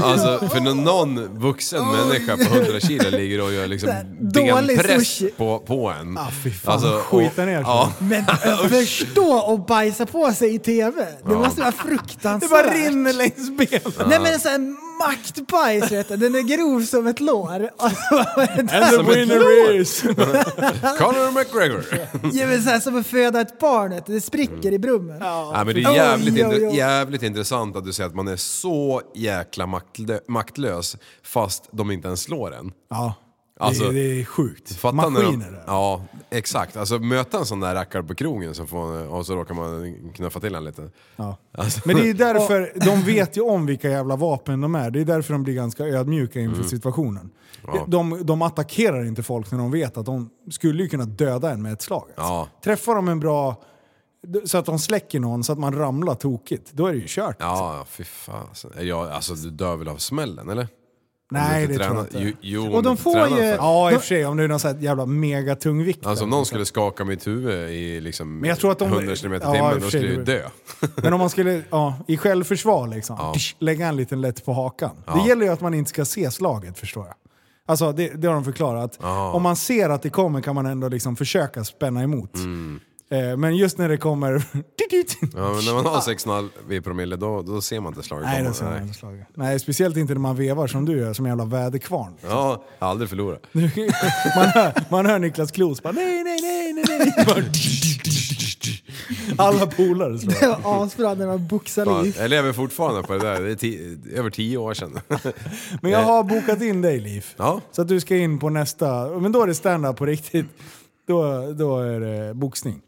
Alltså, 0.00 0.48
för 0.48 0.60
när 0.60 0.74
någon 0.74 1.38
vuxen 1.38 1.84
människa 1.86 2.36
på 2.36 2.54
100 2.54 2.80
kilo 2.80 3.10
ligger 3.10 3.40
och 3.40 3.52
gör 3.52 3.66
liksom 3.66 3.90
Dålig 4.20 4.76
benpress 4.76 5.08
sushi. 5.08 5.30
på, 5.36 5.58
på 5.58 5.88
en. 6.00 6.18
Ah, 6.18 6.26
fy 6.44 6.50
fan, 6.50 6.80
skita 7.02 7.44
ner 7.44 7.54
sig. 7.56 7.62
ja, 7.66 7.92
Men 7.98 8.24
förstå 8.70 9.32
och 9.38 9.60
bajsa 9.66 10.06
på 10.06 10.32
sig 10.32 10.54
i 10.54 10.58
TV. 10.58 11.06
Det 11.28 11.34
måste 11.34 11.60
vara 11.60 11.70
Det 11.70 11.76
fruktansvärt. 11.88 12.50
bara 12.50 12.74
rinner 12.74 13.12
längs 13.12 13.50
benen. 13.50 14.08
Nej 14.08 14.20
men 14.20 14.32
en 14.34 14.40
sån 14.40 14.50
här 14.50 14.85
maktbajs 14.98 15.92
vet 15.92 16.08
du. 16.08 16.16
Den 16.16 16.34
är 16.34 16.42
grov 16.42 16.80
som 16.82 17.06
ett 17.06 17.20
lår. 17.20 17.70
And 17.78 18.70
the 18.70 19.02
winner 19.14 19.72
is... 19.80 20.00
Conor 20.98 21.32
McGregor. 21.32 21.84
Ja, 22.32 22.46
men 22.46 22.62
så 22.62 22.70
här, 22.70 22.80
som 22.80 22.96
att 23.00 23.06
föda 23.06 23.40
ett 23.40 23.58
barn, 23.60 23.90
vet 23.90 24.06
du. 24.06 24.12
det 24.12 24.20
spricker 24.20 24.72
i 24.72 24.78
brummen. 24.78 25.16
Ja, 25.20 25.62
men 25.66 25.74
det 25.74 25.82
är 25.82 25.94
jävligt, 25.94 26.34
oj, 26.34 26.40
intre- 26.40 26.74
jävligt 26.74 27.22
intressant 27.22 27.76
att 27.76 27.84
du 27.84 27.92
säger 27.92 28.08
att 28.08 28.14
man 28.16 28.28
är 28.28 28.36
så 28.36 29.02
jäkla 29.14 29.66
maktlö- 29.66 30.20
maktlös 30.28 30.96
fast 31.22 31.68
de 31.72 31.90
inte 31.90 32.06
ens 32.08 32.22
slår 32.22 32.54
en. 32.54 32.72
Ja, 32.90 33.14
Alltså, 33.58 33.84
det, 33.84 33.92
det 33.92 34.20
är 34.20 34.24
sjukt. 34.24 34.82
Maskiner 34.82 35.50
de. 35.52 35.58
Ja, 35.66 36.02
exakt. 36.30 36.76
Alltså 36.76 36.98
möta 36.98 37.38
en 37.38 37.46
sån 37.46 37.60
där 37.60 37.74
rackare 37.74 38.02
på 38.02 38.14
krogen 38.14 38.54
som 38.54 38.66
får, 38.66 39.08
och 39.08 39.26
så 39.26 39.34
råkar 39.36 39.54
man 39.54 39.94
knuffa 40.14 40.40
till 40.40 40.54
en 40.54 40.64
lite. 40.64 40.90
Ja. 41.16 41.36
Alltså, 41.52 41.80
Men 41.84 41.96
det 41.96 42.10
är 42.10 42.14
därför, 42.34 42.72
de 42.84 43.02
vet 43.02 43.36
ju 43.36 43.40
om 43.40 43.66
vilka 43.66 43.88
jävla 43.90 44.16
vapen 44.16 44.60
de 44.60 44.74
är. 44.74 44.90
Det 44.90 45.00
är 45.00 45.04
därför 45.04 45.32
de 45.32 45.42
blir 45.42 45.54
ganska 45.54 45.84
ödmjuka 45.84 46.40
inför 46.40 46.56
Mm. 46.56 46.68
situationen. 46.68 47.30
De, 47.86 48.20
de 48.26 48.42
attackerar 48.42 49.04
inte 49.04 49.22
folk 49.22 49.50
när 49.50 49.58
de 49.58 49.70
vet 49.70 49.96
att 49.96 50.06
de 50.06 50.30
skulle 50.50 50.82
ju 50.82 50.88
kunna 50.88 51.04
döda 51.04 51.50
en 51.50 51.62
med 51.62 51.72
ett 51.72 51.82
slag. 51.82 52.04
Alltså. 52.08 52.22
Ja. 52.22 52.48
Träffar 52.64 52.94
de 52.94 53.08
en 53.08 53.20
bra... 53.20 53.62
Så 54.44 54.58
att 54.58 54.64
de 54.66 54.78
släcker 54.78 55.20
någon 55.20 55.44
så 55.44 55.52
att 55.52 55.58
man 55.58 55.74
ramlar 55.74 56.14
tokigt, 56.14 56.72
då 56.72 56.86
är 56.86 56.92
det 56.92 56.98
ju 56.98 57.04
kört. 57.06 57.36
Ja, 57.38 57.84
fy 57.88 58.04
fasen. 58.04 58.70
Ja, 58.80 59.10
alltså 59.12 59.34
du 59.34 59.50
dör 59.50 59.76
väl 59.76 59.88
av 59.88 59.96
smällen 59.96 60.48
eller? 60.48 60.68
Nej, 61.30 61.66
det 61.66 61.74
tror 61.74 61.96
jag 61.96 62.10
tränar- 62.10 62.26
inte. 62.26 62.38
Jo, 62.40 62.72
Och 62.72 62.82
de 62.82 62.96
får 62.96 63.12
tränar 63.12 63.28
ju- 63.42 63.44
Ja, 63.44 63.92
i 63.92 63.96
och 63.96 64.00
för 64.00 64.06
sig. 64.06 64.26
Om 64.26 64.36
det 64.36 64.44
är 64.44 64.48
någon 64.48 64.60
sån 64.60 64.74
här 64.74 64.82
jävla 64.82 65.06
megatung 65.06 65.84
vikt. 65.84 66.06
Alltså 66.06 66.24
om 66.24 66.30
någon 66.30 66.46
skulle 66.46 66.64
skaka 66.64 67.04
mitt 67.04 67.26
huvud 67.26 67.70
i 67.70 68.00
liksom 68.00 68.38
Men 68.40 68.48
jag 68.48 68.58
tror 68.58 68.72
att 68.72 68.78
de- 68.78 68.88
100 68.92 69.16
km 69.16 69.32
i 69.32 69.38
Ja, 69.42 69.52
timmen, 69.52 69.74
och 69.74 69.80
då 69.80 69.88
skulle 69.88 70.06
jag 70.06 70.14
ju 70.16 70.24
dö. 70.24 70.42
Men 71.02 71.12
om 71.12 71.20
man 71.20 71.30
skulle, 71.30 71.62
ja, 71.70 71.94
i 72.08 72.16
självförsvar 72.16 72.88
liksom, 72.88 73.32
tsch, 73.36 73.56
lägga 73.58 73.86
en 73.88 73.96
liten 73.96 74.20
lätt 74.20 74.44
på 74.44 74.52
hakan. 74.52 74.90
Det 75.14 75.28
gäller 75.28 75.46
ju 75.46 75.52
att 75.52 75.60
man 75.60 75.74
inte 75.74 75.88
ska 75.90 76.04
se 76.04 76.30
slaget 76.30 76.78
förstår 76.78 77.06
jag. 77.06 77.14
Alltså 77.68 77.92
det, 77.92 78.08
det 78.08 78.26
har 78.28 78.34
de 78.34 78.44
förklarat. 78.44 78.98
Om 79.32 79.42
man 79.42 79.56
ser 79.56 79.88
att 79.90 80.02
det 80.02 80.10
kommer 80.10 80.40
kan 80.40 80.54
man 80.54 80.66
ändå 80.66 80.88
liksom 80.88 81.16
försöka 81.16 81.64
spänna 81.64 82.02
emot. 82.02 82.34
Eh, 82.34 82.40
men 83.36 83.56
just 83.56 83.78
när 83.78 83.88
det 83.88 83.96
kommer... 83.96 84.32
Ja, 84.32 85.52
men 85.54 85.64
när 85.64 85.74
man 85.74 85.86
har 85.86 86.00
6,5 86.00 86.72
i 86.72 86.80
promille 86.80 87.16
då, 87.16 87.42
då 87.42 87.60
ser 87.60 87.80
man 87.80 87.92
inte 87.92 88.06
slaget 88.06 88.26
Nej, 88.26 88.36
komma. 88.38 88.48
det 88.48 88.54
ser 88.54 88.64
man 88.64 88.82
inte 88.82 88.94
slaget. 88.98 89.26
Nej, 89.34 89.60
speciellt 89.60 89.96
inte 89.96 90.12
när 90.14 90.20
man 90.20 90.36
vevar 90.36 90.66
som 90.66 90.84
du 90.84 90.98
gör, 90.98 91.12
som 91.12 91.24
en 91.26 91.30
jävla 91.30 91.44
väderkvarn. 91.44 92.12
Ja, 92.28 92.64
aldrig 92.78 93.08
förlora. 93.10 93.38
Man 93.52 93.64
hör, 94.54 94.72
man 94.90 95.06
hör 95.06 95.18
Niklas 95.18 95.50
Klos 95.52 95.82
bara 95.82 95.92
nej, 95.92 96.24
nej, 96.24 96.38
nej, 96.42 96.72
nej, 96.72 97.12
nej. 97.26 97.50
Alla 99.38 99.66
polare 99.66 100.18
slår. 100.18 100.32
Det 100.40 100.58
var 100.64 100.84
asbra 100.84 101.14
när 101.14 101.26
man 101.26 101.46
boxar 101.46 101.84
Fan, 101.84 102.04
liv. 102.04 102.16
jag 102.18 102.30
lever 102.30 102.52
fortfarande 102.52 103.02
på 103.02 103.12
det 103.12 103.18
där, 103.18 103.40
det 103.40 103.50
är 103.50 103.54
ti- 103.56 104.16
över 104.18 104.30
10 104.30 104.56
år 104.58 104.74
sedan. 104.74 105.00
Men 105.82 105.90
jag 105.92 106.02
har 106.02 106.24
bokat 106.24 106.62
in 106.62 106.82
dig 106.82 107.00
Liv. 107.00 107.26
Ja. 107.36 107.60
Så 107.72 107.82
att 107.82 107.88
du 107.88 108.00
ska 108.00 108.16
in 108.16 108.38
på 108.38 108.48
nästa, 108.50 109.08
men 109.20 109.32
då 109.32 109.42
är 109.42 109.46
det 109.46 109.54
stand-up 109.54 109.96
på 109.96 110.06
riktigt. 110.06 110.46
Då, 111.08 111.52
då 111.52 111.78
är 111.80 112.00
det 112.00 112.34
boxning. 112.34 112.80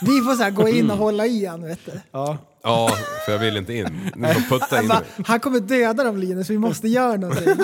Vi 0.00 0.20
får 0.20 0.34
så 0.36 0.42
här 0.42 0.50
gå 0.50 0.68
in 0.68 0.90
och 0.90 0.96
hålla 0.96 1.26
i 1.26 1.46
han 1.46 1.62
vet 1.62 1.86
du. 1.86 2.00
Ja. 2.10 2.38
Ja, 2.64 2.90
för 3.24 3.32
jag 3.32 3.38
vill 3.38 3.56
inte 3.56 3.74
in. 3.74 4.10
Ni 4.16 4.34
får 4.34 4.40
putta 4.58 4.66
Han, 4.76 4.82
in 4.84 4.88
mig. 4.88 4.98
han 5.26 5.40
kommer 5.40 5.60
döda 5.60 6.04
dem 6.04 6.16
Linus, 6.16 6.50
vi 6.50 6.58
måste 6.58 6.88
göra 6.88 7.16
någonting. 7.16 7.48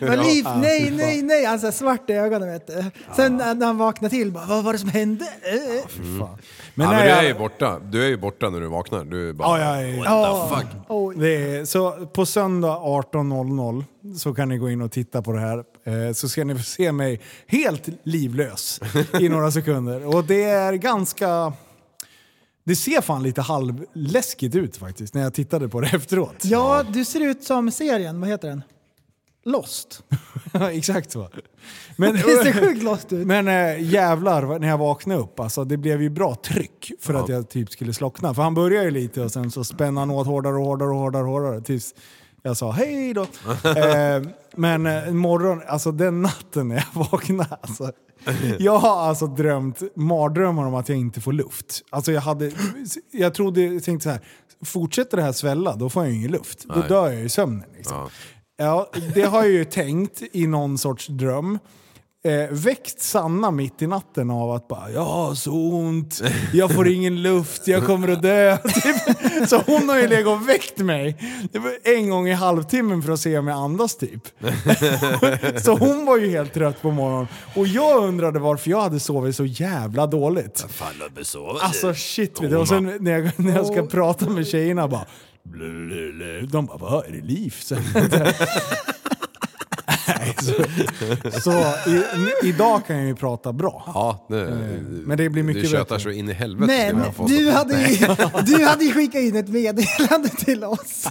Men 0.00 0.18
Liv, 0.22 0.44
nej, 0.56 0.90
nej, 0.90 1.22
nej. 1.22 1.44
Han 1.44 1.58
har 1.60 1.70
svart 1.70 2.10
i 2.10 2.12
ögonen 2.12 2.48
vet 2.52 2.66
du. 2.66 2.84
Sen 3.16 3.36
när 3.36 3.54
när 3.54 3.66
han 3.66 3.78
vaknar 3.78 4.08
till, 4.08 4.32
bara, 4.32 4.44
vad 4.46 4.64
var 4.64 4.72
det 4.72 4.78
som 4.78 4.88
hände? 4.88 5.24
Eh. 5.24 5.88
Fan. 5.88 5.98
Men, 6.18 6.28
Men 6.74 6.86
ja, 6.86 6.90
men 6.92 7.02
du 7.02 7.08
jag- 7.08 7.18
är 7.18 7.28
ju 7.28 7.34
borta. 7.34 7.78
Du 7.90 8.04
är 8.04 8.08
ju 8.08 8.16
borta 8.16 8.50
när 8.50 8.60
du 8.60 8.66
vaknar. 8.66 9.04
Du 9.04 9.28
är 9.28 9.32
bara... 9.32 9.60
Ja, 9.60 9.82
ja, 9.82 9.88
ja. 9.88 10.02
Ja. 10.50 10.56
fuck? 10.58 10.66
Oj. 10.88 11.14
Det 11.18 11.56
är, 11.56 11.64
så 11.64 11.90
på 12.06 12.26
söndag 12.26 12.76
18.00 12.78 13.84
så 14.18 14.34
kan 14.34 14.48
ni 14.48 14.58
gå 14.58 14.70
in 14.70 14.80
och 14.82 14.92
titta 14.92 15.22
på 15.22 15.32
det 15.32 15.40
här. 15.40 15.58
Eh, 15.58 16.12
så 16.14 16.28
ska 16.28 16.44
ni 16.44 16.54
få 16.56 16.62
se 16.62 16.92
mig 16.92 17.20
helt 17.46 17.88
livlös 18.02 18.80
i 19.20 19.28
några 19.28 19.50
sekunder. 19.50 20.14
Och 20.16 20.24
det 20.24 20.42
är 20.44 20.72
ganska... 20.72 21.52
Det 22.70 22.76
ser 22.76 23.00
fan 23.00 23.22
lite 23.22 23.40
halvläskigt 23.40 24.54
ut 24.54 24.76
faktiskt 24.76 25.14
när 25.14 25.22
jag 25.22 25.34
tittade 25.34 25.68
på 25.68 25.80
det 25.80 25.86
efteråt. 25.92 26.44
Ja, 26.44 26.82
du 26.92 27.04
ser 27.04 27.20
ut 27.20 27.44
som 27.44 27.70
serien, 27.70 28.20
vad 28.20 28.28
heter 28.30 28.48
den? 28.48 28.62
Lost. 29.44 30.02
Exakt 30.72 31.10
så. 31.10 31.28
Men, 31.96 32.12
Det 32.14 32.20
ser 32.20 32.52
sjukt 32.52 32.82
lost 32.82 33.12
ut. 33.12 33.26
men 33.26 33.48
äh, 33.48 33.82
jävlar 33.92 34.58
när 34.58 34.68
jag 34.68 34.78
vaknade 34.78 35.20
upp, 35.20 35.40
alltså, 35.40 35.64
det 35.64 35.76
blev 35.76 36.02
ju 36.02 36.10
bra 36.10 36.34
tryck 36.34 36.92
för 37.00 37.14
att 37.14 37.28
jag 37.28 37.48
typ 37.48 37.70
skulle 37.70 37.92
slockna. 37.92 38.34
För 38.34 38.42
han 38.42 38.54
började 38.54 38.84
ju 38.84 38.90
lite 38.90 39.22
och 39.22 39.32
sen 39.32 39.50
så 39.50 39.64
spände 39.64 40.00
han 40.00 40.10
åt 40.10 40.26
hårdare 40.26 40.54
och 40.56 40.64
hårdare 40.64 40.90
och 40.90 40.96
hårdare, 40.96 41.22
och 41.22 41.28
hårdare 41.30 41.60
tills 41.60 41.94
jag 42.42 42.56
sa 42.56 42.70
hej 42.70 43.14
då. 43.14 43.22
eh, 43.22 44.22
men 44.56 44.86
eh, 44.86 45.12
morgon, 45.12 45.62
alltså 45.66 45.92
den 45.92 46.22
natten 46.22 46.68
när 46.68 46.76
jag 46.76 47.04
vaknade, 47.10 47.58
alltså, 47.60 47.92
jag 48.58 48.78
har 48.78 49.00
alltså 49.08 49.26
drömt 49.26 49.82
mardrömmar 49.96 50.66
om 50.66 50.74
att 50.74 50.88
jag 50.88 50.98
inte 50.98 51.20
får 51.20 51.32
luft. 51.32 51.82
Alltså 51.90 52.12
jag 52.12 52.20
hade, 52.20 52.52
jag 53.10 53.34
trodde, 53.34 53.62
jag 53.62 53.84
tänkte 53.84 54.04
så 54.04 54.10
här, 54.10 54.20
fortsätter 54.64 55.16
det 55.16 55.22
här 55.22 55.32
svälla 55.32 55.76
då 55.76 55.90
får 55.90 56.02
jag 56.02 56.12
ju 56.12 56.18
ingen 56.18 56.30
luft. 56.30 56.64
Då 56.68 56.74
Nej. 56.78 56.88
dör 56.88 57.10
jag 57.10 57.24
i 57.24 57.28
sömnen. 57.28 57.68
Liksom. 57.76 57.96
Ja. 57.96 58.10
Ja, 58.60 58.90
det 59.14 59.22
har 59.22 59.38
jag 59.38 59.52
ju 59.52 59.64
tänkt 59.64 60.22
i 60.32 60.46
någon 60.46 60.78
sorts 60.78 61.06
dröm. 61.06 61.58
Eh, 62.24 62.50
väckt 62.50 63.00
Sanna 63.00 63.50
mitt 63.50 63.82
i 63.82 63.86
natten 63.86 64.30
av 64.30 64.50
att 64.50 64.68
bara 64.68 64.90
“jag 64.90 65.04
har 65.04 65.34
så 65.34 65.52
ont, 65.52 66.22
jag 66.52 66.74
får 66.74 66.88
ingen 66.88 67.22
luft, 67.22 67.68
jag 67.68 67.86
kommer 67.86 68.08
att 68.08 68.22
dö”. 68.22 68.56
Typ. 68.82 69.48
Så 69.48 69.62
hon 69.66 69.88
har 69.88 69.98
ju 69.98 70.08
legat 70.08 70.40
och 70.40 70.48
väckt 70.48 70.78
mig 70.78 71.16
det 71.52 71.58
var 71.58 71.72
en 71.84 72.10
gång 72.10 72.28
i 72.28 72.32
halvtimmen 72.32 73.02
för 73.02 73.12
att 73.12 73.20
se 73.20 73.38
om 73.38 73.46
jag 73.46 73.58
andas 73.58 73.96
typ. 73.96 74.22
Så 75.62 75.76
hon 75.76 76.06
var 76.06 76.18
ju 76.18 76.30
helt 76.30 76.54
trött 76.54 76.82
på 76.82 76.90
morgonen. 76.90 77.28
Och 77.54 77.66
jag 77.66 78.04
undrade 78.04 78.38
varför 78.38 78.70
jag 78.70 78.80
hade 78.80 79.00
sovit 79.00 79.36
så 79.36 79.44
jävla 79.44 80.06
dåligt. 80.06 80.66
Alltså 81.60 81.94
shit 81.94 82.42
vet 82.42 82.50
du. 82.50 82.56
Och 82.56 82.68
sen 82.68 82.96
när 83.00 83.12
jag, 83.12 83.32
när 83.36 83.56
jag 83.56 83.66
ska 83.66 83.86
prata 83.86 84.28
med 84.28 84.46
tjejerna 84.46 84.88
bara. 84.88 85.06
De 86.50 86.66
bara, 86.66 86.78
vad 86.78 87.06
är 87.06 87.12
det 87.12 87.20
liv? 87.20 87.54
Nej, 90.20 90.36
så, 90.42 91.40
så 91.40 91.50
i, 91.90 92.02
idag 92.48 92.86
kan 92.86 92.96
jag 92.96 93.06
ju 93.06 93.14
prata 93.14 93.52
bra. 93.52 93.82
Ja, 93.86 94.26
det, 94.28 94.58
men 95.06 95.18
det 95.18 95.28
blir 95.28 95.42
mycket 95.42 95.62
Du 95.62 95.68
tjötar 95.68 95.98
så 95.98 96.10
in 96.10 96.28
i 96.28 96.32
helvete 96.32 96.92
Men 96.94 97.26
du 97.26 97.50
hade, 97.50 97.88
ju, 97.88 98.06
du 98.44 98.64
hade 98.64 98.84
ju 98.84 98.92
skickat 98.92 99.20
in 99.20 99.36
ett 99.36 99.48
meddelande 99.48 100.28
till 100.28 100.64
oss. 100.64 101.06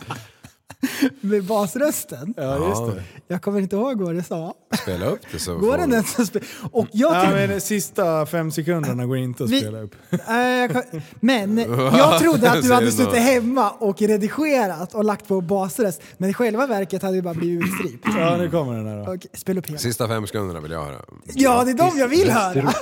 med 1.22 1.44
basrösten. 1.44 2.34
Ja, 2.38 2.68
just 2.70 2.96
det. 2.98 3.04
Jag 3.28 3.42
kommer 3.42 3.60
inte 3.60 3.76
ihåg 3.76 4.02
vad 4.02 4.16
det 4.16 4.24
sa. 4.24 4.54
Spela 4.82 5.06
upp 5.06 5.20
det 5.32 5.40
så 5.40 5.56
Går 5.58 5.72
får- 5.72 5.78
den 5.78 5.92
ens 5.94 6.20
att 6.20 6.28
spela? 6.28 6.46
Och 6.72 6.88
jag 6.92 7.16
Ja, 7.16 7.22
tyck- 7.24 7.32
men 7.34 7.50
de 7.50 7.60
sista 7.60 8.26
fem 8.26 8.52
sekunderna 8.52 9.06
går 9.06 9.18
inte 9.18 9.44
att 9.44 9.50
Vi- 9.50 9.60
spela 9.62 9.82
upp. 9.82 9.96
Nej, 10.28 10.70
jag 10.74 10.84
Men 11.20 11.58
jag 11.98 12.20
trodde 12.20 12.52
att 12.52 12.64
du 12.64 12.74
hade 12.74 12.92
suttit 12.92 13.20
hemma 13.20 13.70
och 13.72 14.02
redigerat 14.02 14.96
och 14.96 15.04
lagt 15.04 15.28
på 15.28 15.42
basröst. 15.42 16.02
Men 16.18 16.30
i 16.30 16.34
själva 16.34 16.68
verket 16.68 17.02
hade 17.02 17.16
det 17.16 17.22
bara 17.22 17.34
blivit 17.34 17.66
utstrypt. 17.66 18.06
Ja, 18.18 18.38
nu 18.38 18.50
kommer 18.50 18.74
den 18.78 18.88
här 18.88 18.98
då. 19.06 19.14
Okej, 19.14 19.30
spela 19.34 19.60
upp 19.60 19.68
hela. 19.68 19.80
Sista 19.80 20.08
fem 20.08 20.28
sekunderna 20.28 20.60
vill 20.60 20.72
jag 20.72 20.84
höra. 20.86 21.02
Ja, 21.34 21.64
det 21.64 21.72
är 21.72 21.76
de 21.76 21.98
jag 22.00 22.08
vill 22.08 22.30
höra. 22.32 22.74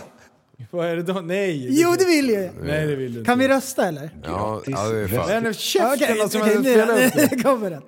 Vad 0.72 0.88
är 0.88 0.96
det 0.96 1.04
då? 1.04 1.14
Nej! 1.14 1.68
Jo, 1.82 1.96
det 2.00 2.06
vill 2.06 2.30
jag. 2.30 2.50
Nej, 2.62 2.88
det 2.88 2.96
vill 2.96 3.14
du 3.14 3.20
inte. 3.20 3.30
Kan 3.32 3.40
vi 3.40 3.48
rösta 3.48 3.88
eller? 3.88 4.10
Ja, 4.24 4.62
ja 4.66 4.90
det 4.90 5.00
är 5.00 5.08
fan. 5.08 5.54
Käften 5.54 5.94
Okej, 5.94 6.22
alltså, 6.22 6.40
man 6.40 6.48
nu 6.48 6.64
spela 6.64 6.94
upp 6.94 7.14
det. 7.14 7.30
nu 7.36 7.44
kommer 7.44 7.70
den. 7.70 7.82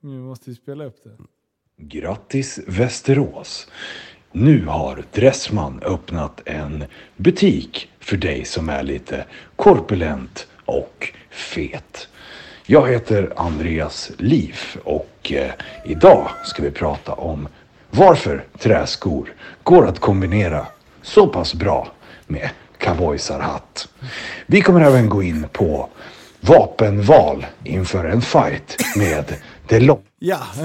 Nu 0.00 0.18
måste 0.18 0.50
vi 0.50 0.56
spela 0.56 0.84
upp 0.84 0.96
det. 1.04 1.10
Grattis 1.84 2.60
Västerås! 2.66 3.68
Nu 4.32 4.66
har 4.66 5.04
Dressman 5.12 5.80
öppnat 5.82 6.40
en 6.44 6.84
butik 7.16 7.90
för 8.00 8.16
dig 8.16 8.44
som 8.44 8.68
är 8.68 8.82
lite 8.82 9.24
korpulent 9.56 10.46
och 10.64 11.12
fet. 11.30 12.08
Jag 12.66 12.88
heter 12.90 13.32
Andreas 13.36 14.10
Liv 14.18 14.56
och 14.84 15.32
eh, 15.32 15.50
idag 15.84 16.28
ska 16.44 16.62
vi 16.62 16.70
prata 16.70 17.12
om 17.12 17.48
varför 17.90 18.44
träskor 18.58 19.34
går 19.62 19.86
att 19.86 19.98
kombinera 19.98 20.66
så 21.02 21.26
pass 21.26 21.54
bra 21.54 21.88
med 22.26 22.50
cowboysarhatt. 22.78 23.88
Vi 24.46 24.60
kommer 24.60 24.80
även 24.80 25.08
gå 25.08 25.22
in 25.22 25.46
på 25.52 25.88
vapenval 26.40 27.46
inför 27.64 28.04
en 28.04 28.22
fight 28.22 28.76
med 28.96 29.24
det 29.68 29.80
långa 29.80 30.00
Ja! 30.18 30.38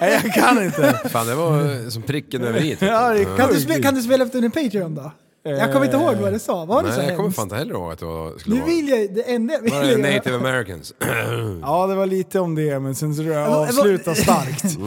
Nej, 0.00 0.20
jag 0.22 0.34
kan 0.34 0.64
inte. 0.64 1.00
Fan, 1.10 1.26
det 1.26 1.34
var 1.34 1.90
som 1.90 2.02
pricken 2.02 2.44
över 2.44 2.60
i. 2.64 2.70
typ. 2.70 2.82
Ja, 2.82 3.14
Kan 3.38 3.48
du, 3.52 3.60
spe, 3.60 3.82
kan 3.82 3.94
du 3.94 4.02
spela 4.02 4.24
upp 4.24 4.32
den 4.32 4.44
i 4.44 4.50
Patreon 4.50 4.94
då? 4.94 5.12
Jag 5.46 5.72
kommer 5.72 5.84
inte 5.86 5.96
ihåg 5.96 6.14
vad 6.16 6.32
det 6.32 6.38
sa. 6.38 6.64
Var 6.64 6.82
det 6.82 6.92
så 6.92 6.96
Nej, 6.98 7.06
jag 7.06 7.16
kommer 7.16 7.22
hemskt? 7.28 7.36
fan 7.36 7.42
inte 7.42 7.56
heller 7.56 7.74
ihåg 7.74 7.92
att 7.92 7.98
det 7.98 8.04
var, 8.04 8.38
skulle 8.38 8.54
Nu 8.54 8.60
vara... 8.60 8.70
vill 8.70 8.88
jag, 8.88 9.14
det 9.14 9.22
enda 9.34 9.54
jag 9.54 9.60
vill 9.60 9.72
Var 9.72 9.82
det 9.82 9.96
native 10.14 10.36
americans? 10.36 10.92
Ja, 11.62 11.86
det 11.86 11.94
var 11.94 12.06
lite 12.06 12.40
om 12.40 12.54
det, 12.54 12.78
men 12.80 12.94
sen 12.94 13.14
så 13.14 13.22
tror 13.22 13.34
jag 13.34 13.48
avsluta 13.48 14.14
starkt. 14.14 14.64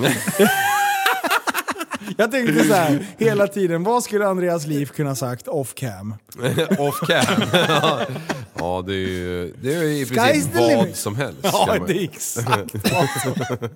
Jag 2.17 2.31
tänkte 2.31 2.63
så 2.63 2.73
här, 2.73 3.07
hela 3.17 3.47
tiden, 3.47 3.83
vad 3.83 4.03
skulle 4.03 4.27
Andreas 4.27 4.67
liv 4.67 4.85
kunna 4.85 5.15
sagt 5.15 5.47
off 5.47 5.73
cam? 5.75 6.15
Off 6.79 6.99
cam. 7.07 7.41
ja, 8.53 8.83
det 8.87 8.93
är 8.93 8.97
ju 8.97 9.53
det 9.61 9.73
är 9.75 9.83
ju 9.83 9.89
i 9.97 10.05
Sky's 10.05 10.15
princip 10.25 10.53
the 10.53 10.59
vad 10.59 10.69
limit. 10.81 10.95
som 10.95 11.15
helst. 11.15 11.39
Ja, 11.43 11.65
man- 11.77 11.87
det 11.87 11.93
är 11.97 12.03
exakt 12.03 12.47
vad 12.93 13.09
som- 13.23 13.69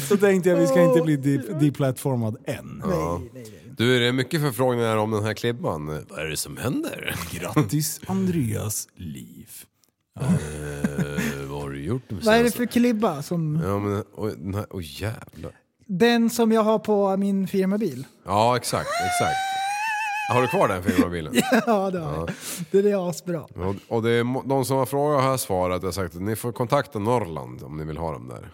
Så 0.08 0.16
tänkte 0.16 0.48
jag, 0.50 0.56
vi 0.56 0.66
ska 0.66 0.82
inte 0.82 1.00
bli 1.02 1.16
de- 1.16 1.36
deplattformad 1.66 2.36
än. 2.46 2.82
Du, 3.76 3.96
är 3.96 4.00
det 4.00 4.12
mycket 4.12 4.40
förfrågningar 4.40 4.96
om 4.96 5.10
den 5.10 5.24
här 5.24 5.34
klibban? 5.34 5.86
Vad 6.10 6.18
är 6.18 6.24
det 6.24 6.36
som 6.36 6.56
händer? 6.56 7.14
Grattis 7.32 8.00
Andreas 8.06 8.88
liv. 8.96 9.48
Eh, 10.20 11.48
vad 11.48 11.62
har 11.62 11.70
du 11.70 11.84
gjort 11.84 12.02
nu 12.08 12.18
Vad 12.22 12.34
är 12.34 12.44
det 12.44 12.50
för 12.50 12.66
klibba? 12.66 13.22
Som, 13.22 13.60
Ja 13.64 13.78
men, 13.78 14.04
oj, 14.14 14.32
den 14.38 14.54
här, 14.54 14.66
oj 14.70 14.84
jävlar. 15.02 15.52
Den 15.86 16.30
som 16.30 16.52
jag 16.52 16.62
har 16.62 16.78
på 16.78 17.16
min 17.16 17.46
firmabil? 17.48 18.06
Ja 18.24 18.56
exakt, 18.56 18.88
exakt. 19.06 19.36
Har 20.32 20.42
du 20.42 20.48
kvar 20.48 20.68
den 20.68 20.82
firmabilen? 20.82 21.34
Ja, 21.66 21.90
det 21.90 21.98
har 22.00 22.14
jag. 22.16 22.30
Det 22.70 22.90
är 22.90 23.08
asbra. 23.10 23.40
Och, 23.40 23.74
och 23.88 24.02
det 24.02 24.10
är, 24.10 24.48
de 24.48 24.64
som 24.64 24.76
har 24.76 24.86
frågat 24.86 25.22
har 25.22 25.36
svarat, 25.36 25.82
jag 25.82 25.86
har 25.86 25.92
sagt 25.92 26.14
att 26.14 26.22
ni 26.22 26.36
får 26.36 26.52
kontakta 26.52 26.98
Norrland 26.98 27.62
om 27.62 27.76
ni 27.76 27.84
vill 27.84 27.96
ha 27.98 28.12
dem 28.12 28.28
där. 28.28 28.50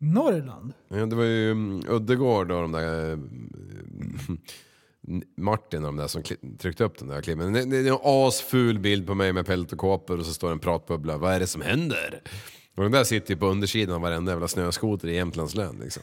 Norrland? 0.00 0.72
Ja, 0.88 1.06
det 1.06 1.16
var 1.16 1.24
ju 1.24 1.50
mm, 1.50 1.82
Uddegård 1.88 2.50
och 2.50 2.62
de 2.62 2.72
där... 2.72 3.12
eh, 3.12 3.18
Martin 5.36 5.84
och 5.84 5.86
de 5.86 5.96
där 5.96 6.06
som 6.06 6.22
tryckte 6.58 6.84
upp 6.84 6.98
den 6.98 7.08
där 7.08 7.22
klippen. 7.22 7.52
Det, 7.52 7.64
det 7.64 7.76
är 7.76 7.92
en 7.92 7.98
asful 8.02 8.78
bild 8.78 9.06
på 9.06 9.14
mig 9.14 9.32
med 9.32 9.46
pält 9.46 9.72
och 9.72 9.78
kåpor 9.78 10.18
och 10.18 10.26
så 10.26 10.32
står 10.32 10.52
en 10.52 10.58
pratbubbla. 10.58 11.18
Vad 11.18 11.32
är 11.34 11.40
det 11.40 11.46
som 11.46 11.62
händer? 11.62 12.22
Och 12.76 12.82
den 12.82 12.92
där 12.92 13.04
sitter 13.04 13.34
ju 13.34 13.40
på 13.40 13.46
undersidan 13.46 13.94
av 13.94 14.00
varenda 14.00 14.32
jävla 14.32 14.48
snöskoter 14.48 15.08
i 15.08 15.14
Jämtlands 15.14 15.54
län 15.54 15.78
liksom. 15.82 16.02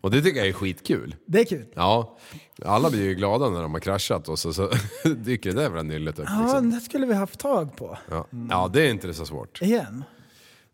Och 0.00 0.10
det 0.10 0.22
tycker 0.22 0.38
jag 0.38 0.48
är 0.48 0.52
skitkul. 0.52 1.14
Det 1.26 1.40
är 1.40 1.44
kul. 1.44 1.66
Ja, 1.74 2.18
alla 2.64 2.90
blir 2.90 3.02
ju 3.04 3.14
glada 3.14 3.48
när 3.50 3.62
de 3.62 3.72
har 3.72 3.80
kraschat 3.80 4.28
och 4.28 4.38
så, 4.38 4.52
så 4.52 4.70
dyker 5.16 5.50
det 5.50 5.56
där 5.56 5.62
jävla 5.62 5.82
nyllet 5.82 6.18
upp. 6.18 6.24
Ja, 6.28 6.42
Liksom. 6.42 6.70
det 6.70 6.80
skulle 6.80 7.06
vi 7.06 7.14
haft 7.14 7.38
tag 7.40 7.76
på. 7.76 7.98
Ja. 8.10 8.26
ja, 8.50 8.70
det 8.72 8.82
är 8.86 8.90
inte 8.90 9.14
så 9.14 9.26
svårt. 9.26 9.62
Igen. 9.62 10.04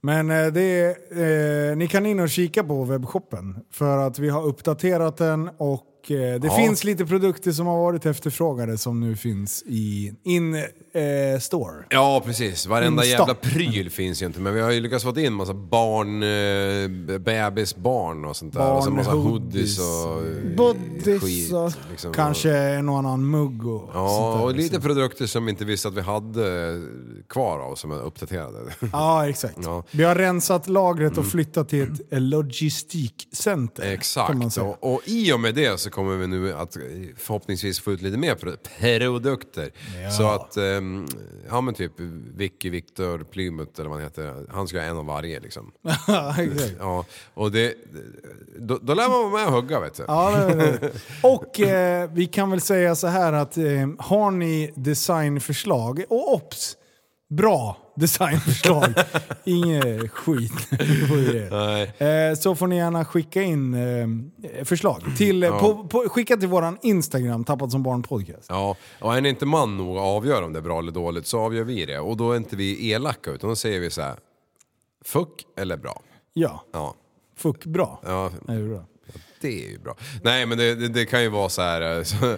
Men 0.00 0.30
eh, 0.30 0.46
det 0.46 0.60
är, 0.62 1.70
eh, 1.70 1.76
ni 1.76 1.88
kan 1.88 2.06
in 2.06 2.20
och 2.20 2.28
kika 2.30 2.64
på 2.64 2.84
webbshoppen 2.84 3.56
för 3.70 3.98
att 3.98 4.18
vi 4.18 4.28
har 4.28 4.46
uppdaterat 4.46 5.16
den 5.16 5.48
och 5.56 6.10
eh, 6.10 6.40
det 6.40 6.40
Ja. 6.46 6.56
finns 6.56 6.84
lite 6.84 7.06
produkter 7.06 7.52
som 7.52 7.66
har 7.66 7.78
varit 7.78 8.06
efterfrågade 8.06 8.78
som 8.78 9.00
nu 9.00 9.16
finns 9.16 9.62
i 9.66 10.12
in 10.24 10.64
eh, 10.96 11.38
store. 11.40 11.84
Ja 11.90 12.22
precis, 12.24 12.66
varenda 12.66 13.04
Insta. 13.04 13.18
jävla 13.18 13.34
pryl 13.34 13.90
finns 13.90 14.22
ju 14.22 14.26
inte 14.26 14.40
men 14.40 14.54
vi 14.54 14.60
har 14.60 14.70
ju 14.70 14.80
lyckats 14.80 15.04
få 15.04 15.20
in 15.20 15.32
massa 15.32 15.54
barn, 15.54 16.22
eh, 16.22 17.18
bebisbarn 17.18 18.24
och 18.24 18.36
sånt 18.36 18.54
där. 18.54 18.72
Och 18.72 18.84
så 18.84 18.90
massa 18.90 19.10
hoodies, 19.10 19.78
och 19.78 20.26
eh, 20.26 20.56
Bodys 20.56 21.22
skit. 21.22 21.52
och- 21.52 21.72
Liksom. 21.90 22.12
Kanske 22.12 22.56
en 22.56 22.88
och 22.88 22.98
annan 22.98 23.30
mugg 23.30 23.66
och 23.66 23.80
sånt 23.80 23.90
Ja, 23.94 24.34
där. 24.38 24.44
och 24.44 24.54
lite 24.54 24.80
produkter 24.80 25.26
som 25.26 25.44
vi 25.44 25.50
inte 25.50 25.64
visste 25.64 25.88
att 25.88 25.94
vi 25.94 26.00
hade 26.00 26.80
kvar 27.28 27.58
av 27.58 27.74
som 27.74 27.90
är 27.92 28.02
uppdaterade. 28.02 28.58
Ja, 28.92 29.28
exakt. 29.28 29.58
Ja. 29.62 29.84
Vi 29.90 30.04
har 30.04 30.14
rensat 30.14 30.68
lagret 30.68 31.18
och 31.18 31.26
flyttat 31.26 31.68
till 31.68 31.82
ett 31.82 32.12
eh, 32.12 32.20
logistikcenter. 32.20 33.82
Kan 33.82 33.88
man 33.88 33.94
Exakt, 33.94 34.52
säga. 34.54 34.66
och, 34.66 34.94
och 34.94 35.00
i 35.04 35.32
och 35.32 35.40
med 35.40 35.54
det 35.54 35.80
så 35.80 35.90
kommer 35.90 36.16
vi 36.16 36.26
nu 36.26 36.52
att 36.52 36.76
eh, 36.76 36.82
förhoppningsvis 37.16 37.80
få 37.80 37.92
ut 37.92 38.02
lite 38.02 38.16
mer 38.18 38.34
pro- 38.34 38.56
produkter. 38.80 39.70
Så 40.18 40.28
att, 40.28 40.56
ehm, 40.56 40.85
ja 41.48 41.60
men 41.60 41.74
typ 41.74 41.92
Vicky, 42.36 42.70
Victor, 42.70 43.18
Plymouth 43.18 43.80
eller 43.80 43.90
vad 43.90 43.98
han 43.98 44.06
heter, 44.06 44.46
han 44.50 44.68
ska 44.68 44.78
ha 44.78 44.84
en 44.84 44.96
av 44.96 45.06
varje 45.06 45.40
liksom. 45.40 45.72
Ja, 46.78 47.04
och 47.34 47.52
det, 47.52 47.74
då, 48.58 48.78
då 48.82 48.94
lär 48.94 49.08
man 49.08 49.30
vara 49.30 49.42
med 49.42 49.46
och 49.46 49.52
hugga 49.52 49.80
vet 49.80 49.96
du. 49.96 50.04
Ja. 50.08 50.48
Och 51.22 51.60
eh, 51.60 52.10
vi 52.12 52.26
kan 52.26 52.50
väl 52.50 52.60
säga 52.60 52.94
så 52.94 53.06
här 53.06 53.32
att 53.32 53.56
eh, 53.56 53.64
har 53.98 54.30
ni 54.30 54.72
designförslag, 54.76 56.04
och 56.08 56.34
ops! 56.34 56.76
Bra 57.28 57.76
designförslag, 57.96 58.94
inget 59.44 60.10
skit. 60.10 60.52
Eh, 61.98 62.34
så 62.38 62.54
får 62.54 62.66
ni 62.66 62.76
gärna 62.76 63.04
skicka 63.04 63.42
in 63.42 63.74
eh, 63.74 64.64
förslag. 64.64 65.02
Till, 65.16 65.42
eh, 65.42 65.60
på, 65.60 65.84
på, 65.88 65.98
skicka 66.08 66.36
till 66.36 66.48
våran 66.48 66.78
Instagram, 66.82 67.44
Tappat 67.44 67.70
som 67.70 67.82
barn 67.82 68.02
podcast. 68.02 68.46
Ja, 68.48 68.76
och 69.00 69.16
är 69.16 69.20
ni 69.20 69.28
inte 69.28 69.46
man 69.46 69.76
nog 69.76 69.96
att 69.96 70.02
avgöra 70.02 70.44
om 70.44 70.52
det 70.52 70.58
är 70.58 70.62
bra 70.62 70.78
eller 70.78 70.92
dåligt 70.92 71.26
så 71.26 71.40
avgör 71.40 71.64
vi 71.64 71.84
det. 71.86 71.98
Och 71.98 72.16
då 72.16 72.32
är 72.32 72.36
inte 72.36 72.56
vi 72.56 72.90
elaka 72.92 73.30
utan 73.30 73.50
då 73.50 73.56
säger 73.56 73.80
vi 73.80 73.90
så 73.90 74.02
här. 74.02 74.16
Fuck 75.04 75.42
eller 75.58 75.76
bra? 75.76 76.02
Ja, 76.32 76.64
Ja, 76.72 76.94
fuck 77.36 77.64
bra. 77.64 78.00
ja 78.04 78.30
Är 78.48 78.58
det 78.58 78.68
bra? 78.68 78.84
det 79.40 79.64
är 79.66 79.70
ju 79.70 79.78
bra. 79.78 79.96
Nej 80.22 80.46
men 80.46 80.58
det, 80.58 80.74
det, 80.74 80.88
det 80.88 81.06
kan 81.06 81.22
ju 81.22 81.28
vara 81.28 81.48
så 81.48 81.62
här. 81.62 81.96
eh, 81.98 82.02
Så, 82.02 82.16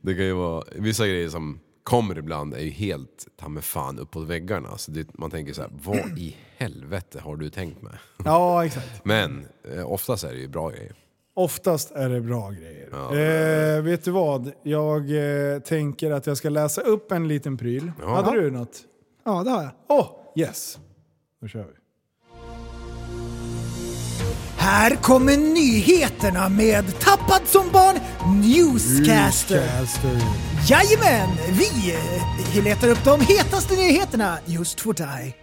det 0.00 0.14
kan 0.14 0.24
ju 0.24 0.32
vara, 0.32 0.64
vissa 0.76 1.06
grejer 1.06 1.28
som 1.28 1.58
kommer 1.86 2.18
ibland 2.18 2.54
är 2.54 2.60
ju 2.60 2.70
helt 2.70 3.26
ta 3.36 3.48
mig 3.48 3.62
fan 3.62 3.98
uppåt 3.98 4.26
väggarna. 4.28 4.78
Så 4.78 4.90
det, 4.90 5.18
man 5.18 5.30
tänker 5.30 5.52
så 5.52 5.62
här, 5.62 5.70
vad 5.72 6.18
i 6.18 6.36
helvete 6.56 7.20
har 7.20 7.36
du 7.36 7.50
tänkt 7.50 7.82
med? 7.82 7.98
Ja, 8.24 8.64
exakt. 8.64 8.90
Men 9.04 9.46
eh, 9.74 9.92
oftast 9.92 10.24
är 10.24 10.32
det 10.32 10.38
ju 10.38 10.48
bra 10.48 10.70
grejer. 10.70 10.94
Oftast 11.34 11.90
är 11.90 12.08
det 12.08 12.20
bra 12.20 12.50
grejer. 12.50 12.88
Ja. 12.92 13.18
Eh, 13.18 13.82
vet 13.82 14.04
du 14.04 14.10
vad? 14.10 14.52
Jag 14.62 15.10
eh, 15.10 15.58
tänker 15.58 16.10
att 16.10 16.26
jag 16.26 16.36
ska 16.36 16.48
läsa 16.48 16.80
upp 16.80 17.12
en 17.12 17.28
liten 17.28 17.56
pryl. 17.56 17.92
Ja. 18.00 18.14
Hade 18.14 18.40
du 18.40 18.50
något? 18.50 18.80
Ja, 19.24 19.42
det 19.44 19.50
har 19.50 19.62
jag. 19.62 19.72
Åh, 19.88 20.00
oh, 20.00 20.40
yes. 20.40 20.78
Då 21.40 21.48
kör 21.48 21.64
vi. 21.64 21.85
Här 24.66 24.96
kommer 24.96 25.36
nyheterna 25.36 26.48
med 26.48 27.00
Tappad 27.00 27.48
som 27.48 27.70
barn 27.72 27.96
Newscaster. 28.42 29.60
Newscaster. 29.60 30.20
Jajamän, 30.68 31.28
vi 32.52 32.62
letar 32.62 32.88
upp 32.88 33.04
de 33.04 33.20
hetaste 33.20 33.76
nyheterna 33.76 34.38
just 34.46 34.80
för 34.80 34.92
dig. 34.92 35.36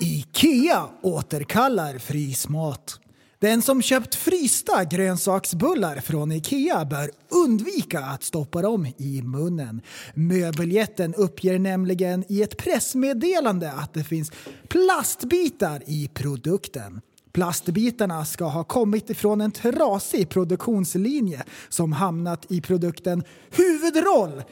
IKEA 0.00 0.88
återkallar 1.02 1.98
frysmat. 1.98 3.00
Den 3.38 3.62
som 3.62 3.82
köpt 3.82 4.14
frysta 4.14 4.84
grönsaksbullar 4.84 5.96
från 5.96 6.32
IKEA 6.32 6.84
bör 6.84 7.10
undvika 7.44 8.00
att 8.00 8.22
stoppa 8.22 8.62
dem 8.62 8.86
i 8.98 9.22
munnen. 9.22 9.80
Möbeljätten 10.14 11.14
uppger 11.14 11.58
nämligen 11.58 12.24
i 12.28 12.42
ett 12.42 12.56
pressmeddelande 12.56 13.72
att 13.72 13.94
det 13.94 14.04
finns 14.04 14.32
plastbitar 14.68 15.82
i 15.86 16.10
produkten. 16.14 17.00
Plastbitarna 17.38 18.24
ska 18.24 18.44
ha 18.44 18.64
kommit 18.64 19.10
ifrån 19.10 19.40
en 19.40 19.50
trasig 19.52 20.28
produktionslinje 20.28 21.42
som 21.68 21.92
hamnat 21.92 22.46
i 22.52 22.60
produkten 22.60 23.24
Huvudroll 23.50 24.42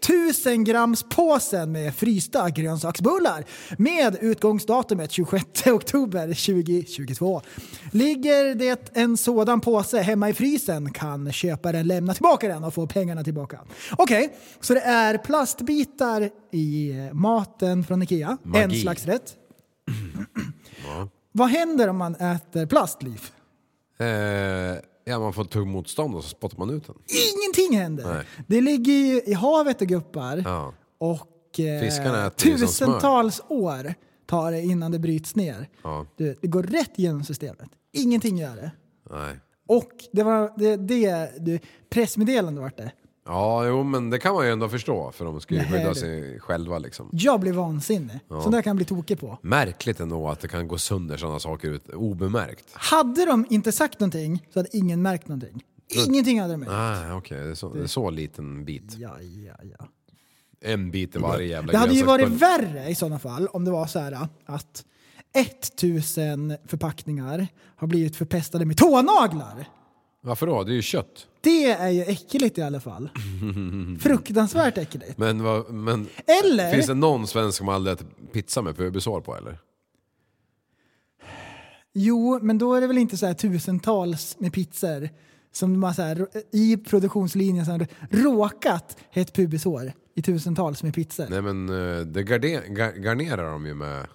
1000 0.00 0.64
grams 0.64 1.02
påsen 1.02 1.72
med 1.72 1.94
frysta 1.94 2.50
grönsaksbullar 2.50 3.44
med 3.78 4.16
utgångsdatumet 4.20 5.10
26 5.12 5.66
oktober 5.66 6.26
2022. 6.26 7.42
Ligger 7.92 8.54
det 8.54 8.90
en 8.94 9.16
sådan 9.16 9.60
påse 9.60 9.98
hemma 9.98 10.28
i 10.28 10.34
frysen 10.34 10.92
kan 10.92 11.32
köparen 11.32 11.86
lämna 11.86 12.14
tillbaka 12.14 12.48
den 12.48 12.64
och 12.64 12.74
få 12.74 12.86
pengarna 12.86 13.24
tillbaka. 13.24 13.60
Okej, 13.98 14.36
så 14.60 14.74
det 14.74 14.80
är 14.80 15.18
plastbitar 15.18 16.30
i 16.52 16.92
maten 17.12 17.84
från 17.84 18.02
Ikea. 18.02 18.38
En 18.44 18.50
Magi. 18.50 18.80
slags 18.80 19.06
rätt. 19.06 19.36
Vad 21.32 21.48
händer 21.48 21.88
om 21.88 21.96
man 21.96 22.14
äter 22.14 22.66
plastliv? 22.66 23.30
Eh, 23.98 24.06
ja, 25.04 25.18
man 25.18 25.32
får 25.32 25.44
tuggmotstånd 25.44 26.14
och 26.14 26.22
så 26.22 26.28
spottar 26.28 26.58
man 26.58 26.70
ut 26.70 26.86
den. 26.86 26.96
Ingenting 27.34 27.78
händer. 27.78 28.14
Nej. 28.14 28.24
Det 28.46 28.60
ligger 28.60 28.92
ju 28.92 29.20
i 29.22 29.32
havet 29.32 29.80
och 29.80 29.86
guppar. 29.86 30.42
Ja. 30.44 30.74
Och 30.98 31.60
eh, 31.60 31.82
äter 31.82 31.90
som 31.90 32.30
tusentals 32.58 33.42
år 33.48 33.94
tar 34.26 34.52
det 34.52 34.60
innan 34.60 34.92
det 34.92 34.98
bryts 34.98 35.36
ner. 35.36 35.68
Ja. 35.82 36.06
Du, 36.16 36.36
det 36.40 36.48
går 36.48 36.62
rätt 36.62 36.92
genom 36.98 37.24
systemet. 37.24 37.68
Ingenting 37.92 38.38
gör 38.38 38.56
det. 38.56 38.70
Nej. 39.10 39.40
Och 39.68 39.90
det 40.12 40.22
var 40.22 40.52
det, 40.56 40.76
det 40.76 41.32
du, 41.38 41.58
pressmeddelande 41.90 42.60
vart 42.60 42.76
det. 42.76 42.92
Ja, 43.26 43.66
jo 43.66 43.82
men 43.82 44.10
det 44.10 44.18
kan 44.18 44.34
man 44.34 44.46
ju 44.46 44.52
ändå 44.52 44.68
förstå 44.68 45.12
för 45.12 45.24
de 45.24 45.40
ska 45.40 45.54
ju 45.54 45.60
Nej, 45.60 45.70
skydda 45.70 45.94
sig 45.94 46.40
själva 46.40 46.78
liksom. 46.78 47.08
Jag 47.12 47.40
blir 47.40 47.52
vansinnig. 47.52 48.18
Så 48.28 48.50
där 48.50 48.62
kan 48.62 48.70
jag 48.70 48.76
bli 48.76 48.84
tokig 48.84 49.20
på. 49.20 49.38
Märkligt 49.42 50.00
ändå 50.00 50.28
att 50.28 50.40
det 50.40 50.48
kan 50.48 50.68
gå 50.68 50.78
sönder 50.78 51.16
sådana 51.16 51.38
saker 51.40 51.68
ut 51.70 51.88
obemärkt. 51.88 52.64
Hade 52.72 53.26
de 53.26 53.46
inte 53.50 53.72
sagt 53.72 54.00
någonting 54.00 54.46
så 54.52 54.58
hade 54.58 54.76
ingen 54.76 55.02
märkt 55.02 55.28
någonting. 55.28 55.62
Ingenting 56.06 56.40
hade 56.40 56.52
de 56.52 56.56
märkt. 56.60 56.72
Ah, 56.72 57.16
Okej, 57.16 57.38
det, 57.44 57.50
är 57.50 57.54
så, 57.54 57.74
det 57.74 57.82
är 57.82 57.86
så 57.86 58.10
liten 58.10 58.64
bit. 58.64 58.94
Ja, 58.96 59.20
ja, 59.20 59.54
ja. 59.78 59.86
En 60.64 60.90
bit 60.90 61.16
i 61.16 61.18
varje 61.18 61.46
jävla 61.46 61.72
Det 61.72 61.78
hade 61.78 61.94
ju 61.94 62.02
varit 62.04 62.28
grönsaksbulle. 62.28 62.72
värre 62.74 62.88
i 62.90 62.94
sådana 62.94 63.18
fall 63.18 63.46
om 63.46 63.64
det 63.64 63.70
var 63.70 63.86
så 63.86 63.98
här 63.98 64.28
att 64.46 64.84
1000 65.34 66.56
förpackningar 66.66 67.46
har 67.76 67.86
blivit 67.86 68.16
förpestade 68.16 68.64
med 68.64 68.76
tånaglar. 68.76 69.68
Varför 70.24 70.46
då? 70.46 70.64
Det 70.64 70.72
är 70.72 70.74
ju 70.74 70.82
kött. 70.82 71.26
Det 71.40 71.64
är 71.70 71.88
ju 71.90 72.02
äckligt 72.02 72.58
i 72.58 72.62
alla 72.62 72.80
fall. 72.80 73.10
Fruktansvärt 74.00 74.78
äckligt. 74.78 75.18
Men, 75.18 75.42
vad, 75.42 75.70
men 75.74 76.06
Eller- 76.44 76.72
finns 76.72 76.86
det 76.86 76.94
någon 76.94 77.26
svensk 77.26 77.58
som 77.58 77.68
aldrig 77.68 77.92
ätit 77.94 78.32
pizza 78.32 78.62
med 78.62 78.76
pubisår 78.76 79.20
på 79.20 79.36
eller? 79.36 79.58
Jo, 81.94 82.38
men 82.42 82.58
då 82.58 82.74
är 82.74 82.80
det 82.80 82.86
väl 82.86 82.98
inte 82.98 83.16
så 83.16 83.26
här 83.26 83.34
tusentals 83.34 84.36
med 84.38 84.52
pizzor 84.52 85.08
som 85.52 85.72
de 85.72 85.82
har 85.82 85.92
så 85.92 86.02
här, 86.02 86.26
i 86.52 86.76
produktionslinjen 86.76 87.66
så 87.66 87.72
här, 87.72 87.86
råkat 88.10 88.96
ett 89.12 89.32
pubishår 89.34 89.92
i 90.14 90.22
tusentals 90.22 90.82
med 90.82 90.94
pizzor. 90.94 91.26
Nej 91.30 91.42
men 91.42 91.68
eh, 91.68 92.00
det 92.06 92.22
garde, 92.22 92.48
gar, 92.68 92.92
garnerar 93.02 93.50
de 93.52 93.66
ju 93.66 93.74
med 93.74 94.06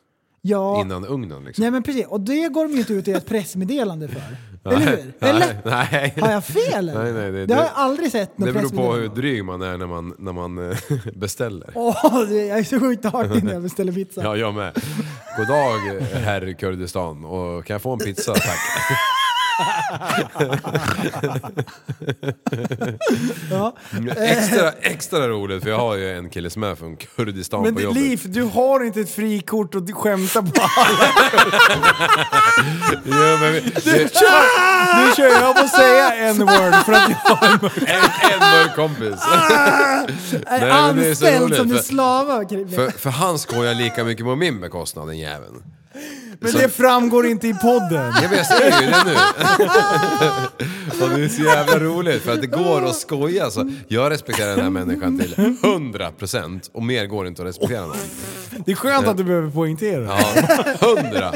ja, 0.48 0.82
innan 0.82 1.06
ugnen 1.06 1.44
liksom. 1.44 1.62
nej 1.62 1.72
men 1.72 1.84
precis. 1.84 2.06
Och 2.08 2.22
det 2.22 2.48
går 2.50 2.64
de 2.68 2.74
ju 2.74 2.80
inte 2.80 2.94
ut 2.94 3.08
i 3.08 3.12
ett 3.12 3.26
pressmeddelande 3.26 4.08
för. 4.08 4.22
Eller 4.72 4.80
hur? 4.80 5.14
Eller? 5.20 5.62
nej. 5.66 6.14
Har 6.22 6.32
jag 6.32 6.44
fel? 6.46 6.74
eller? 6.90 7.04
Nej, 7.04 7.14
nej, 7.14 7.32
det- 7.32 7.46
det 7.46 7.54
har 7.56 7.64
jag 7.64 7.72
aldrig 7.76 8.12
sett 8.12 8.32
Det 8.36 8.52
beror 8.54 8.70
på 8.70 8.94
hur 8.94 9.08
dryg 9.08 9.46
man 9.46 9.62
är 9.62 9.78
när 9.78 9.88
man, 9.88 10.14
när 10.18 10.34
man 10.34 10.72
eh, 10.72 10.78
beställer. 11.16 11.70
Åh, 11.76 12.22
det- 12.30 12.46
jag 12.46 12.60
är 12.60 12.64
så 12.64 12.80
sjukt 12.80 13.06
artig 13.06 13.44
när 13.44 13.54
jag 13.54 13.62
beställer 13.62 13.92
pizza. 13.92 14.22
Ja, 14.24 14.36
jag 14.38 14.54
med. 14.54 14.74
God 15.38 15.48
dag 15.48 15.80
herr 16.14 16.54
Kurdistan. 16.60 17.26
Och 17.26 17.66
kan 17.66 17.74
jag 17.74 17.82
få 17.82 17.94
en 17.94 18.00
pizza 18.00 18.34
tack? 18.34 18.60
Ja. 23.52 23.76
Extra, 24.18 24.72
extra 24.72 25.28
roligt 25.28 25.64
för 25.64 25.70
jag 25.70 25.78
har 25.80 25.96
ju 25.96 26.18
en 26.18 26.30
kille 26.30 26.50
som 26.50 26.64
är 26.64 26.76
från 26.76 26.98
Kurdistan 26.98 27.64
Men 27.64 27.76
på 27.76 27.82
jobbet. 27.82 28.02
Liv, 28.04 28.22
du 28.26 28.44
har 28.44 28.84
inte 28.86 29.02
ett 29.02 29.10
frikort 29.16 29.76
och 29.76 29.90
skämta 29.94 30.42
på 30.42 30.52
alla. 30.78 31.10
Ja, 33.06 33.38
men, 33.42 33.54
vi- 33.54 33.60
det, 33.84 34.12
Nu 34.98 35.14
kör 35.16 35.28
jag 35.42 35.58
att 35.58 35.70
säga 35.70 36.14
en 36.14 36.38
word 36.40 36.76
för 36.86 36.94
att 36.94 37.10
jag 37.10 37.36
har 37.36 37.48
en 37.48 37.60
en, 37.88 38.32
en 38.34 38.40
mörk 38.40 38.76
kompis. 38.76 39.22
Nej, 40.50 40.60
men 40.62 41.16
så 41.16 41.26
anställd 41.28 41.56
som 41.56 41.70
en 41.72 41.78
för- 41.78 41.84
slav. 41.84 42.26
För, 42.26 42.76
För, 42.76 42.98
för 43.00 43.10
han 43.10 43.40
skojar 43.40 43.74
lika 43.74 44.04
mycket 44.04 44.26
på 44.26 44.36
min 44.36 44.62
bekostnad 44.62 45.08
den 45.08 45.18
jäveln. 45.18 45.64
Men 46.40 46.52
det 46.52 46.70
framgår 46.70 47.28
inte 47.28 47.48
i 47.48 47.54
podden. 47.54 48.14
Ja, 48.22 48.28
men 48.30 48.38
jag 48.38 48.46
säger 48.48 48.82
ju 48.82 48.88
det 48.88 49.04
nu. 49.06 49.14
och 51.04 51.10
det 51.10 51.24
är 51.26 51.30
så 51.30 51.42
jävla 51.44 51.80
roligt 51.80 52.22
för 52.22 52.34
att 52.34 52.42
det 52.42 52.48
går 52.48 52.86
att 52.86 52.96
skoja. 52.96 53.50
Så 53.50 53.72
jag 53.88 54.12
respekterar 54.12 54.50
den 54.50 54.60
här 54.62 54.70
människan 54.70 55.20
till 55.20 55.36
100% 55.36 56.70
och 56.74 56.84
mer 56.84 57.06
går 57.06 57.28
inte 57.28 57.42
att 57.42 57.48
respektera 57.48 57.82
någon. 57.82 57.96
Det 58.66 58.72
är 58.72 58.76
skönt 58.76 59.08
att 59.08 59.18
du 59.18 59.24
behöver 59.24 59.50
poängtera 59.50 60.00
det. 60.02 60.06
Ja, 60.08 60.88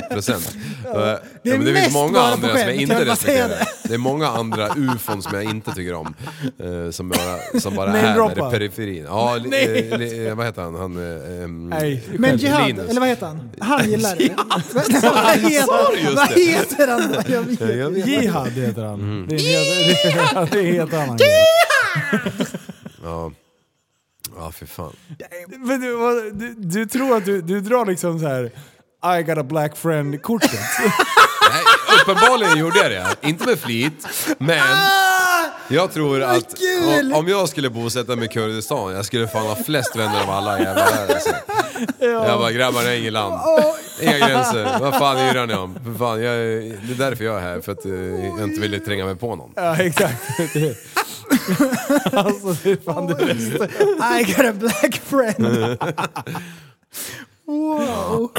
100%. 0.09 0.57
Ja, 0.85 1.19
Det 1.43 1.49
är 1.51 1.57
men 1.57 1.65
det 1.65 1.73
finns 1.81 1.93
många 1.93 2.19
andra 2.19 2.49
som 2.49 2.57
jag 2.59 2.75
inte 2.75 3.05
respekterar. 3.05 3.67
Det 3.87 3.93
är 3.93 3.97
många 3.97 4.27
andra 4.27 4.67
ufon 4.75 5.21
som 5.21 5.33
jag 5.33 5.43
inte 5.43 5.71
tycker 5.71 5.93
om. 5.93 6.15
eh, 6.59 6.91
Som 6.91 7.09
bara, 7.09 7.59
som 7.61 7.75
bara 7.75 7.97
är 7.99 8.15
där 8.35 8.47
i 8.47 8.51
periferin. 8.51 9.03
Ja, 9.07 9.35
li, 9.35 9.89
eh, 9.91 9.97
li, 9.97 10.27
eh, 10.27 10.35
vad 10.35 10.45
heter 10.45 10.61
han? 10.61 10.75
han 10.75 10.97
eh, 11.41 11.47
Nej. 11.47 12.03
men 12.17 12.37
Jihad, 12.37 12.79
eller 12.89 12.99
vad 12.99 13.09
heter 13.09 13.25
han? 13.27 13.49
Han 13.59 13.89
gillar 13.89 14.15
det. 14.15 14.29
vad 14.73 14.83
heter, 15.39 16.15
vad 16.15 16.29
det? 16.29 16.41
heter 16.41 16.87
han? 16.87 17.15
Jag 17.27 17.41
vet. 17.41 17.77
jag 17.77 17.89
vet. 17.89 18.07
Jihad 18.07 18.47
heter 18.51 18.83
han. 18.83 18.93
Mm. 18.99 19.27
Det, 19.27 19.35
är 19.35 19.59
en 19.59 19.95
helt, 20.35 20.51
det 20.51 20.59
är 20.59 20.65
en 20.67 20.73
helt 20.73 20.93
annan 20.93 21.17
grej. 21.17 21.45
Ja. 23.03 23.31
Ja, 24.37 24.51
för 24.51 24.65
fan. 24.65 24.95
Men 25.59 25.81
du, 25.81 25.93
vad- 25.95 26.33
du, 26.39 26.53
du 26.57 26.85
tror 26.85 27.17
att 27.17 27.25
du, 27.25 27.41
du 27.41 27.61
drar 27.61 27.85
liksom 27.85 28.19
så 28.19 28.27
här 28.27 28.51
I 29.19 29.23
got 29.23 29.37
a 29.37 29.43
black 29.43 29.77
friend-kortet. 29.77 30.51
Nej, 31.51 31.63
uppenbarligen 32.01 32.57
gjorde 32.57 32.77
jag 32.79 32.91
det. 32.91 33.27
Inte 33.27 33.45
med 33.45 33.59
flit, 33.59 34.07
men 34.37 34.59
jag 35.71 35.93
tror 35.93 36.21
att 36.21 36.57
kul! 36.57 37.13
om, 37.13 37.19
om 37.19 37.27
jag 37.27 37.49
skulle 37.49 37.69
bosätta 37.69 38.15
mig 38.15 38.25
i 38.25 38.27
Kurdistan, 38.27 38.93
jag 38.93 39.05
skulle 39.05 39.27
fan 39.27 39.47
ha 39.47 39.55
flest 39.55 39.95
vänner 39.95 40.23
av 40.23 40.29
alla 40.29 40.59
jävla 40.59 40.85
där 40.85 41.13
alltså. 41.13 41.29
Jag 41.99 42.39
bara, 42.39 42.51
grabbar 42.51 42.83
det 42.83 42.89
är 42.89 42.99
inget 42.99 43.13
land. 43.13 43.41
Inga 44.01 44.17
gränser. 44.17 44.79
Vad 44.79 44.95
fan 44.95 45.17
yrar 45.17 45.47
ni 45.47 45.53
om? 45.53 45.77
För 45.85 45.93
fan, 45.97 46.23
jag, 46.23 46.35
det 46.35 46.93
är 46.93 46.97
därför 46.97 47.23
jag 47.23 47.37
är 47.37 47.41
här, 47.41 47.61
för 47.61 47.71
att 47.71 47.85
eh, 47.85 47.91
jag 48.37 48.43
inte 48.43 48.61
ville 48.61 48.79
tränga 48.79 49.05
mig 49.05 49.15
på 49.15 49.35
någon. 49.35 49.51
ja, 49.55 49.77
exakt. 49.77 50.23
Alltså 52.13 52.55
det 52.63 52.71
är 52.71 52.77
fan 52.85 53.07
det 53.07 53.15
bästa. 53.15 53.65
I 54.19 54.23
got 54.23 54.45
a 54.45 54.53
black 54.53 54.95
friend. 54.95 55.77
wow. 57.45 58.31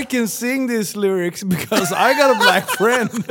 I 0.00 0.04
can 0.04 0.28
sing 0.28 0.68
these 0.68 0.98
lyrics 0.98 1.42
because 1.42 1.94
I 1.94 2.14
got 2.14 2.36
a 2.36 2.38
black 2.40 2.70
friend. 2.70 3.24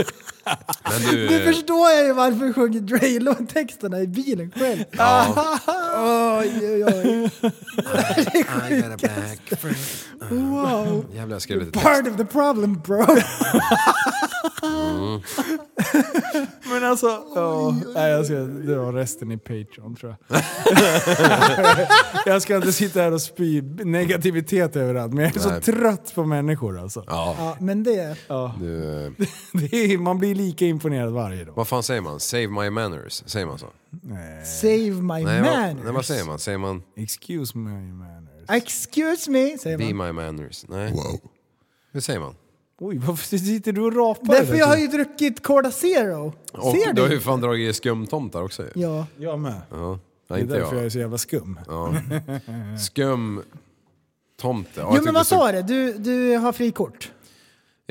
Men 0.90 1.02
du, 1.12 1.30
Nu 1.30 1.42
eh, 1.42 1.54
förstår 1.54 1.90
jag 1.90 2.06
ju 2.06 2.14
varför 2.14 2.46
du 2.46 2.54
sjunger 2.54 2.80
Dre-låttexterna 2.80 4.00
i 4.00 4.08
bilen 4.08 4.52
själv. 4.52 4.84
Oj, 5.98 6.60
oj, 6.62 6.84
oj. 6.86 7.30
I 8.72 8.82
got 8.82 8.92
a 8.94 8.98
black 8.98 9.60
friend. 9.60 9.78
Wow. 10.30 11.06
Jävlar, 11.14 11.36
jag 11.36 11.42
skrev 11.42 11.60
lite 11.60 11.72
text. 11.72 11.86
Part 11.86 12.08
of 12.08 12.18
the 12.18 12.26
problem 12.26 12.82
bro. 12.86 13.06
Men 16.72 16.84
alltså, 16.84 17.22
ja, 17.36 17.76
nej, 17.96 18.12
jag 18.12 18.26
ska 18.26 18.36
dra 18.36 18.92
resten 18.92 19.32
i 19.32 19.38
Patreon 19.38 19.96
tror 19.96 20.16
jag. 20.28 20.42
jag 22.26 22.42
ska 22.42 22.56
inte 22.56 22.74
sitta 22.74 23.02
här 23.02 23.12
och 23.14 23.22
spy 23.22 23.62
negativitet 23.84 24.76
överallt, 24.76 25.14
men 25.14 25.24
jag 25.24 25.36
är 25.36 25.40
så 25.40 25.50
Nej. 25.50 25.62
trött 25.62 26.16
på 26.16 26.26
människor 26.26 26.80
alltså. 26.80 27.04
Ja, 27.08 27.36
Ja, 27.40 27.58
men 27.60 27.84
det... 27.84 28.16
du, 28.60 29.06
eh, 29.06 29.12
Det 29.54 29.94
är, 29.94 29.98
man 29.98 30.18
blir 30.20 30.36
lika 30.40 30.66
imponerad 30.66 31.12
varje 31.14 31.44
dag. 31.46 31.54
vad 31.56 31.68
fan 31.68 31.84
säger 31.84 32.02
man? 32.02 32.20
Save 32.20 32.48
my 32.48 32.70
manners, 32.70 33.24
säger 33.26 33.46
man 33.46 33.60
så? 33.60 33.68
Save 34.62 34.92
my 34.92 35.24
Nej, 35.24 35.42
vad, 35.42 35.52
manners. 35.52 35.78
nej, 35.84 35.94
vad 35.94 36.06
säger 36.06 36.26
man? 36.26 36.40
Säger 36.40 36.58
man 36.58 36.84
Excuse 36.96 37.58
me 37.58 37.70
manners. 37.94 38.50
Excuse 38.50 39.32
me, 39.32 39.58
säger 39.58 39.78
be 39.78 39.94
man. 39.94 40.08
my 40.08 40.12
manners? 40.24 40.66
Nej. 40.70 40.94
Hur 41.92 42.02
säger 42.02 42.20
man? 42.20 42.36
Oj, 42.80 42.98
varför 42.98 43.38
sitter 43.38 43.72
du 43.72 43.82
och 43.82 43.96
rapar? 43.96 44.34
Därför 44.34 44.52
där 44.54 44.60
jag 44.60 44.68
har 44.68 44.76
typ? 44.76 44.94
ju 44.94 44.98
druckit 44.98 45.44
Cola 45.44 45.72
Zero. 45.72 46.34
Och 46.54 46.72
Ser 46.72 46.94
du 46.94 47.02
har 47.02 47.10
ju 47.10 47.16
du? 47.16 47.22
fan 47.22 47.42
dragit 47.42 47.76
skumtomtar 47.76 48.44
också 48.44 48.64
ju. 48.64 48.70
Ja. 48.82 49.06
Jag 49.18 49.40
med. 49.40 49.62
Ja. 49.70 50.00
Det 50.28 50.34
Nej, 50.34 50.40
är 50.40 50.44
inte 50.44 50.54
därför 50.60 50.72
jag 50.72 50.80
är 50.80 50.84
jag. 50.84 50.92
så 50.92 51.00
jävla 51.00 51.18
skum. 51.18 51.60
Ja. 51.68 51.94
Skum 52.80 53.44
tomte. 54.42 54.70
Ja, 54.82 54.94
Jo 54.96 55.02
men 55.06 55.14
vad 55.14 55.28
så- 55.28 55.36
sa 55.36 55.52
du? 55.52 55.62
du? 55.62 55.94
Du 55.94 56.38
har 56.38 56.52
frikort. 56.54 57.12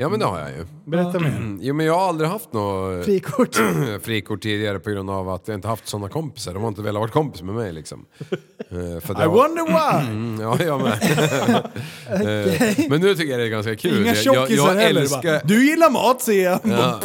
Ja 0.01 0.09
men 0.09 0.19
det 0.19 0.25
har 0.25 0.39
jag 0.39 0.49
ju. 0.51 0.65
Berätta 0.85 1.19
mer. 1.19 1.57
Jo 1.61 1.73
men 1.75 1.85
jag 1.85 1.93
har 1.93 2.07
aldrig 2.09 2.29
haft 2.29 2.53
något 2.53 3.05
Frikort. 3.05 3.55
frikort 4.03 4.41
tidigare 4.41 4.79
på 4.79 4.89
grund 4.89 5.09
av 5.09 5.29
att 5.29 5.47
jag 5.47 5.55
inte 5.57 5.67
haft 5.67 5.87
sådana 5.87 6.09
kompisar. 6.09 6.53
De 6.53 6.61
har 6.61 6.69
inte 6.69 6.81
velat 6.81 6.99
vara 6.99 7.09
kompis 7.11 7.41
med 7.41 7.55
mig 7.55 7.73
liksom. 7.73 8.05
Eh, 8.71 8.99
För 9.01 9.13
att 9.13 9.19
I 9.19 9.21
jag, 9.21 9.29
wonder 9.29 9.65
why! 9.65 10.07
Mm, 10.07 10.41
ja, 10.41 10.57
jag 10.63 10.81
med. 10.81 10.99
Eh, 12.09 12.89
Men 12.89 13.01
nu 13.01 13.15
tycker 13.15 13.31
jag 13.31 13.39
det 13.39 13.45
är 13.45 13.49
ganska 13.49 13.75
kul. 13.75 13.97
Inga 14.01 14.05
Jag- 14.07 14.15
jag, 14.15 14.23
tjockisar 14.23 14.67
jag 14.75 14.81
heller. 14.81 15.01
älskar... 15.01 15.31
Bara, 15.31 15.41
du 15.43 15.69
gillar 15.69 15.89
mat 15.89 16.21
ser 16.21 16.43
jag. 16.43 16.59
Ja. 16.63 16.99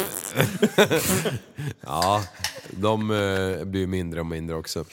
ja, 1.87 2.23
de 2.71 3.11
eh, 3.11 3.65
blir 3.65 3.87
mindre 3.87 4.21
och 4.21 4.27
mindre 4.27 4.57
också. 4.57 4.85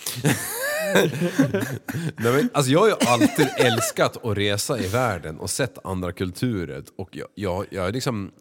Nej, 0.94 2.34
men, 2.34 2.50
alltså 2.54 2.72
jag 2.72 2.80
har 2.80 2.88
ju 2.88 2.96
alltid 3.08 3.48
älskat 3.58 4.26
att 4.26 4.38
resa 4.38 4.80
i 4.80 4.88
världen 4.88 5.40
och 5.40 5.50
sett 5.50 5.86
andra 5.86 6.12
kulturer. 6.12 6.84
Och 6.98 7.10
jag, 7.12 7.28
jag, 7.36 7.66
jag, 7.70 7.94
liksom, 7.94 8.32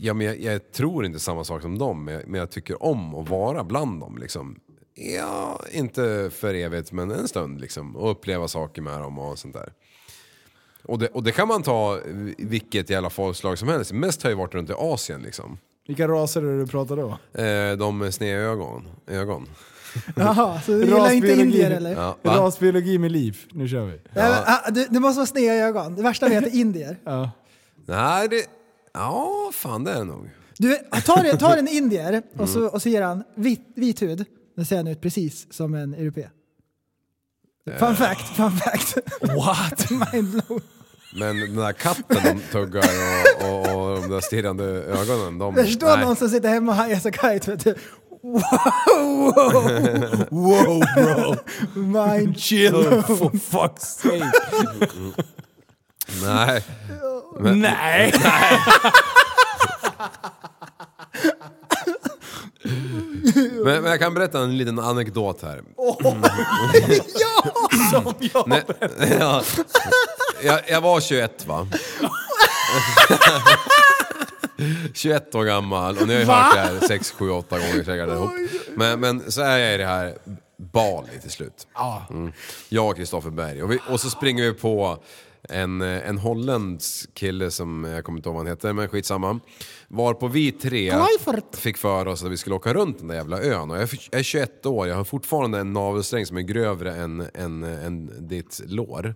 ja, 0.00 0.14
men 0.14 0.26
jag, 0.26 0.40
jag 0.40 0.72
tror 0.72 1.04
inte 1.06 1.18
samma 1.18 1.44
sak 1.44 1.62
som 1.62 1.78
dem, 1.78 2.04
men 2.04 2.14
jag, 2.14 2.28
men 2.28 2.40
jag 2.40 2.50
tycker 2.50 2.82
om 2.82 3.14
att 3.14 3.28
vara 3.28 3.64
bland 3.64 4.00
dem. 4.00 4.18
Liksom. 4.18 4.56
Ja, 4.94 5.60
inte 5.72 6.30
för 6.34 6.54
evigt, 6.54 6.92
men 6.92 7.10
en 7.10 7.28
stund 7.28 7.60
liksom. 7.60 7.96
Och 7.96 8.10
uppleva 8.10 8.48
saker 8.48 8.82
med 8.82 9.00
dem 9.00 9.18
och 9.18 9.38
sånt 9.38 9.54
där. 9.54 9.72
Och 10.84 10.98
det, 10.98 11.08
och 11.08 11.22
det 11.22 11.32
kan 11.32 11.48
man 11.48 11.62
ta 11.62 12.00
vilket 12.38 12.90
jävla 12.90 13.10
folkslag 13.10 13.58
som 13.58 13.68
helst. 13.68 13.92
Mest 13.92 14.22
har 14.22 14.30
jag 14.30 14.36
varit 14.36 14.54
runt 14.54 14.70
i 14.70 14.74
Asien 14.76 15.22
liksom. 15.22 15.58
Vilka 15.86 16.08
raser 16.08 16.42
är 16.42 16.46
det 16.46 16.58
du 16.58 16.66
pratar 16.66 16.96
då? 16.96 17.40
Eh, 17.42 17.76
de 17.76 17.98
med 17.98 18.14
sneda 18.14 18.38
ögon. 18.38 18.88
ögon. 19.06 19.48
Jaha, 20.16 20.60
så 20.60 20.72
du 20.72 20.84
gillar 20.84 21.12
inte 21.12 21.32
indier 21.32 21.70
eller? 21.70 21.92
Ja, 21.92 22.16
va? 22.22 22.36
Rasbiologi 22.36 22.98
med 22.98 23.12
liv. 23.12 23.38
Nu 23.52 23.68
kör 23.68 23.84
vi. 23.84 24.00
Ja. 24.14 24.44
ah, 24.46 24.70
du, 24.70 24.86
du 24.90 25.00
måste 25.00 25.18
vara 25.18 25.26
sneda 25.26 25.54
ögon. 25.54 25.94
Det 25.94 26.02
värsta 26.02 26.28
vet 26.28 26.46
är 26.46 26.54
indier. 26.54 26.96
Ja. 27.04 27.30
Nej, 27.86 28.28
det... 28.28 28.46
Ja, 28.92 29.50
fan 29.54 29.84
det 29.84 29.90
är 29.90 29.98
det 29.98 30.04
nog. 30.04 30.30
Du, 30.58 30.76
tar, 30.76 31.36
tar 31.36 31.56
en 31.56 31.68
indier 31.68 32.22
och 32.38 32.48
så, 32.48 32.66
och 32.66 32.82
så 32.82 32.88
ger 32.88 33.02
han 33.02 33.24
vit, 33.34 33.60
vit 33.76 34.02
hud. 34.02 34.24
Den 34.56 34.66
ser 34.66 34.76
han 34.76 34.86
ut 34.86 35.00
precis 35.00 35.52
som 35.52 35.74
en 35.74 35.94
europe. 35.94 36.30
Fun 37.78 37.96
fact, 37.96 38.36
fun 38.36 38.50
fact. 38.52 38.98
What? 39.20 39.90
Mind 40.12 40.30
blown. 40.30 40.60
Men 41.16 41.40
den 41.40 41.56
där 41.56 41.72
katten 41.72 42.20
de 42.24 42.40
tuggar 42.52 42.84
och, 43.40 43.50
och, 43.50 43.66
och 43.92 44.00
de 44.00 44.10
där 44.10 44.20
stirrande 44.20 44.64
ögonen, 44.64 45.38
de... 45.38 45.54
Jag 45.56 45.66
förstår 45.66 45.96
någon 45.96 46.16
som 46.16 46.28
sitter 46.28 46.48
hemma 46.48 46.72
och 46.72 46.76
hajar 46.78 46.98
så 46.98 47.10
kite 47.10 47.50
vet 47.50 47.64
du. 47.64 47.74
Wow, 48.22 49.30
Wow 50.30 50.82
bro! 50.96 51.34
mind 51.74 52.38
Chill 52.40 53.02
for 53.02 53.30
fuck's 53.30 53.78
sake. 53.78 54.32
Nej. 56.22 56.64
Nej! 57.40 58.14
Men, 63.64 63.82
men 63.82 63.84
jag 63.84 64.00
kan 64.00 64.14
berätta 64.14 64.40
en 64.40 64.58
liten 64.58 64.78
anekdot 64.78 65.42
här. 65.42 65.62
Som 67.90 68.14
jag. 68.18 68.48
Nej, 68.48 68.62
ja, 69.20 69.42
jag, 70.42 70.60
jag 70.68 70.80
var 70.80 71.00
21 71.00 71.46
va? 71.46 71.68
21 74.94 75.34
år 75.34 75.44
gammal 75.44 75.98
och 75.98 76.08
ni 76.08 76.14
har 76.14 76.20
ju 76.20 76.26
hört 76.26 76.54
det 76.54 76.60
här 76.60 76.80
6, 76.88 77.10
7, 77.10 77.30
8 77.30 77.58
gånger 77.58 77.84
säkert 77.84 78.08
ihop. 78.08 78.30
Men, 78.76 79.00
men 79.00 79.32
så 79.32 79.42
är 79.42 79.58
jag 79.58 79.74
i 79.74 79.76
det 79.76 79.86
här 79.86 80.14
Bali 80.56 81.20
till 81.20 81.30
slut. 81.30 81.66
Mm. 82.10 82.32
Jag 82.68 82.88
och 82.88 82.96
Kristoffer 82.96 83.30
Berg. 83.30 83.62
Och, 83.62 83.72
vi, 83.72 83.78
och 83.88 84.00
så 84.00 84.10
springer 84.10 84.42
vi 84.42 84.52
på 84.52 84.98
en, 85.48 85.82
eh, 85.82 86.08
en 86.08 86.18
holländsk 86.18 87.14
kille 87.14 87.50
som, 87.50 87.84
jag 87.84 88.04
kommer 88.04 88.18
inte 88.18 88.28
ihåg 88.28 88.34
vad 88.36 88.46
han 88.46 88.52
heter, 88.52 88.72
men 88.72 88.88
skitsamma. 88.88 89.40
Var 89.88 90.14
på 90.14 90.28
vi 90.28 90.52
tre 90.52 90.90
Kluivert. 90.90 91.56
fick 91.56 91.76
för 91.76 92.06
oss 92.08 92.24
att 92.24 92.30
vi 92.30 92.36
skulle 92.36 92.56
åka 92.56 92.74
runt 92.74 92.98
den 92.98 93.08
där 93.08 93.14
jävla 93.14 93.42
ön. 93.42 93.70
Och 93.70 93.76
jag 93.76 93.82
är- 93.82 94.00
jag 94.10 94.18
är 94.18 94.22
21 94.22 94.66
år, 94.66 94.88
jag 94.88 94.96
har 94.96 95.04
fortfarande 95.04 95.58
en 95.58 95.72
navelsträng 95.72 96.26
som 96.26 96.36
är 96.36 96.40
grövre 96.42 96.94
än, 96.96 97.26
än, 97.34 97.64
än 97.64 98.28
ditt 98.28 98.60
lår. 98.66 99.14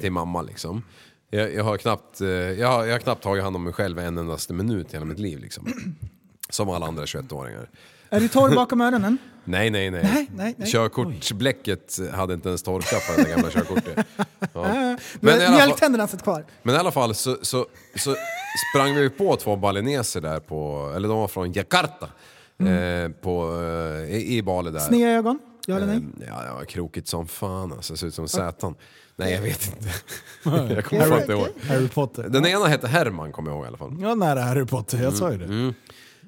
Till 0.00 0.12
mamma 0.12 0.42
liksom. 0.42 0.82
Jag, 1.30 1.54
jag, 1.54 1.64
har 1.64 1.76
knappt, 1.76 2.20
eh, 2.20 2.28
jag, 2.28 2.68
har, 2.68 2.84
jag 2.84 2.92
har 2.94 2.98
knappt 2.98 3.22
tagit 3.22 3.44
hand 3.44 3.56
om 3.56 3.64
mig 3.64 3.72
själv 3.72 3.98
en 3.98 4.18
endaste 4.18 4.52
minut 4.52 4.86
i 4.90 4.92
hela 4.92 5.04
mitt 5.04 5.18
liv 5.18 5.38
liksom. 5.38 5.66
Som 6.50 6.68
alla 6.70 6.86
andra 6.86 7.04
21-åringar. 7.04 7.70
Är 8.10 8.20
du 8.20 8.28
torr 8.28 8.54
bakom 8.54 8.80
öronen? 8.80 9.18
Nej, 9.44 9.70
nej, 9.70 9.90
nej. 9.90 10.00
Nej, 10.14 10.30
nej, 10.36 10.54
nej. 10.58 10.70
Körkortsbläcket 10.70 11.98
hade 12.12 12.34
inte 12.34 12.48
ens 12.48 12.62
torkat 12.62 13.02
på 13.16 13.22
det 13.22 13.28
gamla 13.30 13.50
körkortet. 13.50 14.06
Ja. 14.54 14.96
Men 15.20 15.40
i 15.40 15.44
alla 15.44 15.46
fall, 15.46 15.54
Mjölktänderna 15.54 16.06
satt 16.06 16.22
kvar. 16.22 16.44
men 16.62 16.74
i 16.74 16.78
alla 16.78 16.90
fall 16.90 17.14
så, 17.14 17.36
så, 17.42 17.66
så 17.96 18.14
sprang 18.72 18.94
vi 18.94 19.10
på 19.10 19.36
två 19.36 19.56
balineser 19.56 20.20
där 20.20 20.40
på, 20.40 20.92
eller 20.96 21.08
de 21.08 21.18
var 21.18 21.28
från 21.28 21.52
Jakarta. 21.52 22.08
Eh, 22.58 23.08
på, 23.22 23.60
eh, 24.08 24.16
i, 24.16 24.36
I 24.36 24.42
Bali 24.42 24.70
där. 24.70 24.78
Sneda 24.80 25.10
ögon? 25.10 25.38
Ja 25.66 25.76
eller 25.76 25.86
nej? 25.86 25.96
Eh, 25.96 26.26
Ja, 26.28 26.54
var 26.54 26.64
krokigt 26.64 27.08
som 27.08 27.26
fan 27.26 27.72
alltså. 27.72 27.96
Ser 27.96 28.06
ut 28.06 28.14
som 28.14 28.28
Sätan. 28.28 28.74
Nej, 29.16 29.32
jag 29.32 29.40
vet 29.42 29.66
inte. 29.66 29.88
jag 30.74 30.84
kommer 30.84 31.06
fan 31.08 31.20
inte 31.20 31.32
ihåg. 31.32 31.48
Harry 31.68 31.88
Potter. 31.88 32.28
Den 32.28 32.46
ena 32.46 32.64
hette 32.66 32.88
Herman, 32.88 33.32
kommer 33.32 33.50
jag 33.50 33.56
ihåg 33.56 33.64
i 33.64 33.68
alla 33.68 33.78
fall. 33.78 33.96
Ja, 34.00 34.14
nära 34.14 34.40
Harry 34.42 34.64
Potter. 34.66 35.02
Jag 35.02 35.12
sa 35.14 35.32
ju 35.32 35.38
det. 35.38 35.74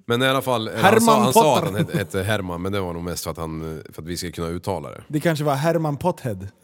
Men 0.08 0.22
i 0.22 0.26
alla 0.26 0.42
fall, 0.42 0.68
eller 0.68 0.82
Herman 0.82 0.92
han, 0.92 1.00
sa, 1.00 1.22
han 1.22 1.32
sa 1.32 1.58
att 1.58 1.64
han 1.64 1.74
hette, 1.74 1.98
hette 1.98 2.22
Herman, 2.22 2.62
men 2.62 2.72
det 2.72 2.80
var 2.80 2.92
nog 2.92 3.02
mest 3.02 3.24
för 3.24 3.30
att, 3.30 3.36
han, 3.36 3.82
för 3.92 4.02
att 4.02 4.08
vi 4.08 4.16
skulle 4.16 4.32
kunna 4.32 4.48
uttala 4.48 4.90
det. 4.90 5.04
Det 5.08 5.20
kanske 5.20 5.44
var 5.44 5.54
Herman 5.54 5.96
Pothead. 5.96 6.48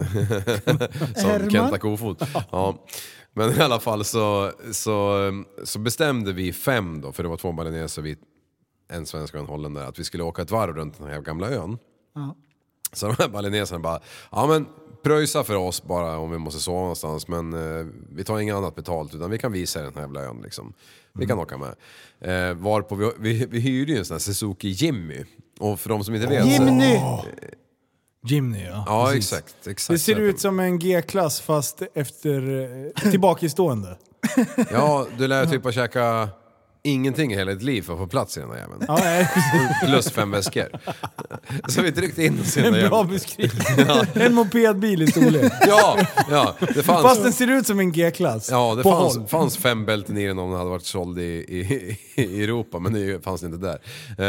Som 1.17 1.31
Herman? 1.31 1.51
Kenta 1.51 1.79
Kofot. 1.79 2.23
Ja. 2.51 2.79
Men 3.35 3.59
i 3.59 3.61
alla 3.61 3.81
fall 3.81 4.05
så, 4.05 4.53
så, 4.73 5.31
så 5.65 5.79
bestämde 5.79 6.33
vi 6.33 6.53
fem 6.53 7.01
då, 7.01 7.13
för 7.13 7.23
det 7.23 7.29
var 7.29 7.37
två 7.37 7.53
balineser, 7.53 8.03
vi, 8.03 8.17
en 8.93 9.07
svensk 9.07 9.35
och 9.35 9.41
en 9.41 9.47
holländare, 9.47 9.87
att 9.87 9.99
vi 9.99 10.05
skulle 10.05 10.23
åka 10.23 10.43
ett 10.43 10.51
varv 10.51 10.75
runt 10.75 10.99
den 10.99 11.09
här 11.09 11.21
gamla 11.21 11.51
ön. 11.51 11.79
Ja. 12.15 12.37
Så 12.93 13.07
de 13.07 13.15
här 13.19 13.29
balineserna 13.29 13.81
bara, 13.81 14.01
ja 14.31 14.47
men 14.47 14.67
pröjsa 15.03 15.45
för 15.45 15.55
oss 15.55 15.83
bara 15.83 16.19
om 16.19 16.31
vi 16.31 16.39
måste 16.39 16.61
sova 16.61 16.81
någonstans 16.81 17.29
men 17.29 17.53
eh, 17.53 17.87
vi 18.09 18.25
tar 18.25 18.41
inget 18.41 18.55
annat 18.55 18.75
betalt 18.75 19.15
utan 19.15 19.31
vi 19.31 19.39
kan 19.39 19.53
visa 19.53 19.83
den 19.83 19.95
här 19.95 20.01
jävla 20.01 20.21
ön 20.21 20.41
liksom. 20.43 20.75
Vi 21.15 21.27
kan 21.27 21.39
åka 21.39 21.57
med. 21.59 21.75
Eh, 22.21 22.55
varpå 22.55 22.95
vi, 22.95 23.11
vi, 23.19 23.47
vi 23.47 23.61
hyrde 23.61 23.93
ju 23.93 23.99
en 23.99 24.05
sån 24.05 24.15
här 24.15 24.19
Suzuki 24.19 24.69
Jimmy. 24.69 25.25
Och 25.61 25.81
för 25.81 25.89
de 25.89 26.05
som 26.05 26.15
inte 26.15 26.27
vet 26.27 26.45
så... 26.45 26.49
Jimny! 26.51 27.01
Jimny 28.27 28.65
ja. 28.65 28.85
Ja 28.87 29.07
Precis. 29.07 29.33
exakt, 29.33 29.67
exakt. 29.67 29.95
Det 29.95 29.99
ser 29.99 30.21
ut 30.21 30.41
som 30.41 30.61
en 30.61 30.79
G-klass 30.79 31.41
fast 31.41 31.83
efter 31.95 32.61
eh, 33.05 33.11
tillbakastående. 33.11 33.99
Ja, 34.73 35.07
du 35.19 35.29
lär 35.29 35.47
typ 35.47 35.65
ha 35.65 35.73
käka 35.73 36.29
ingenting 36.85 37.33
i 37.33 37.37
hela 37.37 37.53
ditt 37.53 37.63
liv 37.63 37.83
för 37.83 37.93
att 37.93 37.99
få 37.99 38.07
plats 38.07 38.37
i 38.37 38.41
den 38.41 38.49
där 38.49 38.57
jäveln. 38.57 38.85
Ja, 38.89 38.99
nej, 39.05 39.29
Plus 39.85 40.11
fem 40.11 40.31
väskor. 40.31 40.69
Så 41.69 41.83
vi 41.83 41.93
tryckte 41.93 42.25
in 42.25 42.41
oss 42.41 42.57
i 42.57 42.61
den 42.63 42.73
där 42.73 42.83
en 42.83 42.89
bra 42.89 42.99
jäveln. 42.99 43.15
beskrivning. 43.15 44.07
En 44.15 44.35
mopedbil 44.35 45.03
i 45.03 45.07
storlek. 45.07 45.53
Ja, 45.67 45.99
ja, 46.31 46.55
det 46.75 46.83
fanns... 46.83 47.03
Fast 47.03 47.23
den 47.23 47.33
ser 47.33 47.47
ut 47.51 47.67
som 47.67 47.79
en 47.81 47.93
G-klass. 47.93 48.49
Ja, 48.51 48.75
det 48.75 48.83
På 48.83 48.91
fanns, 48.91 49.17
håll. 49.17 49.27
fanns 49.27 49.57
fem 49.57 49.85
bälten 49.85 50.19
i 50.19 50.27
den 50.27 50.39
om 50.39 50.49
den 50.51 50.59
hade 50.59 50.71
varit 50.71 50.85
såld 50.87 51.19
i, 51.19 51.23
i, 51.23 51.99
i 52.23 52.45
Europa, 52.45 52.79
men 52.79 52.93
det 52.93 53.25
fanns 53.25 53.43
inte 53.43 53.57
där. 53.59 53.79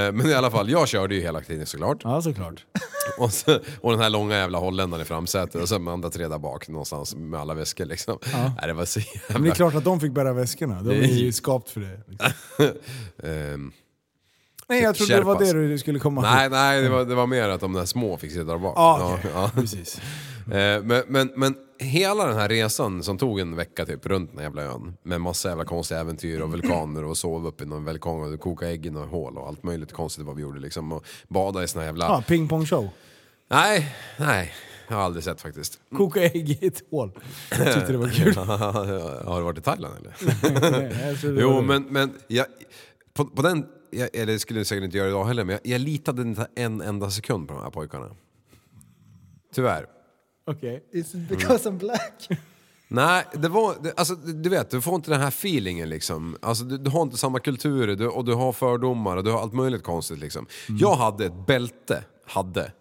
Eh, 0.08 0.12
Men 0.12 0.30
i 0.30 0.34
alla 0.34 0.51
fall, 0.51 0.70
jag 0.70 0.88
körde 0.88 1.16
ju 1.16 1.22
hela 1.22 1.41
tiden 1.41 1.66
såklart. 1.66 1.97
Ja, 2.04 2.22
såklart. 2.22 2.66
Och, 3.18 3.34
så, 3.34 3.60
och 3.82 3.91
den 3.91 3.99
här 4.01 4.10
långa 4.10 4.36
jävla 4.36 4.58
holländaren 4.58 5.01
i 5.01 5.06
framsätet 5.06 5.62
och 5.62 5.70
sen 5.70 5.84
med 5.84 5.93
andra 5.93 6.10
tre 6.10 6.28
där 6.28 6.38
bak 6.39 6.68
någonstans 6.68 7.16
med 7.16 7.39
alla 7.39 7.54
väskor 7.54 7.86
liksom. 7.86 8.18
Nej, 8.34 8.68
det 8.68 8.74
var 8.74 8.86
så 8.86 8.99
Men 8.99 9.08
det 9.28 9.34
är 9.34 9.39
jävla... 9.39 9.56
klart 9.56 9.76
att 9.76 9.84
de 9.84 9.99
fick 9.99 10.12
bära 10.12 10.34
väskorna. 10.34 10.82
De 10.82 10.91
är 10.95 11.08
ju 11.08 11.32
skapt 11.32 11.70
för 11.70 11.80
det. 11.80 11.99
Liksom. 12.08 12.32
Ehm, 13.24 13.72
Nej, 14.68 14.82
jag 14.84 14.96
trodde 14.96 15.16
det 15.16 15.22
var 15.22 15.39
det 15.39 15.54
du 15.54 15.78
skulle 15.78 16.00
komma 16.00 16.22
nej, 16.22 16.50
nej 16.50 16.82
det, 16.82 16.89
var, 16.89 17.06
det 17.06 17.16
var 17.16 17.28
mer 17.28 17.50
att 17.50 17.62
de 17.62 17.74
där 17.74 17.86
små 17.86 18.18
fick 18.18 18.32
sitta 18.32 18.44
där 18.44 18.58
bak. 18.58 18.74
Ja, 18.78 19.16
okej. 19.20 19.32
ja. 19.34 19.52
Precis. 19.56 20.02
Eh, 20.52 20.84
Men, 20.84 21.04
men, 21.08 21.32
men 21.36 21.56
hela 21.80 22.28
den 22.28 22.36
här 22.36 22.50
resan 22.50 23.04
som 23.04 23.18
tog 23.18 23.39
en 23.39 23.56
vecka 23.56 23.86
typ 23.86 24.06
runt 24.06 24.30
den 24.30 24.38
här 24.38 24.46
jävla 24.46 24.62
ön 24.62 24.98
med 25.04 25.22
massa 25.22 25.50
jävla 25.50 25.66
konstiga 25.66 26.00
äventyr 26.00 26.39
och 26.39 26.52
vulkaner 26.52 27.04
och 27.06 27.18
sova 27.18 27.48
upp 27.48 27.62
i 27.62 27.66
någon 27.66 27.86
vulkan 27.86 28.34
och 28.34 28.39
koka 28.39 28.70
ägg 28.70 28.86
i 28.86 28.89
något 28.89 29.10
hål 29.10 29.38
och 29.38 29.48
allt 29.48 29.64
möjligt 29.64 29.94
konstigt 29.94 30.26
vad 30.26 30.36
vi 30.36 30.41
gjorde 30.41 30.60
liksom 30.60 30.91
och 30.91 31.06
bada 31.28 31.64
i 31.64 31.68
såna 31.68 31.86
jävla... 31.86 32.06
Ja, 32.06 32.24
pingpongshow. 32.28 32.89
Nej, 33.50 33.96
nej. 34.18 34.54
Jag 34.88 34.96
har 34.96 35.04
aldrig 35.04 35.24
sett 35.24 35.42
faktiskt. 35.42 35.80
Koka 35.98 36.24
ägg 36.24 36.50
i 36.50 36.68
ett 36.68 36.84
hål. 36.92 37.12
Jag 37.50 37.74
tyckte 37.74 37.92
det 37.92 37.98
var 37.98 38.10
kul. 38.24 38.36
har 38.36 39.38
du 39.38 39.44
varit 39.44 39.58
i 39.58 39.62
Thailand 39.62 39.96
eller? 39.98 40.14
Nej, 40.72 41.18
det 41.22 41.42
jo 41.42 41.62
men, 41.62 41.84
men 41.84 42.14
jag, 42.28 42.46
på, 43.14 43.26
på 43.26 43.42
den, 43.42 43.66
jag, 43.92 44.10
eller 44.16 44.34
det 44.34 44.40
skulle 44.40 44.60
jag 44.60 44.68
säkert 44.68 44.84
inte 44.84 44.98
göra 44.98 45.08
idag 45.08 45.26
heller, 45.26 45.44
men 45.44 45.60
jag, 45.64 45.74
jag 45.74 45.82
litade 45.82 46.22
inte 46.22 46.48
en 46.56 46.82
enda 46.82 47.12
sekund 47.12 47.48
på 47.48 47.54
de 47.54 47.64
här 47.64 47.70
pojkarna. 47.70 48.16
Tyvärr. 49.54 49.86
Okej. 50.46 50.84
It's 50.94 51.28
because 51.30 51.70
I'm 51.70 51.78
black. 51.78 52.30
Nej, 52.88 53.26
det 53.34 53.50
var, 53.50 53.76
det, 53.84 53.94
alltså, 53.98 54.16
du 54.16 54.50
vet, 54.50 54.70
du 54.70 54.82
får 54.82 54.96
inte 54.96 55.12
den 55.12 55.22
här 55.22 55.28
feelingen 55.28 55.90
liksom. 55.90 56.38
Alltså, 56.42 56.64
du, 56.64 56.78
du 56.78 56.90
har 56.90 57.02
inte 57.02 57.18
samma 57.18 57.40
kultur 57.40 57.96
du, 57.96 58.08
och 58.08 58.26
du 58.26 58.34
har 58.34 58.52
fördomar 58.54 59.18
och 59.18 59.24
du 59.24 59.32
har 59.32 59.42
allt 59.42 59.54
möjligt 59.54 59.84
konstigt 59.84 60.20
liksom. 60.20 60.48
Jag 60.68 60.96
hade 60.96 61.26
ett 61.26 61.48
bälte, 61.48 62.04
hade, 62.26 62.72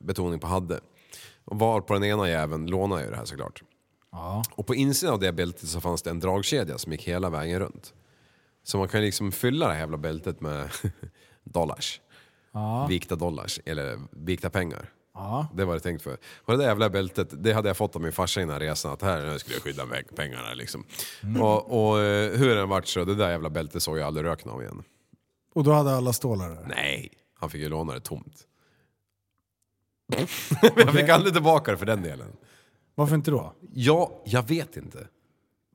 betoning 0.00 0.40
på 0.40 0.46
hade. 0.46 0.80
Och 1.46 1.58
var 1.58 1.80
på 1.80 1.94
den 1.94 2.04
ena 2.04 2.28
jäveln 2.28 2.66
lånade 2.66 3.00
jag 3.00 3.06
ju 3.06 3.10
det 3.10 3.16
här 3.16 3.24
såklart. 3.24 3.62
Och 4.54 4.66
på 4.66 4.74
insidan 4.74 5.14
av 5.14 5.20
det 5.20 5.32
bältet 5.32 5.68
så 5.68 5.80
fanns 5.80 6.02
det 6.02 6.10
en 6.10 6.20
dragkedja 6.20 6.78
som 6.78 6.92
gick 6.92 7.08
hela 7.08 7.30
vägen 7.30 7.58
runt. 7.60 7.94
Så 8.62 8.78
man 8.78 8.88
kan 8.88 9.00
liksom 9.00 9.32
fylla 9.32 9.66
det 9.66 9.72
här 9.72 9.80
jävla 9.80 9.96
bältet 9.96 10.40
med 10.40 10.68
dollars. 11.44 12.00
Vikta 12.88 13.16
dollars, 13.16 13.60
eller 13.64 13.98
vikta 14.10 14.50
pengar. 14.50 14.92
Det 15.54 15.64
var 15.64 15.74
det 15.74 15.80
tänkt 15.80 16.02
för. 16.02 16.16
Och 16.44 16.52
det 16.52 16.56
där 16.58 16.64
jävla 16.64 16.90
bältet, 16.90 17.28
det 17.44 17.52
hade 17.52 17.68
jag 17.68 17.76
fått 17.76 17.96
av 17.96 18.02
min 18.02 18.12
farsa 18.12 18.40
innan 18.42 18.60
resan, 18.60 18.92
att 18.92 19.02
här 19.02 19.38
skulle 19.38 19.56
jag 19.56 19.62
skydda 19.62 19.86
pengarna 20.16 20.54
liksom. 20.54 20.84
Och, 21.40 21.88
och 21.90 22.00
eh, 22.00 22.38
hur 22.38 22.54
den 22.54 22.68
vart 22.68 22.86
så, 22.86 23.04
det 23.04 23.14
där 23.14 23.30
jävla 23.30 23.50
bältet 23.50 23.82
såg 23.82 23.98
jag 23.98 24.06
aldrig 24.06 24.26
röken 24.26 24.50
av 24.50 24.62
igen. 24.62 24.82
Och 25.54 25.64
då 25.64 25.72
hade 25.72 25.96
alla 25.96 26.12
stålar 26.12 26.48
där. 26.48 26.66
Nej, 26.68 27.12
han 27.40 27.50
fick 27.50 27.60
ju 27.60 27.68
låna 27.68 27.92
det 27.94 28.00
tomt. 28.00 28.46
jag 30.76 30.92
fick 30.92 31.08
aldrig 31.08 31.34
tillbaka 31.34 31.70
det 31.70 31.76
för 31.78 31.86
den 31.86 32.02
delen. 32.02 32.28
Varför 32.94 33.14
inte 33.14 33.30
då? 33.30 33.52
Ja, 33.72 34.22
jag 34.24 34.48
vet 34.48 34.76
inte. 34.76 34.98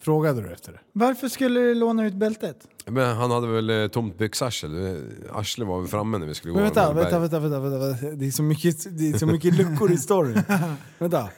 Frågade 0.02 0.42
du 0.42 0.54
efter 0.54 0.72
det? 0.72 0.80
Varför 0.94 1.28
skulle 1.28 1.60
du 1.60 1.76
låna 1.76 2.06
ut 2.06 2.14
bältet? 2.14 2.58
Men 2.86 3.18
han 3.18 3.32
hade 3.32 3.48
väl 3.48 3.70
eh, 3.70 3.88
tomt 3.88 4.18
byxarsel. 4.18 5.02
Arslet 5.34 5.68
var 5.68 5.80
väl 5.80 5.88
framme 5.90 6.18
när 6.18 6.26
vi 6.26 6.34
skulle 6.34 6.54
Men 6.54 6.60
gå 6.62 6.66
vänta, 6.66 6.84
över 6.84 6.94
vänta, 6.94 7.20
berget. 7.20 7.34
vänta, 7.34 7.60
vänta, 7.60 7.70
vänta, 7.80 7.88
vänta. 7.88 8.16
Det 8.16 8.28
är 8.28 8.32
så 8.32 8.44
mycket, 8.44 8.98
det 8.98 9.10
är 9.10 9.18
så 9.18 9.26
mycket 9.26 9.54
luckor 9.56 9.92
i 9.92 9.98
storyn. 9.98 10.44
vänta. 11.00 11.30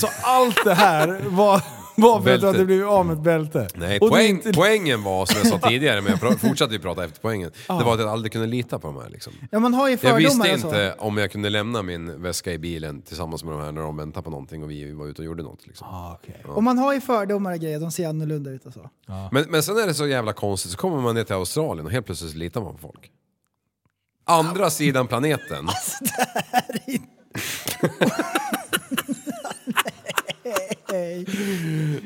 Så 0.00 0.08
allt 0.22 0.64
det 0.64 0.74
här 0.74 1.20
var, 1.28 1.62
var 1.94 2.20
för 2.22 2.34
att 2.34 2.40
du 2.40 2.46
hade 2.46 2.64
blivit 2.64 2.86
av 2.86 3.06
med 3.06 3.16
ett 3.16 3.22
bälte? 3.22 3.68
Nej, 3.74 3.98
Och 4.00 4.06
du 4.06 4.10
poäng, 4.10 4.28
inte- 4.30 4.52
poängen 4.52 5.02
var 5.02 5.26
som 5.26 5.36
jag 5.38 5.46
sa 5.46 5.58
tidigare, 5.68 6.00
men 6.00 6.10
jag 6.12 6.20
pra- 6.20 6.38
fortsatte 6.38 6.72
ju 6.74 6.78
prata 6.80 7.04
efter 7.04 7.20
poängen. 7.20 7.50
Det 7.66 7.72
var 7.72 7.94
att 7.94 8.00
jag 8.00 8.08
aldrig 8.08 8.32
kunde 8.32 8.46
lita 8.46 8.78
på 8.78 8.86
de 8.86 8.96
här 8.96 9.08
liksom. 9.10 9.32
Ja, 9.50 9.58
man 9.58 9.74
har 9.74 9.86
ju 9.88 9.92
Jag 9.92 10.00
fördomar 10.00 10.18
visste 10.44 10.52
och 10.54 10.60
så. 10.60 10.66
inte 10.66 10.94
om 10.98 11.18
jag 11.18 11.32
kunde 11.32 11.50
lämna 11.50 11.82
min 11.82 12.22
väska 12.22 12.52
i 12.52 12.58
bilen 12.58 13.02
tillsammans 13.02 13.44
med 13.44 13.52
de 13.54 13.60
här 13.62 13.72
när 13.72 13.82
de 13.82 13.96
väntade 13.96 14.24
på 14.24 14.30
någonting 14.30 14.62
och 14.62 14.70
vi 14.70 14.92
var 14.92 15.06
ute 15.06 15.22
och 15.22 15.26
gjorde 15.26 15.42
något. 15.42 15.66
Liksom. 15.66 15.86
Ah, 15.90 16.18
okej. 16.22 16.42
Och 16.48 16.62
man 16.62 16.78
har 16.78 16.94
ju 16.94 17.00
fördomar 17.00 17.52
och 17.52 17.58
grejer, 17.58 17.80
de 17.80 17.90
ser 17.92 18.08
annorlunda 18.08 18.50
ut 18.50 18.66
och 18.66 18.72
så. 18.72 18.90
Men, 19.32 19.44
men 19.48 19.62
sen 19.62 19.76
är 19.78 19.86
det 19.86 19.94
så 19.94 20.06
jävla 20.06 20.32
konstigt, 20.32 20.72
så 20.72 20.78
kommer 20.78 21.00
man 21.00 21.14
ner 21.14 21.24
till 21.24 21.34
Australien 21.34 21.86
och 21.86 21.92
helt 21.92 22.06
plötsligt 22.06 22.34
litar 22.34 22.60
man 22.60 22.72
på 22.72 22.78
folk. 22.78 23.10
Andra 24.24 24.70
sidan 24.70 25.06
planeten. 25.06 25.68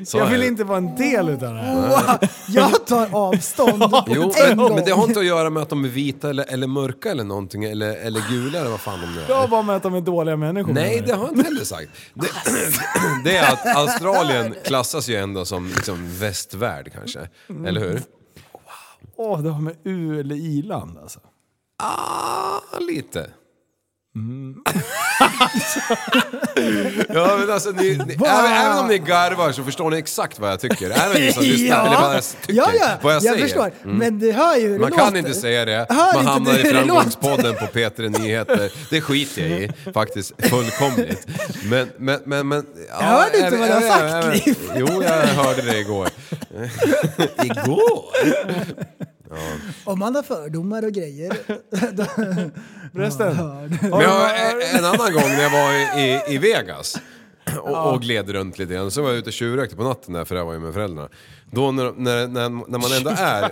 Så 0.05 0.17
Jag 0.17 0.25
vill 0.25 0.39
det. 0.39 0.47
inte 0.47 0.63
vara 0.63 0.77
en 0.77 0.95
del 0.95 1.29
utav 1.29 1.53
det 1.53 1.59
här. 1.59 1.75
Wow, 2.19 2.29
jag 2.47 2.85
tar 2.85 3.07
avstånd 3.15 3.83
Jo, 4.07 4.33
men, 4.47 4.57
gång. 4.57 4.75
men 4.75 4.85
det 4.85 4.91
har 4.91 5.03
inte 5.03 5.19
att 5.19 5.25
göra 5.25 5.49
med 5.49 5.63
att 5.63 5.69
de 5.69 5.85
är 5.85 5.89
vita 5.89 6.29
eller, 6.29 6.45
eller 6.53 6.67
mörka 6.67 7.11
eller 7.11 7.23
någonting, 7.23 7.63
eller, 7.63 7.95
eller 7.95 8.21
gula 8.29 8.59
eller 8.59 8.69
vad 8.69 8.79
fan 8.79 9.01
de 9.01 9.13
nu 9.15 9.21
är. 9.21 9.29
Jag 9.29 9.35
har 9.35 9.47
bara 9.47 9.61
med 9.61 9.75
att 9.75 9.83
de 9.83 9.93
är 9.95 10.01
dåliga 10.01 10.35
människor. 10.37 10.73
Nej, 10.73 11.03
det 11.07 11.13
har 11.13 11.23
jag 11.25 11.31
inte 11.33 11.43
heller 11.43 11.63
sagt. 11.65 11.89
Det, 12.13 12.27
det 13.23 13.37
är 13.37 13.53
att 13.53 13.75
Australien 13.77 14.55
klassas 14.63 15.09
ju 15.09 15.15
ändå 15.15 15.45
som 15.45 15.67
liksom 15.75 16.19
västvärld 16.19 16.91
kanske. 16.93 17.29
Eller 17.67 17.81
hur? 17.81 18.01
Åh, 19.15 19.41
det 19.41 19.49
har 19.49 19.61
med 19.61 19.75
U 19.83 20.19
eller 20.19 20.35
i-land 20.35 20.97
alltså. 20.97 21.19
Ah, 21.83 22.79
lite. 22.79 23.29
ja 27.09 27.37
men 27.39 27.51
alltså 27.51 27.69
ni, 27.71 27.99
ni, 28.07 28.13
även, 28.13 28.51
även 28.51 28.77
om 28.77 28.87
ni 28.87 28.97
garvar 28.97 29.51
så 29.51 29.63
förstår 29.63 29.91
ni 29.91 29.97
exakt 29.97 30.39
vad 30.39 30.51
jag 30.51 30.59
tycker. 30.59 30.89
Även 30.89 31.21
ni 31.21 31.31
som 31.33 31.43
lyssnar 31.43 31.85
eller 31.87 32.01
vad 32.01 32.15
jag 32.15 32.23
tycker. 32.41 32.53
ja, 32.53 32.69
ja, 32.79 32.89
vad 33.01 33.15
jag, 33.15 33.23
jag 33.23 33.33
säger. 33.33 33.45
förstår. 33.45 33.71
Mm. 33.83 33.97
Men 33.97 34.19
du 34.19 34.31
hör 34.31 34.55
ju 34.55 34.67
hur 34.67 34.79
Man 34.79 34.89
det 34.91 34.97
kan 34.97 35.05
låter. 35.05 35.17
inte 35.19 35.33
säga 35.33 35.65
det, 35.65 35.85
Hör 35.89 36.13
man 36.13 36.19
inte 36.19 36.31
hamnar 36.31 36.53
du 36.53 36.59
i 36.59 36.63
framgångspodden 36.73 37.55
på 37.55 37.65
P3 37.65 38.19
Nyheter. 38.19 38.71
Det 38.89 39.01
skiter 39.01 39.41
jag 39.47 39.59
i 39.61 39.71
faktiskt 39.93 40.33
fullkomligt. 40.49 41.27
Men, 41.63 41.89
men, 41.97 42.19
men, 42.25 42.47
men... 42.47 42.65
Ja, 42.89 42.95
hörde 43.05 43.35
inte 43.37 43.47
även- 43.47 43.59
vad 43.59 43.69
du 43.69 43.73
har 43.73 43.81
sagt, 43.81 44.25
även- 44.25 44.39
Jo, 44.75 45.03
jag 45.03 45.43
hörde 45.43 45.61
det 45.61 45.79
igår. 45.79 46.09
igår? 47.43 48.05
Om 49.83 49.99
man 49.99 50.15
har 50.15 50.23
fördomar 50.23 50.85
och 50.85 50.91
grejer. 50.91 51.37
Resten. 52.97 53.35
Men 53.81 54.01
jag, 54.01 54.31
en 54.75 54.85
annan 54.85 55.13
gång 55.13 55.23
när 55.23 55.41
jag 55.41 55.49
var 55.49 55.99
i, 55.99 56.21
i 56.35 56.37
Vegas 56.37 56.97
och, 57.61 57.93
och 57.93 58.01
gled 58.01 58.29
runt 58.29 58.59
lite 58.59 58.73
grann, 58.73 58.91
så 58.91 59.01
var 59.01 59.09
jag 59.09 59.17
ute 59.17 59.29
och 59.29 59.33
tjurrökte 59.33 59.75
på 59.75 59.83
natten 59.83 60.13
där, 60.13 60.25
för 60.25 60.35
jag 60.35 60.45
var 60.45 60.53
ju 60.53 60.59
med 60.59 60.73
föräldrarna. 60.73 61.09
Då 61.51 61.71
när, 61.71 61.91
när, 61.97 62.27
när, 62.27 62.49
när 62.49 62.79
man 62.79 62.91
ändå 62.91 63.09
är... 63.17 63.51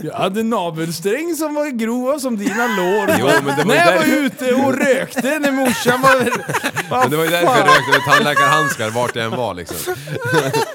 Jag 0.06 0.14
hade 0.14 0.42
navelsträng 0.42 1.34
som 1.34 1.54
var 1.54 1.66
grov 1.66 2.18
som 2.18 2.36
dina 2.36 2.66
lår. 2.66 3.14
Jo, 3.18 3.26
men 3.44 3.56
det 3.56 3.64
var 3.64 3.64
när 3.64 3.74
jag 3.76 3.86
var 3.86 3.92
därför- 3.92 4.16
ute 4.16 4.52
och 4.54 4.74
rökte 4.78 5.38
när 5.38 5.52
morsan 5.52 6.02
var... 6.02 6.16
Men 7.00 7.10
det 7.10 7.16
var 7.16 7.24
ju 7.24 7.30
därför 7.30 7.46
jag 7.58 7.66
rökte 7.68 7.90
med 7.92 8.00
tandläkarhandskar 8.14 8.90
vart 8.90 9.16
jag 9.16 9.24
än 9.24 9.30
var 9.30 9.54
liksom. 9.54 9.94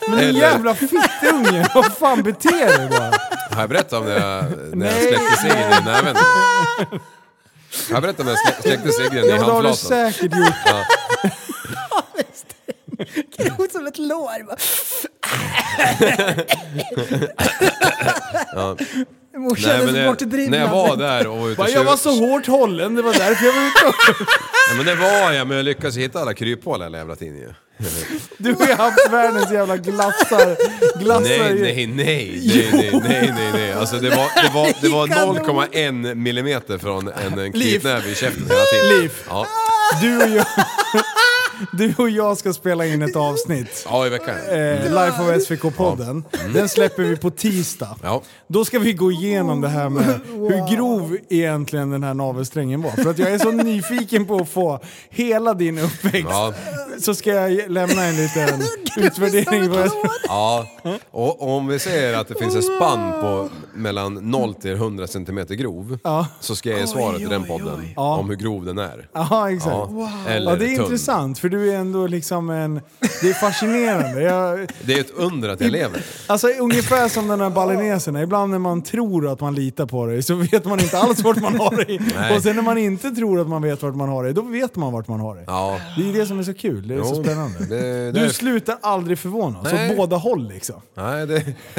Men 0.10 0.20
Eller- 0.20 0.40
jävla 0.40 0.76
fittunge, 0.76 1.68
vad 1.76 1.86
fan 1.94 2.24
beter 2.24 2.78
dig 2.78 2.90
bara? 2.90 3.12
Har 3.52 3.62
jag 3.62 3.70
berättat 3.70 3.94
om 3.94 4.06
när 4.06 4.14
jag, 4.20 4.44
när 4.54 4.88
jag 4.88 4.96
Nej. 4.96 5.02
släckte 5.02 5.36
ciggen 5.42 5.72
i 5.82 5.86
näven? 5.86 6.16
Jag 7.90 8.02
berättat 8.02 8.20
om 8.20 8.26
när 8.26 8.32
jag 8.32 8.54
slä- 8.54 8.62
släckte 8.62 8.92
ciggen 8.92 9.26
i 9.26 9.28
Ja, 9.30 9.36
men 9.36 9.46
det 9.46 9.52
har 9.52 9.62
du 9.62 9.68
handflatan? 9.68 10.12
säkert 10.14 10.38
gjort. 10.38 10.54
Ja. 10.66 10.84
Grov 13.38 13.68
som 13.72 13.88
ett 13.88 13.98
lår. 13.98 14.48
Morsan 19.38 19.70
Nej, 19.70 19.82
är 19.82 19.86
men 19.86 19.88
så 19.88 19.94
när, 19.94 20.08
bortdriven. 20.08 20.52
när 20.52 20.60
jag 20.60 20.68
var 20.68 20.98
där 20.98 21.28
och 21.28 21.38
var 21.38 21.50
ute 21.50 21.62
och 21.62 21.70
Jag 21.70 21.84
var 21.84 21.98
så 21.98 22.12
hårt 22.12 22.48
hållen, 22.48 22.96
det 22.96 23.02
var 23.02 23.14
därför 23.14 23.46
jag 23.46 23.54
var 23.54 23.68
ute 23.68 23.88
och... 23.88 23.96
Ja, 24.70 24.76
men 24.78 24.86
det 24.86 24.96
var 24.96 25.32
jag, 25.32 25.48
men 25.48 25.58
jag 25.58 25.64
lyckades 25.64 25.98
hitta 25.98 26.20
alla 26.20 26.34
kryphål 26.34 26.82
hela 26.82 26.98
jävla 26.98 27.16
tiden 27.16 27.38
ju. 27.38 27.54
Du 28.38 28.54
har 28.54 28.68
ju 28.68 28.74
haft 28.74 28.98
världens 29.12 29.52
jävla 29.52 29.78
glassar. 29.78 30.56
glassar 31.00 31.30
Nej, 31.30 31.54
nej, 31.54 31.88
nej, 31.88 32.42
nej, 32.74 33.02
nej, 33.04 33.34
nej, 33.36 33.52
nej. 33.54 33.74
Alltså 33.74 33.96
det 33.96 34.10
var, 34.10 34.44
det 34.44 34.50
var, 34.54 34.74
det 34.82 34.90
var 34.90 35.08
0,1 35.72 36.16
millimeter 36.16 36.78
från 36.78 37.08
en, 37.08 37.40
en 37.40 37.52
knytnäve 37.52 38.10
i 38.10 38.16
käften 38.16 38.44
hela 38.50 38.62
tiden. 38.66 39.00
Liv. 39.02 39.12
Ja, 39.30 39.48
Du 40.02 40.18
och 40.24 40.30
jag... 40.30 40.46
Du 41.72 41.94
och 41.98 42.10
jag 42.10 42.38
ska 42.38 42.54
spela 42.54 42.86
in 42.86 43.02
ett 43.02 43.16
avsnitt. 43.16 43.86
ja 43.90 44.06
i 44.08 44.10
veckan. 44.10 44.36
Eh, 44.50 44.84
Life 44.94 45.22
of 45.22 45.28
SVK-podden. 45.48 46.24
Den 46.54 46.70
släpper 46.70 47.04
vi 47.04 47.16
på 47.18 47.30
tisdag. 47.30 47.96
Ja. 48.04 48.22
Då 48.48 48.66
ska 48.66 48.80
vi 48.80 48.94
gå 48.94 49.12
igenom 49.12 49.62
det 49.62 49.68
här 49.68 49.90
med 49.90 50.20
hur 50.28 50.76
grov 50.76 51.18
egentligen 51.30 51.90
den 51.92 52.04
här 52.04 52.14
navelsträngen 52.14 52.82
var. 52.82 52.92
För 52.92 53.10
att 53.10 53.18
jag 53.20 53.32
är 53.32 53.38
så 53.38 53.52
nyfiken 53.52 54.26
på 54.26 54.36
att 54.36 54.50
få 54.50 54.80
hela 55.10 55.54
din 55.54 55.78
uppväxt. 55.80 56.28
Ja. 56.30 56.54
Så 57.00 57.16
ska 57.16 57.32
jag 57.34 57.72
lämna 57.72 58.04
en 58.04 58.16
liten 58.16 58.62
utvärdering. 58.98 59.70
På 59.70 59.88
Ja, 60.28 60.68
och 61.12 61.56
om 61.56 61.68
vi 61.68 61.80
säger 61.80 62.18
att 62.18 62.28
det 62.28 62.36
finns 62.36 62.56
ett 62.56 62.64
spann 62.78 63.12
på 63.22 63.50
mellan 63.74 64.14
0 64.32 64.54
till 64.54 64.72
100 64.74 65.08
cm 65.08 65.46
grov, 65.50 65.98
Ja. 66.04 66.28
så 66.40 66.56
ska 66.56 66.70
jag 66.70 66.80
ge 66.80 66.88
svaret 66.88 67.22
i 67.22 67.26
den 67.26 67.44
podden 67.44 67.88
om 67.96 68.30
hur 68.30 68.36
grov 68.36 68.66
den 68.66 68.78
är. 68.78 69.08
Ja, 69.14 69.52
exakt. 69.52 69.74
Ja. 69.76 70.10
Eller 70.28 70.52
Ja, 70.52 70.58
det 70.58 70.66
är 70.66 70.76
tunn. 70.76 70.84
intressant 70.86 71.40
för 71.40 71.50
du 71.52 71.72
är 71.72 71.76
ändå 71.76 72.08
liksom 72.08 72.50
en... 72.50 72.82
Det 73.22 73.30
är 73.30 73.34
fascinerande. 73.34 74.22
Jag, 74.22 74.68
Det 74.86 74.94
är 74.94 75.00
ett 75.00 75.12
under 75.16 75.50
att 75.50 75.62
jag 75.62 75.72
lever. 75.72 76.02
Alltså 76.28 76.48
ungefär 76.48 77.08
som 77.10 77.28
den 77.28 77.42
här 77.42 77.50
balineserna. 77.50 78.22
Ibland 78.22 78.52
när 78.52 78.60
man 78.60 78.82
tror 78.82 79.28
att 79.32 79.40
man 79.40 79.56
litar 79.56 79.86
på 79.86 80.06
dig 80.06 80.24
så 80.24 80.36
vet 80.36 80.66
man 80.66 80.80
inte 80.80 80.98
alls 80.98 81.24
vart 81.24 81.38
man 81.42 81.60
har 81.60 81.86
dig. 81.86 82.02
Nej. 82.20 82.36
Och 82.36 82.44
sen 82.44 82.56
när 82.56 82.64
man 82.64 82.78
inte 82.78 83.12
tror 83.12 83.40
att 83.42 83.48
man 83.50 83.62
vet 83.62 83.84
vart 83.84 83.96
man 83.96 84.10
har 84.10 84.24
dig, 84.24 84.34
då 84.34 84.42
vet 84.42 84.76
man 84.76 84.94
vart 84.94 85.08
man 85.08 85.20
har 85.20 85.36
dig. 85.36 85.44
Ja. 85.48 85.78
Det 85.98 86.10
är 86.10 86.14
det 86.14 86.26
som 86.26 86.40
är 86.40 86.44
så 86.44 86.54
kul, 86.54 86.88
det 86.88 86.94
är 86.96 87.02
så 87.04 87.14
Jo, 87.18 87.24
spännande. 87.24 87.60
det- 87.60 87.82
det 87.82 88.12
du 88.12 88.20
är- 88.26 88.30
slutar 88.30 88.78
aldrig 88.82 89.20
förvånas, 89.20 89.74
åt 89.74 89.98
båda 89.98 90.16
håll 90.18 90.48
liksom. 90.48 90.76
Nej, 90.98 91.28
det, 91.28 91.44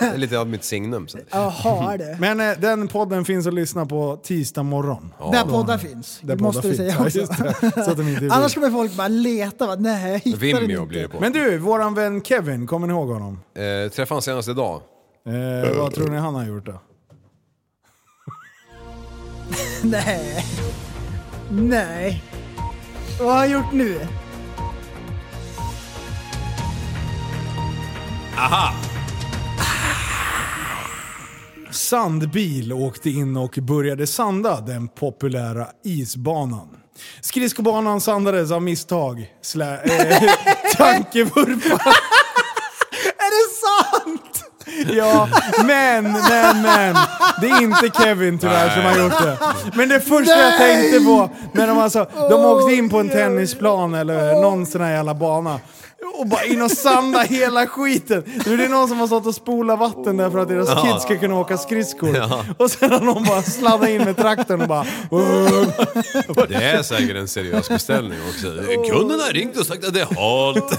det 0.00 0.06
är 0.06 0.16
lite 0.18 0.38
av 0.38 0.48
mitt 0.48 0.64
signum. 0.64 1.08
Så. 1.08 1.18
Jaha, 1.30 1.96
det. 1.96 2.16
Men 2.20 2.40
eh, 2.40 2.52
den 2.58 2.88
podden 2.88 3.24
finns 3.24 3.46
att 3.46 3.54
lyssna 3.54 3.86
på 3.86 4.18
tisdag 4.22 4.62
morgon. 4.62 5.12
Där 5.32 5.42
poddar 5.44 5.78
finns. 5.78 6.18
Där 6.22 6.36
det 6.36 6.42
måste 6.42 6.68
vi 6.68 6.76
säga 6.76 6.96
också. 7.00 7.18
Ja. 7.18 7.70
Så 7.84 7.90
att 7.90 7.96
de 7.96 8.08
inte 8.08 8.34
Annars 8.34 8.54
kommer 8.54 8.70
folk 8.80 8.96
bara 8.96 9.08
leta. 9.08 9.66
Va? 9.66 9.76
Nej, 9.78 10.12
jag 10.12 10.18
hittar 10.18 10.60
den 10.60 10.70
inte. 10.70 10.86
blir 10.86 11.02
det 11.02 11.08
på. 11.08 11.20
Men 11.20 11.32
du, 11.32 11.58
våran 11.58 11.94
vän 11.94 12.22
Kevin, 12.22 12.66
kommer 12.66 12.86
ni 12.86 12.92
ihåg 12.92 13.08
honom? 13.08 13.40
Eh, 13.54 13.90
träffade 13.90 14.14
han 14.14 14.22
senast 14.22 14.48
idag. 14.48 14.82
Eh, 15.26 15.78
vad 15.78 15.94
tror 15.94 16.08
ni 16.08 16.16
han 16.16 16.34
har 16.34 16.46
gjort 16.46 16.66
då? 16.66 16.80
Nej. 19.82 20.44
Nej. 21.50 22.24
Vad 23.18 23.28
har 23.28 23.36
han 23.36 23.50
gjort 23.50 23.72
nu? 23.72 23.98
Sandbil 31.70 32.72
åkte 32.72 33.10
in 33.10 33.36
och 33.36 33.58
började 33.62 34.06
sanda 34.06 34.60
den 34.60 34.88
populära 34.88 35.66
isbanan. 35.84 36.79
Skridskobanan 37.20 38.00
sandades 38.00 38.50
av 38.50 38.62
misstag. 38.62 39.30
Slä, 39.42 39.80
eh, 39.82 40.22
tankevurpa. 40.76 41.74
Är 43.18 43.30
det 43.30 43.54
sant? 43.56 44.44
Ja, 44.96 45.28
men, 45.64 46.12
men, 46.12 46.62
men. 46.62 46.96
Det 47.40 47.48
är 47.48 47.62
inte 47.62 47.90
Kevin 48.02 48.38
tyvärr 48.38 48.70
som 48.70 48.82
har 48.82 48.98
gjort 48.98 49.22
det. 49.22 49.38
Men 49.74 49.88
det 49.88 50.00
första 50.00 50.38
jag 50.38 50.56
tänkte 50.56 51.00
på 51.00 51.30
när 51.52 51.66
de 51.66 51.78
alltså, 51.78 52.06
de 52.14 52.44
åkte 52.44 52.74
in 52.74 52.90
på 52.90 52.98
en 52.98 53.08
tennisplan 53.08 53.94
eller 53.94 54.42
någon 54.42 54.66
sån 54.66 54.80
här 54.80 54.92
jävla 54.92 55.14
bana. 55.14 55.60
Och 56.18 56.26
bara 56.26 56.44
in 56.44 56.62
och 56.62 56.70
sanda 56.70 57.18
hela 57.20 57.66
skiten. 57.66 58.22
Nu 58.46 58.52
är 58.54 58.56
det 58.56 58.68
någon 58.68 58.88
som 58.88 58.98
har 59.00 59.06
stått 59.06 59.26
och 59.26 59.34
spolat 59.34 59.78
vatten 59.78 60.16
där 60.16 60.30
för 60.30 60.38
att 60.38 60.48
deras 60.48 60.68
Ja. 60.68 60.82
kids 60.92 61.02
ska 61.04 61.18
kunna 61.18 61.38
åka 61.38 61.58
skridskor. 61.58 62.16
Ja. 62.16 62.44
Och 62.58 62.70
sen 62.70 62.90
har 62.92 63.00
någon 63.00 63.24
bara 63.24 63.42
sladdat 63.42 63.88
in 63.88 64.04
med 64.04 64.16
traktorn 64.16 64.60
och 64.62 64.68
bara... 64.68 64.86
Det 66.48 66.54
är 66.54 66.82
säkert 66.82 67.16
en 67.16 67.28
seriös 67.28 67.68
beställning 67.68 68.18
också. 68.28 68.46
Kunden 68.92 69.20
har 69.20 69.32
ringt 69.32 69.56
och 69.56 69.66
sagt 69.66 69.84
att 69.84 69.94
det 69.94 70.00
är 70.00 70.04
halt. 70.04 70.78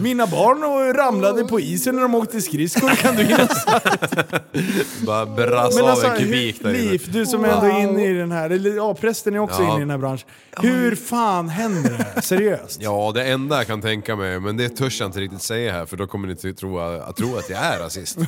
Mina 0.00 0.26
barn 0.26 0.94
ramlade 0.96 1.44
på 1.44 1.60
isen 1.60 1.94
när 1.94 2.02
de 2.02 2.14
åkte 2.14 2.40
skridskor. 2.40 2.90
Kan 2.90 3.16
du 3.16 3.22
hinna 3.22 3.48
Bara 5.06 5.26
brassa 5.26 5.82
av 5.82 6.04
en 6.04 6.18
kubik 6.18 6.62
där. 6.62 6.72
Liv, 6.72 7.08
du 7.12 7.26
som 7.26 7.44
är 7.44 7.48
ändå 7.48 7.78
inne 7.78 8.06
i 8.06 8.12
den 8.12 8.32
här, 8.32 8.50
eller 8.50 8.70
ja 8.76 8.94
prästen 8.94 9.34
är 9.34 9.38
också 9.38 9.62
Ja. 9.62 9.68
inne 9.68 9.76
i 9.76 9.80
den 9.80 9.90
här 9.90 9.98
branschen. 9.98 10.28
Hur 10.56 10.94
fan 10.96 11.48
händer 11.48 11.90
det 11.90 12.04
här? 12.14 12.20
Seriöst? 12.20 12.81
Ja, 12.84 13.12
det 13.14 13.24
enda 13.24 13.56
jag 13.56 13.66
kan 13.66 13.80
tänka 13.80 14.16
mig, 14.16 14.40
men 14.40 14.56
det 14.56 14.68
törs 14.68 15.00
jag 15.00 15.08
inte 15.08 15.20
riktigt 15.20 15.42
säga 15.42 15.72
här 15.72 15.86
för 15.86 15.96
då 15.96 16.06
kommer 16.06 16.28
ni 16.28 16.54
tro 16.54 16.78
att, 16.78 17.16
tro 17.16 17.36
att 17.36 17.50
jag 17.50 17.60
är 17.60 17.78
rasist. 17.78 18.18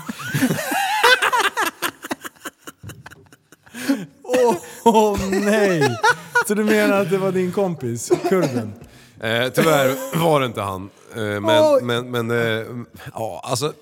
Åh 4.22 4.56
åh, 4.84 5.18
nej! 5.30 5.98
Så 6.46 6.54
du 6.54 6.64
menar 6.64 7.00
att 7.00 7.10
det 7.10 7.18
var 7.18 7.32
din 7.32 7.52
kompis, 7.52 8.10
kurden? 8.28 8.72
Eh, 9.20 9.48
tyvärr 9.48 10.18
var 10.18 10.40
det 10.40 10.46
inte 10.46 10.60
han. 10.60 10.90
Eh, 11.16 11.20
men, 11.20 11.86
men, 11.86 12.10
men, 12.10 12.30
eh, 12.30 12.66
ja 13.14 13.40
alltså. 13.44 13.72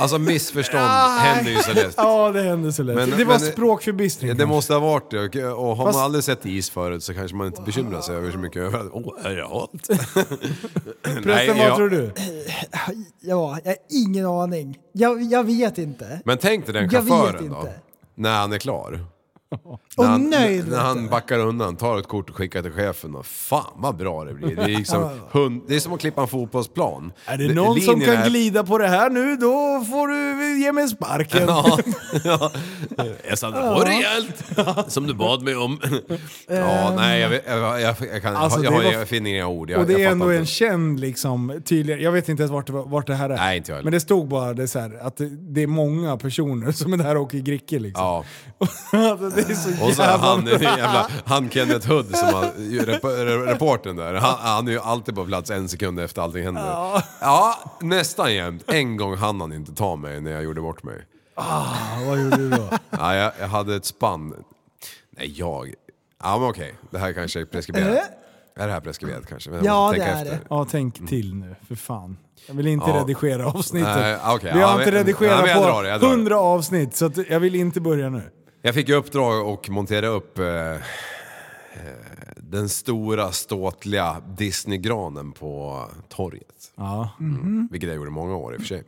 Alltså 0.00 0.18
missförstånd 0.18 0.84
händer 1.20 1.50
ju 1.52 1.58
så 1.58 1.72
lätt. 1.72 1.94
Ja, 1.96 2.30
det 2.32 2.42
hände 2.42 2.72
så 2.72 2.82
lätt. 2.82 2.96
Men- 2.96 3.10
det 3.10 3.24
var 3.24 3.38
men- 3.38 3.40
språkförbistring. 3.52 4.28
Ja, 4.28 4.34
det 4.34 4.46
måste 4.46 4.72
ha 4.72 4.80
varit 4.80 5.10
det. 5.10 5.44
Och, 5.52 5.76
har 5.76 5.86
Fast- 5.86 5.96
man 5.96 6.04
aldrig 6.04 6.24
sett 6.24 6.46
is 6.46 6.70
förut 6.70 7.04
så 7.04 7.14
kanske 7.14 7.36
man 7.36 7.46
inte 7.46 7.62
bekymrar 7.62 8.00
sig 8.00 8.16
över 8.16 8.30
så 8.30 8.38
mycket 8.38 8.62
över 8.62 8.88
åh, 8.92 9.14
är 9.24 9.36
det 9.36 9.46
halt? 9.48 9.88
Prästen, 11.24 11.58
vad 11.58 11.76
tror 11.76 11.90
du? 11.90 12.12
Ja, 12.72 12.92
jag 13.20 13.36
har 13.36 13.60
ingen 13.90 14.26
aning. 14.26 14.78
Jag, 14.92 15.22
jag 15.22 15.44
vet 15.44 15.78
inte. 15.78 16.20
Men 16.24 16.38
tänk 16.38 16.66
dig 16.66 16.72
den 16.74 16.88
Jag 16.92 17.02
vet 17.02 17.12
chauffören 17.12 17.50
då. 17.50 17.56
inte. 17.60 17.72
När 18.14 18.36
han 18.38 18.52
är 18.52 18.58
klar. 18.58 19.00
Och 19.50 19.80
när 19.96 20.06
han, 20.06 20.30
nöjd, 20.30 20.68
När 20.68 20.78
han 20.78 21.08
backar 21.08 21.38
undan, 21.38 21.76
tar 21.76 21.98
ett 21.98 22.08
kort 22.08 22.30
och 22.30 22.36
skickar 22.36 22.62
till 22.62 22.72
chefen 22.72 23.14
och 23.14 23.26
fan 23.26 23.64
vad 23.76 23.96
bra 23.96 24.24
det 24.24 24.34
blir. 24.34 24.56
Det 24.56 24.62
är, 24.62 24.66
liksom 24.68 25.10
hund, 25.30 25.62
det 25.68 25.76
är 25.76 25.80
som 25.80 25.92
att 25.92 26.00
klippa 26.00 26.20
en 26.22 26.28
fotbollsplan. 26.28 27.12
Är 27.26 27.38
det 27.38 27.54
någon 27.54 27.80
som 27.80 27.98
linjen 27.98 28.14
kan 28.14 28.24
är- 28.24 28.28
glida 28.30 28.64
på 28.64 28.78
det 28.78 28.88
här 28.88 29.10
nu, 29.10 29.36
då 29.36 29.84
får 29.90 30.08
du 30.08 30.60
ge 30.60 30.72
mig 30.72 30.88
sparken. 30.88 31.42
Ja, 31.46 31.78
ja. 32.24 32.50
Jag 33.28 33.38
satte 33.38 33.60
på 33.60 33.84
rejält, 33.84 34.44
som 34.92 35.06
du 35.06 35.14
bad 35.14 35.42
mig 35.42 35.56
om. 35.56 35.78
Ja, 36.48 36.92
nej 36.96 37.20
jag, 37.20 37.32
jag, 37.32 37.80
jag, 37.80 37.96
jag, 38.12 38.22
kan, 38.22 38.36
Alltså, 38.36 38.62
jag, 38.64 38.72
det 38.72 38.84
var- 38.84 38.92
jag 38.92 39.08
finner 39.08 39.30
inga 39.30 39.46
ord. 39.46 39.70
Jag, 39.70 39.80
och 39.80 39.86
det 39.86 39.92
jag 39.92 40.02
är 40.02 40.10
ändå 40.10 40.30
en 40.30 40.46
känd 40.46 41.00
liksom, 41.00 41.60
tydlig, 41.64 42.02
jag 42.02 42.12
vet 42.12 42.28
inte 42.28 42.42
ens 42.42 42.52
vart 42.52 42.66
det, 42.66 42.72
var- 42.72 42.86
vart 42.86 43.06
det 43.06 43.14
här 43.14 43.30
är. 43.30 43.36
Nej, 43.36 43.56
inte 43.56 43.72
jag. 43.72 43.84
Men 43.84 43.92
det 43.92 44.00
stod 44.00 44.28
bara 44.28 44.54
det 44.54 44.74
här, 44.74 44.98
att 45.06 45.16
det, 45.16 45.28
det 45.28 45.62
är 45.62 45.66
många 45.66 46.16
personer 46.16 46.72
som 46.72 46.92
är 46.92 46.96
där 46.96 47.16
och 47.16 47.22
åker 47.22 47.38
gricke 47.38 47.78
liksom. 47.78 48.04
Ja. 48.04 48.24
det 49.46 49.50
är 49.52 49.54
så 49.54 49.84
Och 49.86 49.92
så 49.94 50.02
jävla 50.02 50.16
han, 50.28 50.44
bra. 50.44 50.52
jävla, 50.60 51.08
han 51.24 51.50
Kenneth 51.50 51.88
Hood 51.88 52.16
som 52.16 52.44
ju 52.58 52.84
rep, 52.84 53.04
re- 53.04 53.44
reportern 53.46 53.96
där, 53.96 54.14
han, 54.14 54.34
han 54.38 54.68
är 54.68 54.72
ju 54.72 54.78
alltid 54.80 55.14
på 55.14 55.24
plats 55.26 55.50
en 55.50 55.68
sekund 55.68 56.00
efter 56.00 56.22
allting 56.22 56.44
händer. 56.44 56.62
Ja, 57.20 57.58
nästan 57.80 58.34
jämt. 58.34 58.64
En 58.66 58.96
gång 58.96 59.16
hann 59.16 59.40
han 59.40 59.52
inte 59.52 59.74
ta 59.74 59.96
mig 59.96 60.20
när 60.20 60.30
jag 60.30 60.42
gjorde 60.44 60.60
bort 60.60 60.82
mig. 60.82 61.06
Ah, 61.34 61.64
vad 62.06 62.20
gjorde 62.22 62.36
du 62.36 62.50
då? 62.50 62.68
Ja, 62.90 63.14
jag, 63.14 63.32
jag 63.40 63.48
hade 63.48 63.76
ett 63.76 63.84
spann. 63.84 64.34
Nej, 65.10 65.32
jag... 65.36 65.74
Ja 66.22 66.38
men 66.38 66.48
okej, 66.48 66.74
det 66.90 66.98
här 66.98 67.12
kanske 67.12 67.40
är 67.40 67.44
preskriberat. 67.44 67.98
Är 68.56 68.66
det 68.66 68.72
här 68.72 68.80
preskriberat 68.80 69.26
kanske? 69.26 69.50
Men 69.50 69.64
Ja, 69.64 69.92
det 69.96 70.02
är 70.02 70.12
efter. 70.12 70.30
det. 70.30 70.38
Ja, 70.50 70.66
tänk 70.70 71.08
till 71.08 71.34
nu, 71.34 71.54
för 71.68 71.74
fan. 71.74 72.16
Jag 72.46 72.54
vill 72.54 72.66
inte 72.66 72.90
Ja. 72.90 72.96
redigera 72.96 73.46
avsnittet. 73.46 73.96
Nej, 73.96 74.16
okej, 74.26 74.50
Vi 74.54 74.60
ja, 74.60 74.66
har 74.66 74.78
inte 74.80 74.84
men- 74.92 74.94
ja, 74.94 75.00
redigerat 75.00 75.36
men 75.38 75.82
det, 75.82 75.88
jag 75.88 76.00
på. 76.00 76.06
100 76.06 76.38
avsnitt, 76.38 76.96
så 76.96 77.06
att 77.06 77.16
jag 77.30 77.40
vill 77.40 77.54
inte 77.54 77.80
börja 77.80 78.08
nu. 78.10 78.22
Jag 78.68 78.74
fick 78.74 78.88
i 78.88 78.92
uppdrag 78.92 79.48
att 79.48 79.68
montera 79.68 80.06
upp 80.06 80.38
eh, 80.38 80.72
eh, 80.72 80.78
den 82.36 82.68
stora 82.68 83.32
ståtliga 83.32 84.22
Disney-granen 84.28 85.32
på 85.32 85.84
torget. 86.08 86.72
Ja. 86.76 87.10
Vilket 87.70 87.88
jag 87.88 87.96
gjorde 87.96 88.10
många 88.10 88.36
år 88.36 88.54
i 88.54 88.56
och 88.56 88.60
för 88.60 88.68
sig. 88.68 88.84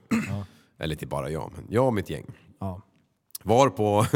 Eller 0.79 0.95
inte 0.95 1.07
bara 1.07 1.31
jag, 1.31 1.53
men 1.55 1.65
jag 1.69 1.87
och 1.87 1.95
mitt 1.95 2.11
gäng. 2.11 2.25
ja. 2.59 2.83
Var 3.45 3.69
på 3.69 4.07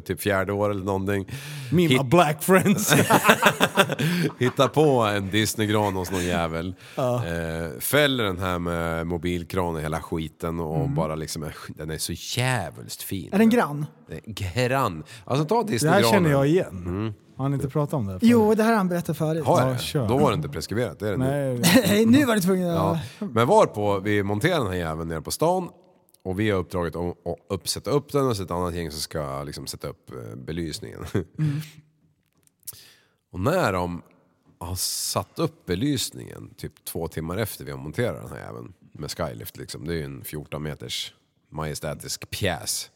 typ 0.04 0.20
fjärde 0.20 0.52
år 0.52 0.70
eller 0.70 0.84
någonting. 0.84 1.24
Me 1.72 1.76
my 1.76 1.88
Hit- 1.88 2.04
black 2.10 2.42
friends. 2.42 2.94
Hitta 4.38 4.68
på 4.68 4.82
en 5.02 5.30
Disney-gran 5.30 5.94
hos 5.94 6.10
någon 6.10 6.24
jävel. 6.24 6.74
Eh, 6.96 7.80
fäller 7.80 8.24
den 8.24 8.38
här 8.38 8.58
med 8.58 9.06
mobilkran 9.06 9.74
och 9.74 9.80
hela 9.80 10.00
skiten 10.00 10.60
och 10.60 10.88
bara 10.90 11.14
liksom, 11.14 11.42
är- 11.42 11.54
den 11.68 11.90
är 11.90 11.98
så 11.98 12.12
jävligt 12.40 13.02
fin. 13.02 13.28
Är 13.32 13.38
den 13.38 13.50
grann? 13.50 13.86
Grann. 14.26 15.02
Alltså 15.24 15.44
ta 15.44 15.62
det 15.62 15.72
Disney-granen. 15.72 16.04
här 16.04 16.12
känner 16.12 16.30
jag 16.30 16.46
igen. 16.46 17.14
Har 17.36 17.48
ni 17.48 17.54
inte 17.54 17.68
pratat 17.68 17.94
om 17.94 18.06
det? 18.06 18.12
förut? 18.12 18.22
Jo, 18.30 18.54
det 18.54 18.62
här 18.62 18.70
har 18.70 18.76
han 18.76 18.88
berättat 18.88 19.16
förut. 19.18 19.44
Har 19.44 19.60
jag 19.60 19.76
Ja, 19.94 20.00
det? 20.00 20.08
Då 20.08 20.18
var 20.18 20.30
det 20.30 20.34
inte 20.34 20.48
preskriberat, 20.48 20.98
det 20.98 21.08
är 21.08 21.12
det 21.12 21.16
nu. 21.18 21.60
Nej, 21.86 22.06
nu 22.06 22.24
var 22.24 22.34
du 22.34 22.40
tvungen 22.40 22.70
att... 22.70 22.98
Ja. 23.18 23.26
Men 23.26 23.46
var 23.46 23.66
på, 23.66 23.98
vi 24.00 24.22
monterar 24.22 24.58
den 24.58 24.66
här 24.66 24.74
jäveln 24.74 25.08
nere 25.08 25.20
på 25.22 25.30
stan 25.30 25.68
och 26.24 26.40
vi 26.40 26.50
har 26.50 26.58
uppdraget 26.58 26.96
att 26.96 27.16
upp, 27.48 27.68
sätta 27.68 27.90
upp 27.90 28.12
den 28.12 28.26
och 28.26 28.36
så 28.36 28.42
ett 28.42 28.50
annat 28.50 28.74
gäng 28.74 28.90
som 28.90 29.00
ska 29.00 29.42
liksom 29.42 29.66
sätta 29.66 29.88
upp 29.88 30.10
eh, 30.10 30.36
belysningen. 30.36 31.04
och 33.30 33.40
när 33.40 33.72
de 33.72 34.02
har 34.58 34.74
satt 34.74 35.38
upp 35.38 35.66
belysningen, 35.66 36.54
typ 36.56 36.84
två 36.84 37.08
timmar 37.08 37.36
efter 37.36 37.64
vi 37.64 37.70
har 37.70 37.78
monterat 37.78 38.22
den 38.22 38.30
här 38.30 38.46
jäveln 38.46 38.72
med 38.92 39.10
skylift 39.10 39.56
liksom. 39.56 39.86
Det 39.86 39.92
är 39.92 39.96
ju 39.96 40.04
en 40.04 40.24
14 40.24 40.62
meters 40.62 41.14
majestätisk 41.48 42.30
pjäs. 42.30 42.90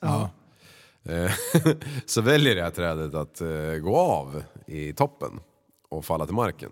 Eh, 1.02 1.32
så 2.06 2.20
väljer 2.20 2.54
det 2.54 2.62
här 2.62 2.70
trädet 2.70 3.14
att 3.14 3.40
eh, 3.40 3.74
gå 3.82 3.96
av 3.96 4.42
i 4.66 4.92
toppen 4.92 5.40
och 5.88 6.04
falla 6.04 6.26
till 6.26 6.34
marken. 6.34 6.70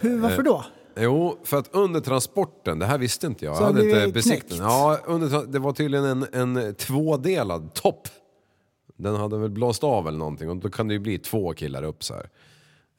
Hur, 0.00 0.18
varför 0.18 0.42
då? 0.42 0.64
Jo, 0.96 1.38
för 1.44 1.58
att 1.58 1.68
under 1.72 2.00
transporten, 2.00 2.78
det 2.78 2.86
här 2.86 2.98
visste 2.98 3.26
inte 3.26 3.44
jag, 3.44 3.56
Så 3.56 3.62
jag 3.62 3.66
hade 3.66 3.84
inte 3.84 4.12
besiktat? 4.12 4.58
Ja, 4.58 4.98
under, 5.06 5.46
det 5.46 5.58
var 5.58 5.72
tydligen 5.72 6.04
en, 6.32 6.56
en 6.56 6.74
tvådelad 6.74 7.74
topp. 7.74 8.08
Den 8.96 9.16
hade 9.16 9.38
väl 9.38 9.50
blåst 9.50 9.84
av 9.84 10.08
eller 10.08 10.18
någonting 10.18 10.50
och 10.50 10.56
då 10.56 10.70
kan 10.70 10.88
det 10.88 10.94
ju 10.94 11.00
bli 11.00 11.18
två 11.18 11.52
killar 11.52 11.82
upp 11.82 12.04
så 12.04 12.14
här. 12.14 12.28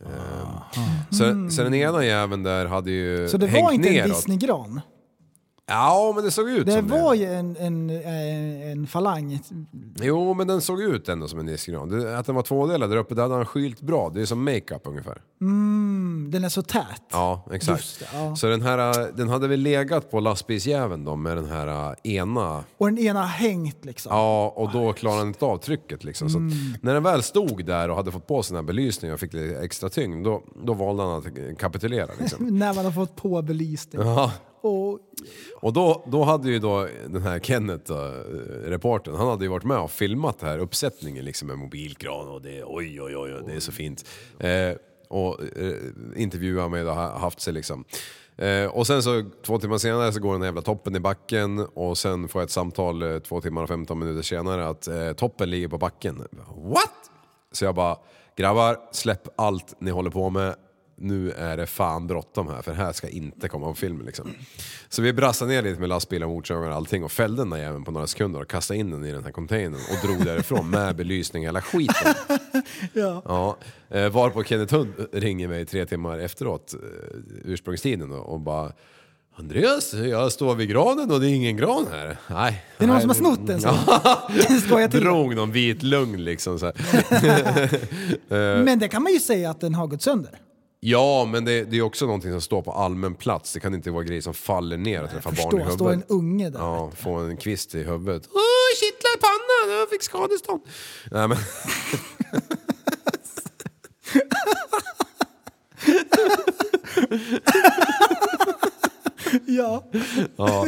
Ehm, 0.06 1.10
så, 1.49 1.56
så 1.56 1.64
den 1.64 1.74
ena 1.74 2.06
jäveln 2.06 2.44
där 2.44 2.65
hade 2.65 2.91
ju 2.91 3.28
Så 3.28 3.38
det 3.38 3.48
hängt 3.48 3.65
var 3.65 3.72
inte 3.72 3.90
en 3.90 3.95
neråt. 3.95 4.15
Disney-gran? 4.15 4.82
Ja, 5.68 6.11
men 6.15 6.23
det 6.23 6.31
såg 6.31 6.49
ut 6.49 6.65
Det 6.65 6.72
som 6.72 6.88
var 6.88 7.11
det. 7.14 7.18
ju 7.19 7.26
en, 7.34 7.56
en, 7.57 7.90
en, 7.90 8.88
falang. 8.88 9.40
Jo, 10.02 10.34
men 10.34 10.48
den 10.48 10.61
såg 10.61 10.81
ut 10.81 11.10
ändå 11.10 11.27
som 11.27 11.40
en 11.40 11.45
diskgran. 11.45 11.90
Det- 11.90 12.18
Att 12.19 12.26
den 12.26 12.35
var 12.35 12.41
tvådelad 12.44 12.90
där 12.90 12.98
uppe, 12.98 13.15
det 13.15 13.22
hade 13.22 13.35
han 13.35 13.45
skylt 13.45 13.81
bra. 13.81 14.10
Det 14.14 14.22
är 14.22 14.26
som 14.26 14.44
makeup 14.44 14.81
ungefär. 14.84 15.22
Mm, 15.41 16.27
den 16.31 16.44
är 16.44 16.49
så 16.49 16.61
tät. 16.61 17.02
Ja, 17.11 17.45
exakt. 17.52 17.99
Det, 17.99 18.06
ja. 18.14 18.35
Så 18.35 18.48
den 18.48 18.61
här, 18.61 19.11
den 19.18 19.30
hade 19.30 19.48
väl 19.48 19.60
legat 19.60 20.11
på 20.11 20.19
lastbilsjäveln 20.19 21.06
då 21.06 21.15
med 21.15 21.38
den 21.38 21.45
här 21.49 21.68
äh, 22.03 22.11
ena 22.14 22.64
Och 22.77 22.85
den 22.88 22.98
ena 22.99 23.26
hängt 23.26 23.85
liksom. 23.85 24.10
Ja, 24.15 24.53
och 24.56 24.72
då 24.72 24.94
klarade 24.94 25.19
han 25.19 25.27
inte 25.27 25.45
av 25.45 25.57
trycket 25.57 26.03
liksom. 26.03 26.30
Så 26.30 26.38
att 26.38 26.84
när 26.84 26.94
den 26.94 27.03
väl 27.03 27.23
stod 27.23 27.65
där 27.65 27.90
och 27.90 27.95
hade 27.95 28.11
fått 28.11 28.27
på 28.27 28.44
sig 28.44 28.53
den 28.56 28.64
här 28.65 28.68
belysningen 28.68 29.14
och 29.14 29.19
fick 29.19 29.34
lite 29.34 29.60
extra 29.60 29.90
tyngd, 29.90 30.26
då, 30.26 30.44
då 30.65 30.73
valde 30.73 31.03
han 31.03 31.11
att 31.18 31.57
kapitulera 31.60 32.10
liksom. 32.19 32.45
När 32.60 32.73
man 32.73 32.85
har 32.85 32.91
fått 32.91 33.15
på 33.15 33.41
belysning. 33.41 34.02
Ja. 34.02 34.31
Och, 34.64 34.99
Och 35.61 35.73
då, 35.73 36.03
då 36.11 36.23
hade 36.23 36.49
ju 36.49 36.60
då 36.60 36.88
den 37.07 37.22
här 37.22 37.40
Kenneth, 37.40 37.91
äh, 37.91 37.98
reportern, 38.69 39.15
han 39.15 39.27
hade 39.27 39.45
ju 39.45 39.49
varit 39.49 39.64
med 39.64 39.77
och 39.77 39.91
filmat 39.91 40.40
den 40.40 40.49
här 40.49 40.57
uppsättningen 40.60 41.26
liksom 41.26 41.48
med 41.48 41.57
mobilkran 41.57 42.27
och 42.30 42.41
det, 42.41 42.64
oj 42.65 43.02
oj 43.02 43.18
oj, 43.18 43.41
det 43.48 43.53
är 43.53 43.60
så 43.60 43.72
fint. 43.72 44.06
Eh, 44.40 44.72
och 45.10 45.40
eh, 45.57 45.73
intervjuat 46.15 46.72
mig 46.72 46.84
och 46.84 46.95
ha- 46.95 47.18
haft 47.18 47.41
sig 47.41 47.53
liksom. 47.53 47.85
Eh, 48.38 48.65
och 48.65 48.88
sen 48.88 49.03
så 49.03 49.23
två 49.45 49.60
timmar 49.60 49.77
senare 49.77 50.11
så 50.14 50.19
går 50.19 50.31
den 50.31 50.41
här 50.41 50.48
jävla 50.48 50.61
toppen 50.61 50.95
i 50.95 50.99
backen 50.99 51.60
och 51.60 51.98
sen 51.98 52.27
får 52.27 52.41
jag 52.41 52.45
ett 52.45 52.52
samtal 52.52 53.02
eh, 53.03 53.19
två 53.19 53.41
timmar 53.41 53.64
och 53.64 53.69
15 53.69 53.99
minuter 53.99 54.22
senare 54.22 54.68
att 54.68 54.88
eh, 54.88 55.14
toppen 55.14 55.49
ligger 55.49 55.68
på 55.68 55.77
backen. 55.77 56.27
What? 56.56 56.90
Så 57.52 57.65
jag 57.65 57.76
bara, 57.76 57.98
grabbar 58.38 58.77
släpp 58.91 59.27
allt 59.35 59.76
ni 59.80 59.91
håller 59.91 60.10
på 60.10 60.30
med. 60.30 60.56
Nu 60.95 61.32
är 61.32 61.57
det 61.57 61.65
fan 61.65 62.07
bråttom 62.07 62.48
här 62.48 62.61
för 62.61 62.74
här 62.74 62.91
ska 62.91 63.10
inte 63.10 63.48
komma 63.48 63.68
på 63.68 63.74
film 63.74 64.02
liksom. 64.06 64.30
Så 64.90 65.02
vi 65.02 65.14
brassade 65.14 65.52
ner 65.52 65.61
lite 65.61 65.80
med 65.80 65.90
lastbilar, 65.90 66.28
motorsågar 66.28 66.70
och 66.70 66.76
allting 66.76 67.03
och 67.03 67.11
fällde 67.11 67.41
den 67.41 67.49
där 67.49 67.57
jäveln 67.57 67.84
på 67.84 67.91
några 67.91 68.07
sekunder 68.07 68.41
och 68.41 68.48
kastade 68.48 68.80
in 68.80 68.91
den 68.91 69.06
i 69.06 69.11
den 69.11 69.24
här 69.24 69.32
containern 69.32 69.82
och 69.91 70.07
drog 70.07 70.26
därifrån 70.26 70.70
med 70.70 70.95
belysning 70.95 71.44
hela 71.44 71.61
skiten. 71.61 72.14
ja. 72.94 73.22
Ja, 73.26 73.57
eh, 73.90 74.10
varpå 74.10 74.44
Kenneth 74.44 74.76
Hund 74.76 74.94
ringer 75.11 75.48
mig 75.48 75.65
tre 75.65 75.86
timmar 75.86 76.20
efteråt, 76.20 76.74
eh, 76.74 76.80
ursprungstiden 77.45 78.10
då, 78.10 78.18
och 78.18 78.40
bara 78.40 78.72
Andreas, 79.36 79.94
jag 79.94 80.32
står 80.32 80.56
vid 80.56 80.70
granen 80.70 81.11
och 81.11 81.20
det 81.20 81.30
är 81.30 81.34
ingen 81.34 81.57
gran 81.57 81.88
här. 81.91 82.18
Nej. 82.28 82.65
Det 82.78 82.84
är 82.84 82.88
någon 82.88 82.95
nej, 82.95 83.02
som 83.02 83.10
har 83.10 83.15
snott 83.15 83.48
den, 83.48 83.61
så. 83.61 83.70
Skojar 84.68 84.88
till. 84.88 84.99
Drog 84.99 85.36
någon 85.36 85.52
vit 85.52 85.84
lugn 85.84 86.24
liksom 86.24 86.60
så 86.60 86.65
här. 86.65 86.76
Men 88.64 88.80
det 88.80 88.88
kan 88.88 89.03
man 89.03 89.14
ju 89.14 89.20
säga 89.20 89.49
att 89.49 89.61
den 89.61 89.76
har 89.76 89.88
gått 89.88 90.02
sönder. 90.02 90.40
Ja, 90.85 91.26
men 91.26 91.45
det, 91.45 91.64
det 91.64 91.77
är 91.77 91.81
också 91.81 92.05
någonting 92.05 92.31
som 92.31 92.41
står 92.41 92.61
på 92.61 92.72
allmän 92.72 93.15
plats. 93.15 93.53
Det 93.53 93.60
kan 93.60 93.73
inte 93.73 93.91
vara 93.91 94.03
grejer 94.03 94.22
som 94.22 94.34
faller 94.34 94.77
ner 94.77 95.03
och 95.03 95.10
träffar 95.10 95.31
barn 95.31 95.53
i 95.53 95.57
huvudet. 95.57 95.73
står 95.73 95.93
en 95.93 96.03
unge 96.07 96.49
där. 96.49 96.60
Ja, 96.60 96.91
få 96.91 97.14
en 97.14 97.38
kvist 97.38 97.76
i 97.76 97.84
huvudet. 97.84 98.30
Åh, 98.34 98.41
kittlar 98.80 99.18
i 99.18 99.19
pannan, 99.22 99.80
jag 99.80 99.89
fick 99.89 100.03
skadestånd. 100.03 100.61
Nej 101.11 101.27
men... 101.27 101.38
Ja. 109.47 109.84
Ja. 110.35 110.65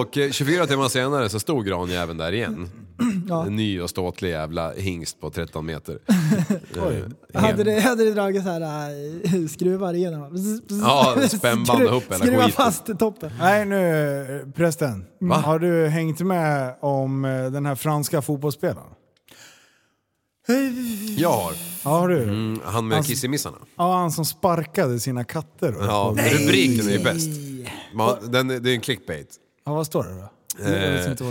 Och 0.00 0.18
eh, 0.18 0.30
24 0.30 0.66
timmar 0.66 0.88
senare 0.88 1.28
så 1.28 1.40
stod 1.40 1.66
granjäveln 1.66 2.18
där 2.18 2.32
igen. 2.32 2.68
En 3.46 3.56
ny 3.56 3.80
och 3.80 3.90
ståtlig 3.90 4.30
jävla 4.30 4.72
hingst 4.72 5.20
på 5.20 5.30
13 5.30 5.66
meter. 5.66 5.98
Eh, 7.34 7.40
Hade 7.42 7.64
det, 7.64 7.80
hade 7.80 8.04
det 8.04 8.10
dragit 8.14 8.42
så 8.42 8.48
här 8.48 8.60
äh, 8.60 9.46
skruvar 9.46 9.94
igenom? 9.94 10.36
Ja, 10.82 11.14
spännband 11.28 11.82
ihop 11.82 12.02
hela 12.08 12.18
Skruva 12.18 12.36
skiten. 12.42 12.52
fast 12.64 12.98
toppen. 12.98 13.30
Nej 13.38 13.64
nu 13.64 14.40
eh, 14.46 14.52
prästen. 14.52 15.04
Har 15.44 15.58
du 15.58 15.86
hängt 15.86 16.20
med 16.20 16.74
om 16.80 17.24
eh, 17.24 17.44
den 17.50 17.66
här 17.66 17.74
franska 17.74 18.22
fotbollsspelaren? 18.22 18.90
Jag 21.16 21.32
har. 21.32 21.52
Ja, 21.84 21.90
har 21.90 22.08
du? 22.08 22.22
Mm, 22.22 22.60
han 22.64 22.88
med 22.88 23.06
kissemissarna. 23.06 23.56
Ja, 23.76 23.96
han 23.96 24.12
som 24.12 24.24
sparkade 24.24 25.00
sina 25.00 25.24
katter. 25.24 25.74
Ja, 25.80 26.14
rubriken 26.16 26.88
är 26.88 26.92
ju 26.92 27.04
bäst. 27.04 27.28
Man, 27.94 28.16
den, 28.22 28.48
det 28.48 28.70
är 28.70 28.74
en 28.74 28.80
clickbait. 28.80 29.28
Ja, 29.66 29.74
vad 29.74 29.86
står 29.86 30.04
det 30.04 30.10
då? 30.10 30.30
Eh, 30.60 30.66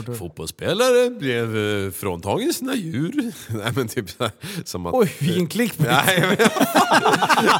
det- 0.05 0.15
fotbollsspelare 0.17 1.09
blev 1.09 1.57
eh, 1.57 1.91
fråntagen 1.91 2.53
sina 2.53 2.75
djur. 2.75 3.31
Nej 3.49 3.71
men 3.75 3.87
typ 3.87 4.05
som 4.65 4.85
att... 4.85 4.93
Oj, 4.93 5.15
vilken 5.19 5.47
clickbait! 5.47 5.89
Nej, 6.05 6.21
men, 6.21 6.37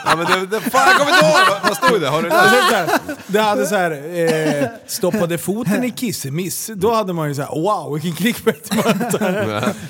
ja, 0.05 0.15
men 0.17 0.25
det, 0.25 0.45
det, 0.45 0.61
fan 0.61 0.87
jag 0.87 0.97
kommer 0.97 1.11
inte 1.11 1.25
ihåg! 1.25 1.59
Vad- 1.63 1.77
stod 1.77 2.01
det? 2.01 2.07
Har 2.07 2.21
du 2.21 2.29
läst? 2.29 3.01
det 3.27 3.39
hade 3.39 3.65
så 3.65 3.75
här, 3.75 3.91
eh, 4.61 4.67
stoppade 4.87 5.37
foten 5.37 5.83
i 5.83 5.91
kissemiss. 5.91 6.71
Då 6.75 6.93
hade 6.93 7.13
man 7.13 7.27
ju 7.29 7.35
så 7.35 7.41
här, 7.41 7.49
wow 7.61 7.93
vilken 7.93 8.13
clickbait 8.13 8.75
man 8.75 8.83
tar. 9.11 9.19
Nej, 9.31 9.45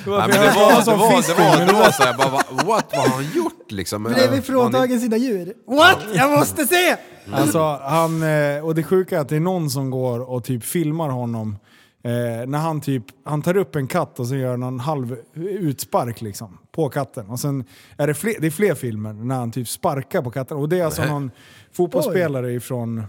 men 0.06 0.30
det 0.30 0.38
var, 0.56 0.82
det 0.82 0.92
var, 0.92 1.22
det 1.28 1.34
var, 1.34 1.58
det 1.60 1.66
det 1.66 1.74
var 1.74 1.92
såhär, 1.92 2.14
bara, 2.14 2.66
what, 2.66 2.86
vad 2.92 3.02
har 3.02 3.16
han 3.16 3.32
gjort 3.36 3.72
liksom? 3.72 4.04
Blev 4.04 4.16
Var 4.18 4.28
vi 4.28 4.36
han 4.36 4.44
fråntagen 4.44 5.00
sina 5.02 5.18
djur? 5.18 5.54
What? 5.68 5.98
Jag 6.14 6.32
måste 6.32 6.66
se! 6.68 6.96
Alltså, 7.34 7.80
han, 7.82 8.24
eh, 8.24 8.66
och 8.66 8.76
det 8.76 8.84
sjuka 8.84 9.16
är 9.18 9.20
att 9.22 9.30
det 9.30 9.36
är 9.36 9.40
någon 9.40 9.70
som 9.70 9.90
går 9.90 10.20
och 10.30 10.44
typ 10.44 10.64
filmar 10.66 11.10
honom 11.10 11.58
eh, 12.04 12.48
när 12.48 12.58
han 12.58 12.82
typ, 12.82 13.04
han 13.24 13.42
tar 13.42 13.58
upp 13.58 13.76
en 13.76 13.88
katt 13.88 14.20
och 14.20 14.28
så 14.28 14.36
gör 14.36 14.54
en 14.54 14.80
halv 14.80 15.18
utspark 15.36 16.22
liksom 16.22 16.58
på 16.72 16.90
katten. 16.90 17.30
Och 17.30 17.40
sen 17.40 17.64
är 17.98 18.08
det 18.08 18.14
fler, 18.14 18.34
det 18.40 18.48
är 18.48 18.52
fler 18.52 18.76
filmer 18.76 19.14
när 19.14 19.36
han 19.36 19.52
typ 19.52 19.68
sparkar 19.68 20.22
på 20.22 20.32
katten. 20.32 20.58
Och 20.58 20.70
det 20.70 20.80
är 20.80 20.86
alltså 20.86 21.06
någon 21.06 21.32
fotbollsspelare 21.72 22.52
ifrån... 22.52 23.04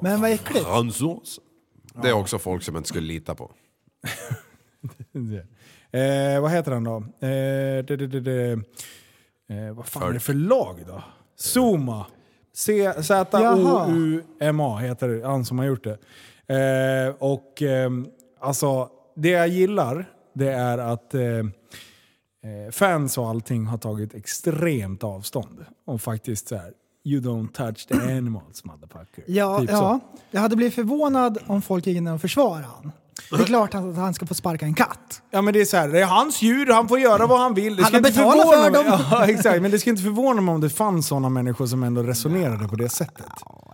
Men 0.00 0.20
vad 0.20 0.30
äckligt. 0.30 0.64
Fransos. 0.66 1.40
Det 2.02 2.08
är 2.08 2.12
också 2.12 2.38
folk 2.38 2.62
som 2.62 2.76
inte 2.76 2.88
skulle 2.88 3.06
lita 3.06 3.34
på. 3.34 3.50
Eh, 5.92 6.40
vad 6.40 6.50
heter 6.50 6.72
han 6.72 6.84
då? 6.84 6.96
Eh, 6.96 7.84
det, 7.84 7.96
det, 7.96 8.20
det, 8.20 8.50
eh, 9.48 9.72
vad 9.74 9.86
fan 9.86 10.08
är 10.08 10.12
det 10.12 10.20
för 10.20 10.34
lag 10.34 10.84
då? 10.86 11.02
Zuma. 11.38 12.06
C- 12.54 12.92
Z-O-U-M-A 13.02 14.76
heter 14.78 15.22
han 15.24 15.44
som 15.44 15.58
har 15.58 15.66
gjort 15.66 15.84
det. 15.84 15.98
Eh, 16.54 17.14
och 17.18 17.62
ehm, 17.62 18.06
alltså, 18.40 18.88
det 19.16 19.28
jag 19.28 19.48
gillar 19.48 20.10
det 20.32 20.52
är 20.52 20.78
att 20.78 21.14
eh, 21.14 21.22
eh, 21.22 22.70
fans 22.70 23.18
och 23.18 23.28
allting 23.28 23.66
har 23.66 23.78
tagit 23.78 24.14
extremt 24.14 25.04
avstånd. 25.04 25.64
Och 25.86 26.00
faktiskt 26.00 26.48
så 26.48 26.56
här, 26.56 26.72
you 27.04 27.20
don't 27.20 27.52
touch 27.52 27.86
the 27.88 27.94
animals 27.94 28.64
motherfucker. 28.64 29.24
Ja, 29.26 29.60
Typ 29.60 29.70
så. 29.70 29.74
ja. 29.74 30.00
Jag 30.30 30.40
hade 30.40 30.56
blivit 30.56 30.74
förvånad 30.74 31.38
om 31.46 31.62
folk 31.62 31.86
gick 31.86 31.96
in 31.96 32.06
och 32.06 32.20
försvarade 32.20 32.66
han. 32.66 32.92
Det 33.30 33.36
är 33.36 33.44
klart 33.44 33.74
att 33.74 33.96
han 33.96 34.14
ska 34.14 34.26
få 34.26 34.34
sparka 34.34 34.64
en 34.66 34.74
katt. 34.74 35.22
Ja 35.30 35.42
men 35.42 35.54
det 35.54 35.60
är 35.60 35.64
så 35.64 35.76
här, 35.76 35.88
det 35.88 36.00
är 36.00 36.06
hans 36.06 36.42
djur, 36.42 36.66
han 36.72 36.88
får 36.88 36.98
göra 36.98 37.26
vad 37.26 37.40
han 37.40 37.54
vill. 37.54 37.76
Det 37.76 37.82
Han 37.82 37.88
ska 37.92 37.98
har 38.00 38.06
inte 38.08 38.10
betalat 38.18 38.48
förvåna 38.50 38.64
för 38.64 38.70
mig- 38.70 38.90
dem. 38.90 39.00
Ja, 39.10 39.26
exakt, 39.26 39.62
men 39.62 39.70
det 39.70 39.78
ska 39.78 39.90
inte 39.90 40.02
förvåna 40.02 40.40
mig 40.40 40.54
om 40.54 40.60
det 40.60 40.70
fanns 40.70 41.06
sådana 41.06 41.28
människor 41.28 41.66
som 41.66 41.82
ändå 41.82 42.02
resonerade 42.02 42.68
på 42.68 42.76
det 42.76 42.88
sättet. 42.88 43.26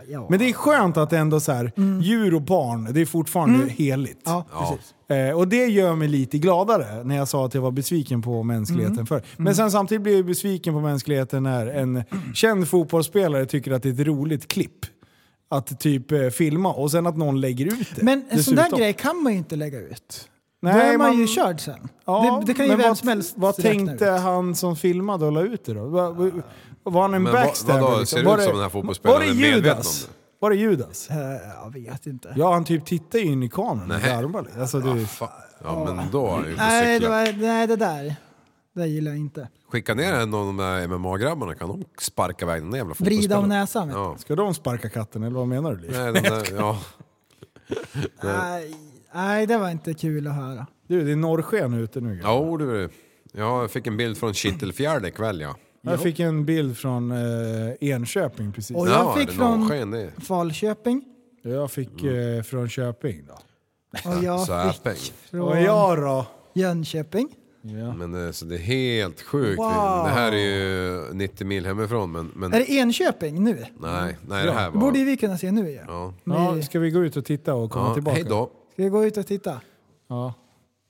Ja. 0.08 0.26
Men 0.30 0.38
det 0.38 0.48
är 0.48 0.52
skönt 0.52 0.96
att 0.96 1.10
det 1.10 1.18
ändå 1.18 1.40
så 1.40 1.52
här, 1.52 1.72
djur 2.02 2.34
och 2.34 2.42
barn, 2.42 2.88
det 2.92 3.00
är 3.00 3.06
fortfarande 3.06 3.66
heligt. 3.68 4.20
Ja, 4.24 4.46
precis. 4.58 4.94
Eh, 5.10 5.36
och 5.38 5.48
det 5.48 5.66
gör 5.66 5.94
mig 5.94 6.08
lite 6.08 6.38
gladare 6.38 7.04
när 7.04 7.16
jag 7.16 7.28
sa 7.28 7.46
att 7.46 7.54
jag 7.54 7.62
var 7.62 7.70
besviken 7.70 8.22
på 8.22 8.42
mänskligheten 8.42 8.92
Mm. 8.94 9.06
förr. 9.06 9.22
Men 9.36 9.54
sen 9.56 9.70
samtidigt 9.70 10.02
blir 10.02 10.16
jag 10.16 10.26
besviken 10.26 10.74
på 10.74 10.80
mänskligheten 10.80 11.42
när 11.42 11.66
en 11.66 12.04
känd 12.34 12.68
fotbollsspelare 12.68 13.46
tycker 13.46 13.72
att 13.72 13.82
det 13.82 13.88
är 13.88 13.92
ett 13.92 14.06
roligt 14.06 14.48
klipp. 14.48 14.86
Att 15.48 15.80
typ 15.80 16.12
eh, 16.12 16.28
filma 16.28 16.72
och 16.72 16.90
sen 16.90 17.06
att 17.06 17.16
någon 17.16 17.40
lägger 17.40 17.66
ut 17.66 17.88
det. 17.96 18.02
Men 18.02 18.24
en 18.28 18.44
sån 18.44 18.54
där 18.54 18.76
grej 18.76 18.92
kan 18.92 19.22
man 19.22 19.32
ju 19.32 19.38
inte 19.38 19.56
lägga 19.56 19.78
ut. 19.80 20.28
Nej, 20.62 20.72
Då 20.74 20.80
är 20.80 20.98
man, 20.98 21.06
man- 21.08 21.18
ju 21.18 21.26
körd 21.26 21.60
sen. 21.60 21.88
Ja, 22.04 22.38
det, 22.40 22.46
det 22.46 22.54
kan 22.54 22.66
ju 22.66 22.76
vem 22.76 22.88
vad, 22.88 22.98
som 22.98 23.08
helst 23.08 23.34
Vad 23.36 23.56
tänkte 23.56 24.04
ut. 24.04 24.20
han 24.20 24.54
som 24.54 24.76
filmade 24.76 25.26
och 25.26 25.32
la 25.32 25.40
ut 25.42 25.64
det 25.64 25.74
då? 25.74 25.84
Var, 25.86 26.10
var, 26.12 26.32
var 26.82 27.02
han 27.02 27.14
en 27.14 27.22
Men 27.22 27.32
backstabber? 27.32 27.80
vadå, 27.80 27.98
liksom? 28.00 28.16
ser 28.16 28.22
det 28.24 28.28
Var 28.30 28.38
ut 28.38 28.44
som 28.44 28.52
den 28.52 28.62
här 28.62 28.68
fotbollsspelaren 28.68 29.20
Var 29.28 29.34
det 29.34 29.48
Judas? 29.48 30.08
Var 30.40 30.50
det 30.50 30.56
Judas? 30.56 31.10
Eh, 31.10 31.16
Jag 31.64 31.72
vet 31.72 32.06
inte. 32.06 32.34
Ja, 32.36 32.52
han 32.52 32.64
typ 32.64 32.84
tittar 32.86 33.18
ju 33.18 33.24
in 33.24 33.42
i 33.42 33.48
kameran 33.48 33.88
Nej. 34.02 34.10
armar. 34.12 34.46
Alltså, 34.60 34.80
det, 34.80 35.06
Fan. 35.06 35.28
Ja 35.64 35.94
men 35.96 36.04
då 36.12 36.26
har 36.26 36.36
jag 36.36 36.44
ju 36.46 36.50
inte 36.52 36.64
Nej, 36.64 37.00
det, 37.00 37.08
var, 37.08 37.32
nej, 37.42 37.66
det 37.66 37.76
där. 37.76 38.16
Det 38.76 38.86
gillar 38.86 39.10
jag 39.10 39.18
inte. 39.20 39.48
Skicka 39.68 39.94
ner 39.94 40.12
en 40.12 40.34
av 40.34 40.46
de 40.46 40.56
där 40.56 40.86
MMA-grabbarna, 40.88 41.54
kan 41.54 41.68
de 41.68 41.84
sparka 41.98 42.44
iväg 42.44 42.62
den 42.62 42.70
där 42.70 42.78
jävla 42.78 42.94
Vrida 42.98 43.14
om 43.14 43.18
fotbollsspelaren? 43.22 43.48
näsan. 43.48 43.88
vet 43.88 43.96
du. 43.96 44.00
Ja. 44.00 44.16
ska 44.18 44.34
de 44.36 44.54
sparka 44.54 44.88
katten 44.90 45.22
eller 45.22 45.36
vad 45.36 45.48
menar 45.48 45.74
du? 45.74 45.80
Liv? 45.80 45.90
Nej, 45.94 46.12
de 46.12 46.20
där, 46.20 46.46
ja. 46.56 46.78
Nej, 48.22 48.74
nej, 49.14 49.46
det 49.46 49.58
var 49.58 49.70
inte 49.70 49.94
kul 49.94 50.26
att 50.26 50.34
höra. 50.34 50.66
Du, 50.86 51.04
det 51.04 51.12
är 51.12 51.16
norrsken 51.16 51.74
ute 51.74 52.00
nu. 52.00 52.16
grabbar. 52.16 52.50
Ja, 52.50 52.56
du. 52.58 52.88
Ja, 53.32 53.60
jag 53.60 53.70
fick 53.70 53.86
en 53.86 53.96
bild 53.96 54.18
från 54.18 54.34
Kittelfjärde 54.34 55.08
ikväll 55.08 55.40
ja. 55.40 55.54
Jag 55.80 56.00
fick 56.02 56.20
en 56.20 56.44
bild 56.44 56.76
från 56.78 57.10
eh, 57.10 57.72
Enköping 57.80 58.52
precis. 58.52 58.76
Och 58.76 58.88
jag 58.88 58.94
ja, 58.94 59.14
fick 59.14 59.22
är 59.22 59.32
det 59.32 59.38
från- 59.38 59.60
norrsken 59.60 59.90
det? 59.90 60.10
Falköping. 60.20 61.04
Jag 61.42 61.70
fick 61.70 62.04
eh, 62.04 62.42
från 62.42 62.68
Köping 62.68 63.26
då. 63.26 63.34
Och 64.10 64.24
jag 64.24 64.46
fick 64.74 65.12
Och 65.30 65.30
från 65.30 65.62
jag 65.62 65.98
då? 65.98 66.26
Jönköping. 66.54 67.28
Men 67.98 68.12
det, 68.12 68.32
så 68.32 68.44
det 68.44 68.54
är 68.54 68.58
helt 68.58 69.22
sjukt. 69.22 69.58
Wow. 69.58 70.04
Det 70.04 70.10
här 70.10 70.32
är 70.32 70.36
ju 70.36 71.14
90 71.14 71.46
mil 71.46 71.66
hemifrån 71.66 72.12
men... 72.12 72.30
men 72.34 72.52
Är 72.54 72.58
det 72.58 72.70
Enköping 72.70 73.44
nu? 73.44 73.64
nej, 73.80 74.16
nej 74.28 74.46
det 74.46 74.52
här 74.52 74.70
var... 74.70 74.80
borde 74.80 75.04
vi 75.04 75.16
kunna 75.16 75.38
se 75.38 75.50
nu 75.52 75.70
ju. 75.70 75.78
Ja. 75.86 76.14
Ja, 76.24 76.62
ska 76.62 76.78
vi 76.78 76.90
gå 76.90 77.04
ut 77.04 77.16
och 77.16 77.24
titta 77.24 77.54
och 77.54 77.70
komma 77.70 77.88
Ja, 77.88 77.94
tillbaka? 77.94 78.14
hej 78.16 78.24
då. 78.28 78.50
Ska 78.72 78.82
vi 78.82 78.88
gå 78.88 79.04
ut 79.04 79.16
och 79.16 79.26
titta? 79.26 79.60
Ja. 80.08 80.34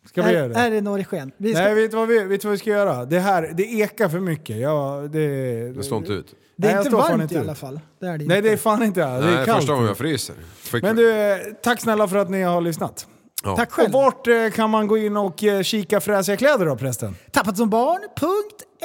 Ska 0.09 0.23
vi 0.23 0.29
Är, 0.29 0.33
göra 0.35 0.49
det? 0.49 0.55
är 0.55 0.71
det 0.71 0.81
norrsken? 0.81 1.33
Vi 1.37 1.55
ska, 1.55 1.63
Nej, 1.63 1.75
vet 1.75 1.91
du, 1.91 1.97
vad 1.97 2.09
vi, 2.09 2.19
vet 2.25 2.41
du 2.41 2.49
vad 2.49 2.53
vi 2.53 2.59
ska 2.59 2.71
göra? 2.71 3.05
Det 3.05 3.19
här, 3.21 3.53
det 3.57 3.63
ekar 3.63 4.09
för 4.09 4.21
mycket. 4.21 4.57
Ja, 4.57 5.09
det, 5.13 5.29
Det 5.73 5.83
står 5.83 5.99
inte 5.99 6.13
ut. 6.13 6.27
det 6.27 6.35
Nej, 6.57 6.71
är 6.71 6.75
jag 6.77 6.87
inte 6.87 6.97
varmt 6.97 7.23
inte 7.23 7.35
i 7.35 7.39
alla 7.39 7.55
fall. 7.55 7.81
Det 8.01 8.07
är 8.07 8.11
det 8.19 8.25
Nej, 8.27 8.37
inte. 8.39 8.41
det 8.49 8.53
är 8.53 8.57
fan 8.57 8.83
inte 8.83 9.01
det. 9.01 9.07
Det 9.07 9.21
nej, 9.27 9.35
är 9.35 9.45
kallt. 9.45 9.59
första 9.59 9.73
gången 9.73 9.89
jag 9.89 9.97
fryser. 9.99 10.37
Fick 10.57 10.83
Men 10.83 10.97
du, 10.97 11.13
eh, 11.13 11.39
tack 11.63 11.81
snälla 11.81 12.09
för 12.09 12.17
att 12.17 12.31
ni 12.31 12.43
har 12.43 12.61
lyssnat. 12.61 13.07
Ja. 13.47 13.57
Tack 13.57 13.69
Och 13.69 13.75
själv. 13.75 13.93
vart 13.93 14.27
eh, 14.27 14.51
kan 14.55 14.71
man 14.71 14.87
gå 14.87 14.99
in 14.99 15.17
och 15.17 15.45
eh, 15.45 15.63
kika 15.63 16.01
fräsiga 16.01 16.37
kläder 16.37 16.67
då 16.67 16.77
prästen? 16.77 17.17
Tappatsombarn.se 17.33 18.76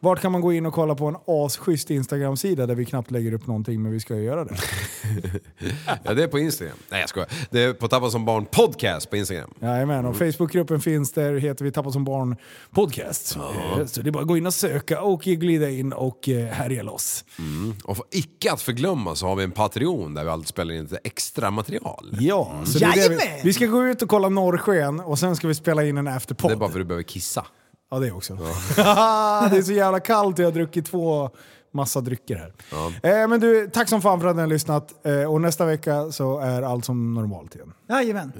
Vart 0.00 0.20
kan 0.20 0.32
man 0.32 0.40
gå 0.40 0.52
in 0.52 0.66
och 0.66 0.74
kolla 0.74 0.94
på 0.94 1.06
en 1.06 1.16
asschysst 1.26 1.90
Instagram-sida 1.90 2.66
där 2.66 2.74
vi 2.74 2.84
knappt 2.84 3.10
lägger 3.10 3.32
upp 3.32 3.46
någonting 3.46 3.82
men 3.82 3.92
vi 3.92 4.00
ska 4.00 4.16
ju 4.16 4.22
göra 4.22 4.44
det. 4.44 4.56
ja, 6.04 6.14
det 6.14 6.22
är 6.22 6.28
på 6.28 6.38
Instagram. 6.38 6.76
Nej 6.90 7.00
jag 7.00 7.08
skojar. 7.08 7.28
Det 7.50 7.62
är 7.62 7.72
på 7.72 7.88
Tappa 7.88 8.10
som 8.10 8.24
barn 8.24 8.46
podcast 8.46 9.10
på 9.10 9.16
Instagram. 9.16 9.54
Jajamän, 9.60 10.06
och 10.06 10.16
Facebookgruppen 10.16 10.80
finns 10.80 11.12
där, 11.12 11.34
heter 11.34 11.64
vi 11.64 11.72
Tappa 11.72 11.92
som 11.92 12.04
barn 12.04 12.36
podcast. 12.70 13.36
Eh, 13.36 13.86
Så 13.86 14.02
det 14.02 14.10
är 14.10 14.12
bara 14.12 14.22
att 14.22 14.28
gå 14.28 14.36
in 14.36 14.46
och 14.46 14.54
söka 14.54 15.02
och 15.02 15.20
glida 15.22 15.70
in 15.70 15.92
och 15.92 16.28
eh, 16.28 16.46
härja 16.46 16.82
loss. 16.82 17.24
Och 17.84 17.96
för 17.96 18.06
icke 18.10 18.52
att 18.52 18.62
förglömma 18.62 19.14
så 19.14 19.26
har 19.26 19.36
vi 19.36 19.44
en 19.44 19.50
Patreon 19.52 20.14
där 20.14 20.24
vi 20.24 20.30
alltid 20.30 20.48
spelar 20.48 20.74
in 20.74 20.82
lite 20.82 20.98
extra 21.04 21.50
material. 21.50 22.16
Ja, 22.20 22.62
så 22.66 22.78
det 22.78 22.84
är 22.84 23.08
det 23.08 23.14
vi, 23.14 23.40
vi 23.44 23.52
ska 23.52 23.66
gå 23.66 23.86
ut 23.86 24.02
och 24.02 24.08
kolla 24.08 24.28
norrsken 24.28 25.00
och 25.00 25.18
sen 25.18 25.36
ska 25.36 25.48
vi 25.48 25.54
spela 25.54 25.84
in 25.84 25.98
en 25.98 26.08
afterpodd. 26.08 26.50
Det 26.50 26.54
är 26.54 26.56
bara 26.56 26.70
för 26.70 26.78
att 26.78 26.84
du 26.84 26.88
behöver 26.88 27.02
kissa. 27.02 27.46
Ja, 27.90 27.98
det 27.98 28.10
också. 28.10 28.34
det 29.50 29.56
är 29.56 29.62
så 29.62 29.72
jävla 29.72 30.00
kallt 30.00 30.38
och 30.38 30.42
jag 30.42 30.46
har 30.50 30.52
druckit 30.52 30.86
två 30.90 31.30
massa 31.72 32.00
drycker 32.00 32.36
här. 32.36 33.22
Eh, 33.22 33.28
men 33.28 33.40
du, 33.40 33.70
tack 33.72 33.88
som 33.88 34.02
fan 34.02 34.20
för 34.20 34.28
att 34.28 34.36
ni 34.36 34.42
har 34.42 34.48
lyssnat. 34.48 34.88
Eh, 35.04 35.32
och 35.32 35.40
nästa 35.40 35.64
vecka 35.64 36.12
så 36.12 36.38
är 36.38 36.62
allt 36.62 36.84
som 36.84 37.14
normalt 37.14 37.54
igen. 37.54 37.72
Jajamän. 37.88 38.32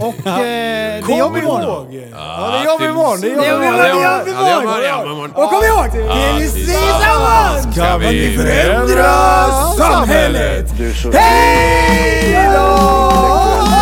Och 0.00 0.26
eh, 0.26 0.34
det 0.36 1.12
är 1.12 1.18
jobb 1.18 1.36
imorgon. 1.36 1.62
ihåg! 1.62 2.08
Ja, 2.12 2.50
det 2.50 2.58
är 2.58 2.64
jobb 2.64 2.82
imorgon! 2.82 3.20
Det 3.20 3.30
är 3.30 3.52
jobb 3.52 3.62
imorgon! 3.62 4.28
imorgon! 4.28 4.64
Ja, 4.64 4.80
gör 4.80 4.88
ja, 4.88 5.04
men 5.06 5.16
man- 5.16 5.30
Och 5.30 5.50
kom 5.50 5.64
ihåg! 5.64 5.90
Tills 6.38 6.54
tillsammans 6.54 7.74
Ska 7.74 7.98
vi 7.98 8.36
förändra 8.36 9.12
samhället! 9.78 10.70
Hej 11.12 12.50
då! 12.54 13.81